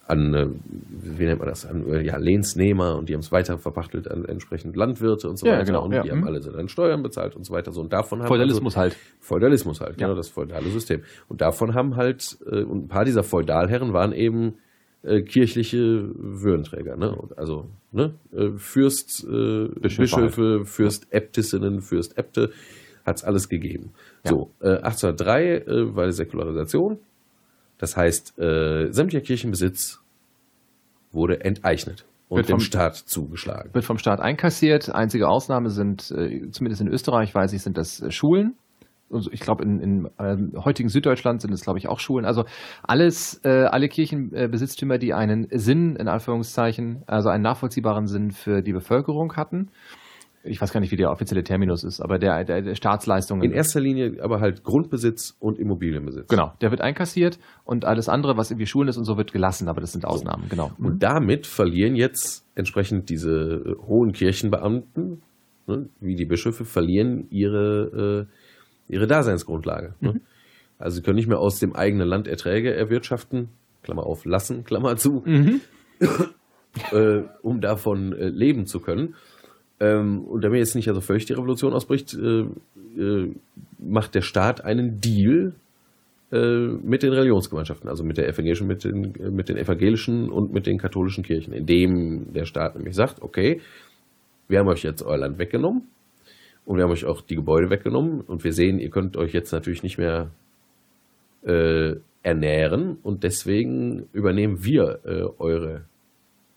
an, 0.07 0.33
äh, 0.33 0.47
wie 0.89 1.25
nennt 1.25 1.39
man 1.39 1.49
das, 1.49 1.65
an 1.65 1.85
äh, 1.87 2.01
ja, 2.01 2.17
Lehnsnehmer 2.17 2.95
und 2.95 3.09
die 3.09 3.13
haben 3.13 3.19
es 3.19 3.31
weiter 3.31 3.57
verpachtelt 3.57 4.09
an 4.09 4.23
entsprechend 4.25 4.75
Landwirte 4.75 5.29
und 5.29 5.37
so 5.37 5.45
ja, 5.45 5.53
weiter. 5.53 5.65
Genau, 5.65 5.83
und 5.83 5.93
ja. 5.93 6.01
die 6.01 6.11
haben 6.11 6.21
mhm. 6.21 6.27
alle 6.27 6.39
dann 6.39 6.69
Steuern 6.69 7.03
bezahlt 7.03 7.35
und 7.35 7.45
so 7.45 7.53
weiter. 7.53 7.71
So, 7.73 7.81
und 7.81 7.91
davon 7.91 8.19
haben 8.19 8.27
Feudalismus 8.27 8.77
also, 8.77 8.79
halt. 8.79 8.97
Feudalismus 9.19 9.81
halt, 9.81 9.99
ja. 9.99 10.07
genau, 10.07 10.15
das 10.15 10.29
feudale 10.29 10.69
System. 10.69 11.01
Und 11.27 11.41
davon 11.41 11.73
haben 11.73 11.97
halt, 11.97 12.37
äh, 12.49 12.63
und 12.63 12.85
ein 12.85 12.87
paar 12.87 13.03
dieser 13.03 13.23
Feudalherren 13.23 13.91
waren 13.91 14.13
eben 14.13 14.55
äh, 15.03 15.21
kirchliche 15.21 16.09
Würdenträger, 16.15 16.95
ne? 16.95 17.17
Also 17.35 17.65
ne? 17.91 18.13
Äh, 18.31 18.51
Fürst, 18.55 19.25
äh, 19.25 19.67
Bischöfe, 19.67 20.01
Bischöfe 20.01 20.41
halt. 20.41 20.67
Fürstäbtissinnen, 20.67 21.81
Fürstäbte, 21.81 22.51
hat 23.05 23.17
es 23.17 23.23
alles 23.23 23.47
gegeben. 23.47 23.91
So, 24.25 24.51
1803 24.59 25.63
war 25.95 26.07
die 26.07 26.11
Säkularisation 26.11 26.99
das 27.77 27.95
heißt, 27.95 28.39
äh, 28.39 28.91
sämtlicher 28.91 29.25
Kirchenbesitz 29.25 29.99
wurde 31.11 31.43
enteignet 31.43 32.05
und 32.29 32.37
wird 32.37 32.49
dem 32.49 32.53
vom, 32.53 32.59
Staat 32.59 32.95
zugeschlagen. 32.95 33.73
Wird 33.73 33.85
vom 33.85 33.97
Staat 33.97 34.19
einkassiert. 34.19 34.93
Einzige 34.93 35.27
Ausnahme 35.27 35.69
sind, 35.69 36.11
äh, 36.11 36.49
zumindest 36.51 36.81
in 36.81 36.87
Österreich 36.87 37.33
weiß 37.33 37.53
ich, 37.53 37.61
sind 37.61 37.77
das 37.77 38.01
äh, 38.01 38.11
Schulen. 38.11 38.55
Also 39.09 39.31
ich 39.31 39.39
glaube, 39.39 39.63
in, 39.63 39.79
in 39.79 40.05
äh, 40.17 40.59
heutigen 40.59 40.89
Süddeutschland 40.89 41.41
sind 41.41 41.53
es, 41.53 41.61
glaube 41.61 41.79
ich, 41.79 41.87
auch 41.87 41.99
Schulen. 41.99 42.25
Also 42.25 42.43
alles, 42.83 43.39
äh, 43.45 43.63
alle 43.63 43.87
Kirchenbesitztümer, 43.87 44.97
die 44.97 45.13
einen 45.13 45.47
Sinn, 45.51 45.95
in 45.95 46.09
Anführungszeichen, 46.09 47.03
also 47.07 47.29
einen 47.29 47.43
nachvollziehbaren 47.43 48.07
Sinn 48.07 48.31
für 48.31 48.61
die 48.61 48.73
Bevölkerung 48.73 49.37
hatten, 49.37 49.69
ich 50.47 50.61
weiß 50.61 50.71
gar 50.73 50.79
nicht, 50.79 50.91
wie 50.91 50.95
der 50.95 51.11
offizielle 51.11 51.43
Terminus 51.43 51.83
ist, 51.83 52.01
aber 52.01 52.17
der, 52.19 52.43
der, 52.43 52.61
der 52.61 52.75
Staatsleistungen. 52.75 53.43
In 53.43 53.51
erster 53.51 53.79
Linie 53.79 54.17
aber 54.21 54.39
halt 54.39 54.63
Grundbesitz 54.63 55.35
und 55.39 55.59
Immobilienbesitz. 55.59 56.27
Genau, 56.27 56.53
der 56.61 56.71
wird 56.71 56.81
einkassiert 56.81 57.39
und 57.63 57.85
alles 57.85 58.09
andere, 58.09 58.37
was 58.37 58.51
irgendwie 58.51 58.65
Schulen 58.65 58.89
ist 58.89 58.97
und 58.97 59.05
so, 59.05 59.17
wird 59.17 59.31
gelassen, 59.31 59.67
aber 59.67 59.81
das 59.81 59.91
sind 59.91 60.05
Ausnahmen, 60.05 60.43
so. 60.43 60.49
genau. 60.49 60.71
Und 60.77 61.03
damit 61.03 61.47
verlieren 61.47 61.95
jetzt 61.95 62.45
entsprechend 62.55 63.09
diese 63.09 63.31
äh, 63.31 63.75
hohen 63.87 64.11
Kirchenbeamten, 64.11 65.21
ne, 65.67 65.89
wie 65.99 66.15
die 66.15 66.25
Bischöfe, 66.25 66.65
verlieren 66.65 67.27
ihre, 67.29 68.27
äh, 68.89 68.93
ihre 68.93 69.07
Daseinsgrundlage. 69.07 69.95
Ne? 69.99 70.13
Mhm. 70.13 70.21
Also 70.79 70.97
sie 70.97 71.01
können 71.01 71.15
nicht 71.15 71.27
mehr 71.27 71.39
aus 71.39 71.59
dem 71.59 71.75
eigenen 71.75 72.07
Land 72.07 72.27
Erträge 72.27 72.73
erwirtschaften, 72.73 73.49
Klammer 73.83 74.05
auf, 74.05 74.25
lassen, 74.25 74.63
Klammer 74.63 74.95
zu, 74.95 75.23
mhm. 75.25 75.61
äh, 76.91 77.23
um 77.41 77.61
davon 77.61 78.13
äh, 78.13 78.27
leben 78.27 78.65
zu 78.65 78.79
können 78.79 79.15
ähm, 79.79 80.21
und 80.21 80.43
damit 80.43 80.59
jetzt 80.59 80.75
nicht 80.75 80.87
also 80.87 81.01
völlig 81.01 81.25
die 81.25 81.33
Revolution 81.33 81.73
ausbricht, 81.73 82.13
äh, 82.13 82.45
äh, 82.99 83.31
macht 83.79 84.15
der 84.15 84.21
Staat 84.21 84.63
einen 84.63 84.99
Deal 84.99 85.53
äh, 86.31 86.67
mit 86.83 87.03
den 87.03 87.13
Religionsgemeinschaften, 87.13 87.89
also 87.89 88.03
mit 88.03 88.17
der 88.17 88.27
evangelischen, 88.27 88.67
mit 88.67 88.83
den, 88.83 89.13
mit 89.35 89.49
den 89.49 89.57
evangelischen 89.57 90.29
und 90.29 90.51
mit 90.51 90.65
den 90.65 90.77
katholischen 90.77 91.23
Kirchen, 91.23 91.53
indem 91.53 92.33
der 92.33 92.45
Staat 92.45 92.75
nämlich 92.75 92.95
sagt, 92.95 93.21
okay, 93.21 93.61
wir 94.47 94.59
haben 94.59 94.67
euch 94.67 94.83
jetzt 94.83 95.03
euer 95.03 95.17
Land 95.17 95.37
weggenommen 95.37 95.83
und 96.65 96.77
wir 96.77 96.83
haben 96.83 96.91
euch 96.91 97.05
auch 97.05 97.21
die 97.21 97.35
Gebäude 97.35 97.69
weggenommen 97.69 98.21
und 98.21 98.43
wir 98.43 98.53
sehen, 98.53 98.79
ihr 98.79 98.89
könnt 98.89 99.15
euch 99.15 99.33
jetzt 99.33 99.51
natürlich 99.51 99.83
nicht 99.83 99.97
mehr 99.97 100.31
äh, 101.45 101.95
ernähren 102.23 102.97
und 103.03 103.23
deswegen 103.23 104.09
übernehmen 104.11 104.65
wir 104.65 104.99
äh, 105.05 105.23
eure 105.37 105.85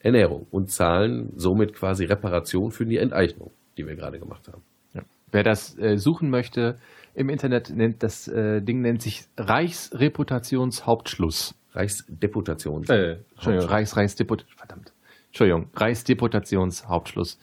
Ernährung 0.01 0.47
und 0.51 0.71
zahlen 0.71 1.33
somit 1.37 1.75
quasi 1.75 2.05
Reparation 2.05 2.71
für 2.71 2.87
die 2.87 2.97
Enteignung, 2.97 3.51
die 3.77 3.87
wir 3.87 3.97
gerade 3.97 4.19
gemacht 4.19 4.49
haben. 4.49 4.63
Ja. 4.95 5.03
Wer 5.31 5.43
das 5.43 5.79
äh, 5.79 5.99
suchen 5.99 6.31
möchte, 6.31 6.79
im 7.15 7.29
Internet 7.29 7.69
nennt 7.71 8.03
das 8.03 8.27
äh, 8.29 8.63
Ding 8.63 8.81
nennt 8.81 9.03
sich 9.03 9.27
Reichsreputationshauptschluss. 9.37 11.55
Reichsdeputations. 11.73 12.89
Äh, 12.89 13.19
Entschuldigung, 13.35 13.69
Reichs, 13.69 13.97
Reichsdeput 13.97 14.47
verdammt. 14.57 14.93
Entschuldigung, 15.29 15.69
Reichsdeputationshauptschluss. 15.75 17.39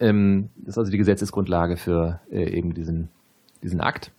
Ähm, 0.00 0.48
das 0.56 0.70
ist 0.70 0.78
also 0.78 0.90
die 0.90 0.98
Gesetzesgrundlage 0.98 1.76
für 1.76 2.20
äh, 2.30 2.50
eben 2.50 2.74
diesen, 2.74 3.10
diesen 3.62 3.80
Akt. 3.80 4.10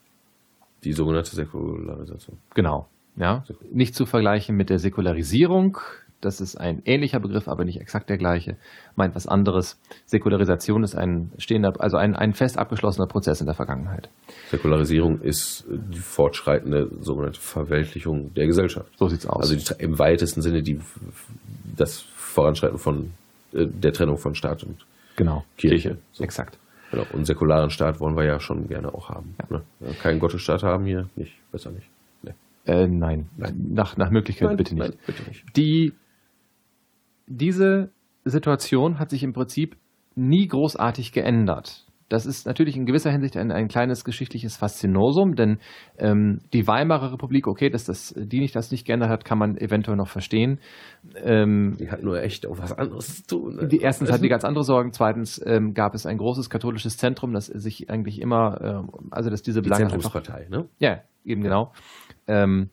Die 0.84 0.94
sogenannte 0.94 1.36
Säkularisation. 1.36 2.38
Genau. 2.54 2.88
Ja, 3.18 3.44
nicht 3.72 3.94
zu 3.94 4.06
vergleichen 4.06 4.56
mit 4.56 4.70
der 4.70 4.80
Säkularisierung, 4.80 5.80
das 6.22 6.40
ist 6.40 6.56
ein 6.56 6.82
ähnlicher 6.86 7.20
Begriff, 7.20 7.48
aber 7.48 7.66
nicht 7.66 7.82
exakt 7.82 8.10
der 8.10 8.18
gleiche, 8.18 8.58
meint 8.96 9.16
was 9.16 9.28
anderes. 9.28 9.80
Säkularisation 10.06 10.84
ist 10.84 10.96
ein 10.96 11.32
stehender, 11.38 11.74
also 11.80 11.98
ein, 11.98 12.16
ein 12.16 12.34
fest 12.34 12.58
abgeschlossener 12.58 13.08
Prozess 13.08 13.42
in 13.42 13.48
der 13.48 13.56
Vergangenheit. 13.56 14.10
Säkularisierung 14.50 15.22
ist 15.22 15.66
die 15.70 16.00
fortschreitende 16.00 16.90
sogenannte 17.00 17.40
Verweltlichung 17.40 18.34
der 18.34 18.48
Gesellschaft. 18.48 18.92
So 18.98 19.08
sieht's 19.08 19.26
aus. 19.26 19.42
Also 19.42 19.56
die, 19.56 19.84
im 19.84 20.00
weitesten 20.00 20.42
Sinne 20.42 20.62
die, 20.62 20.80
das 21.76 22.02
Voranschreiten 22.16 22.78
von 22.78 23.12
äh, 23.54 23.66
der 23.68 23.94
Trennung 23.94 24.18
von 24.18 24.36
Staat 24.36 24.64
und 24.64 24.86
genau. 25.16 25.44
Kirche. 25.58 25.98
So. 26.14 26.24
Exakt. 26.24 26.58
Genau. 26.92 27.06
Und 27.14 27.26
säkularen 27.26 27.70
Staat 27.70 28.00
wollen 28.00 28.16
wir 28.16 28.26
ja 28.26 28.40
schon 28.40 28.68
gerne 28.68 28.94
auch 28.94 29.10
haben. 29.10 29.36
Ja. 29.40 29.58
Ne? 29.58 29.94
Keinen 30.02 30.20
Gottesstaat 30.20 30.64
haben 30.64 30.86
hier, 30.86 31.10
nicht, 31.16 31.34
besser 31.52 31.72
nicht. 31.72 31.88
Nee. 32.22 32.34
Äh, 32.66 32.88
nein. 32.88 33.30
nein. 33.38 33.72
Nach, 33.74 33.98
nach 33.98 34.12
Möglichkeit 34.12 34.50
nein, 34.50 34.58
bitte, 34.58 34.76
nicht. 34.76 34.90
Nein, 34.90 34.98
bitte 35.06 35.24
nicht. 35.24 35.46
Die 35.56 35.94
diese 37.38 37.92
Situation 38.26 39.00
hat 39.00 39.10
sich 39.10 39.24
im 39.24 39.34
Prinzip 39.34 39.78
nie 40.16 40.48
großartig 40.48 41.12
geändert. 41.12 41.86
Das 42.10 42.26
ist 42.26 42.46
natürlich 42.46 42.76
in 42.76 42.86
gewisser 42.86 43.10
Hinsicht 43.10 43.38
ein, 43.38 43.54
ein 43.54 43.70
kleines 43.70 44.04
geschichtliches 44.04 44.58
Faszinosum, 44.58 45.36
denn 45.36 45.60
ähm, 45.98 46.40
die 46.52 46.68
Weimarer 46.68 47.14
Republik, 47.14 47.48
okay, 47.48 47.70
dass 47.70 47.86
das, 47.86 48.14
die 48.18 48.42
nicht 48.42 48.54
das 48.54 48.70
nicht 48.70 48.86
geändert 48.86 49.10
hat, 49.10 49.24
kann 49.24 49.38
man 49.38 49.56
eventuell 49.56 49.96
noch 49.96 50.10
verstehen. 50.10 50.60
Ähm, 51.16 51.78
die 51.80 51.90
hat 51.90 52.04
nur 52.04 52.22
echt 52.22 52.46
auch 52.46 52.58
was 52.58 52.74
anderes 52.74 53.24
zu 53.24 53.38
tun. 53.38 53.56
Ne? 53.56 53.68
Die, 53.70 53.78
erstens 53.78 54.10
also, 54.10 54.18
hat 54.18 54.24
die 54.26 54.30
ganz 54.30 54.44
andere 54.44 54.66
Sorgen, 54.66 54.92
zweitens 54.92 55.42
ähm, 55.46 55.74
gab 55.74 55.94
es 55.94 56.06
ein 56.06 56.18
großes 56.18 56.50
katholisches 56.50 56.98
Zentrum, 56.98 57.32
das 57.32 57.46
sich 57.46 57.90
eigentlich 57.90 58.20
immer, 58.20 58.60
äh, 58.62 58.98
also 59.12 59.30
dass 59.30 59.42
diese 59.42 59.62
Belange. 59.62 59.86
Die 59.86 59.92
Zentrumspartei, 59.92 60.48
ne? 60.50 60.68
Ja, 60.80 61.04
eben 61.24 61.42
genau. 61.42 61.72
Ähm, 62.28 62.72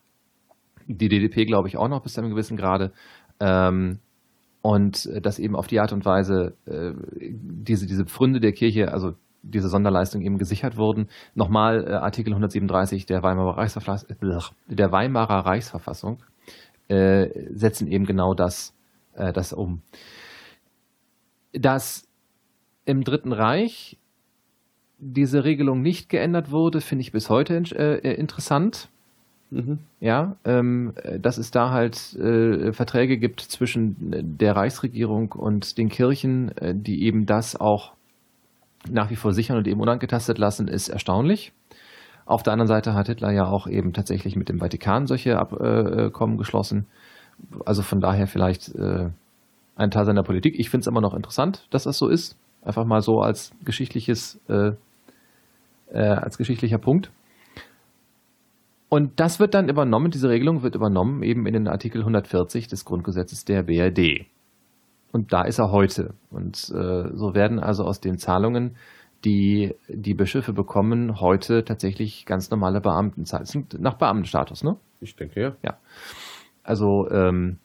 die 0.89 1.09
DDP, 1.09 1.45
glaube 1.45 1.69
ich, 1.69 1.77
auch 1.77 1.89
noch 1.89 2.03
bis 2.03 2.15
zu 2.15 2.21
einem 2.21 2.31
gewissen 2.31 2.57
Grade. 2.57 2.93
Ähm, 3.39 4.01
und 4.69 5.07
äh, 5.07 5.23
dass 5.23 5.39
eben 5.39 5.57
auf 5.57 5.67
die 5.67 5.81
Art 5.81 5.95
und 5.95 6.05
Weise 6.05 6.55
äh, 6.67 6.93
diese, 7.19 7.87
diese 7.87 8.05
Pfründe 8.05 8.39
der 8.39 8.53
Kirche, 8.53 8.93
also 8.93 9.13
diese 9.41 9.69
Sonderleistung 9.69 10.21
eben 10.21 10.37
gesichert 10.37 10.77
wurden. 10.77 11.09
Nochmal 11.35 11.87
äh, 11.89 11.93
Artikel 11.95 12.35
137 12.35 13.07
der 13.07 13.23
Weimarer, 13.23 13.57
Reichsverfass 13.57 14.07
der 14.67 14.93
Weimarer 14.93 15.47
Reichsverfassung 15.47 16.23
äh, 16.89 17.29
setzen 17.51 17.89
eben 17.89 18.05
genau 18.05 18.35
das, 18.35 18.75
äh, 19.15 19.33
das 19.33 19.55
um. 19.55 19.81
Dass 21.55 22.07
im 22.85 23.05
Dritten 23.05 23.33
Reich 23.33 23.99
diese 24.99 25.45
Regelung 25.45 25.81
nicht 25.81 26.11
geändert 26.11 26.51
wurde, 26.51 26.83
finde 26.83 27.01
ich 27.01 27.13
bis 27.13 27.31
heute 27.31 27.55
äh, 27.75 28.15
interessant. 28.17 28.91
Mhm. 29.51 29.79
Ja, 30.01 30.37
ähm, 30.45 30.93
dass 31.21 31.39
es 31.39 31.51
da 31.51 31.71
halt 31.71 32.15
äh, 32.17 32.73
Verträge 32.73 33.19
gibt 33.19 33.41
zwischen 33.41 33.97
der 34.39 34.57
Reichsregierung 34.57 35.33
und 35.33 35.79
den 35.79 35.89
Kirchen, 35.89 36.57
äh, 36.59 36.75
die 36.75 37.05
eben 37.05 37.25
das 37.25 37.57
auch 37.57 37.93
nach 38.91 39.11
wie 39.11 39.17
vor 39.17 39.33
sichern 39.33 39.57
und 39.57 39.67
eben 39.67 39.81
unangetastet 39.81 40.39
lassen, 40.39 40.69
ist 40.69 40.89
erstaunlich. 40.89 41.53
Auf 42.27 42.43
der 42.43 42.53
anderen 42.53 42.69
Seite 42.69 42.93
hat 42.93 43.07
Hitler 43.07 43.33
ja 43.33 43.47
auch 43.47 43.67
eben 43.67 43.95
tatsächlich 43.95 44.37
mit 44.37 44.51
dem 44.51 44.59
Vatikan 44.59 45.07
solche 45.07 45.39
Abkommen 45.39 46.37
geschlossen. 46.37 46.87
Also 47.65 47.83
von 47.83 48.01
daher 48.01 48.27
vielleicht 48.27 48.75
äh, 48.75 49.09
ein 49.77 49.91
Teil 49.91 50.05
seiner 50.05 50.23
Politik. 50.23 50.55
Ich 50.59 50.69
finde 50.69 50.83
es 50.83 50.87
immer 50.89 51.01
noch 51.01 51.15
interessant, 51.15 51.67
dass 51.71 51.85
das 51.85 51.97
so 51.97 52.09
ist. 52.09 52.37
Einfach 52.63 52.85
mal 52.85 53.01
so 53.01 53.23
als 53.23 53.53
geschichtliches, 53.65 54.39
äh, 54.49 54.73
äh, 55.91 55.99
als 55.99 56.37
geschichtlicher 56.37 56.79
Punkt. 56.79 57.11
Und 58.89 59.21
das 59.21 59.39
wird 59.39 59.55
dann 59.55 59.69
übernommen, 59.69 60.11
diese 60.11 60.29
Regelung 60.29 60.63
wird 60.63 60.75
übernommen 60.75 61.23
eben 61.23 61.47
in 61.47 61.53
den 61.53 61.69
Artikel 61.69 62.01
140 62.01 62.69
des 62.69 62.85
Grundgesetzes 62.85 63.45
der 63.45 63.63
BRD. 63.63 64.27
Und 65.13 65.33
da 65.33 65.43
ist 65.43 65.59
er 65.59 65.71
heute. 65.71 66.15
Und 66.31 66.57
äh, 66.75 67.15
so 67.15 67.35
werden 67.35 67.59
also 67.59 67.85
aus 67.85 68.01
den 68.01 68.19
Zahlungen, 68.19 68.77
die 69.25 69.75
die 69.89 70.15
Bischöfe 70.15 70.53
bekommen, 70.53 71.21
heute 71.21 71.65
tatsächlich 71.65 72.25
ganz 72.25 72.51
normale 72.51 72.81
Beamtenzahlen. 72.81 73.67
Nach 73.79 73.95
Beamtenstatus, 73.95 74.63
ne? 74.63 74.77
Ich 75.01 75.17
denke 75.17 75.41
ja. 75.41 75.57
Ja. 75.63 75.79
Also 76.63 77.11
ähm, 77.11 77.59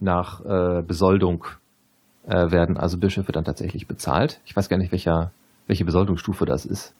nach 0.00 0.44
äh, 0.44 0.82
Besoldung 0.82 1.44
äh, 2.26 2.50
werden 2.50 2.76
also 2.76 2.98
Bischöfe 2.98 3.32
dann 3.32 3.44
tatsächlich 3.44 3.86
bezahlt. 3.86 4.40
Ich 4.44 4.54
weiß 4.54 4.68
gar 4.68 4.76
nicht, 4.76 4.92
welcher, 4.92 5.32
welche 5.66 5.84
Besoldungsstufe 5.84 6.44
das 6.44 6.66
ist. 6.66 6.94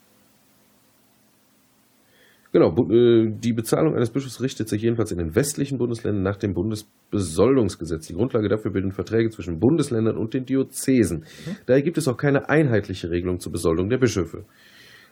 Genau, 2.53 2.75
äh, 2.91 3.31
die 3.31 3.53
Bezahlung 3.53 3.95
eines 3.95 4.11
Bischofs 4.11 4.41
richtet 4.41 4.69
sich 4.69 4.83
jedenfalls 4.83 5.13
in 5.13 5.19
den 5.19 5.35
westlichen 5.35 5.77
Bundesländern 5.77 6.23
nach 6.23 6.37
dem 6.37 6.55
Bundesbesoldungsgesetz. 6.55 8.07
Die 8.07 8.15
Grundlage 8.15 8.49
dafür 8.49 8.73
bilden 8.73 8.93
Verträge 8.93 9.29
zwischen 9.31 9.61
Bundesländern 9.61 10.17
und 10.17 10.33
den 10.33 10.47
Diözesen. 10.47 11.19
Mhm. 11.19 11.57
Daher 11.67 11.83
gibt 11.83 11.99
es 11.99 12.09
auch 12.09 12.17
keine 12.17 12.49
einheitliche 12.49 13.11
Regelung 13.11 13.39
zur 13.39 13.53
Besoldung 13.53 13.91
der 13.91 13.99
Bischöfe. 13.99 14.45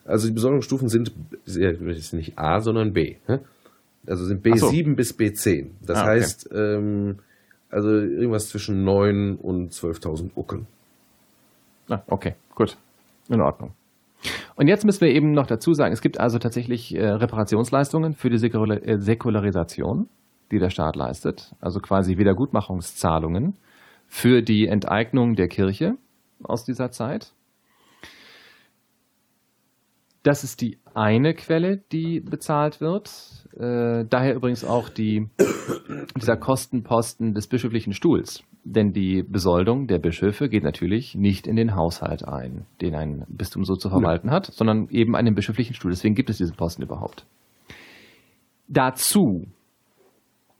Also 0.07 0.29
die 0.29 0.35
Besoldungsstufen 0.35 0.89
sind 0.89 1.13
nicht 2.13 2.39
A, 2.39 2.61
sondern 2.61 2.93
B. 2.93 3.17
Also 4.07 4.25
sind 4.25 4.45
B7 4.45 4.91
so. 4.91 4.95
bis 4.95 5.19
B10. 5.19 5.71
Das 5.85 5.99
ah, 5.99 6.03
okay. 6.03 6.11
heißt, 6.11 6.51
ähm, 6.55 7.17
also 7.71 7.91
irgendwas 7.91 8.49
zwischen 8.49 8.85
9 8.85 9.37
und 9.37 9.73
12.000 9.73 10.31
Ucken. 10.37 10.67
Ah, 11.91 12.03
okay, 12.07 12.35
gut. 12.55 12.77
In 13.29 13.41
Ordnung. 13.41 13.73
Und 14.57 14.69
jetzt 14.69 14.85
müssen 14.85 15.03
wir 15.03 15.11
eben 15.11 15.33
noch 15.33 15.47
dazu 15.47 15.75
sagen, 15.75 15.93
es 15.93 16.01
gibt 16.01 16.19
also 16.19 16.39
tatsächlich 16.39 16.95
äh, 16.95 17.07
Reparationsleistungen 17.07 18.15
für 18.15 18.31
die 18.31 18.37
äh, 18.37 18.99
Säkularisation, 18.99 20.09
die 20.51 20.59
der 20.59 20.71
Staat 20.71 20.97
leistet, 20.97 21.55
also 21.61 21.81
quasi 21.81 22.19
Wiedergutmachungszahlungen 22.19 23.57
für 24.07 24.43
die 24.43 24.67
Enteignung 24.67 25.35
der 25.35 25.49
Kirche 25.49 25.97
aus 26.43 26.65
dieser 26.65 26.91
Zeit. 26.91 27.33
Das 30.23 30.43
ist 30.43 30.61
die 30.61 30.79
eine 30.95 31.35
Quelle, 31.35 31.79
die 31.93 32.21
bezahlt 32.21 32.81
wird. 32.81 33.47
Äh, 33.57 34.05
daher 34.09 34.35
übrigens 34.35 34.65
auch 34.65 34.89
die, 34.89 35.29
dieser 36.17 36.37
Kostenposten 36.37 37.35
des 37.35 37.47
bischöflichen 37.47 37.93
Stuhls. 37.93 38.43
Denn 38.69 38.93
die 38.93 39.23
Besoldung 39.23 39.87
der 39.87 40.01
Bischöfe 40.01 40.49
geht 40.49 40.65
natürlich 40.65 41.15
nicht 41.15 41.47
in 41.47 41.55
den 41.55 41.77
Haushalt 41.77 42.27
ein, 42.27 42.67
den 42.81 42.97
ein 42.97 43.25
Bistum 43.29 43.65
so 43.65 43.77
zu 43.77 43.89
verwalten 43.89 44.33
hat, 44.33 44.47
sondern 44.47 44.89
eben 44.89 45.15
einen 45.15 45.37
bischöflichen 45.37 45.77
Stuhl. 45.77 45.93
Deswegen 45.93 46.17
gibt 46.17 46.31
es 46.31 46.39
diesen 46.39 46.57
Posten 46.57 46.83
überhaupt. 46.83 47.27
Dazu, 48.67 49.47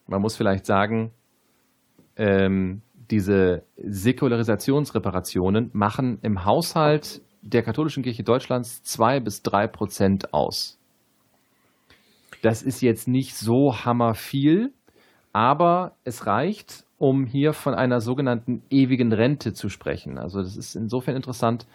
man 0.07 0.23
muss 0.23 0.37
vielleicht 0.37 0.67
sagen, 0.67 1.11
ähm, 2.17 2.83
diese 3.11 3.65
Säkularisationsreparationen 3.77 5.71
machen 5.73 6.21
im 6.23 6.45
Haushalt 6.45 7.23
der 7.43 7.65
katholischen 7.65 8.05
Kirche 8.05 8.23
Deutschlands 8.23 8.85
zwei 8.85 9.19
bis 9.19 9.43
drei 9.43 9.67
Prozent 9.67 10.33
aus. 10.33 10.79
Das 12.43 12.63
ist 12.63 12.83
jetzt 12.83 13.09
nicht 13.09 13.35
so 13.35 13.85
hammerviel, 13.85 14.73
aber 15.33 15.97
es 16.05 16.29
reicht, 16.29 16.86
um 16.99 17.27
hier 17.27 17.53
von 17.53 17.75
einer 17.75 18.01
sogenannten 18.01 18.63
ewigen 18.71 19.13
Rente 19.13 19.53
zu 19.53 19.69
sprechen. 19.69 20.19
Also 20.19 20.41
das 20.41 20.57
ist 20.57 20.75
insofern 20.75 21.17
interessant, 21.17 21.67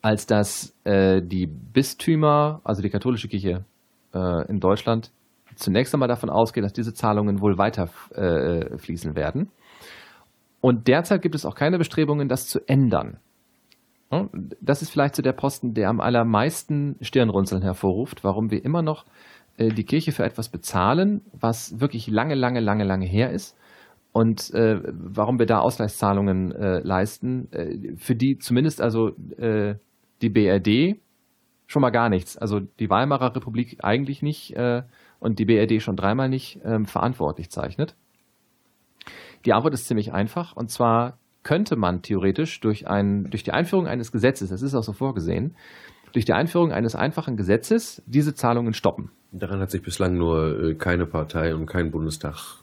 als 0.00 0.26
dass 0.26 0.74
äh, 0.84 1.20
die 1.22 1.46
Bistümer, 1.46 2.60
also 2.64 2.82
die 2.82 2.90
katholische 2.90 3.28
Kirche 3.28 3.64
äh, 4.14 4.48
in 4.48 4.60
Deutschland, 4.60 5.10
zunächst 5.54 5.92
einmal 5.94 6.08
davon 6.08 6.30
ausgeht, 6.30 6.64
dass 6.64 6.72
diese 6.72 6.94
Zahlungen 6.94 7.40
wohl 7.40 7.58
weiter 7.58 7.88
äh, 8.14 8.78
fließen 8.78 9.14
werden. 9.14 9.50
Und 10.60 10.88
derzeit 10.88 11.22
gibt 11.22 11.34
es 11.34 11.44
auch 11.44 11.54
keine 11.54 11.76
Bestrebungen, 11.76 12.28
das 12.28 12.46
zu 12.46 12.60
ändern. 12.66 13.18
Das 14.60 14.82
ist 14.82 14.90
vielleicht 14.90 15.16
so 15.16 15.22
der 15.22 15.32
Posten, 15.32 15.74
der 15.74 15.88
am 15.88 16.00
allermeisten 16.00 16.96
Stirnrunzeln 17.00 17.62
hervorruft, 17.62 18.24
warum 18.24 18.50
wir 18.50 18.64
immer 18.64 18.82
noch 18.82 19.04
äh, 19.56 19.68
die 19.68 19.84
Kirche 19.84 20.12
für 20.12 20.24
etwas 20.24 20.48
bezahlen, 20.48 21.22
was 21.32 21.80
wirklich 21.80 22.08
lange, 22.08 22.34
lange, 22.34 22.60
lange, 22.60 22.84
lange 22.84 23.06
her 23.06 23.30
ist. 23.30 23.56
Und 24.12 24.52
äh, 24.52 24.80
warum 24.84 25.38
wir 25.38 25.46
da 25.46 25.60
Ausgleichszahlungen 25.60 26.52
äh, 26.52 26.80
leisten, 26.80 27.50
äh, 27.52 27.96
für 27.96 28.14
die 28.14 28.38
zumindest 28.38 28.82
also 28.82 29.08
äh, 29.38 29.76
die 30.20 30.28
BRD 30.28 31.00
schon 31.66 31.80
mal 31.80 31.90
gar 31.90 32.10
nichts. 32.10 32.36
Also 32.36 32.60
die 32.60 32.90
Weimarer 32.90 33.34
Republik 33.34 33.78
eigentlich 33.82 34.22
nicht 34.22 34.54
äh, 34.54 34.82
und 35.18 35.38
die 35.38 35.46
BRD 35.46 35.82
schon 35.82 35.96
dreimal 35.96 36.28
nicht 36.28 36.60
ähm, 36.64 36.84
verantwortlich 36.84 37.50
zeichnet. 37.50 37.96
Die 39.46 39.54
Antwort 39.54 39.72
ist 39.72 39.86
ziemlich 39.86 40.12
einfach 40.12 40.54
und 40.54 40.70
zwar 40.70 41.18
könnte 41.42 41.76
man 41.76 42.02
theoretisch 42.02 42.60
durch, 42.60 42.86
ein, 42.86 43.24
durch 43.24 43.42
die 43.42 43.52
Einführung 43.52 43.86
eines 43.86 44.12
Gesetzes, 44.12 44.50
das 44.50 44.62
ist 44.62 44.74
auch 44.74 44.84
so 44.84 44.92
vorgesehen, 44.92 45.56
durch 46.12 46.24
die 46.24 46.34
Einführung 46.34 46.72
eines 46.72 46.94
einfachen 46.94 47.36
Gesetzes 47.36 48.02
diese 48.06 48.34
Zahlungen 48.34 48.74
stoppen. 48.74 49.10
Daran 49.32 49.60
hat 49.60 49.70
sich 49.70 49.82
bislang 49.82 50.16
nur 50.16 50.62
äh, 50.62 50.74
keine 50.74 51.06
Partei 51.06 51.54
und 51.54 51.66
kein 51.66 51.90
Bundestag 51.90 52.61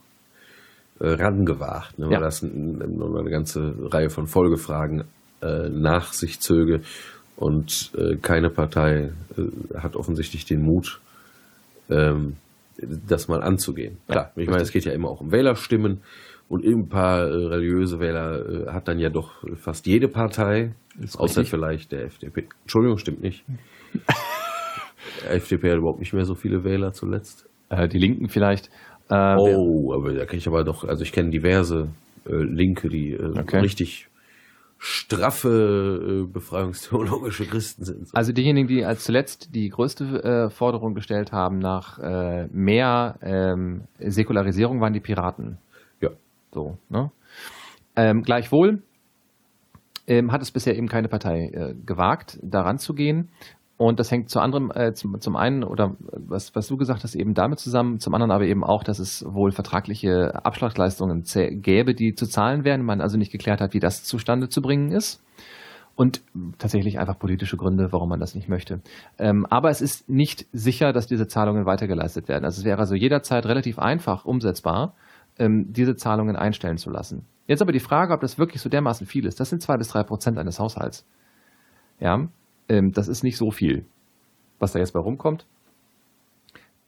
rangewagt, 1.00 1.98
ne, 1.98 2.06
weil 2.06 2.12
ja. 2.12 2.20
das 2.20 2.42
eine 2.42 3.30
ganze 3.30 3.74
Reihe 3.90 4.10
von 4.10 4.26
Folgefragen 4.26 5.04
äh, 5.42 5.68
nach 5.68 6.12
sich 6.12 6.40
zöge. 6.40 6.82
Und 7.36 7.92
äh, 7.96 8.16
keine 8.16 8.50
Partei 8.50 9.12
äh, 9.36 9.78
hat 9.78 9.96
offensichtlich 9.96 10.44
den 10.44 10.62
Mut, 10.62 11.00
ähm, 11.88 12.36
das 12.76 13.28
mal 13.28 13.42
anzugehen. 13.42 13.98
Klar, 14.08 14.32
ich 14.36 14.48
meine, 14.48 14.62
es 14.62 14.72
geht 14.72 14.84
ja 14.84 14.92
immer 14.92 15.08
auch 15.08 15.20
um 15.20 15.32
Wählerstimmen. 15.32 16.02
Und 16.48 16.64
ein 16.64 16.88
paar 16.88 17.20
äh, 17.20 17.46
religiöse 17.46 18.00
Wähler 18.00 18.66
äh, 18.66 18.72
hat 18.72 18.88
dann 18.88 18.98
ja 18.98 19.08
doch 19.08 19.44
fast 19.56 19.86
jede 19.86 20.08
Partei, 20.08 20.74
außer 21.16 21.42
richtig. 21.42 21.50
vielleicht 21.50 21.92
der 21.92 22.06
FDP. 22.06 22.48
Entschuldigung, 22.62 22.98
stimmt 22.98 23.22
nicht. 23.22 23.44
FDP 25.30 25.70
hat 25.70 25.78
überhaupt 25.78 26.00
nicht 26.00 26.12
mehr 26.12 26.24
so 26.24 26.34
viele 26.34 26.64
Wähler 26.64 26.92
zuletzt. 26.92 27.48
Äh, 27.68 27.88
die 27.88 27.98
Linken 27.98 28.28
vielleicht. 28.28 28.68
Äh, 29.10 29.36
oh, 29.36 29.92
aber 29.92 30.14
da 30.14 30.24
kenne 30.24 30.38
ich 30.38 30.48
aber 30.48 30.64
doch, 30.64 30.84
also 30.84 31.02
ich 31.02 31.12
kenne 31.12 31.30
diverse 31.30 31.88
äh, 32.26 32.32
Linke, 32.32 32.88
die 32.88 33.12
äh, 33.12 33.38
okay. 33.38 33.58
richtig 33.58 34.08
straffe 34.78 36.26
befreiungstheologische 36.32 37.44
Christen 37.44 37.84
sind. 37.84 38.08
Also 38.14 38.32
diejenigen, 38.32 38.66
die 38.66 38.82
als 38.82 39.04
zuletzt 39.04 39.54
die 39.54 39.68
größte 39.68 40.48
Forderung 40.48 40.94
gestellt 40.94 41.32
haben 41.32 41.58
nach 41.58 41.98
mehr 42.50 43.16
ähm, 43.20 43.82
Säkularisierung, 43.98 44.80
waren 44.80 44.94
die 44.94 45.00
Piraten. 45.00 45.58
So, 46.52 46.78
ne? 46.88 47.10
Ähm, 47.96 48.22
gleichwohl 48.22 48.82
ähm, 50.06 50.32
hat 50.32 50.42
es 50.42 50.50
bisher 50.50 50.76
eben 50.76 50.88
keine 50.88 51.08
Partei 51.08 51.50
äh, 51.52 51.74
gewagt, 51.86 52.38
daran 52.42 52.78
zu 52.78 52.94
gehen. 52.94 53.28
Und 53.80 53.98
das 53.98 54.10
hängt 54.10 54.28
zu 54.28 54.40
anderem, 54.40 54.70
äh, 54.74 54.92
zum, 54.92 55.22
zum 55.22 55.36
einen, 55.36 55.64
oder 55.64 55.96
was, 56.12 56.54
was 56.54 56.66
du 56.66 56.76
gesagt 56.76 57.02
hast, 57.02 57.14
eben 57.14 57.32
damit 57.32 57.60
zusammen, 57.60 57.98
zum 57.98 58.12
anderen 58.12 58.30
aber 58.30 58.44
eben 58.44 58.62
auch, 58.62 58.84
dass 58.84 58.98
es 58.98 59.24
wohl 59.26 59.52
vertragliche 59.52 60.44
Abschlagsleistungen 60.44 61.24
gäbe, 61.62 61.94
die 61.94 62.14
zu 62.14 62.26
zahlen 62.26 62.64
wären, 62.64 62.84
man 62.84 63.00
also 63.00 63.16
nicht 63.16 63.32
geklärt 63.32 63.62
hat, 63.62 63.72
wie 63.72 63.80
das 63.80 64.04
zustande 64.04 64.50
zu 64.50 64.60
bringen 64.60 64.92
ist. 64.92 65.24
Und 65.96 66.20
tatsächlich 66.58 66.98
einfach 66.98 67.18
politische 67.18 67.56
Gründe, 67.56 67.90
warum 67.90 68.10
man 68.10 68.20
das 68.20 68.34
nicht 68.34 68.50
möchte. 68.50 68.82
Ähm, 69.18 69.46
aber 69.46 69.70
es 69.70 69.80
ist 69.80 70.10
nicht 70.10 70.46
sicher, 70.52 70.92
dass 70.92 71.06
diese 71.06 71.26
Zahlungen 71.26 71.64
weitergeleistet 71.64 72.28
werden. 72.28 72.44
Also 72.44 72.60
es 72.60 72.66
wäre 72.66 72.80
also 72.80 72.94
jederzeit 72.94 73.46
relativ 73.46 73.78
einfach 73.78 74.26
umsetzbar, 74.26 74.92
ähm, 75.38 75.72
diese 75.72 75.96
Zahlungen 75.96 76.36
einstellen 76.36 76.76
zu 76.76 76.90
lassen. 76.90 77.24
Jetzt 77.46 77.62
aber 77.62 77.72
die 77.72 77.80
Frage, 77.80 78.12
ob 78.12 78.20
das 78.20 78.38
wirklich 78.38 78.60
so 78.60 78.68
dermaßen 78.68 79.06
viel 79.06 79.24
ist. 79.24 79.40
Das 79.40 79.48
sind 79.48 79.62
zwei 79.62 79.78
bis 79.78 79.88
drei 79.88 80.02
Prozent 80.02 80.36
eines 80.36 80.60
Haushalts. 80.60 81.06
Ja, 81.98 82.28
ähm, 82.70 82.92
das 82.92 83.08
ist 83.08 83.22
nicht 83.22 83.36
so 83.36 83.50
viel, 83.50 83.84
was 84.58 84.72
da 84.72 84.78
jetzt 84.78 84.92
bei 84.92 85.00
rumkommt. 85.00 85.46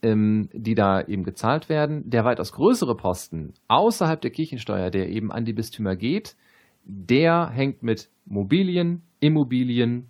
ähm, 0.03 0.49
die 0.53 0.75
da 0.75 1.01
eben 1.01 1.23
gezahlt 1.23 1.69
werden. 1.69 2.09
Der 2.09 2.25
weitaus 2.25 2.51
größere 2.51 2.95
Posten 2.95 3.53
außerhalb 3.69 4.19
der 4.19 4.31
Kirchensteuer, 4.31 4.89
der 4.91 5.09
eben 5.09 5.31
an 5.31 5.45
die 5.45 5.53
Bistümer 5.53 5.95
geht, 5.95 6.35
der 6.83 7.49
hängt 7.49 7.81
mit 7.81 8.09
Mobilien, 8.25 9.01
Immobilien 9.21 10.09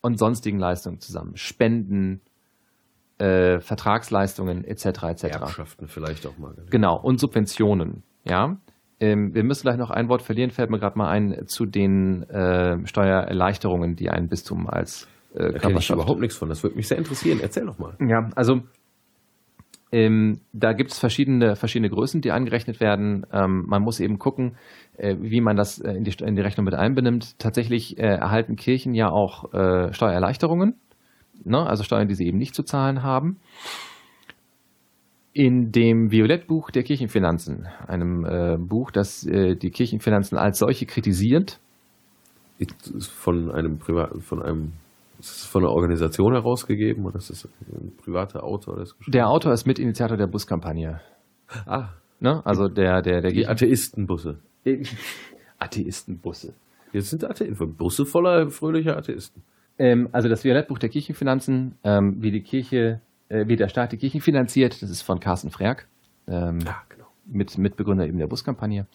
und 0.00 0.18
sonstigen 0.18 0.58
Leistungen 0.58 1.00
zusammen. 1.00 1.36
Spenden, 1.36 2.22
äh, 3.18 3.60
Vertragsleistungen 3.60 4.64
etc. 4.64 4.86
etc. 4.86 5.24
Erbschaften 5.24 5.88
vielleicht 5.88 6.26
auch 6.26 6.38
mal. 6.38 6.54
Genau, 6.70 6.98
und 6.98 7.20
Subventionen. 7.20 8.02
Ja. 8.24 8.56
Ähm, 9.00 9.34
wir 9.34 9.44
müssen 9.44 9.62
gleich 9.62 9.76
noch 9.76 9.90
ein 9.90 10.08
Wort 10.08 10.22
verlieren, 10.22 10.50
fällt 10.50 10.70
mir 10.70 10.78
gerade 10.78 10.98
mal 10.98 11.08
ein, 11.08 11.46
zu 11.46 11.66
den 11.66 12.24
äh, 12.30 12.86
Steuererleichterungen, 12.86 13.96
die 13.96 14.10
ein 14.10 14.28
Bistum 14.28 14.68
als 14.68 15.06
äh, 15.34 15.52
da 15.52 15.58
kenne 15.58 15.78
ich 15.78 15.90
überhaupt 15.90 16.20
nichts 16.20 16.36
von. 16.36 16.48
Das 16.48 16.62
würde 16.62 16.76
mich 16.76 16.88
sehr 16.88 16.98
interessieren. 16.98 17.38
Erzähl 17.40 17.66
doch 17.66 17.78
mal. 17.78 17.94
Ja, 18.00 18.30
also 18.34 18.62
ähm, 19.90 20.40
da 20.52 20.72
gibt 20.72 20.92
es 20.92 20.98
verschiedene, 20.98 21.56
verschiedene 21.56 21.90
Größen, 21.90 22.20
die 22.20 22.30
angerechnet 22.30 22.80
werden. 22.80 23.26
Ähm, 23.32 23.64
man 23.66 23.82
muss 23.82 24.00
eben 24.00 24.18
gucken, 24.18 24.56
äh, 24.96 25.16
wie 25.18 25.40
man 25.40 25.56
das 25.56 25.78
äh, 25.78 25.92
in 25.92 26.04
die, 26.04 26.12
in 26.22 26.36
die 26.36 26.42
Rechnung 26.42 26.64
mit 26.64 26.74
einbenimmt. 26.74 27.38
Tatsächlich 27.38 27.98
äh, 27.98 28.02
erhalten 28.02 28.56
Kirchen 28.56 28.94
ja 28.94 29.10
auch 29.10 29.52
äh, 29.54 29.92
Steuererleichterungen, 29.92 30.74
ne? 31.44 31.66
also 31.66 31.84
Steuern, 31.84 32.08
die 32.08 32.14
sie 32.14 32.26
eben 32.26 32.38
nicht 32.38 32.54
zu 32.54 32.62
zahlen 32.62 33.02
haben. 33.02 33.38
In 35.38 35.70
dem 35.70 36.10
Violettbuch 36.10 36.72
der 36.72 36.82
Kirchenfinanzen, 36.82 37.68
einem 37.86 38.24
äh, 38.24 38.56
Buch, 38.58 38.90
das 38.90 39.24
äh, 39.24 39.54
die 39.54 39.70
Kirchenfinanzen 39.70 40.36
als 40.36 40.58
solche 40.58 40.84
kritisiert. 40.84 41.60
Von 43.14 43.48
einem 43.52 43.78
Privat, 43.78 44.20
von 44.20 44.42
einem 44.42 44.72
ist 45.20 45.30
es 45.30 45.44
von 45.44 45.62
einer 45.62 45.70
Organisation 45.70 46.32
herausgegeben 46.32 47.06
oder 47.06 47.18
ist 47.18 47.30
es 47.30 47.44
ein 47.44 47.92
privater 47.96 48.42
Autor? 48.42 48.84
Der 49.06 49.28
Autor 49.28 49.52
ist 49.52 49.64
Mitinitiator 49.64 50.16
der 50.16 50.26
Buskampagne. 50.26 51.00
Ah. 51.66 51.90
Ne? 52.18 52.42
Also 52.44 52.66
der, 52.66 53.00
der, 53.00 53.20
der 53.20 53.30
Die 53.30 53.46
Atheistenbusse. 53.46 54.40
Atheistenbusse. 55.60 56.54
Jetzt 56.92 57.10
sind 57.10 57.24
Atheisten, 57.24 57.76
Busse 57.76 58.06
voller 58.06 58.50
fröhlicher 58.50 58.96
Atheisten. 58.96 59.44
Ähm, 59.78 60.08
also 60.10 60.28
das 60.28 60.42
Violettbuch 60.42 60.80
der 60.80 60.88
Kirchenfinanzen, 60.88 61.76
ähm, 61.84 62.16
wie 62.18 62.32
die 62.32 62.42
Kirche, 62.42 63.00
äh, 63.28 63.46
wie 63.46 63.56
der 63.56 63.68
Staat 63.68 63.92
die 63.92 63.96
Kirchen 63.96 64.20
finanziert, 64.20 64.82
das 64.82 64.90
ist 64.90 65.02
von 65.02 65.20
Carsten 65.20 65.50
Frerk. 65.50 65.88
Ähm, 66.26 66.60
ja, 66.60 66.76
genau. 66.88 67.06
Mit 67.26 67.56
Mitbegründer 67.58 68.06
eben 68.06 68.18
der 68.18 68.26
Buskampagne. 68.26 68.86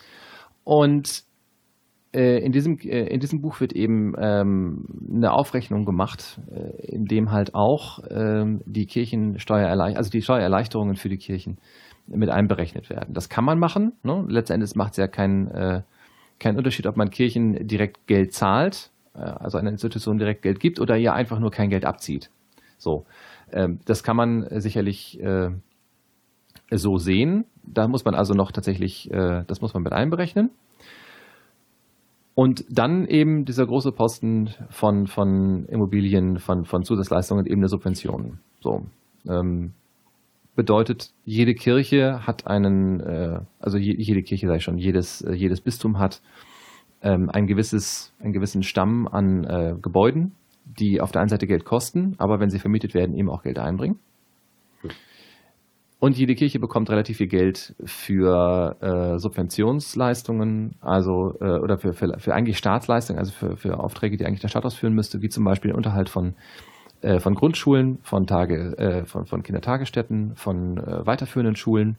Und 0.64 1.24
äh, 2.14 2.40
in 2.40 2.52
diesem, 2.52 2.78
äh, 2.80 3.08
in 3.08 3.20
diesem 3.20 3.42
Buch 3.42 3.60
wird 3.60 3.74
eben 3.74 4.14
ähm, 4.18 4.86
eine 5.14 5.32
Aufrechnung 5.32 5.86
gemacht, 5.86 6.40
äh, 6.52 6.88
in 6.88 7.06
dem 7.06 7.32
halt 7.32 7.56
auch 7.56 8.00
ähm, 8.10 8.62
die 8.66 8.86
Kirchensteuererleichterungen, 8.86 9.98
also 9.98 10.10
die 10.10 10.22
Steuererleichterungen 10.22 10.96
für 10.96 11.10
die 11.10 11.18
Kirchen 11.18 11.58
mit 12.08 12.30
einberechnet 12.30 12.90
werden. 12.90 13.14
Das 13.14 13.30
kann 13.30 13.46
man 13.46 13.60
machen. 13.60 13.94
Ne? 14.04 14.26
Letztendlich 14.28 14.76
macht 14.76 14.92
es 14.92 14.98
ja 14.98 15.08
keinen 15.08 15.48
äh, 15.48 15.82
keinen 16.40 16.58
Unterschied, 16.58 16.88
ob 16.88 16.98
man 16.98 17.10
Kirchen 17.10 17.68
direkt 17.68 18.06
Geld 18.08 18.34
zahlt, 18.34 18.92
äh, 19.16 19.20
also 19.20 19.58
einer 19.58 19.72
Institution 19.72 20.18
direkt 20.18 20.42
Geld 20.42 20.60
gibt 20.60 20.80
oder 20.80 20.98
ihr 20.98 21.14
einfach 21.14 21.40
nur 21.40 21.52
kein 21.52 21.70
Geld 21.70 21.86
abzieht. 21.86 22.30
So, 22.78 23.06
das 23.86 24.04
kann 24.04 24.16
man 24.16 24.48
sicherlich 24.60 25.20
äh, 25.22 25.50
so 26.72 26.98
sehen. 26.98 27.46
Da 27.64 27.88
muss 27.88 28.06
man 28.06 28.16
also 28.16 28.34
noch 28.34 28.52
tatsächlich, 28.52 29.12
äh, 29.12 29.44
das 29.48 29.62
muss 29.62 29.74
man 29.74 29.84
mit 29.84 29.94
einberechnen. 29.94 30.50
Und 32.36 32.66
dann 32.70 33.06
eben 33.06 33.46
dieser 33.46 33.66
große 33.66 33.92
Posten 33.92 34.50
von, 34.70 35.06
von 35.06 35.66
Immobilien, 35.66 36.40
von, 36.40 36.66
von 36.66 36.84
Zusatzleistungen, 36.84 37.46
eben 37.46 37.62
der 37.62 37.70
Subventionen. 37.70 38.40
So. 38.60 38.86
Ähm, 39.30 39.74
bedeutet, 40.56 41.12
jede 41.26 41.54
Kirche 41.54 42.26
hat 42.26 42.48
einen, 42.48 43.00
äh, 43.02 43.40
also 43.60 43.78
je, 43.78 43.96
jede 43.98 44.24
Kirche 44.24 44.48
sei 44.48 44.60
schon, 44.60 44.78
jedes, 44.78 45.22
äh, 45.22 45.34
jedes 45.34 45.62
Bistum 45.62 46.00
hat 46.00 46.22
ähm, 47.02 47.30
ein 47.32 47.46
gewisses, 47.46 48.14
einen 48.20 48.34
gewissen 48.34 48.64
Stamm 48.64 49.08
an 49.08 49.44
äh, 49.44 49.76
Gebäuden, 49.80 50.34
die 50.66 51.02
auf 51.02 51.12
der 51.12 51.22
einen 51.22 51.30
Seite 51.30 51.48
Geld 51.48 51.66
kosten, 51.66 52.16
aber 52.18 52.40
wenn 52.40 52.50
sie 52.50 52.60
vermietet 52.60 52.94
werden, 52.94 53.16
eben 53.16 53.30
auch 53.30 53.44
Geld 53.44 53.60
einbringen. 53.60 54.00
Und 56.04 56.18
jede 56.18 56.36
Kirche 56.36 56.60
bekommt 56.60 56.90
relativ 56.90 57.16
viel 57.16 57.28
Geld 57.28 57.76
für 57.86 58.76
äh, 58.82 59.20
Subventionsleistungen, 59.20 60.76
also 60.82 61.34
äh, 61.40 61.60
oder 61.60 61.78
für, 61.78 61.94
für, 61.94 62.20
für 62.20 62.34
eigentlich 62.34 62.58
Staatsleistungen, 62.58 63.20
also 63.20 63.32
für, 63.32 63.56
für 63.56 63.80
Aufträge, 63.80 64.18
die 64.18 64.26
eigentlich 64.26 64.42
der 64.42 64.50
Staat 64.50 64.66
ausführen 64.66 64.94
müsste, 64.94 65.22
wie 65.22 65.30
zum 65.30 65.46
Beispiel 65.46 65.72
den 65.72 65.78
Unterhalt 65.78 66.10
von, 66.10 66.36
äh, 67.00 67.20
von 67.20 67.36
Grundschulen, 67.36 68.00
von, 68.02 68.28
Tage, 68.28 68.78
äh, 68.78 69.06
von, 69.06 69.26
von 69.26 69.44
Kindertagesstätten, 69.44 70.36
von 70.36 70.78
äh, 70.78 71.06
weiterführenden 71.06 71.56
Schulen, 71.56 71.96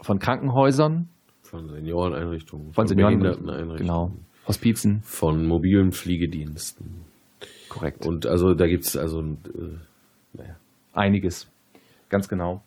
von 0.00 0.20
Krankenhäusern. 0.20 1.08
Von 1.42 1.68
Senioreneinrichtungen. 1.68 2.66
Von, 2.66 2.74
von 2.74 2.86
Senioreneinrichtungen. 2.86 3.76
Genau. 3.76 4.12
Hospizen. 4.46 5.00
Von 5.02 5.46
mobilen 5.46 5.90
Pflegediensten. 5.90 7.13
Korrekt. 7.68 8.06
Und 8.06 8.26
also 8.26 8.54
da 8.54 8.66
gibt 8.66 8.84
es 8.84 8.96
also 8.96 9.20
äh, 9.20 9.78
naja. 10.32 10.56
einiges. 10.92 11.50
Ganz 12.08 12.28
genau. 12.28 12.62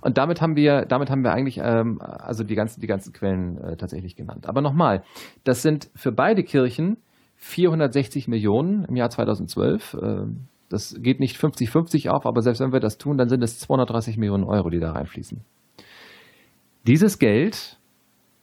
Und 0.00 0.18
damit 0.18 0.40
haben 0.40 0.56
wir, 0.56 0.84
damit 0.84 1.10
haben 1.10 1.22
wir 1.22 1.32
eigentlich 1.32 1.58
ähm, 1.58 2.00
also 2.00 2.44
die 2.44 2.54
ganzen, 2.54 2.80
die 2.80 2.86
ganzen 2.86 3.12
Quellen 3.12 3.58
äh, 3.58 3.76
tatsächlich 3.76 4.16
genannt. 4.16 4.46
Aber 4.46 4.60
nochmal, 4.60 5.02
das 5.44 5.62
sind 5.62 5.90
für 5.94 6.12
beide 6.12 6.44
Kirchen 6.44 6.98
460 7.36 8.28
Millionen 8.28 8.84
im 8.84 8.96
Jahr 8.96 9.10
2012. 9.10 9.94
Äh, 9.94 10.26
das 10.68 10.96
geht 11.00 11.20
nicht 11.20 11.36
50-50 11.36 12.10
auf, 12.10 12.26
aber 12.26 12.42
selbst 12.42 12.60
wenn 12.60 12.72
wir 12.72 12.80
das 12.80 12.98
tun, 12.98 13.16
dann 13.16 13.28
sind 13.28 13.42
es 13.42 13.58
230 13.58 14.18
Millionen 14.18 14.44
Euro, 14.44 14.68
die 14.68 14.80
da 14.80 14.92
reinfließen. 14.92 15.40
Dieses 16.86 17.18
Geld 17.18 17.78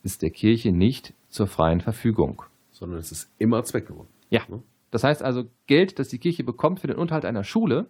ist 0.03 0.21
der 0.21 0.31
Kirche 0.31 0.71
nicht 0.71 1.13
zur 1.29 1.47
freien 1.47 1.81
Verfügung. 1.81 2.43
Sondern 2.75 2.99
es 2.99 3.11
ist 3.11 3.31
immer 3.37 3.63
zweckgebunden. 3.63 4.13
Ja. 4.29 4.41
Ne? 4.49 4.61
Das 4.91 5.03
heißt 5.03 5.23
also, 5.23 5.45
Geld, 5.65 5.97
das 5.97 6.09
die 6.09 6.19
Kirche 6.19 6.43
bekommt 6.43 6.81
für 6.81 6.87
den 6.87 6.97
Unterhalt 6.97 7.23
einer 7.23 7.45
Schule, 7.45 7.89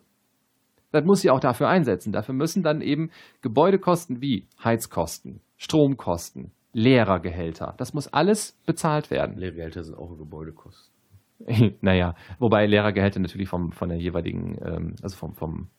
das 0.92 1.04
muss 1.04 1.22
sie 1.22 1.32
auch 1.32 1.40
dafür 1.40 1.68
einsetzen. 1.68 2.14
Dafür 2.14 2.36
müssen 2.36 2.62
dann 2.62 2.82
eben 2.82 3.10
Gebäudekosten 3.42 4.22
wie 4.22 4.48
Heizkosten, 4.64 5.42
Stromkosten, 5.58 6.52
Lehrergehälter, 6.72 7.74
das 7.78 7.94
muss 7.94 8.08
alles 8.08 8.60
bezahlt 8.66 9.10
werden. 9.10 9.38
Lehrergehälter 9.38 9.84
sind 9.84 9.98
auch 9.98 10.16
Gebäudekosten. 10.18 10.94
naja, 11.82 12.16
wobei 12.38 12.68
Lehrergehälter 12.68 13.20
natürlich 13.20 13.50
vom, 13.50 13.72
von 13.72 13.90
der 13.90 13.98
jeweiligen, 13.98 14.58
ähm, 14.64 14.96
also 15.02 15.18
vom, 15.18 15.34
vom 15.34 15.70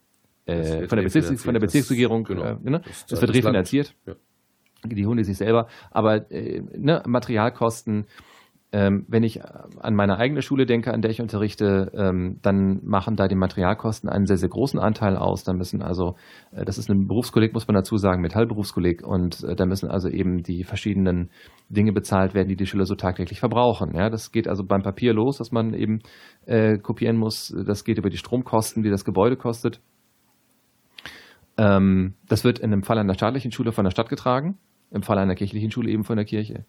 äh, 0.46 0.88
von, 0.88 0.96
der 0.96 1.04
Bezirks, 1.04 1.44
von 1.44 1.54
der 1.54 1.60
Bezirksregierung, 1.60 2.24
genau, 2.24 2.42
äh, 2.42 2.56
ne? 2.62 2.80
das, 2.84 3.06
das, 3.06 3.20
wird 3.20 3.34
refinanziert. 3.34 3.94
Ja. 4.04 4.14
Die 4.84 5.06
holen 5.06 5.18
die 5.18 5.24
sich 5.24 5.36
selber. 5.36 5.68
Aber 5.90 6.30
äh, 6.30 6.62
ne, 6.76 7.02
Materialkosten, 7.06 8.06
wenn 8.78 9.22
ich 9.22 9.40
an 9.44 9.94
meine 9.94 10.18
eigene 10.18 10.42
Schule 10.42 10.66
denke, 10.66 10.92
an 10.92 11.00
der 11.00 11.10
ich 11.10 11.20
unterrichte, 11.20 11.92
ähm, 11.94 12.38
dann 12.42 12.80
machen 12.84 13.14
da 13.16 13.28
die 13.28 13.36
Materialkosten 13.36 14.10
einen 14.10 14.26
sehr, 14.26 14.38
sehr 14.38 14.48
großen 14.48 14.80
Anteil 14.80 15.16
aus. 15.16 15.44
Da 15.44 15.52
müssen 15.52 15.82
also, 15.82 16.16
äh, 16.50 16.64
das 16.64 16.76
ist 16.76 16.90
ein 16.90 17.06
Berufskolleg, 17.06 17.54
muss 17.54 17.68
man 17.68 17.76
dazu 17.76 17.96
sagen, 17.96 18.22
Metallberufskolleg, 18.22 19.06
und 19.06 19.44
äh, 19.44 19.54
da 19.54 19.66
müssen 19.66 19.88
also 19.88 20.08
eben 20.08 20.42
die 20.42 20.64
verschiedenen 20.64 21.30
Dinge 21.68 21.92
bezahlt 21.92 22.34
werden, 22.34 22.48
die 22.48 22.56
die 22.56 22.66
Schüler 22.66 22.86
so 22.86 22.96
tagtäglich 22.96 23.40
verbrauchen. 23.40 23.94
Ja, 23.94 24.10
das 24.10 24.32
geht 24.32 24.48
also 24.48 24.64
beim 24.64 24.82
Papier 24.82 25.14
los, 25.14 25.38
dass 25.38 25.52
man 25.52 25.72
eben 25.72 26.00
äh, 26.46 26.78
kopieren 26.78 27.16
muss. 27.16 27.54
Das 27.66 27.84
geht 27.84 27.98
über 27.98 28.10
die 28.10 28.18
Stromkosten, 28.18 28.82
die 28.82 28.90
das 28.90 29.04
Gebäude 29.04 29.36
kostet. 29.36 29.80
Ähm, 31.56 32.14
das 32.28 32.44
wird 32.44 32.58
in 32.58 32.72
einem 32.72 32.82
Fall 32.82 32.98
einer 32.98 33.14
staatlichen 33.14 33.52
Schule 33.52 33.72
von 33.72 33.84
der 33.84 33.90
Stadt 33.90 34.08
getragen 34.08 34.58
im 34.90 35.02
Fall 35.02 35.18
einer 35.18 35.34
kirchlichen 35.34 35.70
Schule 35.70 35.90
eben 35.90 36.04
von 36.04 36.16
der 36.16 36.24
Kirche. 36.24 36.64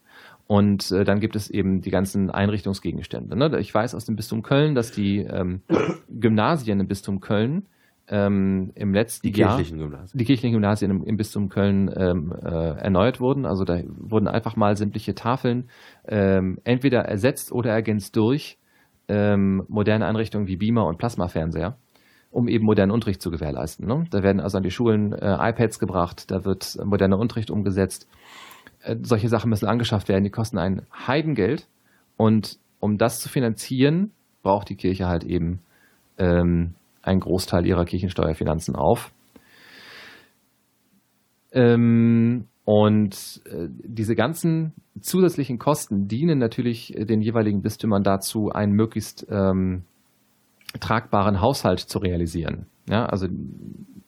Und 0.48 0.90
äh, 0.92 1.04
dann 1.04 1.20
gibt 1.20 1.36
es 1.36 1.50
eben 1.50 1.82
die 1.82 1.90
ganzen 1.90 2.30
Einrichtungsgegenstände. 2.30 3.36
Ne? 3.36 3.58
Ich 3.60 3.72
weiß 3.72 3.94
aus 3.94 4.06
dem 4.06 4.16
Bistum 4.16 4.42
Köln, 4.42 4.74
dass 4.74 4.90
die 4.90 5.18
ähm, 5.18 5.60
Gymnasien 6.08 6.80
im 6.80 6.88
Bistum 6.88 7.20
Köln 7.20 7.66
ähm, 8.08 8.72
im 8.74 8.94
letzten 8.94 9.30
die 9.30 9.38
Jahr 9.38 9.58
die 9.58 10.24
kirchlichen 10.24 10.52
Gymnasien 10.52 10.90
im, 10.90 11.04
im 11.04 11.18
Bistum 11.18 11.50
Köln 11.50 11.90
ähm, 11.94 12.32
äh, 12.32 12.48
erneuert 12.48 13.20
wurden. 13.20 13.44
Also 13.44 13.64
da 13.64 13.82
wurden 13.86 14.26
einfach 14.26 14.56
mal 14.56 14.74
sämtliche 14.78 15.14
Tafeln 15.14 15.68
ähm, 16.06 16.58
entweder 16.64 17.00
ersetzt 17.00 17.52
oder 17.52 17.70
ergänzt 17.70 18.16
durch 18.16 18.56
ähm, 19.06 19.64
moderne 19.68 20.06
Einrichtungen 20.06 20.46
wie 20.46 20.56
Beamer 20.56 20.86
und 20.86 20.96
Plasmafernseher 20.96 21.76
um 22.30 22.48
eben 22.48 22.64
modernen 22.64 22.92
Unterricht 22.92 23.22
zu 23.22 23.30
gewährleisten. 23.30 23.86
Ne? 23.86 24.06
Da 24.10 24.22
werden 24.22 24.40
also 24.40 24.58
an 24.58 24.62
die 24.62 24.70
Schulen 24.70 25.12
äh, 25.12 25.50
iPads 25.50 25.78
gebracht, 25.78 26.30
da 26.30 26.44
wird 26.44 26.78
moderner 26.84 27.18
Unterricht 27.18 27.50
umgesetzt. 27.50 28.06
Äh, 28.88 28.96
solche 29.02 29.28
Sachen 29.28 29.50
müssen 29.50 29.68
angeschafft 29.68 30.08
werden, 30.08 30.24
die 30.24 30.30
kosten 30.30 30.58
ein 30.58 30.82
Heidengeld. 31.06 31.68
Und 32.16 32.58
um 32.80 32.96
das 32.98 33.20
zu 33.20 33.28
finanzieren, 33.28 34.12
braucht 34.42 34.68
die 34.70 34.76
Kirche 34.76 35.06
halt 35.06 35.24
eben 35.24 35.60
ähm, 36.16 36.74
einen 37.02 37.20
Großteil 37.20 37.66
ihrer 37.66 37.84
Kirchensteuerfinanzen 37.84 38.74
auf. 38.74 39.12
Ähm, 41.52 42.46
und 42.64 43.40
äh, 43.46 43.68
diese 43.70 44.14
ganzen 44.14 44.72
zusätzlichen 45.00 45.58
Kosten 45.58 46.08
dienen 46.08 46.38
natürlich 46.38 46.94
den 46.98 47.22
jeweiligen 47.22 47.62
Bistümern 47.62 48.02
dazu, 48.02 48.50
einen 48.50 48.72
möglichst 48.72 49.26
ähm, 49.30 49.84
tragbaren 50.80 51.40
Haushalt 51.40 51.80
zu 51.80 51.98
realisieren. 51.98 52.66
Ja, 52.88 53.06
also 53.06 53.28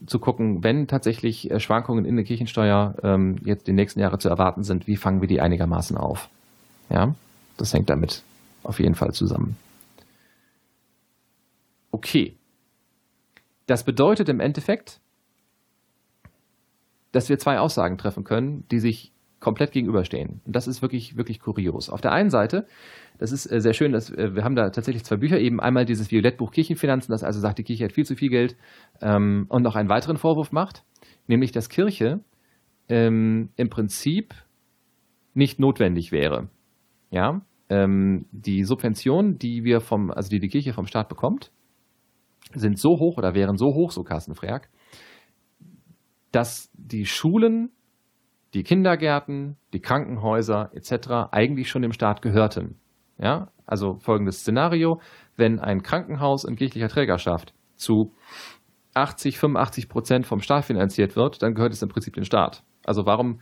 zu 0.06 0.18
gucken, 0.18 0.64
wenn 0.64 0.88
tatsächlich 0.88 1.50
äh, 1.50 1.60
Schwankungen 1.60 2.04
in 2.04 2.16
der 2.16 2.24
Kirchensteuer 2.24 2.94
ähm, 3.02 3.36
jetzt 3.44 3.66
die 3.66 3.72
nächsten 3.72 4.00
Jahre 4.00 4.18
zu 4.18 4.28
erwarten 4.28 4.64
sind, 4.64 4.86
wie 4.86 4.96
fangen 4.96 5.20
wir 5.20 5.28
die 5.28 5.40
einigermaßen 5.40 5.96
auf? 5.96 6.28
Ja, 6.88 7.14
das 7.56 7.72
hängt 7.74 7.90
damit 7.90 8.22
auf 8.62 8.80
jeden 8.80 8.94
Fall 8.94 9.12
zusammen. 9.12 9.56
Okay. 11.92 12.36
Das 13.66 13.84
bedeutet 13.84 14.28
im 14.28 14.40
Endeffekt, 14.40 15.00
dass 17.12 17.28
wir 17.28 17.38
zwei 17.38 17.58
Aussagen 17.58 17.98
treffen 17.98 18.24
können, 18.24 18.64
die 18.70 18.80
sich 18.80 19.12
komplett 19.40 19.72
gegenüberstehen. 19.72 20.40
Und 20.44 20.54
das 20.54 20.68
ist 20.68 20.82
wirklich, 20.82 21.16
wirklich 21.16 21.40
kurios. 21.40 21.88
Auf 21.88 22.00
der 22.00 22.12
einen 22.12 22.30
Seite, 22.30 22.66
das 23.18 23.32
ist 23.32 23.50
äh, 23.50 23.60
sehr 23.60 23.72
schön, 23.72 23.92
dass 23.92 24.10
äh, 24.10 24.34
wir 24.34 24.44
haben 24.44 24.54
da 24.54 24.70
tatsächlich 24.70 25.04
zwei 25.04 25.16
Bücher, 25.16 25.38
eben 25.38 25.60
einmal 25.60 25.86
dieses 25.86 26.10
Violettbuch 26.10 26.52
Kirchenfinanzen, 26.52 27.12
das 27.12 27.24
also 27.24 27.40
sagt, 27.40 27.58
die 27.58 27.64
Kirche 27.64 27.84
hat 27.84 27.92
viel 27.92 28.04
zu 28.04 28.16
viel 28.16 28.28
Geld 28.28 28.56
ähm, 29.00 29.46
und 29.48 29.62
noch 29.62 29.76
einen 29.76 29.88
weiteren 29.88 30.18
Vorwurf 30.18 30.52
macht, 30.52 30.84
nämlich, 31.26 31.52
dass 31.52 31.68
Kirche 31.68 32.20
ähm, 32.88 33.50
im 33.56 33.70
Prinzip 33.70 34.34
nicht 35.32 35.58
notwendig 35.58 36.12
wäre. 36.12 36.48
Ja, 37.10 37.40
ähm, 37.70 38.26
die 38.32 38.64
Subventionen, 38.64 39.38
die 39.38 39.64
wir 39.64 39.80
vom, 39.80 40.10
also 40.10 40.28
die 40.28 40.40
die 40.40 40.48
Kirche 40.48 40.72
vom 40.72 40.86
Staat 40.86 41.08
bekommt, 41.08 41.50
sind 42.54 42.78
so 42.78 42.98
hoch 42.98 43.16
oder 43.16 43.34
wären 43.34 43.56
so 43.56 43.74
hoch, 43.74 43.92
so 43.92 44.02
Carsten 44.02 44.34
Freak, 44.34 44.68
dass 46.32 46.70
die 46.74 47.06
Schulen, 47.06 47.70
die 48.54 48.62
Kindergärten, 48.62 49.56
die 49.72 49.80
Krankenhäuser 49.80 50.70
etc. 50.74 51.32
eigentlich 51.32 51.68
schon 51.70 51.82
dem 51.82 51.92
Staat 51.92 52.22
gehörten. 52.22 52.80
Ja, 53.18 53.52
also 53.66 53.98
folgendes 54.00 54.40
Szenario, 54.40 55.00
wenn 55.36 55.60
ein 55.60 55.82
Krankenhaus 55.82 56.44
in 56.44 56.56
kirchlicher 56.56 56.88
Trägerschaft 56.88 57.54
zu 57.76 58.14
80, 58.94 59.38
85 59.38 59.88
Prozent 59.88 60.26
vom 60.26 60.40
Staat 60.40 60.64
finanziert 60.64 61.16
wird, 61.16 61.42
dann 61.42 61.54
gehört 61.54 61.72
es 61.72 61.82
im 61.82 61.88
Prinzip 61.88 62.14
dem 62.14 62.24
Staat. 62.24 62.64
Also 62.84 63.06
warum 63.06 63.40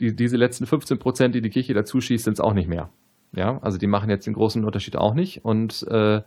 die, 0.00 0.14
diese 0.14 0.36
letzten 0.36 0.66
15 0.66 0.98
Prozent, 0.98 1.34
die 1.34 1.40
die 1.40 1.50
Kirche 1.50 1.72
dazu 1.72 2.00
schießt, 2.00 2.24
sind 2.24 2.34
es 2.34 2.40
auch 2.40 2.52
nicht 2.52 2.68
mehr. 2.68 2.90
Ja, 3.34 3.58
also 3.62 3.78
die 3.78 3.86
machen 3.86 4.10
jetzt 4.10 4.26
den 4.26 4.34
großen 4.34 4.64
Unterschied 4.64 4.96
auch 4.96 5.14
nicht 5.14 5.44
und 5.44 5.86
äh, 5.88 6.20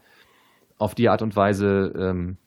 auf 0.78 0.96
die 0.96 1.10
Art 1.10 1.22
und 1.22 1.36
Weise 1.36 1.94
ähm, 1.98 2.38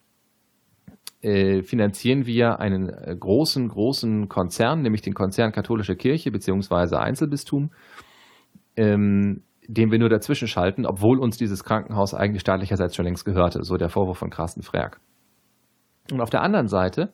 äh, 1.20 1.62
finanzieren 1.62 2.26
wir 2.26 2.60
einen 2.60 2.89
äh, 2.89 3.16
großen, 3.18 3.68
großen 3.68 4.28
Konzern, 4.28 4.82
nämlich 4.82 5.02
den 5.02 5.14
Konzern 5.14 5.52
Katholische 5.52 5.97
Kirche 5.97 6.30
bzw. 6.30 6.97
Einzelbistum, 6.97 7.70
ähm, 8.76 9.43
den 9.66 9.90
wir 9.90 9.98
nur 9.98 10.09
dazwischen 10.09 10.48
schalten, 10.48 10.86
obwohl 10.86 11.18
uns 11.18 11.36
dieses 11.36 11.64
Krankenhaus 11.64 12.14
eigentlich 12.14 12.40
staatlicherseits 12.40 12.94
schon 12.94 13.05
längst 13.05 13.24
gehörte, 13.24 13.64
so 13.64 13.76
der 13.76 13.89
Vorwurf 13.89 14.18
von 14.18 14.30
Carsten 14.30 14.62
Frerk. 14.62 15.01
Und 16.12 16.20
auf 16.20 16.30
der 16.30 16.43
anderen 16.43 16.68
Seite 16.68 17.12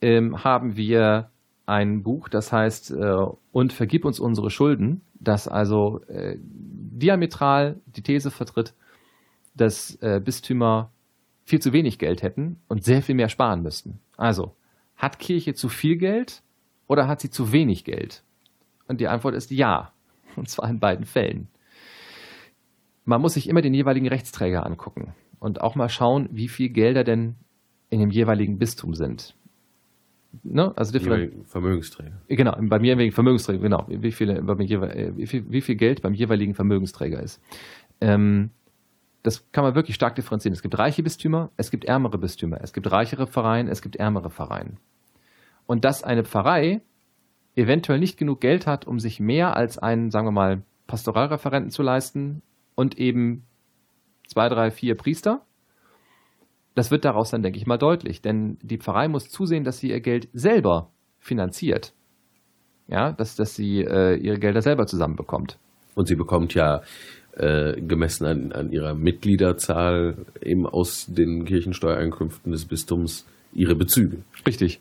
ähm, 0.00 0.42
haben 0.42 0.76
wir 0.76 1.30
ein 1.66 2.02
Buch, 2.02 2.28
das 2.28 2.52
heißt 2.52 2.90
äh, 2.90 3.26
Und 3.52 3.72
vergib 3.72 4.04
uns 4.04 4.18
unsere 4.18 4.50
Schulden, 4.50 5.02
das 5.14 5.46
also 5.46 6.00
äh, 6.08 6.36
diametral 6.40 7.80
die 7.86 8.02
These 8.02 8.30
vertritt, 8.30 8.74
dass 9.54 9.94
äh, 10.02 10.20
Bistümer 10.24 10.90
viel 11.50 11.60
zu 11.60 11.72
wenig 11.72 11.98
Geld 11.98 12.22
hätten 12.22 12.60
und 12.68 12.84
sehr 12.84 13.02
viel 13.02 13.14
mehr 13.14 13.28
sparen 13.28 13.62
müssten. 13.62 14.00
Also, 14.16 14.54
hat 14.96 15.18
Kirche 15.18 15.54
zu 15.54 15.68
viel 15.68 15.96
Geld 15.96 16.42
oder 16.86 17.06
hat 17.06 17.20
sie 17.20 17.30
zu 17.30 17.52
wenig 17.52 17.84
Geld? 17.84 18.24
Und 18.88 19.00
die 19.00 19.08
Antwort 19.08 19.34
ist 19.34 19.50
ja. 19.50 19.92
Und 20.36 20.48
zwar 20.48 20.70
in 20.70 20.78
beiden 20.78 21.04
Fällen. 21.04 21.48
Man 23.04 23.20
muss 23.20 23.34
sich 23.34 23.48
immer 23.48 23.62
den 23.62 23.74
jeweiligen 23.74 24.06
Rechtsträger 24.06 24.64
angucken 24.64 25.12
und 25.40 25.60
auch 25.60 25.74
mal 25.74 25.88
schauen, 25.88 26.28
wie 26.30 26.46
viel 26.46 26.68
Gelder 26.68 27.02
denn 27.02 27.34
in 27.88 27.98
dem 27.98 28.10
jeweiligen 28.10 28.58
Bistum 28.58 28.94
sind. 28.94 29.34
Ne? 30.44 30.72
Also 30.76 30.96
Vermögensträger. 31.46 32.22
Genau, 32.28 32.56
bei 32.60 32.78
mir 32.78 32.96
wegen 32.98 33.10
Vermögensträger, 33.10 33.58
genau, 33.58 33.86
wie, 33.88 34.12
viele, 34.12 34.38
äh, 34.38 35.16
wie, 35.16 35.26
viel, 35.26 35.50
wie 35.50 35.60
viel 35.60 35.74
Geld 35.74 36.02
beim 36.02 36.14
jeweiligen 36.14 36.54
Vermögensträger 36.54 37.20
ist. 37.20 37.42
Ähm, 38.00 38.50
das 39.22 39.50
kann 39.52 39.64
man 39.64 39.74
wirklich 39.74 39.96
stark 39.96 40.14
differenzieren. 40.14 40.54
Es 40.54 40.62
gibt 40.62 40.78
reiche 40.78 41.02
Bistümer, 41.02 41.50
es 41.56 41.70
gibt 41.70 41.84
ärmere 41.84 42.18
Bistümer, 42.18 42.58
es 42.62 42.72
gibt 42.72 42.90
reichere 42.90 43.26
Pfarreien, 43.26 43.68
es 43.68 43.82
gibt 43.82 43.96
ärmere 43.96 44.30
Pfarreien. 44.30 44.78
Und 45.66 45.84
dass 45.84 46.02
eine 46.02 46.24
Pfarrei 46.24 46.80
eventuell 47.54 47.98
nicht 47.98 48.16
genug 48.16 48.40
Geld 48.40 48.66
hat, 48.66 48.86
um 48.86 48.98
sich 48.98 49.20
mehr 49.20 49.56
als 49.56 49.78
einen, 49.78 50.10
sagen 50.10 50.26
wir 50.26 50.32
mal, 50.32 50.62
Pastoralreferenten 50.86 51.70
zu 51.70 51.82
leisten 51.82 52.42
und 52.74 52.98
eben 52.98 53.44
zwei, 54.26 54.48
drei, 54.48 54.70
vier 54.70 54.96
Priester, 54.96 55.44
das 56.74 56.90
wird 56.90 57.04
daraus 57.04 57.30
dann, 57.30 57.42
denke 57.42 57.58
ich 57.58 57.66
mal, 57.66 57.78
deutlich. 57.78 58.22
Denn 58.22 58.58
die 58.62 58.78
Pfarrei 58.78 59.08
muss 59.08 59.28
zusehen, 59.28 59.64
dass 59.64 59.78
sie 59.78 59.90
ihr 59.90 60.00
Geld 60.00 60.28
selber 60.32 60.90
finanziert. 61.18 61.94
Ja, 62.86 63.12
dass, 63.12 63.36
dass 63.36 63.54
sie 63.54 63.82
äh, 63.82 64.16
ihre 64.16 64.38
Gelder 64.38 64.62
selber 64.62 64.86
zusammenbekommt. 64.86 65.58
Und 65.94 66.08
sie 66.08 66.16
bekommt 66.16 66.54
ja 66.54 66.80
äh, 67.36 67.80
gemessen 67.80 68.26
an, 68.26 68.52
an 68.52 68.72
ihrer 68.72 68.94
Mitgliederzahl 68.94 70.16
eben 70.42 70.66
aus 70.66 71.06
den 71.06 71.44
Kirchensteuereinkünften 71.44 72.52
des 72.52 72.64
Bistums 72.64 73.26
ihre 73.52 73.74
Bezüge. 73.74 74.18
Richtig. 74.46 74.80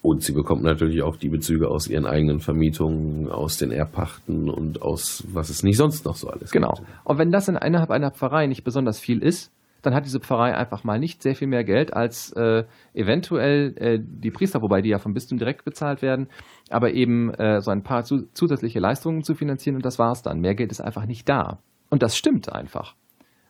Und 0.00 0.22
sie 0.22 0.32
bekommt 0.32 0.62
natürlich 0.62 1.02
auch 1.02 1.16
die 1.16 1.28
Bezüge 1.28 1.68
aus 1.68 1.88
ihren 1.88 2.06
eigenen 2.06 2.38
Vermietungen, 2.38 3.28
aus 3.28 3.58
den 3.58 3.72
Erbpachten 3.72 4.48
und 4.48 4.80
aus 4.80 5.24
was 5.32 5.50
es 5.50 5.62
nicht 5.62 5.76
sonst 5.76 6.04
noch 6.04 6.14
so 6.14 6.28
alles 6.28 6.50
genau. 6.50 6.74
gibt. 6.74 6.86
Genau. 6.86 7.00
Und 7.04 7.18
wenn 7.18 7.30
das 7.30 7.48
in 7.48 7.56
innerhalb 7.56 7.90
einer 7.90 8.12
Pfarrei 8.12 8.46
nicht 8.46 8.62
besonders 8.62 9.00
viel 9.00 9.22
ist, 9.22 9.50
dann 9.82 9.94
hat 9.94 10.04
diese 10.04 10.20
Pfarrei 10.20 10.56
einfach 10.56 10.84
mal 10.84 10.98
nicht 10.98 11.22
sehr 11.22 11.34
viel 11.34 11.48
mehr 11.48 11.64
Geld 11.64 11.92
als 11.92 12.32
äh, 12.32 12.64
eventuell 12.94 13.74
äh, 13.76 13.98
die 14.00 14.30
Priester, 14.30 14.62
wobei 14.62 14.82
die 14.82 14.90
ja 14.90 14.98
vom 14.98 15.14
Bistum 15.14 15.38
direkt 15.38 15.64
bezahlt 15.64 16.02
werden, 16.02 16.28
aber 16.70 16.92
eben 16.92 17.32
äh, 17.34 17.60
so 17.60 17.70
ein 17.70 17.82
paar 17.82 18.04
zu, 18.04 18.28
zusätzliche 18.32 18.80
Leistungen 18.80 19.22
zu 19.22 19.34
finanzieren 19.34 19.76
und 19.76 19.84
das 19.84 19.98
war's 19.98 20.22
dann. 20.22 20.40
Mehr 20.40 20.54
Geld 20.54 20.72
ist 20.72 20.80
einfach 20.80 21.06
nicht 21.06 21.28
da. 21.28 21.58
Und 21.90 22.02
das 22.02 22.16
stimmt 22.16 22.52
einfach. 22.52 22.94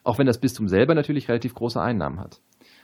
Auch 0.05 0.19
wenn 0.19 0.27
das 0.27 0.39
Bistum 0.41 0.69
selber 0.69 0.95
natürlich 0.95 1.29
relativ 1.29 1.55
große 1.55 1.81
Einnahmen 1.81 2.21
hat. 2.21 2.41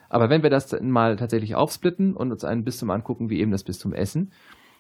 Aber 0.09 0.31
wenn 0.31 0.43
wir 0.43 0.51
das 0.51 0.79
mal 0.81 1.16
tatsächlich 1.16 1.55
aufsplitten 1.55 2.15
und 2.15 2.31
uns 2.31 2.45
ein 2.45 2.65
Bistum 2.65 2.91
angucken, 2.91 3.31
wie 3.31 3.41
eben 3.41 3.51
das 3.51 3.65
Bistum 3.65 3.93
Essen, 3.93 4.33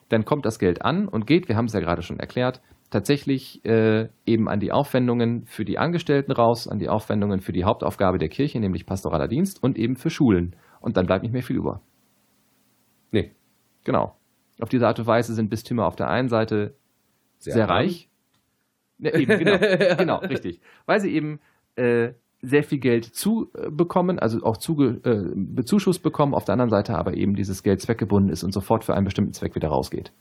dann 0.08 0.24
kommt 0.24 0.44
das 0.44 0.58
Geld 0.58 0.82
an 0.82 1.08
und 1.08 1.26
geht, 1.26 1.48
wir 1.48 1.56
haben 1.56 1.64
es 1.66 1.72
ja 1.72 1.80
gerade 1.80 2.02
schon 2.02 2.20
erklärt, 2.20 2.60
tatsächlich 2.94 3.64
äh, 3.64 4.08
eben 4.24 4.48
an 4.48 4.60
die 4.60 4.72
Aufwendungen 4.72 5.44
für 5.46 5.64
die 5.64 5.78
Angestellten 5.78 6.32
raus, 6.32 6.68
an 6.68 6.78
die 6.78 6.88
Aufwendungen 6.88 7.40
für 7.40 7.52
die 7.52 7.64
Hauptaufgabe 7.64 8.18
der 8.18 8.28
Kirche, 8.28 8.60
nämlich 8.60 8.86
pastoraler 8.86 9.28
Dienst 9.28 9.62
und 9.62 9.76
eben 9.76 9.96
für 9.96 10.10
Schulen. 10.10 10.56
Und 10.80 10.96
dann 10.96 11.06
bleibt 11.06 11.22
nicht 11.22 11.32
mehr 11.32 11.42
viel 11.42 11.56
über. 11.56 11.82
Nee. 13.10 13.32
Genau. 13.84 14.16
Auf 14.60 14.68
diese 14.68 14.86
Art 14.86 14.98
und 14.98 15.06
Weise 15.06 15.34
sind 15.34 15.50
Bistümer 15.50 15.86
auf 15.86 15.96
der 15.96 16.08
einen 16.08 16.28
Seite 16.28 16.74
sehr, 17.38 17.54
sehr 17.54 17.68
reich, 17.68 18.08
Ne, 18.98 19.12
eben, 19.14 19.38
genau, 19.38 19.58
genau, 19.98 20.16
richtig. 20.18 20.60
Weil 20.86 21.00
sie 21.00 21.12
eben 21.14 21.40
äh, 21.76 22.12
sehr 22.42 22.62
viel 22.62 22.78
Geld 22.78 23.04
zu 23.04 23.50
äh, 23.54 23.70
bekommen, 23.70 24.18
also 24.18 24.42
auch 24.42 24.56
zuge, 24.56 25.00
äh, 25.04 25.32
bezuschusst 25.34 26.02
bekommen, 26.02 26.34
auf 26.34 26.44
der 26.44 26.52
anderen 26.52 26.70
Seite 26.70 26.94
aber 26.96 27.14
eben 27.14 27.34
dieses 27.34 27.62
Geld 27.62 27.80
zweckgebunden 27.80 28.30
ist 28.30 28.44
und 28.44 28.52
sofort 28.52 28.84
für 28.84 28.94
einen 28.94 29.04
bestimmten 29.04 29.32
Zweck 29.32 29.54
wieder 29.54 29.68
rausgeht. 29.68 30.12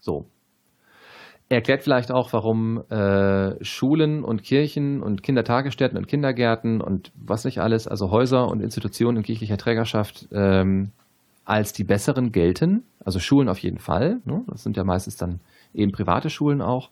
So. 0.00 0.26
Erklärt 1.50 1.82
vielleicht 1.82 2.12
auch, 2.12 2.32
warum 2.34 2.82
äh, 2.90 3.64
Schulen 3.64 4.22
und 4.22 4.42
Kirchen 4.42 5.02
und 5.02 5.22
Kindertagesstätten 5.22 5.96
und 5.96 6.06
Kindergärten 6.06 6.82
und 6.82 7.10
was 7.14 7.46
nicht 7.46 7.60
alles, 7.60 7.88
also 7.88 8.10
Häuser 8.10 8.48
und 8.48 8.60
Institutionen 8.60 9.18
in 9.18 9.22
kirchlicher 9.22 9.56
Trägerschaft 9.56 10.28
ähm, 10.30 10.90
als 11.46 11.72
die 11.72 11.84
besseren 11.84 12.32
gelten. 12.32 12.84
Also 13.02 13.18
Schulen 13.18 13.48
auf 13.48 13.58
jeden 13.60 13.78
Fall. 13.78 14.20
Ne? 14.26 14.44
Das 14.48 14.62
sind 14.62 14.76
ja 14.76 14.84
meistens 14.84 15.16
dann 15.16 15.40
eben 15.72 15.90
private 15.90 16.28
Schulen 16.28 16.60
auch, 16.60 16.90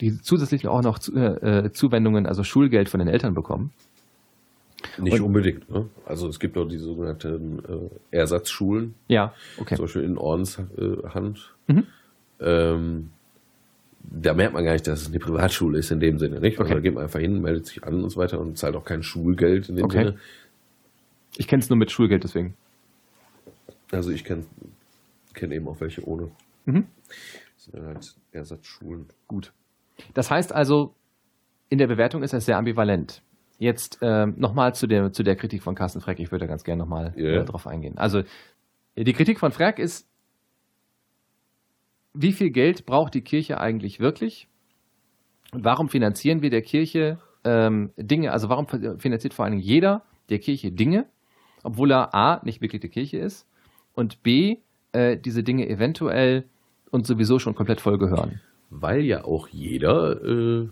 die 0.00 0.18
zusätzlich 0.18 0.66
auch 0.66 0.82
noch 0.82 0.98
äh, 1.14 1.70
Zuwendungen, 1.70 2.26
also 2.26 2.42
Schulgeld 2.42 2.88
von 2.88 3.00
den 3.00 3.08
Eltern 3.08 3.34
bekommen. 3.34 3.70
Nicht 4.98 5.20
und, 5.20 5.26
unbedingt. 5.26 5.68
Ne? 5.68 5.90
Also 6.06 6.28
es 6.28 6.40
gibt 6.40 6.56
auch 6.56 6.66
die 6.66 6.78
sogenannten 6.78 7.58
äh, 7.58 8.16
Ersatzschulen. 8.16 8.94
Ja, 9.08 9.34
okay. 9.58 9.76
Zum 9.76 9.84
Beispiel 9.84 10.04
in 10.04 10.16
Ordenshand. 10.16 11.54
Mhm. 11.66 11.86
Ähm, 12.40 13.10
da 14.10 14.34
merkt 14.34 14.54
man 14.54 14.64
gar 14.64 14.72
nicht, 14.72 14.86
dass 14.86 15.02
es 15.02 15.08
eine 15.08 15.18
Privatschule 15.18 15.78
ist 15.78 15.90
in 15.90 16.00
dem 16.00 16.18
Sinne, 16.18 16.40
nicht? 16.40 16.58
Also 16.58 16.62
okay. 16.62 16.72
Also 16.72 16.74
da 16.74 16.80
geht 16.80 16.94
man 16.94 17.04
einfach 17.04 17.20
hin, 17.20 17.40
meldet 17.40 17.66
sich 17.66 17.84
an 17.84 18.02
und 18.02 18.10
so 18.10 18.20
weiter 18.20 18.40
und 18.40 18.58
zahlt 18.58 18.76
auch 18.76 18.84
kein 18.84 19.02
Schulgeld 19.02 19.68
in 19.68 19.76
dem 19.76 19.86
okay. 19.86 20.04
Sinne. 20.04 20.18
Ich 21.36 21.48
kenne 21.48 21.62
es 21.62 21.70
nur 21.70 21.78
mit 21.78 21.90
Schulgeld 21.90 22.24
deswegen. 22.24 22.54
Also 23.90 24.10
ich 24.10 24.24
kenne 24.24 24.44
kenn 25.34 25.50
eben 25.50 25.66
auch 25.68 25.80
welche 25.80 26.06
ohne. 26.06 26.30
Mhm. 26.64 26.86
Das 27.56 27.64
sind 27.64 27.84
halt 27.84 28.14
Ersatzschulen. 28.32 29.06
Gut. 29.26 29.52
Das 30.14 30.30
heißt 30.30 30.54
also, 30.54 30.94
in 31.68 31.78
der 31.78 31.86
Bewertung 31.86 32.22
ist 32.22 32.34
es 32.34 32.46
sehr 32.46 32.56
ambivalent. 32.56 33.22
Jetzt 33.58 33.98
äh, 34.02 34.26
nochmal 34.26 34.74
zu 34.74 34.86
der, 34.86 35.12
zu 35.12 35.22
der 35.22 35.36
Kritik 35.36 35.62
von 35.62 35.74
Carsten 35.74 36.00
Freck. 36.00 36.18
Ich 36.18 36.30
würde 36.30 36.44
da 36.44 36.48
ganz 36.48 36.64
gerne 36.64 36.82
nochmal 36.82 37.14
yeah. 37.16 37.42
äh, 37.42 37.44
drauf 37.44 37.66
eingehen. 37.66 37.98
Also, 37.98 38.22
die 38.96 39.12
Kritik 39.12 39.38
von 39.38 39.52
Freck 39.52 39.78
ist, 39.78 40.08
wie 42.14 42.32
viel 42.32 42.50
Geld 42.50 42.86
braucht 42.86 43.14
die 43.14 43.22
Kirche 43.22 43.60
eigentlich 43.60 44.00
wirklich? 44.00 44.48
Und 45.52 45.64
warum 45.64 45.88
finanzieren 45.88 46.42
wir 46.42 46.50
der 46.50 46.62
Kirche 46.62 47.18
ähm, 47.44 47.90
Dinge, 47.96 48.32
also 48.32 48.48
warum 48.48 48.66
finanziert 48.98 49.34
vor 49.34 49.44
allen 49.44 49.52
Dingen 49.52 49.64
jeder 49.64 50.02
der 50.30 50.38
Kirche 50.38 50.72
Dinge, 50.72 51.06
obwohl 51.62 51.92
er 51.92 52.14
A, 52.14 52.40
nicht 52.44 52.60
Mitglied 52.60 52.82
der 52.82 52.90
Kirche 52.90 53.18
ist 53.18 53.46
und 53.94 54.22
B, 54.22 54.58
äh, 54.92 55.18
diese 55.18 55.42
Dinge 55.42 55.68
eventuell 55.68 56.44
und 56.90 57.06
sowieso 57.06 57.38
schon 57.38 57.54
komplett 57.54 57.80
voll 57.80 57.98
gehören. 57.98 58.40
Weil 58.70 59.02
ja 59.02 59.24
auch 59.24 59.48
jeder, 59.48 60.22
äh, 60.24 60.68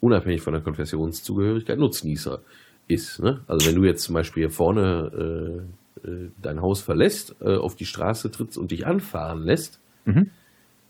unabhängig 0.00 0.42
von 0.42 0.52
der 0.52 0.62
Konfessionszugehörigkeit, 0.62 1.78
Nutznießer 1.78 2.40
ist. 2.88 3.20
Ne? 3.20 3.42
Also 3.46 3.68
wenn 3.68 3.74
du 3.74 3.84
jetzt 3.84 4.02
zum 4.02 4.14
Beispiel 4.14 4.44
hier 4.44 4.50
vorne 4.50 5.64
äh, 6.04 6.08
äh, 6.08 6.30
dein 6.40 6.60
Haus 6.60 6.82
verlässt, 6.82 7.36
äh, 7.40 7.56
auf 7.56 7.76
die 7.76 7.86
Straße 7.86 8.30
trittst 8.30 8.58
und 8.58 8.70
dich 8.70 8.86
anfahren 8.86 9.42
lässt, 9.42 9.80
mhm. 10.04 10.30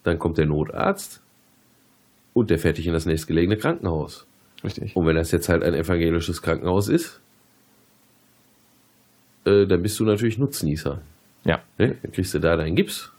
Dann 0.04 0.18
kommt 0.18 0.38
der 0.38 0.46
Notarzt 0.46 1.22
und 2.34 2.50
der 2.50 2.58
fährt 2.58 2.78
dich 2.78 2.86
in 2.86 2.92
das 2.92 3.06
nächstgelegene 3.06 3.56
Krankenhaus. 3.56 4.26
Richtig. 4.64 4.96
Und 4.96 5.06
wenn 5.06 5.16
das 5.16 5.32
jetzt 5.32 5.48
halt 5.48 5.62
ein 5.62 5.74
evangelisches 5.74 6.42
Krankenhaus 6.42 6.88
ist, 6.88 7.20
äh, 9.44 9.66
dann 9.66 9.82
bist 9.82 9.98
du 9.98 10.04
natürlich 10.04 10.38
Nutznießer. 10.38 11.02
Ja. 11.44 11.62
Ne? 11.78 11.96
Dann 12.02 12.12
kriegst 12.12 12.32
du 12.34 12.38
da 12.38 12.56
deinen 12.56 12.76
Gips 12.76 13.12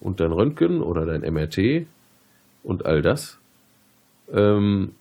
und 0.00 0.20
dein 0.20 0.32
Röntgen 0.32 0.82
oder 0.82 1.04
dein 1.04 1.20
MRT 1.20 1.86
und 2.62 2.86
all 2.86 3.02
das. 3.02 3.38
Ähm, 4.32 4.92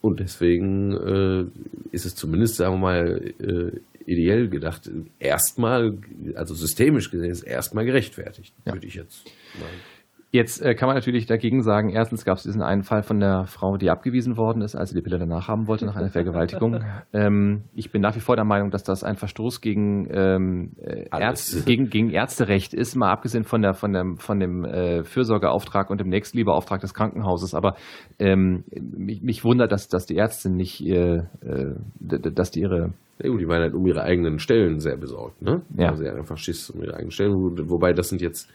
und 0.00 0.20
deswegen 0.20 0.92
äh, 0.92 1.44
ist 1.90 2.04
es 2.04 2.14
zumindest, 2.14 2.56
sagen 2.56 2.74
wir 2.74 2.78
mal, 2.78 3.32
äh, 3.40 3.80
ideell 4.06 4.48
gedacht, 4.48 4.90
erstmal, 5.18 5.96
also 6.34 6.54
systemisch 6.54 7.10
gesehen, 7.10 7.30
ist 7.30 7.42
erstmal 7.42 7.86
gerechtfertigt, 7.86 8.54
ja. 8.64 8.74
würde 8.74 8.86
ich 8.86 8.94
jetzt 8.94 9.24
meinen. 9.54 9.93
Jetzt 10.34 10.60
äh, 10.62 10.74
kann 10.74 10.88
man 10.88 10.96
natürlich 10.96 11.26
dagegen 11.26 11.62
sagen, 11.62 11.90
erstens 11.90 12.24
gab 12.24 12.38
es 12.38 12.42
diesen 12.42 12.60
einen 12.60 12.82
Fall 12.82 13.04
von 13.04 13.20
der 13.20 13.44
Frau, 13.44 13.76
die 13.76 13.88
abgewiesen 13.88 14.36
worden 14.36 14.62
ist, 14.62 14.74
als 14.74 14.90
sie 14.90 14.96
die 14.96 15.00
Pille 15.00 15.16
danach 15.16 15.46
haben 15.46 15.68
wollte, 15.68 15.86
nach 15.86 15.94
einer 15.94 16.08
Vergewaltigung. 16.08 16.80
ähm, 17.12 17.62
ich 17.72 17.92
bin 17.92 18.02
nach 18.02 18.16
wie 18.16 18.20
vor 18.20 18.34
der 18.34 18.44
Meinung, 18.44 18.72
dass 18.72 18.82
das 18.82 19.04
ein 19.04 19.14
Verstoß 19.14 19.60
gegen, 19.60 20.08
ähm, 20.10 20.72
äh, 20.82 21.04
Ärzte, 21.16 21.62
gegen, 21.62 21.88
gegen 21.88 22.10
Ärzterecht 22.10 22.74
ist, 22.74 22.96
mal 22.96 23.12
abgesehen 23.12 23.44
von, 23.44 23.62
der, 23.62 23.74
von 23.74 23.92
dem, 23.92 24.16
von 24.16 24.40
dem 24.40 24.64
äh, 24.64 25.04
Fürsorgeauftrag 25.04 25.88
und 25.88 26.00
dem 26.00 26.08
Nächstenliebeauftrag 26.08 26.80
des 26.80 26.94
Krankenhauses. 26.94 27.54
Aber 27.54 27.76
ähm, 28.18 28.64
mich, 28.72 29.22
mich 29.22 29.44
wundert, 29.44 29.70
dass, 29.70 29.86
dass 29.86 30.04
die 30.04 30.16
Ärzte 30.16 30.50
nicht, 30.50 30.84
äh, 30.84 31.18
äh 31.42 31.76
dass 32.00 32.50
die 32.50 32.62
ihre 32.62 32.92
ja, 33.22 33.30
gut, 33.30 33.40
die 33.40 33.46
waren 33.46 33.62
halt 33.62 33.74
um 33.74 33.86
ihre 33.86 34.02
eigenen 34.02 34.40
Stellen 34.40 34.80
sehr 34.80 34.96
besorgt, 34.96 35.40
ne? 35.40 35.62
Ja. 35.76 35.90
Also 35.90 36.02
sie 36.02 36.08
hatten 36.08 36.18
einfach 36.18 36.36
Schiss 36.36 36.70
um 36.70 36.82
ihre 36.82 36.94
eigenen 36.94 37.12
Stellen, 37.12 37.32
wobei 37.70 37.92
das 37.92 38.08
sind 38.08 38.20
jetzt 38.20 38.50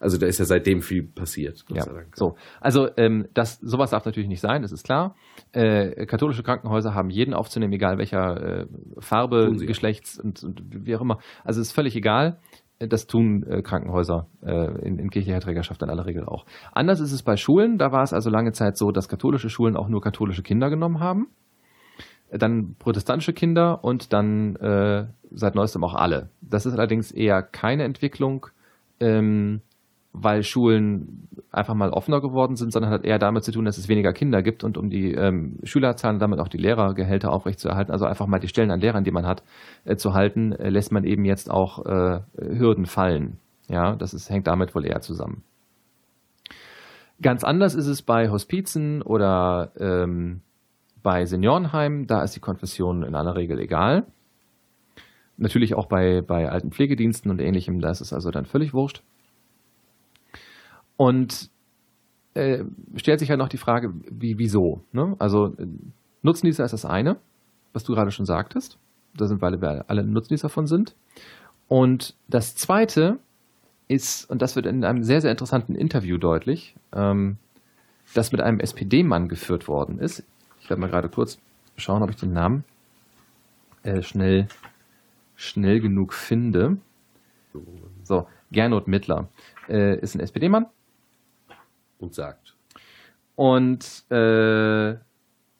also 0.00 0.18
da 0.18 0.26
ist 0.26 0.38
ja 0.38 0.44
seitdem 0.44 0.80
viel 0.80 1.02
passiert. 1.02 1.64
Gott 1.66 1.78
ja. 1.78 1.82
sei 1.84 1.92
Dank. 1.92 2.16
So, 2.16 2.36
also 2.60 2.88
ähm, 2.96 3.26
das 3.34 3.58
sowas 3.60 3.90
darf 3.90 4.04
natürlich 4.04 4.28
nicht 4.28 4.40
sein, 4.40 4.62
das 4.62 4.72
ist 4.72 4.84
klar. 4.84 5.14
Äh, 5.52 6.06
katholische 6.06 6.42
Krankenhäuser 6.42 6.94
haben 6.94 7.10
jeden 7.10 7.34
aufzunehmen, 7.34 7.72
egal 7.72 7.98
welcher 7.98 8.60
äh, 8.60 8.66
Farbe, 8.98 9.52
Geschlechts 9.56 10.18
und, 10.18 10.42
und, 10.44 10.62
wie 10.86 10.94
auch 10.96 11.00
immer. 11.00 11.18
Also 11.44 11.60
ist 11.60 11.72
völlig 11.72 11.96
egal. 11.96 12.38
Das 12.78 13.08
tun 13.08 13.42
äh, 13.42 13.60
Krankenhäuser 13.60 14.28
äh, 14.40 14.86
in, 14.86 14.98
in 14.98 15.10
kirchlicher 15.10 15.40
Trägerschaft 15.40 15.82
in 15.82 15.90
aller 15.90 16.06
Regel 16.06 16.24
auch. 16.26 16.46
Anders 16.72 17.00
ist 17.00 17.10
es 17.10 17.24
bei 17.24 17.36
Schulen. 17.36 17.76
Da 17.76 17.90
war 17.90 18.04
es 18.04 18.12
also 18.12 18.30
lange 18.30 18.52
Zeit 18.52 18.76
so, 18.76 18.92
dass 18.92 19.08
katholische 19.08 19.50
Schulen 19.50 19.76
auch 19.76 19.88
nur 19.88 20.00
katholische 20.00 20.44
Kinder 20.44 20.70
genommen 20.70 21.00
haben. 21.00 21.26
Dann 22.30 22.76
protestantische 22.78 23.32
Kinder 23.32 23.82
und 23.82 24.12
dann 24.12 24.54
äh, 24.56 25.06
seit 25.30 25.56
neuestem 25.56 25.82
auch 25.82 25.94
alle. 25.94 26.30
Das 26.40 26.66
ist 26.66 26.74
allerdings 26.74 27.10
eher 27.10 27.42
keine 27.42 27.84
Entwicklung, 27.84 28.46
ähm, 29.00 29.62
weil 30.12 30.42
Schulen 30.42 31.28
einfach 31.50 31.74
mal 31.74 31.90
offener 31.90 32.20
geworden 32.20 32.56
sind, 32.56 32.72
sondern 32.72 32.90
hat 32.90 33.04
eher 33.04 33.18
damit 33.18 33.44
zu 33.44 33.52
tun, 33.52 33.64
dass 33.64 33.78
es 33.78 33.88
weniger 33.88 34.12
Kinder 34.12 34.42
gibt 34.42 34.64
und 34.64 34.76
um 34.76 34.90
die 34.90 35.12
ähm, 35.12 35.58
Schülerzahlen 35.62 36.16
und 36.16 36.20
damit 36.20 36.40
auch 36.40 36.48
die 36.48 36.58
Lehrergehälter 36.58 37.32
aufrechtzuerhalten, 37.32 37.92
also 37.92 38.04
einfach 38.04 38.26
mal 38.26 38.38
die 38.38 38.48
Stellen 38.48 38.70
an 38.70 38.80
Lehrern, 38.80 39.04
die 39.04 39.10
man 39.10 39.26
hat, 39.26 39.42
äh, 39.84 39.96
zu 39.96 40.14
halten, 40.14 40.52
äh, 40.52 40.70
lässt 40.70 40.92
man 40.92 41.04
eben 41.04 41.24
jetzt 41.24 41.50
auch 41.50 41.84
äh, 41.86 42.20
Hürden 42.36 42.86
fallen. 42.86 43.38
Ja, 43.68 43.96
das 43.96 44.14
ist, 44.14 44.30
hängt 44.30 44.46
damit 44.46 44.74
wohl 44.74 44.86
eher 44.86 45.00
zusammen. 45.00 45.42
Ganz 47.20 47.44
anders 47.44 47.74
ist 47.74 47.86
es 47.86 48.02
bei 48.02 48.30
Hospizen 48.30 49.02
oder 49.02 49.72
ähm, 49.78 50.40
bei 51.02 51.24
Seniorenheimen, 51.24 52.06
da 52.06 52.22
ist 52.22 52.36
die 52.36 52.40
Konfession 52.40 53.02
in 53.02 53.14
aller 53.14 53.34
Regel 53.34 53.58
egal. 53.58 54.06
Natürlich 55.36 55.74
auch 55.74 55.86
bei, 55.86 56.22
bei 56.22 56.48
alten 56.48 56.70
Pflegediensten 56.70 57.30
und 57.30 57.40
ähnlichem, 57.40 57.80
da 57.80 57.90
ist 57.90 58.00
es 58.00 58.12
also 58.12 58.30
dann 58.30 58.44
völlig 58.44 58.72
wurscht. 58.72 59.02
Und 60.98 61.48
äh, 62.34 62.64
stellt 62.96 63.20
sich 63.20 63.30
halt 63.30 63.38
noch 63.38 63.48
die 63.48 63.56
Frage, 63.56 63.94
wie, 64.10 64.36
wieso? 64.36 64.82
Ne? 64.92 65.14
Also 65.18 65.54
Nutznießer 66.22 66.64
ist 66.64 66.72
das 66.72 66.84
eine, 66.84 67.16
was 67.72 67.84
du 67.84 67.94
gerade 67.94 68.10
schon 68.10 68.26
sagtest. 68.26 68.78
Da 69.16 69.26
sind 69.26 69.40
wir 69.40 69.46
alle, 69.46 69.88
alle 69.88 70.04
Nutznießer 70.04 70.48
von 70.48 70.66
sind. 70.66 70.94
Und 71.68 72.16
das 72.26 72.56
zweite 72.56 73.18
ist, 73.86 74.28
und 74.28 74.42
das 74.42 74.56
wird 74.56 74.66
in 74.66 74.84
einem 74.84 75.04
sehr, 75.04 75.20
sehr 75.20 75.30
interessanten 75.30 75.76
Interview 75.76 76.18
deutlich, 76.18 76.74
ähm, 76.92 77.36
das 78.14 78.32
mit 78.32 78.40
einem 78.40 78.58
SPD-Mann 78.58 79.28
geführt 79.28 79.68
worden 79.68 79.98
ist. 80.00 80.24
Ich 80.60 80.68
werde 80.68 80.80
mal 80.80 80.90
gerade 80.90 81.08
kurz 81.08 81.38
schauen, 81.76 82.02
ob 82.02 82.10
ich 82.10 82.16
den 82.16 82.32
Namen 82.32 82.64
äh, 83.84 84.02
schnell, 84.02 84.48
schnell 85.36 85.80
genug 85.80 86.12
finde. 86.12 86.78
So, 88.02 88.26
Gernot 88.50 88.88
Mittler 88.88 89.28
äh, 89.68 89.98
ist 90.00 90.16
ein 90.16 90.20
SPD-Mann, 90.20 90.66
und 91.98 92.14
sagt. 92.14 92.56
Und 93.34 94.04
äh, 94.10 94.96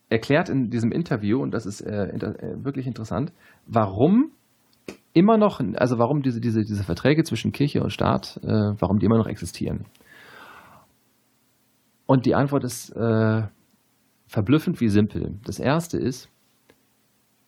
erklärt 0.09 0.49
in 0.49 0.69
diesem 0.69 0.91
Interview, 0.91 1.41
und 1.41 1.51
das 1.51 1.65
ist 1.65 1.81
äh, 1.81 2.05
inter 2.07 2.41
äh, 2.41 2.63
wirklich 2.63 2.87
interessant, 2.87 3.31
warum 3.65 4.31
immer 5.13 5.37
noch, 5.37 5.61
also 5.75 5.97
warum 5.97 6.21
diese, 6.21 6.41
diese, 6.41 6.63
diese 6.63 6.83
Verträge 6.83 7.23
zwischen 7.23 7.51
Kirche 7.51 7.81
und 7.81 7.91
Staat, 7.91 8.39
äh, 8.43 8.47
warum 8.79 8.99
die 8.99 9.05
immer 9.05 9.17
noch 9.17 9.27
existieren. 9.27 9.85
Und 12.05 12.25
die 12.25 12.35
Antwort 12.35 12.63
ist 12.63 12.89
äh, 12.95 13.43
verblüffend 14.27 14.81
wie 14.81 14.89
simpel. 14.89 15.35
Das 15.45 15.59
erste 15.59 15.97
ist, 15.97 16.29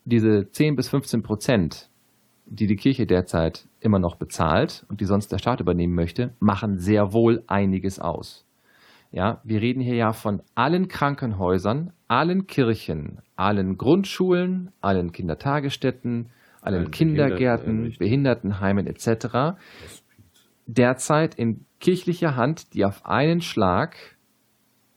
diese 0.05 0.49
10 0.49 0.75
bis 0.75 0.89
15 0.89 1.23
Prozent, 1.23 1.89
die 2.45 2.67
die 2.67 2.75
Kirche 2.75 3.05
derzeit 3.05 3.67
immer 3.79 3.99
noch 3.99 4.15
bezahlt 4.15 4.85
und 4.89 4.99
die 5.01 5.05
sonst 5.05 5.31
der 5.31 5.37
Staat 5.37 5.61
übernehmen 5.61 5.95
möchte, 5.95 6.33
machen 6.39 6.77
sehr 6.77 7.13
wohl 7.13 7.43
einiges 7.47 7.99
aus. 7.99 8.45
Ja, 9.11 9.41
wir 9.43 9.61
reden 9.61 9.81
hier 9.81 9.95
ja 9.95 10.13
von 10.13 10.41
allen 10.55 10.87
Krankenhäusern, 10.87 11.91
allen 12.07 12.47
Kirchen, 12.47 13.19
allen 13.35 13.77
Grundschulen, 13.77 14.71
allen 14.79 15.11
Kindertagesstätten, 15.11 16.29
allen, 16.61 16.75
allen 16.75 16.91
Kindergärten, 16.91 17.93
Behindertenheimen 17.99 18.87
etc. 18.87 19.57
Derzeit 20.65 21.35
in 21.35 21.65
kirchlicher 21.81 22.37
Hand, 22.37 22.73
die 22.73 22.85
auf 22.85 23.05
einen 23.05 23.41
Schlag 23.41 23.97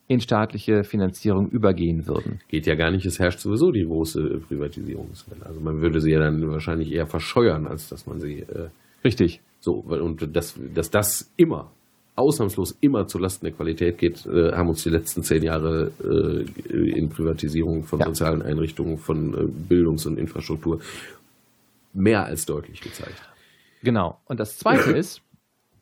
in 0.07 0.21
staatliche 0.21 0.85
Finanzierung 0.85 1.49
übergehen 1.49 2.07
würden. 2.07 2.41
Geht 2.49 2.67
ja 2.67 2.75
gar 2.77 2.91
nicht, 2.91 3.07
es 3.07 3.19
herrscht 3.19 3.41
sowieso 3.41 3.73
die 3.73 3.85
große 3.85 4.43
Privatisierungswelle. 4.47 5.45
Also 5.45 5.61
man 5.61 5.81
würde 5.81 6.01
sie 6.01 6.13
ja 6.13 6.21
dann 6.21 6.47
wahrscheinlich 6.51 6.93
eher 6.93 7.07
verscheuern, 7.07 7.67
als 7.67 7.89
dass 7.89 8.07
man 8.07 8.21
sie. 8.21 8.41
Äh, 8.41 8.69
Richtig. 9.03 9.41
So, 9.61 9.73
und 9.73 10.37
dass, 10.37 10.61
dass 10.75 10.91
das 10.91 11.33
immer 11.37 11.73
ausnahmslos 12.17 12.77
immer 12.81 13.07
zulasten 13.07 13.47
der 13.47 13.57
Qualität 13.57 13.99
geht, 13.99 14.25
äh, 14.27 14.53
haben 14.53 14.69
uns 14.69 14.83
die 14.83 14.91
letzten 14.91 15.23
zehn 15.23 15.43
Jahre 15.43 15.91
äh, 16.03 16.91
in 16.91 17.09
Privatisierung 17.09 17.85
von 17.85 17.99
ja. 17.99 18.07
sozialen 18.07 18.43
Einrichtungen, 18.43 18.99
von 18.99 19.35
äh, 19.35 19.47
Bildungs- 19.47 20.07
und 20.07 20.19
Infrastruktur 20.19 20.81
mehr 21.93 22.25
als 22.25 22.47
deutlich 22.47 22.81
gezeigt. 22.81 23.21
Genau. 23.83 24.21
Und 24.27 24.41
das 24.41 24.59
Zweite 24.59 24.91
ist, 24.97 25.23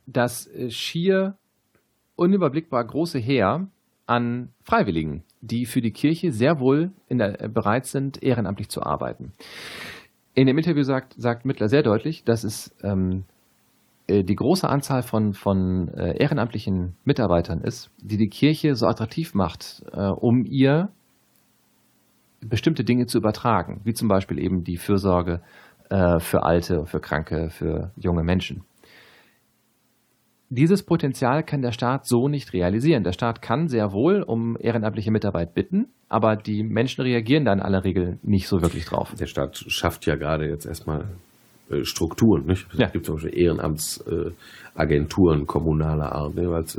das 0.06 0.46
äh, 0.46 0.70
schier 0.70 1.36
unüberblickbar 2.16 2.84
große 2.84 3.18
Heer 3.18 3.68
an 4.06 4.48
Freiwilligen, 4.62 5.24
die 5.40 5.66
für 5.66 5.80
die 5.80 5.92
Kirche 5.92 6.32
sehr 6.32 6.60
wohl 6.60 6.92
der, 7.10 7.42
äh, 7.42 7.48
bereit 7.48 7.86
sind, 7.86 8.22
ehrenamtlich 8.22 8.68
zu 8.68 8.82
arbeiten. 8.82 9.32
In 10.34 10.46
dem 10.46 10.56
Interview 10.56 10.82
sagt, 10.82 11.14
sagt 11.18 11.44
Mittler 11.44 11.68
sehr 11.68 11.82
deutlich, 11.82 12.24
dass 12.24 12.42
es 12.44 12.74
ähm, 12.82 13.24
äh, 13.28 13.31
die 14.08 14.34
große 14.34 14.68
Anzahl 14.68 15.02
von, 15.02 15.32
von 15.32 15.88
äh, 15.88 16.16
ehrenamtlichen 16.16 16.96
Mitarbeitern 17.04 17.60
ist, 17.60 17.90
die 17.98 18.16
die 18.16 18.28
Kirche 18.28 18.74
so 18.74 18.86
attraktiv 18.86 19.34
macht, 19.34 19.82
äh, 19.92 20.08
um 20.08 20.44
ihr 20.44 20.90
bestimmte 22.40 22.84
Dinge 22.84 23.06
zu 23.06 23.18
übertragen, 23.18 23.80
wie 23.84 23.94
zum 23.94 24.08
Beispiel 24.08 24.38
eben 24.38 24.64
die 24.64 24.76
Fürsorge 24.76 25.40
für 26.18 26.42
Alte, 26.42 26.86
für 26.86 27.00
Kranke, 27.00 27.50
für 27.50 27.92
junge 27.96 28.22
Menschen. 28.22 28.64
Dieses 30.54 30.82
Potenzial 30.82 31.42
kann 31.42 31.62
der 31.62 31.72
Staat 31.72 32.04
so 32.04 32.28
nicht 32.28 32.52
realisieren. 32.52 33.04
Der 33.04 33.12
Staat 33.12 33.40
kann 33.40 33.68
sehr 33.68 33.92
wohl 33.92 34.22
um 34.22 34.58
ehrenamtliche 34.60 35.10
Mitarbeit 35.10 35.54
bitten, 35.54 35.86
aber 36.10 36.36
die 36.36 36.62
Menschen 36.62 37.00
reagieren 37.00 37.46
da 37.46 37.54
in 37.54 37.60
aller 37.60 37.84
Regel 37.84 38.18
nicht 38.22 38.48
so 38.48 38.60
wirklich 38.60 38.84
drauf. 38.84 39.14
Der 39.18 39.24
Staat 39.24 39.56
schafft 39.56 40.04
ja 40.04 40.16
gerade 40.16 40.46
jetzt 40.46 40.66
erstmal 40.66 41.00
äh, 41.00 41.04
Strukturen. 41.84 42.46
Nicht? 42.46 42.66
Es 42.78 42.92
gibt 42.92 43.06
zum 43.06 43.16
Beispiel 43.16 43.38
Ehrenamtsagenturen 43.38 45.46
kommunaler 45.46 46.12
Art, 46.12 46.34
ne? 46.34 46.48
als, 46.48 46.78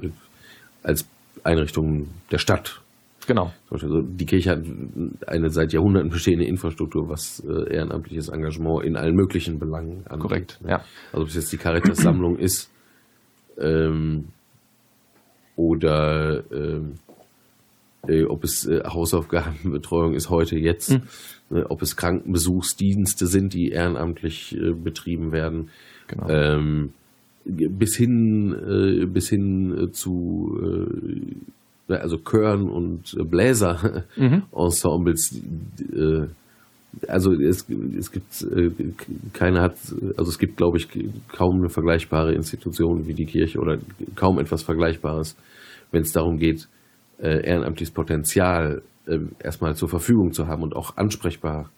als 0.83 1.07
Einrichtungen 1.43 2.09
der 2.31 2.37
Stadt. 2.37 2.79
Genau. 3.27 3.51
Also 3.69 4.01
die 4.01 4.25
Kirche 4.25 4.51
hat 4.51 4.63
eine 5.27 5.49
seit 5.49 5.73
Jahrhunderten 5.73 6.09
bestehende 6.09 6.45
Infrastruktur, 6.45 7.09
was 7.09 7.43
äh, 7.47 7.73
ehrenamtliches 7.73 8.29
Engagement 8.29 8.85
in 8.85 8.95
allen 8.97 9.15
möglichen 9.15 9.59
Belangen 9.59 10.05
angeht. 10.07 10.21
Korrekt, 10.21 10.59
ne? 10.61 10.71
ja. 10.71 10.83
Also 11.11 11.23
ob 11.23 11.29
es 11.29 11.35
jetzt 11.35 11.53
die 11.53 11.57
Caritas-Sammlung 11.57 12.37
ist 12.37 12.71
ähm, 13.57 14.29
oder 15.55 16.43
ähm, 16.51 16.51
äh, 16.51 16.81
ob 18.25 18.43
es 18.43 18.65
äh, 18.65 18.83
Hausaufgabenbetreuung 18.85 20.13
ist 20.13 20.29
heute, 20.29 20.57
jetzt, 20.57 20.91
hm. 20.91 21.03
äh, 21.51 21.61
ob 21.63 21.81
es 21.81 21.95
Krankenbesuchsdienste 21.95 23.27
sind, 23.27 23.53
die 23.53 23.69
ehrenamtlich 23.69 24.57
äh, 24.57 24.73
betrieben 24.73 25.31
werden. 25.31 25.69
Genau. 26.07 26.27
Ähm, 26.27 26.91
bis 27.45 27.95
hin, 27.95 28.53
äh, 28.53 29.05
bis 29.05 29.29
hin 29.29 29.77
äh, 29.77 29.91
zu 29.91 30.57
also 31.89 32.17
Chören 32.17 32.69
und 32.69 33.13
Bläser-Ensembles. 33.29 35.35
Mhm. 35.75 36.29
also 37.07 37.33
es, 37.33 37.67
es 37.99 38.11
gibt 38.11 38.47
keine 39.33 39.61
hat, 39.61 39.75
also 40.15 40.29
es 40.29 40.39
gibt, 40.39 40.55
glaube 40.57 40.77
ich, 40.77 40.87
kaum 41.27 41.59
eine 41.59 41.69
vergleichbare 41.69 42.33
Institution 42.33 43.05
wie 43.05 43.13
die 43.13 43.25
Kirche 43.25 43.59
oder 43.59 43.79
kaum 44.15 44.39
etwas 44.39 44.63
Vergleichbares, 44.63 45.35
wenn 45.91 46.03
es 46.03 46.13
darum 46.13 46.37
geht, 46.37 46.69
ehrenamtliches 47.19 47.93
Potenzial 47.93 48.81
erstmal 49.39 49.75
zur 49.75 49.89
Verfügung 49.89 50.31
zu 50.31 50.47
haben 50.47 50.63
und 50.63 50.75
auch 50.75 50.97
ansprechbar 50.97 51.69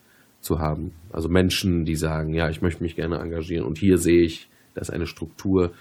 zu 0.42 0.60
haben. 0.60 0.92
Also 1.12 1.28
Menschen, 1.28 1.86
die 1.86 1.96
sagen, 1.96 2.34
ja, 2.34 2.50
ich 2.50 2.62
möchte 2.62 2.84
mich 2.84 2.96
gerne 2.96 3.18
engagieren 3.18 3.66
und 3.66 3.78
hier 3.78 3.98
sehe 3.98 4.22
ich, 4.22 4.48
da 4.76 4.82
ist 4.82 4.92
eine 4.92 5.08
Struktur, 5.08 5.72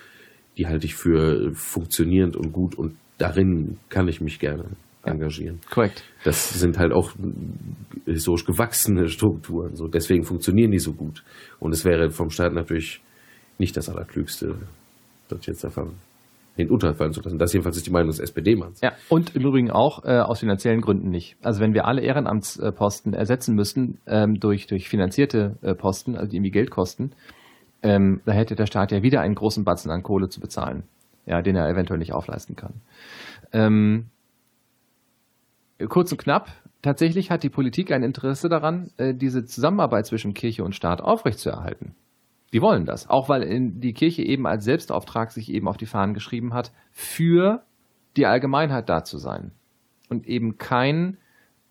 die 0.56 0.66
halte 0.66 0.86
ich 0.86 0.94
für 0.94 1.52
funktionierend 1.54 2.36
und 2.36 2.52
gut 2.52 2.74
und 2.76 2.96
darin 3.18 3.78
kann 3.88 4.08
ich 4.08 4.20
mich 4.20 4.38
gerne 4.38 4.64
engagieren. 5.02 5.58
Ja, 5.62 5.70
korrekt. 5.70 6.04
Das 6.24 6.58
sind 6.58 6.78
halt 6.78 6.92
auch 6.92 7.12
historisch 8.06 8.46
gewachsene 8.46 9.08
Strukturen. 9.08 9.76
So, 9.76 9.86
deswegen 9.86 10.24
funktionieren 10.24 10.70
die 10.70 10.78
so 10.78 10.92
gut. 10.92 11.22
Und 11.58 11.72
es 11.72 11.84
wäre 11.84 12.10
vom 12.10 12.30
Staat 12.30 12.54
natürlich 12.54 13.02
nicht 13.58 13.76
das 13.76 13.88
Allerklügste, 13.88 14.56
das 15.28 15.44
jetzt 15.46 15.64
einfach 15.64 15.86
hinunterfallen 16.56 17.12
zu 17.12 17.20
lassen. 17.20 17.38
Das 17.38 17.52
jedenfalls 17.52 17.76
ist 17.76 17.86
die 17.86 17.90
Meinung 17.90 18.08
des 18.08 18.20
SPD-Manns. 18.20 18.80
Ja, 18.80 18.92
und 19.08 19.34
im 19.34 19.42
Übrigen 19.42 19.70
auch 19.70 20.04
äh, 20.04 20.18
aus 20.20 20.40
finanziellen 20.40 20.80
Gründen 20.80 21.10
nicht. 21.10 21.36
Also 21.42 21.60
wenn 21.60 21.74
wir 21.74 21.86
alle 21.86 22.02
Ehrenamtsposten 22.02 23.12
ersetzen 23.12 23.54
müssten 23.54 23.98
ähm, 24.06 24.38
durch, 24.38 24.66
durch 24.66 24.88
finanzierte 24.88 25.56
äh, 25.62 25.74
Posten, 25.74 26.16
also 26.16 26.30
die 26.30 26.36
irgendwie 26.36 26.52
Geld 26.52 26.70
kosten, 26.70 27.12
ähm, 27.82 28.20
da 28.24 28.32
hätte 28.32 28.54
der 28.54 28.66
Staat 28.66 28.92
ja 28.92 29.02
wieder 29.02 29.20
einen 29.20 29.34
großen 29.34 29.64
Batzen 29.64 29.90
an 29.90 30.02
Kohle 30.02 30.28
zu 30.28 30.40
bezahlen, 30.40 30.84
ja, 31.26 31.42
den 31.42 31.56
er 31.56 31.68
eventuell 31.68 31.98
nicht 31.98 32.12
aufleisten 32.12 32.56
kann. 32.56 32.80
Ähm, 33.52 34.06
kurz 35.88 36.12
und 36.12 36.18
knapp, 36.18 36.48
tatsächlich 36.82 37.30
hat 37.30 37.42
die 37.42 37.50
Politik 37.50 37.90
ein 37.92 38.02
Interesse 38.02 38.48
daran, 38.48 38.90
äh, 38.96 39.12
diese 39.12 39.44
Zusammenarbeit 39.44 40.06
zwischen 40.06 40.34
Kirche 40.34 40.64
und 40.64 40.74
Staat 40.74 41.00
aufrechtzuerhalten. 41.00 41.94
Die 42.54 42.62
wollen 42.62 42.86
das, 42.86 43.10
auch 43.10 43.28
weil 43.28 43.70
die 43.72 43.92
Kirche 43.92 44.22
eben 44.22 44.46
als 44.46 44.64
Selbstauftrag 44.64 45.32
sich 45.32 45.52
eben 45.52 45.66
auf 45.66 45.76
die 45.76 45.86
Fahnen 45.86 46.14
geschrieben 46.14 46.54
hat, 46.54 46.72
für 46.92 47.64
die 48.16 48.26
Allgemeinheit 48.26 48.88
da 48.88 49.02
zu 49.02 49.18
sein 49.18 49.50
und 50.08 50.28
eben 50.28 50.56
kein, 50.56 51.18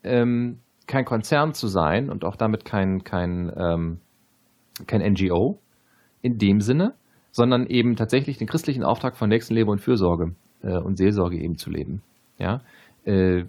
ähm, 0.03 0.60
kein 0.85 1.05
Konzern 1.05 1.53
zu 1.53 1.68
sein 1.68 2.10
und 2.10 2.26
auch 2.26 2.35
damit 2.35 2.65
kein, 2.65 3.05
kein, 3.05 3.49
ähm, 3.55 3.99
kein 4.85 5.01
NGO, 5.01 5.57
in 6.22 6.38
dem 6.38 6.60
Sinne, 6.60 6.95
sondern 7.31 7.65
eben 7.65 7.95
tatsächlich 7.95 8.38
den 8.38 8.47
christlichen 8.47 8.84
Auftrag 8.84 9.15
von 9.15 9.30
Nächstenliebe 9.30 9.72
und 9.72 9.80
Fürsorge 9.80 10.35
äh, 10.64 10.77
und 10.77 10.97
Seelsorge 10.97 11.38
eben 11.38 11.57
zu 11.57 11.69
leben. 11.69 12.01
Ja? 12.38 12.60
Äh, 13.05 13.45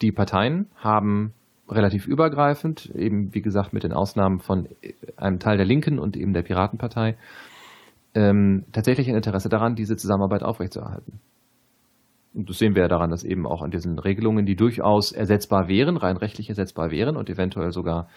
die 0.00 0.10
Parteien 0.10 0.70
haben 0.76 1.34
relativ 1.68 2.06
übergreifend, 2.06 2.90
eben 2.94 3.34
wie 3.34 3.42
gesagt 3.42 3.72
mit 3.72 3.84
den 3.84 3.92
Ausnahmen 3.92 4.40
von 4.40 4.66
äh, 4.82 4.94
einem 5.16 5.38
Teil 5.38 5.56
der 5.56 5.66
Linken 5.66 5.98
und 5.98 6.16
eben 6.16 6.32
der 6.32 6.42
Piratenpartei, 6.42 7.16
ähm, 8.14 8.64
tatsächlich 8.72 9.08
ein 9.08 9.16
Interesse 9.16 9.48
daran, 9.48 9.74
diese 9.74 9.96
Zusammenarbeit 9.96 10.42
aufrechtzuerhalten. 10.42 11.20
Und 12.34 12.48
das 12.48 12.58
sehen 12.58 12.74
wir 12.74 12.82
ja 12.82 12.88
daran, 12.88 13.10
dass 13.10 13.24
eben 13.24 13.46
auch 13.46 13.62
an 13.62 13.70
diesen 13.70 13.98
Regelungen, 13.98 14.46
die 14.46 14.56
durchaus 14.56 15.12
ersetzbar 15.12 15.68
wären, 15.68 15.96
rein 15.96 16.16
rechtlich 16.16 16.48
ersetzbar 16.48 16.90
wären 16.90 17.16
und 17.16 17.28
eventuell 17.28 17.72
sogar 17.72 18.08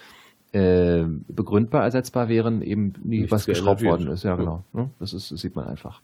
äh, 0.54 1.04
begründbar 1.28 1.84
ersetzbar 1.84 2.30
wären, 2.30 2.62
eben 2.62 2.94
nie 3.04 3.20
Nichts 3.20 3.32
was 3.32 3.46
geschraubt 3.46 3.84
worden 3.84 4.08
ist. 4.08 4.24
Ja, 4.24 4.36
genau. 4.36 4.64
Ja. 4.74 4.84
Ne? 4.84 4.90
Das, 5.00 5.14
ist, 5.14 5.32
das 5.32 5.42
sieht 5.42 5.56
man 5.56 5.68
einfach. 5.68 6.02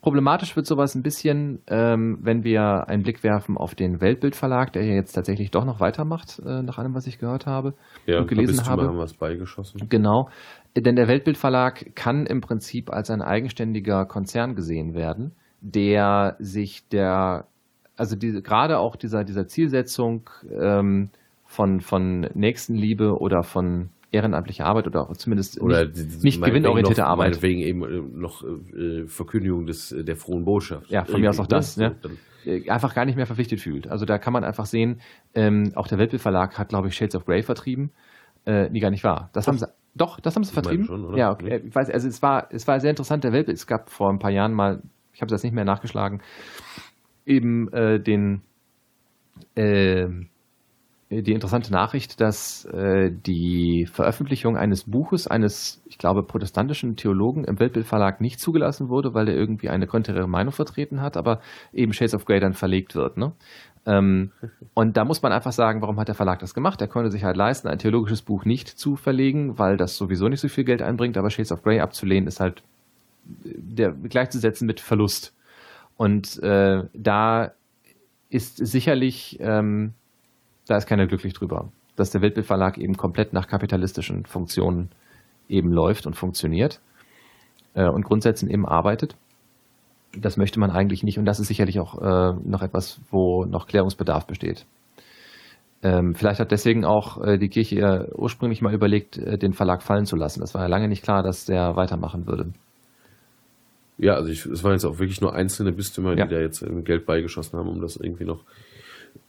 Problematisch 0.00 0.56
wird 0.56 0.66
sowas 0.66 0.94
ein 0.94 1.02
bisschen, 1.02 1.60
ähm, 1.68 2.18
wenn 2.22 2.44
wir 2.44 2.88
einen 2.88 3.02
Blick 3.02 3.22
werfen 3.22 3.56
auf 3.56 3.74
den 3.74 4.00
Weltbildverlag, 4.00 4.72
der 4.72 4.84
ja 4.84 4.94
jetzt 4.94 5.12
tatsächlich 5.12 5.50
doch 5.50 5.64
noch 5.64 5.80
weitermacht, 5.80 6.40
äh, 6.44 6.62
nach 6.62 6.78
allem, 6.78 6.94
was 6.94 7.06
ich 7.06 7.18
gehört 7.18 7.46
habe 7.46 7.74
ja, 8.06 8.20
und 8.20 8.28
gelesen 8.28 8.66
habe. 8.66 8.86
Mal 8.86 8.98
was 8.98 9.14
beigeschossen. 9.14 9.88
Genau. 9.88 10.28
Denn 10.76 10.96
der 10.96 11.08
Weltbildverlag 11.08 11.94
kann 11.94 12.26
im 12.26 12.40
Prinzip 12.40 12.90
als 12.90 13.10
ein 13.10 13.22
eigenständiger 13.22 14.04
Konzern 14.04 14.54
gesehen 14.54 14.94
werden, 14.94 15.32
der 15.60 16.36
sich 16.38 16.86
der, 16.88 17.46
also 17.96 18.16
diese, 18.16 18.42
gerade 18.42 18.78
auch 18.78 18.96
dieser, 18.96 19.24
dieser 19.24 19.46
Zielsetzung 19.46 20.28
ähm, 20.50 21.10
von, 21.44 21.80
von 21.80 22.28
Nächstenliebe 22.34 23.18
oder 23.18 23.42
von 23.42 23.90
ehrenamtlicher 24.12 24.64
Arbeit 24.64 24.86
oder 24.86 25.08
zumindest 25.14 25.60
oder 25.60 25.86
nicht, 25.86 26.22
nicht 26.22 26.42
gewinnorientierte 26.42 27.02
noch, 27.02 27.08
Arbeit. 27.08 27.30
Meinetwegen 27.30 27.60
eben 27.60 27.84
äh, 27.84 28.18
noch 28.18 28.44
äh, 28.44 29.06
Verkündigung 29.06 29.66
des, 29.66 29.92
äh, 29.92 30.04
der 30.04 30.16
frohen 30.16 30.44
Botschaft. 30.44 30.90
Ja, 30.90 31.04
von 31.04 31.20
mir 31.20 31.30
aus 31.30 31.40
auch 31.40 31.46
das. 31.46 31.76
Ne? 31.76 31.96
Äh, 32.44 32.68
einfach 32.70 32.94
gar 32.94 33.04
nicht 33.04 33.16
mehr 33.16 33.26
verpflichtet 33.26 33.60
fühlt. 33.60 33.88
Also 33.88 34.06
da 34.06 34.18
kann 34.18 34.32
man 34.32 34.44
einfach 34.44 34.66
sehen, 34.66 35.00
ähm, 35.34 35.72
auch 35.74 35.88
der 35.88 35.98
Weltbild 35.98 36.22
Verlag 36.22 36.58
hat, 36.58 36.68
glaube 36.68 36.88
ich, 36.88 36.94
Shades 36.94 37.16
of 37.16 37.24
Grey 37.24 37.42
vertrieben. 37.42 37.90
Äh, 38.46 38.70
nee, 38.70 38.80
gar 38.80 38.90
nicht 38.90 39.04
wahr. 39.04 39.30
Das 39.32 39.44
doch. 39.44 39.52
haben 39.52 39.58
sie, 39.58 39.66
doch, 39.94 40.20
das 40.20 40.36
haben 40.36 40.44
sie 40.44 40.52
vertrieben. 40.52 40.84
Schon, 40.84 41.16
ja, 41.16 41.32
okay. 41.32 41.62
Ich 41.66 41.74
weiß, 41.74 41.90
also 41.90 42.06
es 42.06 42.22
war, 42.22 42.48
es 42.50 42.68
war 42.68 42.78
sehr 42.80 42.90
interessant, 42.90 43.24
der 43.24 43.32
Weltbild. 43.32 43.58
Es 43.58 43.66
gab 43.66 43.90
vor 43.90 44.10
ein 44.10 44.20
paar 44.20 44.30
Jahren 44.30 44.52
mal, 44.52 44.82
ich 45.12 45.20
habe 45.20 45.30
das 45.30 45.42
nicht 45.42 45.52
mehr 45.52 45.64
nachgeschlagen, 45.64 46.22
eben 47.24 47.72
äh, 47.72 47.98
den, 47.98 48.42
äh, 49.56 50.06
die 51.08 51.32
interessante 51.32 51.72
Nachricht, 51.72 52.20
dass 52.20 52.64
äh, 52.64 53.12
die 53.12 53.86
Veröffentlichung 53.86 54.56
eines 54.56 54.84
Buches 54.84 55.28
eines, 55.28 55.80
ich 55.86 55.98
glaube, 55.98 56.24
protestantischen 56.24 56.96
Theologen 56.96 57.44
im 57.44 57.60
Weltbildverlag 57.60 58.20
nicht 58.20 58.40
zugelassen 58.40 58.88
wurde, 58.88 59.14
weil 59.14 59.28
er 59.28 59.36
irgendwie 59.36 59.68
eine 59.68 59.86
konträre 59.86 60.26
Meinung 60.26 60.52
vertreten 60.52 61.00
hat, 61.00 61.16
aber 61.16 61.40
eben 61.72 61.92
Shades 61.92 62.14
of 62.14 62.24
Grey 62.24 62.40
dann 62.40 62.54
verlegt 62.54 62.96
wird. 62.96 63.18
Ne? 63.18 63.32
Ähm, 63.86 64.32
und 64.74 64.96
da 64.96 65.04
muss 65.04 65.22
man 65.22 65.30
einfach 65.30 65.52
sagen, 65.52 65.80
warum 65.80 66.00
hat 66.00 66.08
der 66.08 66.16
Verlag 66.16 66.40
das 66.40 66.54
gemacht? 66.54 66.80
Er 66.80 66.88
konnte 66.88 67.12
sich 67.12 67.22
halt 67.22 67.36
leisten, 67.36 67.68
ein 67.68 67.78
theologisches 67.78 68.22
Buch 68.22 68.44
nicht 68.44 68.68
zu 68.68 68.96
verlegen, 68.96 69.60
weil 69.60 69.76
das 69.76 69.96
sowieso 69.96 70.28
nicht 70.28 70.40
so 70.40 70.48
viel 70.48 70.64
Geld 70.64 70.82
einbringt, 70.82 71.16
aber 71.16 71.30
Shades 71.30 71.52
of 71.52 71.62
Grey 71.62 71.78
abzulehnen 71.78 72.26
ist 72.26 72.40
halt 72.40 72.64
der, 73.24 73.92
gleichzusetzen 73.92 74.66
mit 74.66 74.80
Verlust. 74.80 75.34
Und 75.96 76.42
äh, 76.42 76.82
da 76.94 77.52
ist 78.28 78.56
sicherlich 78.56 79.38
ähm, 79.40 79.94
da 80.66 80.76
ist 80.76 80.86
keiner 80.86 81.06
glücklich 81.06 81.32
drüber. 81.32 81.70
Dass 81.96 82.10
der 82.10 82.22
Weltbildverlag 82.22 82.78
eben 82.78 82.96
komplett 82.96 83.32
nach 83.32 83.46
kapitalistischen 83.46 84.26
Funktionen 84.26 84.90
eben 85.48 85.70
läuft 85.70 86.06
und 86.06 86.14
funktioniert 86.14 86.80
äh, 87.74 87.88
und 87.88 88.04
Grundsätzen 88.04 88.50
eben 88.50 88.66
arbeitet. 88.66 89.16
Das 90.18 90.36
möchte 90.36 90.60
man 90.60 90.70
eigentlich 90.70 91.02
nicht 91.02 91.18
und 91.18 91.24
das 91.24 91.40
ist 91.40 91.48
sicherlich 91.48 91.78
auch 91.78 92.00
äh, 92.00 92.34
noch 92.44 92.62
etwas, 92.62 93.00
wo 93.10 93.44
noch 93.44 93.66
Klärungsbedarf 93.66 94.26
besteht. 94.26 94.66
Ähm, 95.82 96.14
vielleicht 96.14 96.40
hat 96.40 96.50
deswegen 96.50 96.84
auch 96.84 97.22
äh, 97.22 97.38
die 97.38 97.48
Kirche 97.48 98.10
ursprünglich 98.14 98.62
mal 98.62 98.74
überlegt, 98.74 99.18
äh, 99.18 99.36
den 99.36 99.52
Verlag 99.52 99.82
fallen 99.82 100.06
zu 100.06 100.16
lassen. 100.16 100.40
Das 100.40 100.54
war 100.54 100.62
ja 100.62 100.68
lange 100.68 100.88
nicht 100.88 101.02
klar, 101.02 101.22
dass 101.22 101.44
der 101.44 101.76
weitermachen 101.76 102.26
würde. 102.26 102.52
Ja, 103.98 104.14
also 104.14 104.30
es 104.30 104.64
waren 104.64 104.72
jetzt 104.72 104.84
auch 104.84 104.98
wirklich 104.98 105.20
nur 105.20 105.34
einzelne 105.34 105.72
Bistümer, 105.72 106.14
die 106.14 106.20
ja. 106.20 106.26
da 106.26 106.38
jetzt 106.38 106.64
Geld 106.84 107.06
beigeschossen 107.06 107.58
haben, 107.58 107.68
um 107.68 107.80
das 107.80 107.96
irgendwie 107.96 108.24
noch 108.24 108.42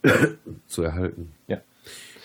zu 0.67 0.83
erhalten. 0.83 1.31
Ja. 1.47 1.57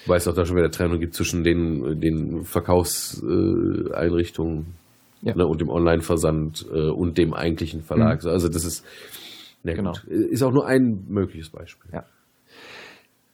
Weil 0.06 0.18
es 0.18 0.26
auch 0.26 0.34
da 0.34 0.44
schon 0.44 0.56
wieder 0.56 0.70
Trennung 0.70 0.98
gibt 1.00 1.14
zwischen 1.14 1.44
den, 1.44 2.00
den 2.00 2.42
Verkaufseinrichtungen 2.44 4.74
ja. 5.22 5.34
ne, 5.34 5.46
und 5.46 5.60
dem 5.60 5.68
Online-Versand 5.68 6.66
äh, 6.72 6.88
und 6.88 7.18
dem 7.18 7.34
eigentlichen 7.34 7.82
Verlag. 7.82 8.24
Mhm. 8.24 8.30
Also 8.30 8.48
das 8.48 8.64
ist, 8.64 8.84
ne, 9.62 9.74
genau. 9.74 9.92
ist 10.08 10.42
auch 10.42 10.52
nur 10.52 10.66
ein 10.66 11.04
mögliches 11.08 11.50
Beispiel. 11.50 11.92
Ja. 11.92 12.04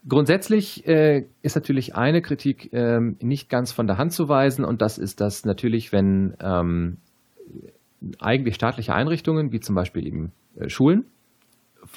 Grundsätzlich 0.06 0.86
äh, 0.86 1.24
ist 1.42 1.56
natürlich 1.56 1.96
eine 1.96 2.22
Kritik 2.22 2.70
ähm, 2.72 3.16
nicht 3.20 3.50
ganz 3.50 3.72
von 3.72 3.86
der 3.86 3.98
Hand 3.98 4.12
zu 4.12 4.28
weisen 4.28 4.64
und 4.64 4.80
das 4.80 4.96
ist, 4.96 5.20
dass 5.20 5.44
natürlich, 5.44 5.92
wenn 5.92 6.34
ähm, 6.40 6.98
eigentlich 8.18 8.54
staatliche 8.54 8.94
Einrichtungen, 8.94 9.52
wie 9.52 9.60
zum 9.60 9.74
Beispiel 9.74 10.06
eben 10.06 10.32
äh, 10.56 10.68
Schulen, 10.68 11.04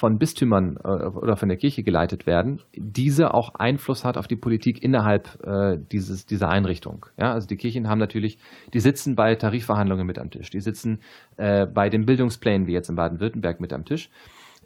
von 0.02 0.18
Bistümern 0.18 0.78
äh, 0.82 0.88
oder 0.88 1.36
von 1.36 1.48
der 1.48 1.56
Kirche 1.56 1.84
geleitet 1.84 2.26
werden, 2.26 2.60
diese 2.74 3.34
auch 3.34 3.54
Einfluss 3.54 4.04
hat 4.04 4.18
auf 4.18 4.26
die 4.26 4.34
Politik 4.34 4.82
innerhalb 4.82 5.38
äh, 5.44 5.78
dieses, 5.78 6.26
dieser 6.26 6.48
Einrichtung. 6.48 7.06
Ja, 7.16 7.32
also 7.32 7.46
die 7.46 7.54
Kirchen 7.54 7.88
haben 7.88 8.00
natürlich, 8.00 8.36
die 8.74 8.80
sitzen 8.80 9.14
bei 9.14 9.36
Tarifverhandlungen 9.36 10.04
mit 10.04 10.18
am 10.18 10.28
Tisch, 10.28 10.50
die 10.50 10.58
sitzen 10.58 11.02
äh, 11.36 11.66
bei 11.66 11.88
den 11.88 12.04
Bildungsplänen, 12.04 12.66
wie 12.66 12.72
jetzt 12.72 12.90
in 12.90 12.96
Baden-Württemberg, 12.96 13.60
mit 13.60 13.72
am 13.72 13.84
Tisch. 13.84 14.10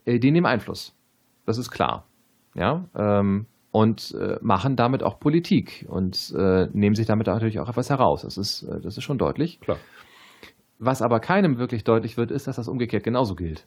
Die 0.06 0.30
nehmen 0.30 0.46
Einfluss. 0.46 0.96
Das 1.44 1.58
ist 1.58 1.70
klar. 1.70 2.06
ja, 2.54 2.86
ähm, 2.96 3.44
und 3.72 4.14
machen 4.40 4.76
damit 4.76 5.02
auch 5.02 5.20
Politik 5.20 5.84
und 5.90 6.32
nehmen 6.32 6.94
sich 6.94 7.06
damit 7.06 7.26
natürlich 7.26 7.60
auch 7.60 7.68
etwas 7.68 7.90
heraus. 7.90 8.22
Das 8.22 8.38
ist, 8.38 8.66
das 8.82 8.96
ist 8.96 9.02
schon 9.02 9.18
deutlich. 9.18 9.60
Klar. 9.60 9.76
Was 10.78 11.02
aber 11.02 11.20
keinem 11.20 11.58
wirklich 11.58 11.84
deutlich 11.84 12.16
wird, 12.16 12.30
ist, 12.30 12.46
dass 12.46 12.56
das 12.56 12.68
umgekehrt 12.68 13.04
genauso 13.04 13.34
gilt. 13.34 13.66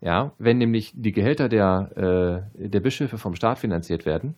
Ja, 0.00 0.32
wenn 0.38 0.58
nämlich 0.58 0.92
die 0.96 1.12
Gehälter 1.12 1.48
der, 1.48 2.46
äh, 2.56 2.68
der 2.68 2.80
Bischöfe 2.80 3.18
vom 3.18 3.34
Staat 3.34 3.58
finanziert 3.58 4.06
werden 4.06 4.34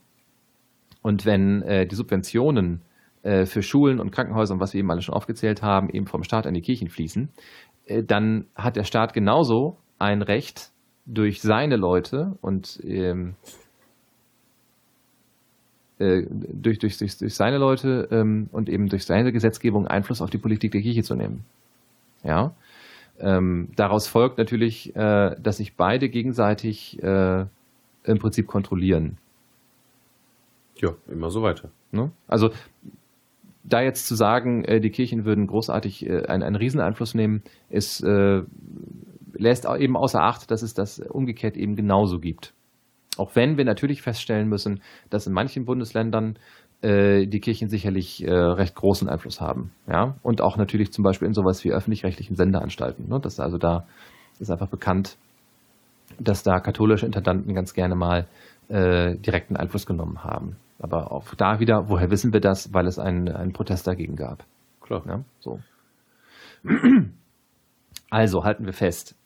und 1.02 1.24
wenn 1.24 1.62
äh, 1.62 1.86
die 1.86 1.94
Subventionen 1.94 2.82
äh, 3.22 3.46
für 3.46 3.62
Schulen 3.62 4.00
und 4.00 4.10
Krankenhäuser 4.10 4.54
und 4.54 4.60
was 4.60 4.72
wir 4.72 4.80
eben 4.80 4.90
alle 4.90 5.02
schon 5.02 5.14
aufgezählt 5.14 5.62
haben, 5.62 5.88
eben 5.90 6.06
vom 6.06 6.24
Staat 6.24 6.46
an 6.46 6.54
die 6.54 6.62
Kirchen 6.62 6.88
fließen, 6.88 7.28
äh, 7.86 8.02
dann 8.02 8.46
hat 8.56 8.74
der 8.74 8.84
Staat 8.84 9.14
genauso 9.14 9.76
ein 9.98 10.22
Recht, 10.22 10.72
durch 11.06 11.42
seine 11.42 11.76
Leute 11.76 12.36
und 12.40 12.80
ähm, 12.84 13.34
äh, 15.98 16.22
durch, 16.30 16.78
durch, 16.78 16.98
durch, 16.98 17.18
durch 17.18 17.34
seine 17.34 17.58
Leute 17.58 18.08
ähm, 18.10 18.48
und 18.52 18.68
eben 18.68 18.88
durch 18.88 19.04
seine 19.04 19.32
Gesetzgebung 19.32 19.86
Einfluss 19.86 20.22
auf 20.22 20.30
die 20.30 20.38
Politik 20.38 20.72
der 20.72 20.82
Kirche 20.82 21.02
zu 21.02 21.14
nehmen. 21.14 21.44
Ja. 22.22 22.54
Ähm, 23.22 23.68
daraus 23.76 24.08
folgt 24.08 24.36
natürlich, 24.36 24.94
äh, 24.96 25.36
dass 25.40 25.58
sich 25.58 25.76
beide 25.76 26.08
gegenseitig 26.08 27.00
äh, 27.02 27.46
im 28.04 28.18
Prinzip 28.18 28.48
kontrollieren. 28.48 29.16
Ja, 30.76 30.94
immer 31.08 31.30
so 31.30 31.42
weiter. 31.42 31.70
Ne? 31.92 32.10
Also 32.26 32.50
da 33.64 33.80
jetzt 33.80 34.08
zu 34.08 34.16
sagen, 34.16 34.64
äh, 34.64 34.80
die 34.80 34.90
Kirchen 34.90 35.24
würden 35.24 35.46
großartig 35.46 36.06
äh, 36.06 36.26
einen, 36.26 36.42
einen 36.42 36.56
Rieseneinfluss 36.56 37.14
nehmen, 37.14 37.42
ist, 37.70 38.02
äh, 38.02 38.42
lässt 39.34 39.66
eben 39.66 39.96
außer 39.96 40.20
Acht, 40.20 40.50
dass 40.50 40.62
es 40.62 40.74
das 40.74 40.98
umgekehrt 40.98 41.56
eben 41.56 41.76
genauso 41.76 42.18
gibt. 42.18 42.54
Auch 43.18 43.36
wenn 43.36 43.56
wir 43.56 43.64
natürlich 43.64 44.02
feststellen 44.02 44.48
müssen, 44.48 44.80
dass 45.10 45.26
in 45.26 45.32
manchen 45.32 45.64
Bundesländern 45.64 46.38
äh, 46.82 47.26
die 47.26 47.40
Kirchen 47.40 47.68
sicherlich 47.68 48.24
äh, 48.24 48.32
recht 48.32 48.74
großen 48.74 49.08
Einfluss 49.08 49.40
haben. 49.40 49.70
Ja? 49.88 50.16
Und 50.22 50.40
auch 50.40 50.56
natürlich 50.56 50.92
zum 50.92 51.04
Beispiel 51.04 51.28
in 51.28 51.34
sowas 51.34 51.64
wie 51.64 51.72
öffentlich-rechtlichen 51.72 52.36
Sendeanstalten. 52.36 53.08
Ne? 53.08 53.20
Das 53.20 53.40
also 53.40 53.58
da 53.58 53.86
ist 54.38 54.50
einfach 54.50 54.68
bekannt, 54.68 55.16
dass 56.18 56.42
da 56.42 56.60
katholische 56.60 57.06
Intendanten 57.06 57.54
ganz 57.54 57.74
gerne 57.74 57.94
mal 57.94 58.26
äh, 58.68 59.16
direkten 59.16 59.56
Einfluss 59.56 59.86
genommen 59.86 60.24
haben. 60.24 60.56
Aber 60.78 61.12
auch 61.12 61.34
da 61.34 61.60
wieder, 61.60 61.88
woher 61.88 62.10
wissen 62.10 62.32
wir 62.32 62.40
das? 62.40 62.74
Weil 62.74 62.86
es 62.86 62.98
einen, 62.98 63.28
einen 63.28 63.52
Protest 63.52 63.86
dagegen 63.86 64.16
gab. 64.16 64.44
Klar. 64.80 65.02
Ja, 65.06 65.24
so. 65.40 65.60
Also 68.10 68.44
halten 68.44 68.66
wir 68.66 68.74
fest. 68.74 69.16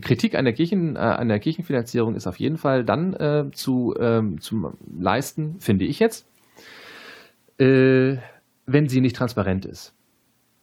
Kritik 0.00 0.34
an 0.34 0.44
der, 0.44 0.54
Kirchen, 0.54 0.96
äh, 0.96 0.98
an 1.00 1.28
der 1.28 1.38
Kirchenfinanzierung 1.38 2.14
ist 2.14 2.26
auf 2.26 2.38
jeden 2.38 2.56
Fall 2.56 2.84
dann 2.84 3.14
äh, 3.14 3.44
zu, 3.52 3.94
ähm, 3.98 4.40
zu 4.40 4.72
leisten, 4.98 5.56
finde 5.60 5.84
ich 5.84 5.98
jetzt, 5.98 6.26
äh, 7.58 8.16
wenn 8.66 8.88
sie 8.88 9.00
nicht 9.00 9.16
transparent 9.16 9.64
ist. 9.64 9.94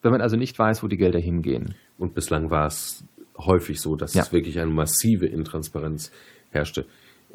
Wenn 0.01 0.11
man 0.11 0.21
also 0.21 0.37
nicht 0.37 0.57
weiß, 0.57 0.83
wo 0.83 0.87
die 0.87 0.97
Gelder 0.97 1.19
hingehen. 1.19 1.75
Und 1.97 2.13
bislang 2.13 2.49
war 2.51 2.67
es 2.67 3.03
häufig 3.37 3.81
so, 3.81 3.95
dass 3.95 4.13
Ja. 4.13 4.21
es 4.21 4.31
wirklich 4.31 4.59
eine 4.59 4.71
massive 4.71 5.25
Intransparenz 5.25 6.11
herrschte. 6.51 6.85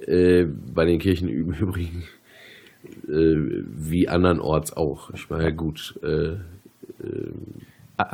Äh, 0.06 0.44
bei 0.44 0.84
den 0.84 0.98
Kirchen 0.98 1.28
im 1.28 1.52
Übrigen 1.52 2.04
äh, 3.08 3.62
wie 3.76 4.08
andernorts 4.08 4.72
auch. 4.76 5.10
Ich 5.10 5.28
meine, 5.28 5.54
gut, 5.54 5.98
äh, 6.02 6.36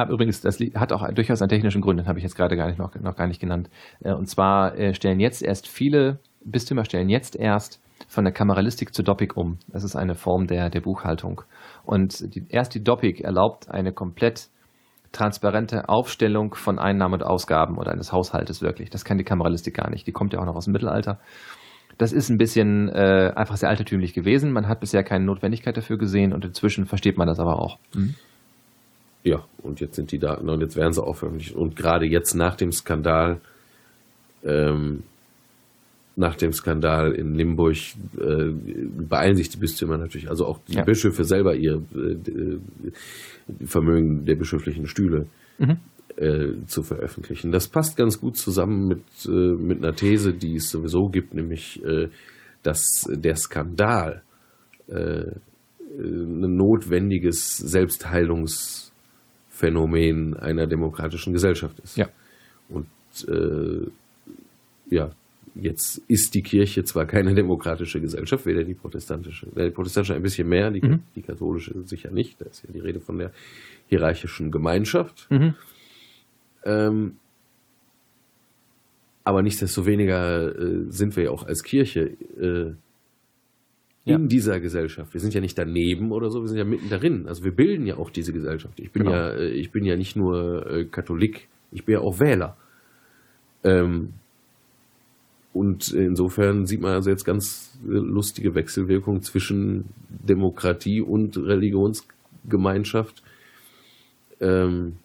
Übrigens, 0.09 0.41
das 0.41 0.59
hat 0.75 0.93
auch 0.93 1.09
durchaus 1.13 1.43
einen 1.43 1.49
technischen 1.49 1.81
Grund, 1.81 2.01
den 2.01 2.07
habe 2.07 2.19
ich 2.19 2.23
jetzt 2.25 2.37
gerade 2.37 2.57
gar 2.57 2.67
nicht, 2.67 2.79
noch, 2.79 2.95
noch 2.95 3.17
gar 3.17 3.27
nicht 3.27 3.41
genannt. 3.41 3.69
Äh, 4.01 4.13
Und 4.13 4.27
zwar 4.27 4.77
äh, 4.79 4.95
stellen 4.95 5.21
jetzt 5.21 5.43
erst 5.43 5.69
viele 5.69 6.19
Bistümer 6.47 6.85
stellen 6.85 7.09
jetzt 7.09 7.37
erst 7.37 7.83
von 8.09 8.25
der 8.25 8.33
Kameralistik 8.33 8.95
zur 8.95 9.05
Doppik 9.05 9.37
um. 9.37 9.59
Das 9.69 9.85
ist 9.85 9.97
eine 9.97 10.15
Form 10.15 10.47
der, 10.47 10.71
der 10.71 10.81
Buchhaltung. 10.81 11.43
Und 11.85 12.35
die, 12.35 12.45
erst 12.49 12.75
die 12.75 12.83
Doppik 12.83 13.21
erlaubt 13.21 13.69
eine 13.71 13.93
komplett 13.93 14.49
transparente 15.13 15.89
Aufstellung 15.89 16.55
von 16.55 16.79
Einnahmen 16.79 17.15
und 17.15 17.23
Ausgaben 17.25 17.79
oder 17.79 17.93
eines 17.93 18.13
Haushaltes 18.13 18.63
wirklich. 18.63 18.91
Das 18.91 19.05
kann 19.05 19.19
die 19.19 19.25
Kameralistik 19.25 19.75
gar 19.75 19.91
nicht. 19.91 20.07
Die 20.07 20.13
kommt 20.13 20.33
ja 20.33 20.41
auch 20.41 20.45
noch 20.45 20.57
aus 20.57 20.67
dem 20.67 20.73
Mittelalter. 20.73 21.19
Das 21.99 22.13
ist 22.13 22.29
ein 22.29 22.37
bisschen 22.37 22.91
äh, 22.91 23.33
einfach 23.35 23.57
sehr 23.57 23.71
altertümlich 23.71 24.13
gewesen. 24.13 24.53
Man 24.53 24.69
hat 24.69 24.81
bisher 24.81 25.03
keine 25.03 25.25
Notwendigkeit 25.25 25.77
dafür 25.77 25.97
gesehen 25.97 26.35
und 26.35 26.45
inzwischen 26.45 26.85
versteht 26.85 27.17
man 27.17 27.27
das 27.27 27.41
aber 27.41 27.59
auch. 27.59 27.79
Ja, 29.27 29.44
und 29.62 29.81
jetzt 29.81 29.97
sind 29.97 30.12
die 30.12 30.19
Daten 30.19 30.48
und 30.48 30.61
jetzt 30.61 30.77
werden 30.77 30.93
sie 30.93 31.03
auch 31.03 31.16
veröffentlicht. 31.16 31.55
Und 31.57 31.74
gerade 31.77 32.07
jetzt 32.07 32.35
nach 32.35 32.55
dem 32.57 32.70
Skandal, 32.70 33.40
ähm, 34.44 35.03
nach 36.15 36.36
dem 36.36 36.53
Skandal 36.53 37.12
in 37.12 37.35
Limburg 37.35 37.77
äh, 38.19 38.51
beeilen 39.09 39.36
sich 39.36 39.48
die 39.51 39.59
Bistümer 39.59 39.98
natürlich, 39.98 40.31
also 40.31 40.47
auch 40.47 40.61
die 40.69 40.77
Ja. 40.77 40.85
Bischöfe 40.85 41.24
selber 41.24 41.55
ihr 41.57 41.82
äh, 41.94 42.59
Vermögen 43.66 44.24
der 44.24 44.36
bischöflichen 44.36 44.86
Stühle 44.86 45.27
Mhm. 45.59 45.77
äh, 46.16 46.65
zu 46.66 46.82
veröffentlichen. 46.82 47.51
Das 47.51 47.69
passt 47.69 47.97
ganz 47.97 48.20
gut 48.20 48.36
zusammen 48.36 48.86
mit, 48.89 49.03
äh, 49.27 49.31
mit 49.31 49.78
einer 49.78 49.94
These, 49.94 50.32
die 50.35 50.55
es 50.57 50.70
sowieso 50.70 51.09
gibt, 51.09 51.35
nämlich, 51.35 51.82
äh, 51.85 52.09
dass 52.62 53.07
der 53.11 53.36
Skandal 53.36 54.23
äh, 54.89 55.24
ein 55.98 56.57
notwendiges 56.57 57.57
Selbstheilungsphänomen 59.57 60.37
einer 60.37 60.66
demokratischen 60.66 61.33
Gesellschaft 61.33 61.78
ist. 61.81 61.97
Ja. 61.97 62.09
Und 62.69 62.87
äh, 63.28 63.87
ja, 64.91 65.11
jetzt 65.55 66.03
ist 66.09 66.35
die 66.35 66.43
Kirche 66.43 66.85
zwar 66.85 67.07
keine 67.07 67.35
demokratische 67.35 68.01
Gesellschaft, 68.01 68.47
weder 68.47 68.65
die 68.65 68.74
protestantische, 68.74 69.47
äh, 69.57 69.66
die 69.66 69.70
protestantische 69.70 70.15
ein 70.15 70.23
bisschen 70.23 70.49
mehr, 70.49 70.70
die, 70.70 70.81
Mhm. 70.81 71.03
die 71.15 71.23
katholische 71.23 71.74
sicher 71.85 72.11
nicht. 72.11 72.41
Da 72.41 72.47
ist 72.47 72.65
ja 72.65 72.73
die 72.73 72.81
Rede 72.81 73.01
von 73.01 73.19
der 73.19 73.33
hierarchischen 73.89 74.51
Gemeinschaft. 74.51 75.27
Mhm. 75.31 75.55
Ähm, 76.65 77.16
aber 79.24 79.43
nichtsdestoweniger 79.43 80.57
äh, 80.57 80.85
sind 80.91 81.16
wir 81.16 81.24
ja 81.24 81.31
auch 81.31 81.47
als 81.47 81.62
Kirche 81.62 82.16
äh, 82.41 82.74
Ja. 84.07 84.16
in 84.16 84.28
dieser 84.28 84.61
Gesellschaft. 84.61 85.12
Wir 85.15 85.20
sind 85.20 85.35
ja 85.35 85.41
nicht 85.41 85.59
daneben 85.59 86.12
oder 86.12 86.31
so, 86.31 86.41
wir 86.41 86.49
sind 86.49 86.59
ja 86.59 86.65
mitten 86.65 86.89
darin. 86.89 87.27
Also 87.27 87.43
wir 87.45 87.51
bilden 87.51 87.87
ja 87.87 87.97
auch 87.97 88.09
diese 88.11 88.33
Gesellschaft. 88.33 88.78
Ich 88.81 88.93
bin 88.93 89.03
Genau. 89.03 89.15
ja, 89.16 89.31
äh, 89.31 89.49
ich 89.49 89.73
bin 89.73 89.85
ja 89.85 89.97
nicht 89.97 90.15
nur 90.16 90.65
äh, 90.70 90.85
Katholik, 90.85 91.49
ich 91.73 91.85
bin 91.85 91.95
ja 91.95 92.01
auch 92.01 92.20
Wähler. 92.20 92.57
Ähm, 93.65 94.15
und 95.53 95.93
insofern 95.93 96.66
sieht 96.66 96.81
man 96.81 96.93
also 96.93 97.11
jetzt 97.11 97.24
ganz 97.24 97.78
äh, 97.85 97.89
lustige 97.93 98.55
Wechselwirkungen 98.55 99.23
zwischen 99.23 99.87
Demokratie 100.09 101.01
und 101.01 101.37
Religionsgemeinschaft. 101.37 103.23
Ähm, 104.41 104.97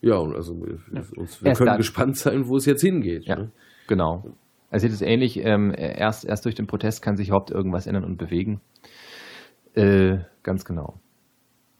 ja, 0.00 0.16
und 0.16 0.34
also 0.34 0.56
wir, 0.60 0.78
uns, 1.18 1.42
wir 1.44 1.52
können 1.52 1.66
dann- 1.66 1.76
gespannt 1.76 2.16
sein, 2.16 2.48
wo 2.48 2.56
es 2.56 2.64
jetzt 2.66 2.80
hingeht. 2.80 3.26
Ja, 3.26 3.36
Ne? 3.36 3.50
genau. 3.86 4.24
Also 4.70 4.86
es 4.86 4.94
ist 4.94 5.02
ähnlich, 5.02 5.44
ähm, 5.44 5.74
erst, 5.76 6.24
erst 6.24 6.44
durch 6.44 6.54
den 6.54 6.66
Protest 6.66 7.02
kann 7.02 7.16
sich 7.16 7.28
überhaupt 7.28 7.50
irgendwas 7.50 7.86
ändern 7.86 8.04
und 8.04 8.16
bewegen. 8.16 8.60
Äh, 9.74 10.18
ganz 10.42 10.64
genau. 10.64 10.94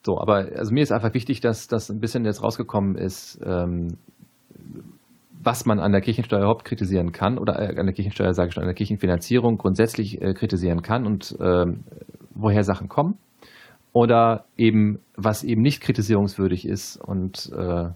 So, 0.04 0.18
aber 0.18 0.48
also 0.56 0.72
mir 0.72 0.82
ist 0.82 0.92
einfach 0.92 1.14
wichtig, 1.14 1.40
dass 1.40 1.68
das 1.68 1.90
ein 1.90 2.00
bisschen 2.00 2.24
jetzt 2.24 2.42
rausgekommen 2.42 2.96
ist, 2.96 3.38
ähm, 3.44 3.98
was 5.42 5.66
man 5.66 5.78
an 5.78 5.92
der 5.92 6.00
Kirchensteuer 6.00 6.40
überhaupt 6.40 6.64
kritisieren 6.64 7.12
kann, 7.12 7.38
oder 7.38 7.58
äh, 7.58 7.78
an 7.78 7.86
der 7.86 7.94
Kirchensteuer, 7.94 8.34
sage 8.34 8.48
ich 8.48 8.54
schon, 8.54 8.62
an 8.62 8.68
der 8.68 8.74
Kirchenfinanzierung 8.74 9.56
grundsätzlich 9.56 10.20
äh, 10.20 10.34
kritisieren 10.34 10.82
kann 10.82 11.06
und 11.06 11.36
ähm, 11.40 11.84
woher 12.34 12.64
Sachen 12.64 12.88
kommen. 12.88 13.18
Oder 13.92 14.44
eben, 14.56 15.00
was 15.16 15.42
eben 15.42 15.62
nicht 15.62 15.82
kritisierungswürdig 15.82 16.66
ist 16.66 16.96
und 16.96 17.50
äh, 17.52 17.60
äh, 17.60 17.90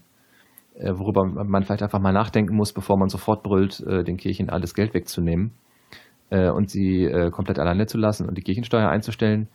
worüber 0.75 1.25
man 1.25 1.63
vielleicht 1.63 1.83
einfach 1.83 2.01
mal 2.01 2.13
nachdenken 2.13 2.57
muss, 2.57 2.73
bevor 2.73 2.99
man 2.99 3.09
sofort 3.09 3.43
brüllt, 3.43 3.81
äh, 3.87 4.03
den 4.03 4.17
Kirchen 4.17 4.51
alles 4.51 4.75
Geld 4.75 4.95
wegzunehmen 4.95 5.53
äh, 6.31 6.51
und 6.51 6.71
sie 6.71 7.05
äh, 7.05 7.31
komplett 7.31 7.59
alleine 7.59 7.87
zu 7.87 7.99
lassen 7.99 8.29
und 8.29 8.37
die 8.37 8.43
Kirchensteuer 8.43 8.89
einzustellen, 8.89 9.49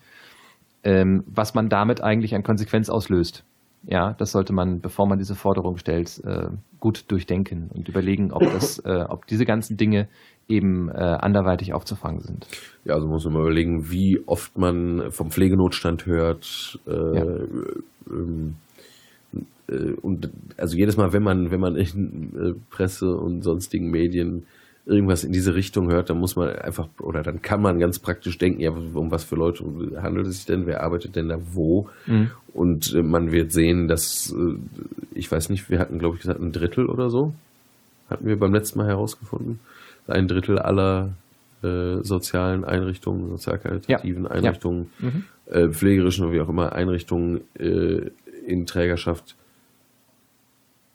ähm, 0.83 1.23
was 1.27 1.53
man 1.55 1.67
damit 1.69 2.01
eigentlich 2.01 2.35
an 2.35 2.43
Konsequenz 2.43 2.89
auslöst. 2.89 3.43
Ja, 3.83 4.13
das 4.13 4.31
sollte 4.33 4.53
man, 4.53 4.81
bevor 4.81 5.07
man 5.07 5.17
diese 5.19 5.35
Forderung 5.35 5.77
stellt, 5.77 6.21
äh, 6.25 6.47
gut 6.79 7.09
durchdenken 7.09 7.69
und 7.73 7.87
überlegen, 7.87 8.31
ob 8.33 8.41
das, 8.53 8.79
äh, 8.79 9.05
ob 9.07 9.25
diese 9.27 9.45
ganzen 9.45 9.77
Dinge 9.77 10.07
eben 10.49 10.89
äh, 10.89 10.95
anderweitig 10.95 11.73
aufzufangen 11.73 12.21
sind. 12.21 12.47
Ja, 12.83 12.95
also 12.95 13.07
muss 13.07 13.23
man 13.25 13.35
mal 13.35 13.41
überlegen, 13.41 13.89
wie 13.91 14.19
oft 14.25 14.57
man 14.57 15.11
vom 15.11 15.29
Pflegenotstand 15.31 16.05
hört. 16.07 16.79
Äh, 16.87 16.91
Ja. 16.91 17.23
ähm, 18.09 18.55
äh, 19.69 19.93
und 20.01 20.29
also 20.57 20.77
jedes 20.77 20.97
Mal, 20.97 21.13
wenn 21.13 21.23
man, 21.23 21.51
wenn 21.51 21.59
man 21.59 21.75
in 21.75 22.33
äh, 22.35 22.53
Presse 22.69 23.15
und 23.15 23.43
sonstigen 23.43 23.89
Medien 23.89 24.45
irgendwas 24.85 25.23
in 25.23 25.31
diese 25.31 25.53
Richtung 25.53 25.91
hört, 25.91 26.09
dann 26.09 26.17
muss 26.17 26.35
man 26.35 26.49
einfach, 26.49 26.87
oder 26.99 27.21
dann 27.21 27.41
kann 27.41 27.61
man 27.61 27.79
ganz 27.79 27.99
praktisch 27.99 28.37
denken, 28.37 28.59
ja, 28.59 28.71
um 28.71 29.11
was 29.11 29.23
für 29.23 29.35
Leute 29.35 29.63
handelt 30.01 30.27
es 30.27 30.37
sich 30.37 30.45
denn, 30.47 30.65
wer 30.65 30.81
arbeitet 30.81 31.15
denn 31.15 31.29
da 31.29 31.37
wo? 31.53 31.89
Und 32.53 32.93
äh, 32.95 33.03
man 33.03 33.31
wird 33.31 33.51
sehen, 33.51 33.87
dass, 33.87 34.33
äh, 34.33 34.55
ich 35.13 35.31
weiß 35.31 35.49
nicht, 35.49 35.69
wir 35.69 35.79
hatten, 35.79 35.99
glaube 35.99 36.15
ich, 36.15 36.21
gesagt, 36.21 36.41
ein 36.41 36.51
Drittel 36.51 36.87
oder 36.87 37.09
so, 37.09 37.33
hatten 38.09 38.25
wir 38.25 38.37
beim 38.39 38.53
letzten 38.53 38.79
Mal 38.79 38.87
herausgefunden. 38.87 39.59
ein 40.07 40.27
Drittel 40.27 40.57
aller 40.57 41.13
äh, 41.61 41.97
sozialen 42.01 42.63
Einrichtungen, 42.65 43.29
sozialkaritativen 43.29 44.23
ja. 44.23 44.31
Einrichtungen, 44.31 44.89
ja. 44.99 45.09
Mhm. 45.09 45.23
Äh, 45.45 45.69
pflegerischen 45.69 46.25
oder 46.25 46.33
wie 46.33 46.41
auch 46.41 46.49
immer 46.49 46.73
Einrichtungen 46.73 47.41
äh, 47.59 48.09
in 48.47 48.65
Trägerschaft 48.65 49.35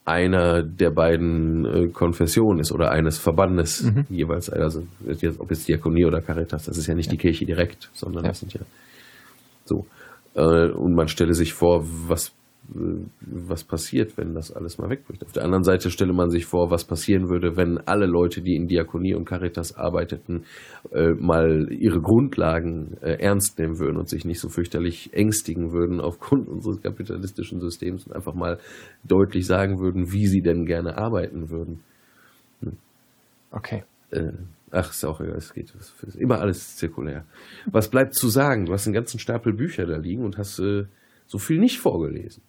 einer 0.05 0.62
der 0.62 0.90
beiden 0.90 1.64
äh, 1.64 1.89
Konfessionen 1.89 2.60
ist 2.60 2.72
oder 2.72 2.90
eines 2.90 3.18
Verbandes 3.18 3.85
mhm. 3.85 4.05
jeweils, 4.10 4.51
also 4.51 4.82
ob 5.39 5.51
jetzt 5.51 5.66
Diakonie 5.66 6.05
oder 6.05 6.20
Caritas, 6.20 6.66
das 6.66 6.76
ist 6.76 6.86
ja 6.86 6.94
nicht 6.94 7.06
ja. 7.06 7.12
die 7.12 7.18
Kirche 7.18 7.47
direkt, 7.47 7.90
sondern 7.94 8.24
das 8.24 8.40
sind 8.40 8.52
ja 8.52 8.60
so. 9.64 9.86
Äh, 10.35 10.70
und 10.72 10.94
man 10.94 11.09
stelle 11.09 11.32
sich 11.32 11.55
vor, 11.55 11.85
was 11.85 12.32
was 12.69 13.65
passiert, 13.65 14.16
wenn 14.16 14.35
das 14.35 14.51
alles 14.51 14.78
mal 14.78 14.89
wegbricht. 14.89 15.23
Auf 15.24 15.32
der 15.32 15.45
anderen 15.45 15.65
Seite 15.65 15.91
stelle 15.91 16.15
man 16.15 16.31
sich 16.31 16.47
vor, 16.47 16.70
was 16.70 16.85
passieren 16.85 17.28
würde, 17.28 17.57
wenn 17.57 17.78
alle 17.78 18.07
Leute, 18.07 18.41
die 18.41 18.57
in 18.57 18.66
Diakonie 18.66 19.15
und 19.15 19.27
Caritas 19.27 19.77
arbeiteten, 19.77 20.45
äh, 20.93 21.11
mal 21.11 21.69
ihre 21.70 22.01
Grundlagen 22.01 22.97
äh, 23.03 23.16
ernst 23.20 23.59
nehmen 23.59 23.78
würden 23.78 23.99
und 23.99 24.09
sich 24.09 24.24
nicht 24.24 24.41
so 24.41 24.49
fürchterlich 24.49 25.12
ängstigen 25.12 25.73
würden 25.73 26.01
aufgrund 26.01 26.49
unseres 26.49 26.81
kapitalistischen 26.81 27.61
Systems 27.61 28.07
und 28.07 28.16
einfach 28.16 28.35
mal 28.35 28.59
deutlich 29.05 29.47
sagen 29.47 29.78
würden, 29.78 30.11
wie 30.12 30.27
sie 30.27 30.41
denn 30.41 30.65
gerne 30.65 30.97
arbeiten 30.97 31.51
würden. 31.51 31.81
Hm. 32.61 32.78
Okay. 33.51 33.85
Äh, 34.11 34.32
ach, 34.70 34.91
ist 34.91 35.05
auch 35.05 35.20
egal, 35.20 35.36
es 35.36 35.53
geht. 35.53 35.74
Ist 35.74 36.16
immer 36.16 36.41
alles 36.41 36.77
zirkulär. 36.77 37.27
Was 37.66 37.91
bleibt 37.91 38.15
zu 38.15 38.28
sagen? 38.28 38.65
Du 38.65 38.73
hast 38.73 38.86
einen 38.86 38.95
ganzen 38.95 39.19
Stapel 39.19 39.53
Bücher 39.53 39.85
da 39.85 39.99
liegen 39.99 40.24
und 40.24 40.39
hast 40.39 40.59
äh, 40.61 40.85
so 41.27 41.39
viel 41.39 41.59
nicht 41.59 41.78
vorgelesen. 41.78 42.43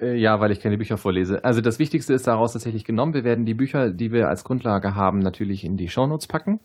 Äh, 0.00 0.16
ja, 0.16 0.40
weil 0.40 0.50
ich 0.50 0.60
keine 0.60 0.78
Bücher 0.78 0.96
vorlese. 0.96 1.44
Also 1.44 1.60
das 1.60 1.78
Wichtigste 1.78 2.14
ist 2.14 2.26
daraus 2.26 2.52
tatsächlich 2.52 2.84
genommen. 2.84 3.14
Wir 3.14 3.24
werden 3.24 3.44
die 3.44 3.54
Bücher, 3.54 3.90
die 3.90 4.12
wir 4.12 4.28
als 4.28 4.44
Grundlage 4.44 4.94
haben, 4.94 5.18
natürlich 5.18 5.64
in 5.64 5.76
die 5.76 5.88
Shownotes 5.88 6.26
packen. 6.26 6.60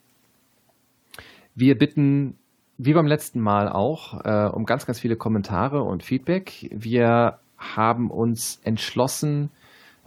Wir 1.53 1.78
bitten, 1.78 2.38
wie 2.78 2.94
beim 2.94 3.07
letzten 3.07 3.40
Mal 3.40 3.70
auch, 3.70 4.24
äh, 4.24 4.49
um 4.49 4.66
ganz, 4.66 4.86
ganz 4.86 4.99
viele 4.99 5.16
Kommentare 5.16 5.84
und 5.84 6.03
Feedback. 6.03 6.70
Wir 6.72 7.40
haben 7.57 8.10
uns 8.10 8.60
entschlossen, 8.64 9.52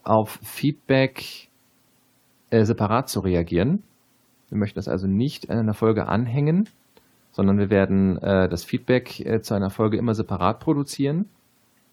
auf 0.05 0.39
Feedback 0.43 1.49
äh, 2.51 2.65
separat 2.65 3.09
zu 3.09 3.21
reagieren. 3.21 3.83
Wir 4.49 4.59
möchten 4.59 4.77
das 4.79 4.89
also 4.89 5.07
nicht 5.07 5.47
in 5.47 5.59
einer 5.59 5.75
Folge 5.75 6.09
anhängen, 6.09 6.69
sondern 7.33 7.59
wir 7.59 7.69
werden 7.69 8.19
das 8.19 8.65
Feedback 8.65 9.43
zu 9.43 9.55
einer 9.55 9.69
Folge 9.69 9.99
immer 9.99 10.15
separat 10.15 10.59
produzieren 10.59 11.27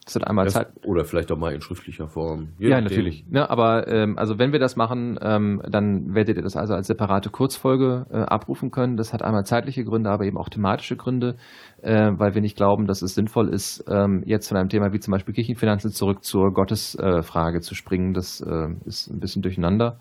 das 0.06 0.16
hat 0.16 0.28
einmal 0.28 0.48
Zeit. 0.50 0.68
Oder 0.86 1.04
vielleicht 1.04 1.32
auch 1.32 1.38
mal 1.38 1.52
in 1.54 1.62
schriftlicher 1.62 2.08
Form. 2.08 2.50
Je 2.60 2.70
ja, 2.70 2.80
natürlich. 2.80 3.26
Ja, 3.32 3.50
aber 3.50 3.88
ähm, 3.88 4.20
also 4.20 4.38
wenn 4.38 4.52
wir 4.52 4.60
das 4.60 4.76
machen, 4.76 5.18
ähm, 5.20 5.64
dann 5.68 6.14
werdet 6.14 6.38
ihr 6.38 6.44
das 6.44 6.56
also 6.56 6.76
als 6.76 6.86
separate 6.86 7.32
Kurzfolge 7.32 8.06
äh, 8.12 8.18
abrufen 8.18 8.70
können. 8.70 8.98
Das 8.98 9.14
hat 9.14 9.24
einmal 9.24 9.46
zeitliche 9.46 9.84
Gründe, 9.84 10.12
aber 10.12 10.26
eben 10.26 10.38
auch 10.38 10.50
thematische 10.50 10.96
Gründe, 10.96 11.38
äh, 11.82 12.12
weil 12.18 12.36
wir 12.36 12.42
nicht 12.42 12.56
glauben, 12.56 12.86
dass 12.86 13.02
es 13.02 13.16
sinnvoll 13.16 13.50
ist, 13.50 13.84
ähm, 13.90 14.22
jetzt 14.28 14.48
von 14.48 14.58
einem 14.58 14.70
Thema 14.70 14.94
wie 14.94 15.00
zum 15.00 15.12
Beispiel 15.12 15.34
Kirchenfinanzen 15.34 15.90
zurück 15.90 16.24
zur 16.24 16.54
Gottesfrage 16.54 17.58
äh, 17.58 17.62
zu 17.62 17.74
springen. 17.74 18.14
Das 18.14 18.42
äh, 18.42 18.68
ist 18.86 19.10
ein 19.10 19.20
bisschen 19.20 19.42
durcheinander 19.42 19.98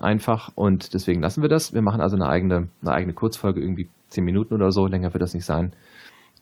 einfach 0.00 0.50
und 0.56 0.94
deswegen 0.94 1.20
lassen 1.20 1.42
wir 1.42 1.48
das. 1.48 1.72
Wir 1.72 1.82
machen 1.82 2.00
also 2.00 2.16
eine 2.16 2.28
eigene, 2.28 2.68
eine 2.82 2.92
eigene 2.92 3.14
Kurzfolge, 3.14 3.60
irgendwie 3.60 3.88
zehn 4.08 4.24
Minuten 4.24 4.54
oder 4.54 4.72
so, 4.72 4.86
länger 4.86 5.12
wird 5.12 5.22
das 5.22 5.34
nicht 5.34 5.44
sein, 5.44 5.74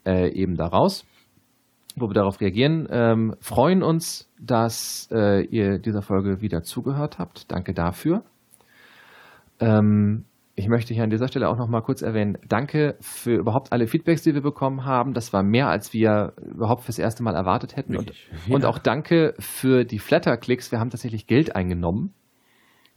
äh, 0.06 0.30
eben 0.30 0.56
daraus 0.56 1.04
wo 1.96 2.08
wir 2.08 2.14
darauf 2.14 2.40
reagieren. 2.40 2.86
Ähm, 2.90 3.34
freuen 3.40 3.82
uns, 3.82 4.30
dass 4.38 5.08
äh, 5.10 5.44
ihr 5.44 5.78
dieser 5.78 6.02
Folge 6.02 6.40
wieder 6.40 6.62
zugehört 6.62 7.18
habt. 7.18 7.50
Danke 7.50 7.72
dafür. 7.72 8.22
Ähm, 9.58 10.24
ich 10.58 10.68
möchte 10.68 10.94
hier 10.94 11.04
an 11.04 11.10
dieser 11.10 11.28
Stelle 11.28 11.48
auch 11.48 11.58
noch 11.58 11.68
mal 11.68 11.82
kurz 11.82 12.00
erwähnen, 12.00 12.38
danke 12.48 12.96
für 13.00 13.34
überhaupt 13.34 13.72
alle 13.72 13.86
Feedbacks, 13.86 14.22
die 14.22 14.32
wir 14.32 14.40
bekommen 14.40 14.86
haben. 14.86 15.12
Das 15.12 15.32
war 15.34 15.42
mehr, 15.42 15.68
als 15.68 15.92
wir 15.92 16.32
überhaupt 16.42 16.84
fürs 16.84 16.98
erste 16.98 17.22
Mal 17.22 17.34
erwartet 17.34 17.76
hätten. 17.76 17.96
Und, 17.96 18.10
ja. 18.46 18.54
und, 18.54 18.64
auch 18.64 18.78
danke 18.78 19.34
für 19.38 19.84
die 19.84 19.98
Flatter-Klicks. 19.98 20.72
Wir 20.72 20.80
haben 20.80 20.88
tatsächlich 20.88 21.26
Geld 21.26 21.54
eingenommen. 21.54 22.14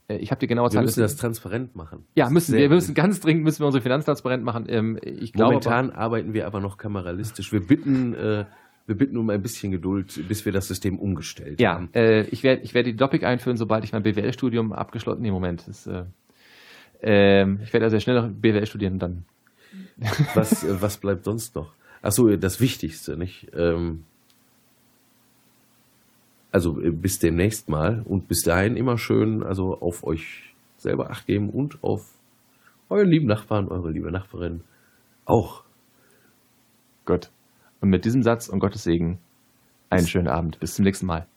Äh, 0.07 0.17
ich 0.17 0.31
habe 0.31 0.39
die 0.39 0.47
genaue 0.47 0.69
Zahl. 0.69 0.81
Wir 0.81 0.85
müssen 0.85 1.01
das 1.01 1.17
transparent 1.17 1.75
machen. 1.75 2.05
Ja, 2.15 2.29
müssen 2.29 2.53
wir. 2.53 2.61
Wir 2.61 2.69
müssen 2.69 2.95
ganz 2.95 3.19
dringend 3.19 3.43
müssen 3.43 3.61
wir 3.61 3.65
unsere 3.65 3.81
Finanz 3.81 4.05
transparent 4.05 4.43
machen. 4.43 4.65
Ähm, 4.69 4.97
ich 5.03 5.33
glaube, 5.33 5.55
Momentan 5.55 5.91
aber, 5.91 5.99
arbeiten 5.99 6.33
wir 6.33 6.47
aber 6.47 6.61
noch 6.61 6.77
kameralistisch. 6.77 7.51
Wir 7.51 7.65
bitten 7.65 8.13
äh, 8.13 8.45
wir 8.89 8.97
bitten 8.97 9.17
um 9.17 9.29
ein 9.29 9.41
bisschen 9.41 9.71
Geduld, 9.71 10.27
bis 10.27 10.43
wir 10.45 10.51
das 10.51 10.67
System 10.67 10.97
umgestellt 10.97 11.61
ja, 11.61 11.75
haben. 11.75 11.89
Ja, 11.93 12.01
äh, 12.01 12.21
ich 12.23 12.41
werde 12.43 12.63
ich 12.63 12.73
werd 12.73 12.87
die 12.87 12.95
Topic 12.95 13.23
einführen, 13.23 13.55
sobald 13.55 13.83
ich 13.83 13.93
mein 13.93 14.01
BWL-Studium 14.01 14.73
abgeschlossen 14.73 15.19
habe. 15.19 15.21
Nee, 15.21 15.31
Moment. 15.31 15.67
Das, 15.67 15.85
äh, 15.87 16.03
äh, 17.01 17.47
ich 17.63 17.71
werde 17.71 17.85
also 17.85 17.91
sehr 17.91 17.99
schnell 17.99 18.19
noch 18.19 18.27
BWL 18.29 18.65
studieren 18.65 18.93
und 18.93 18.99
dann. 18.99 19.25
was, 20.33 20.63
äh, 20.63 20.81
was 20.81 20.97
bleibt 20.97 21.23
sonst 21.23 21.55
noch? 21.55 21.71
Achso, 22.01 22.35
das 22.35 22.59
Wichtigste, 22.59 23.15
nicht? 23.15 23.47
Ähm, 23.53 24.05
also 26.51 26.81
äh, 26.81 26.89
bis 26.89 27.19
demnächst 27.19 27.69
mal 27.69 28.01
und 28.05 28.27
bis 28.27 28.41
dahin 28.41 28.75
immer 28.75 28.97
schön 28.97 29.43
also 29.43 29.79
auf 29.79 30.03
euch 30.03 30.55
selber 30.77 31.11
Acht 31.11 31.27
geben 31.27 31.51
und 31.51 31.83
auf 31.83 32.09
euren 32.89 33.09
lieben 33.09 33.27
Nachbarn, 33.27 33.67
eure 33.67 33.91
liebe 33.91 34.11
Nachbarin 34.11 34.61
auch. 35.25 35.63
Gut. 37.05 37.29
Und 37.81 37.89
mit 37.89 38.05
diesem 38.05 38.23
Satz 38.23 38.49
und 38.49 38.59
Gottes 38.59 38.83
Segen 38.83 39.19
einen 39.89 40.07
schönen 40.07 40.27
Abend. 40.27 40.59
Bis 40.59 40.75
zum 40.75 40.83
nächsten 40.83 41.05
Mal. 41.05 41.27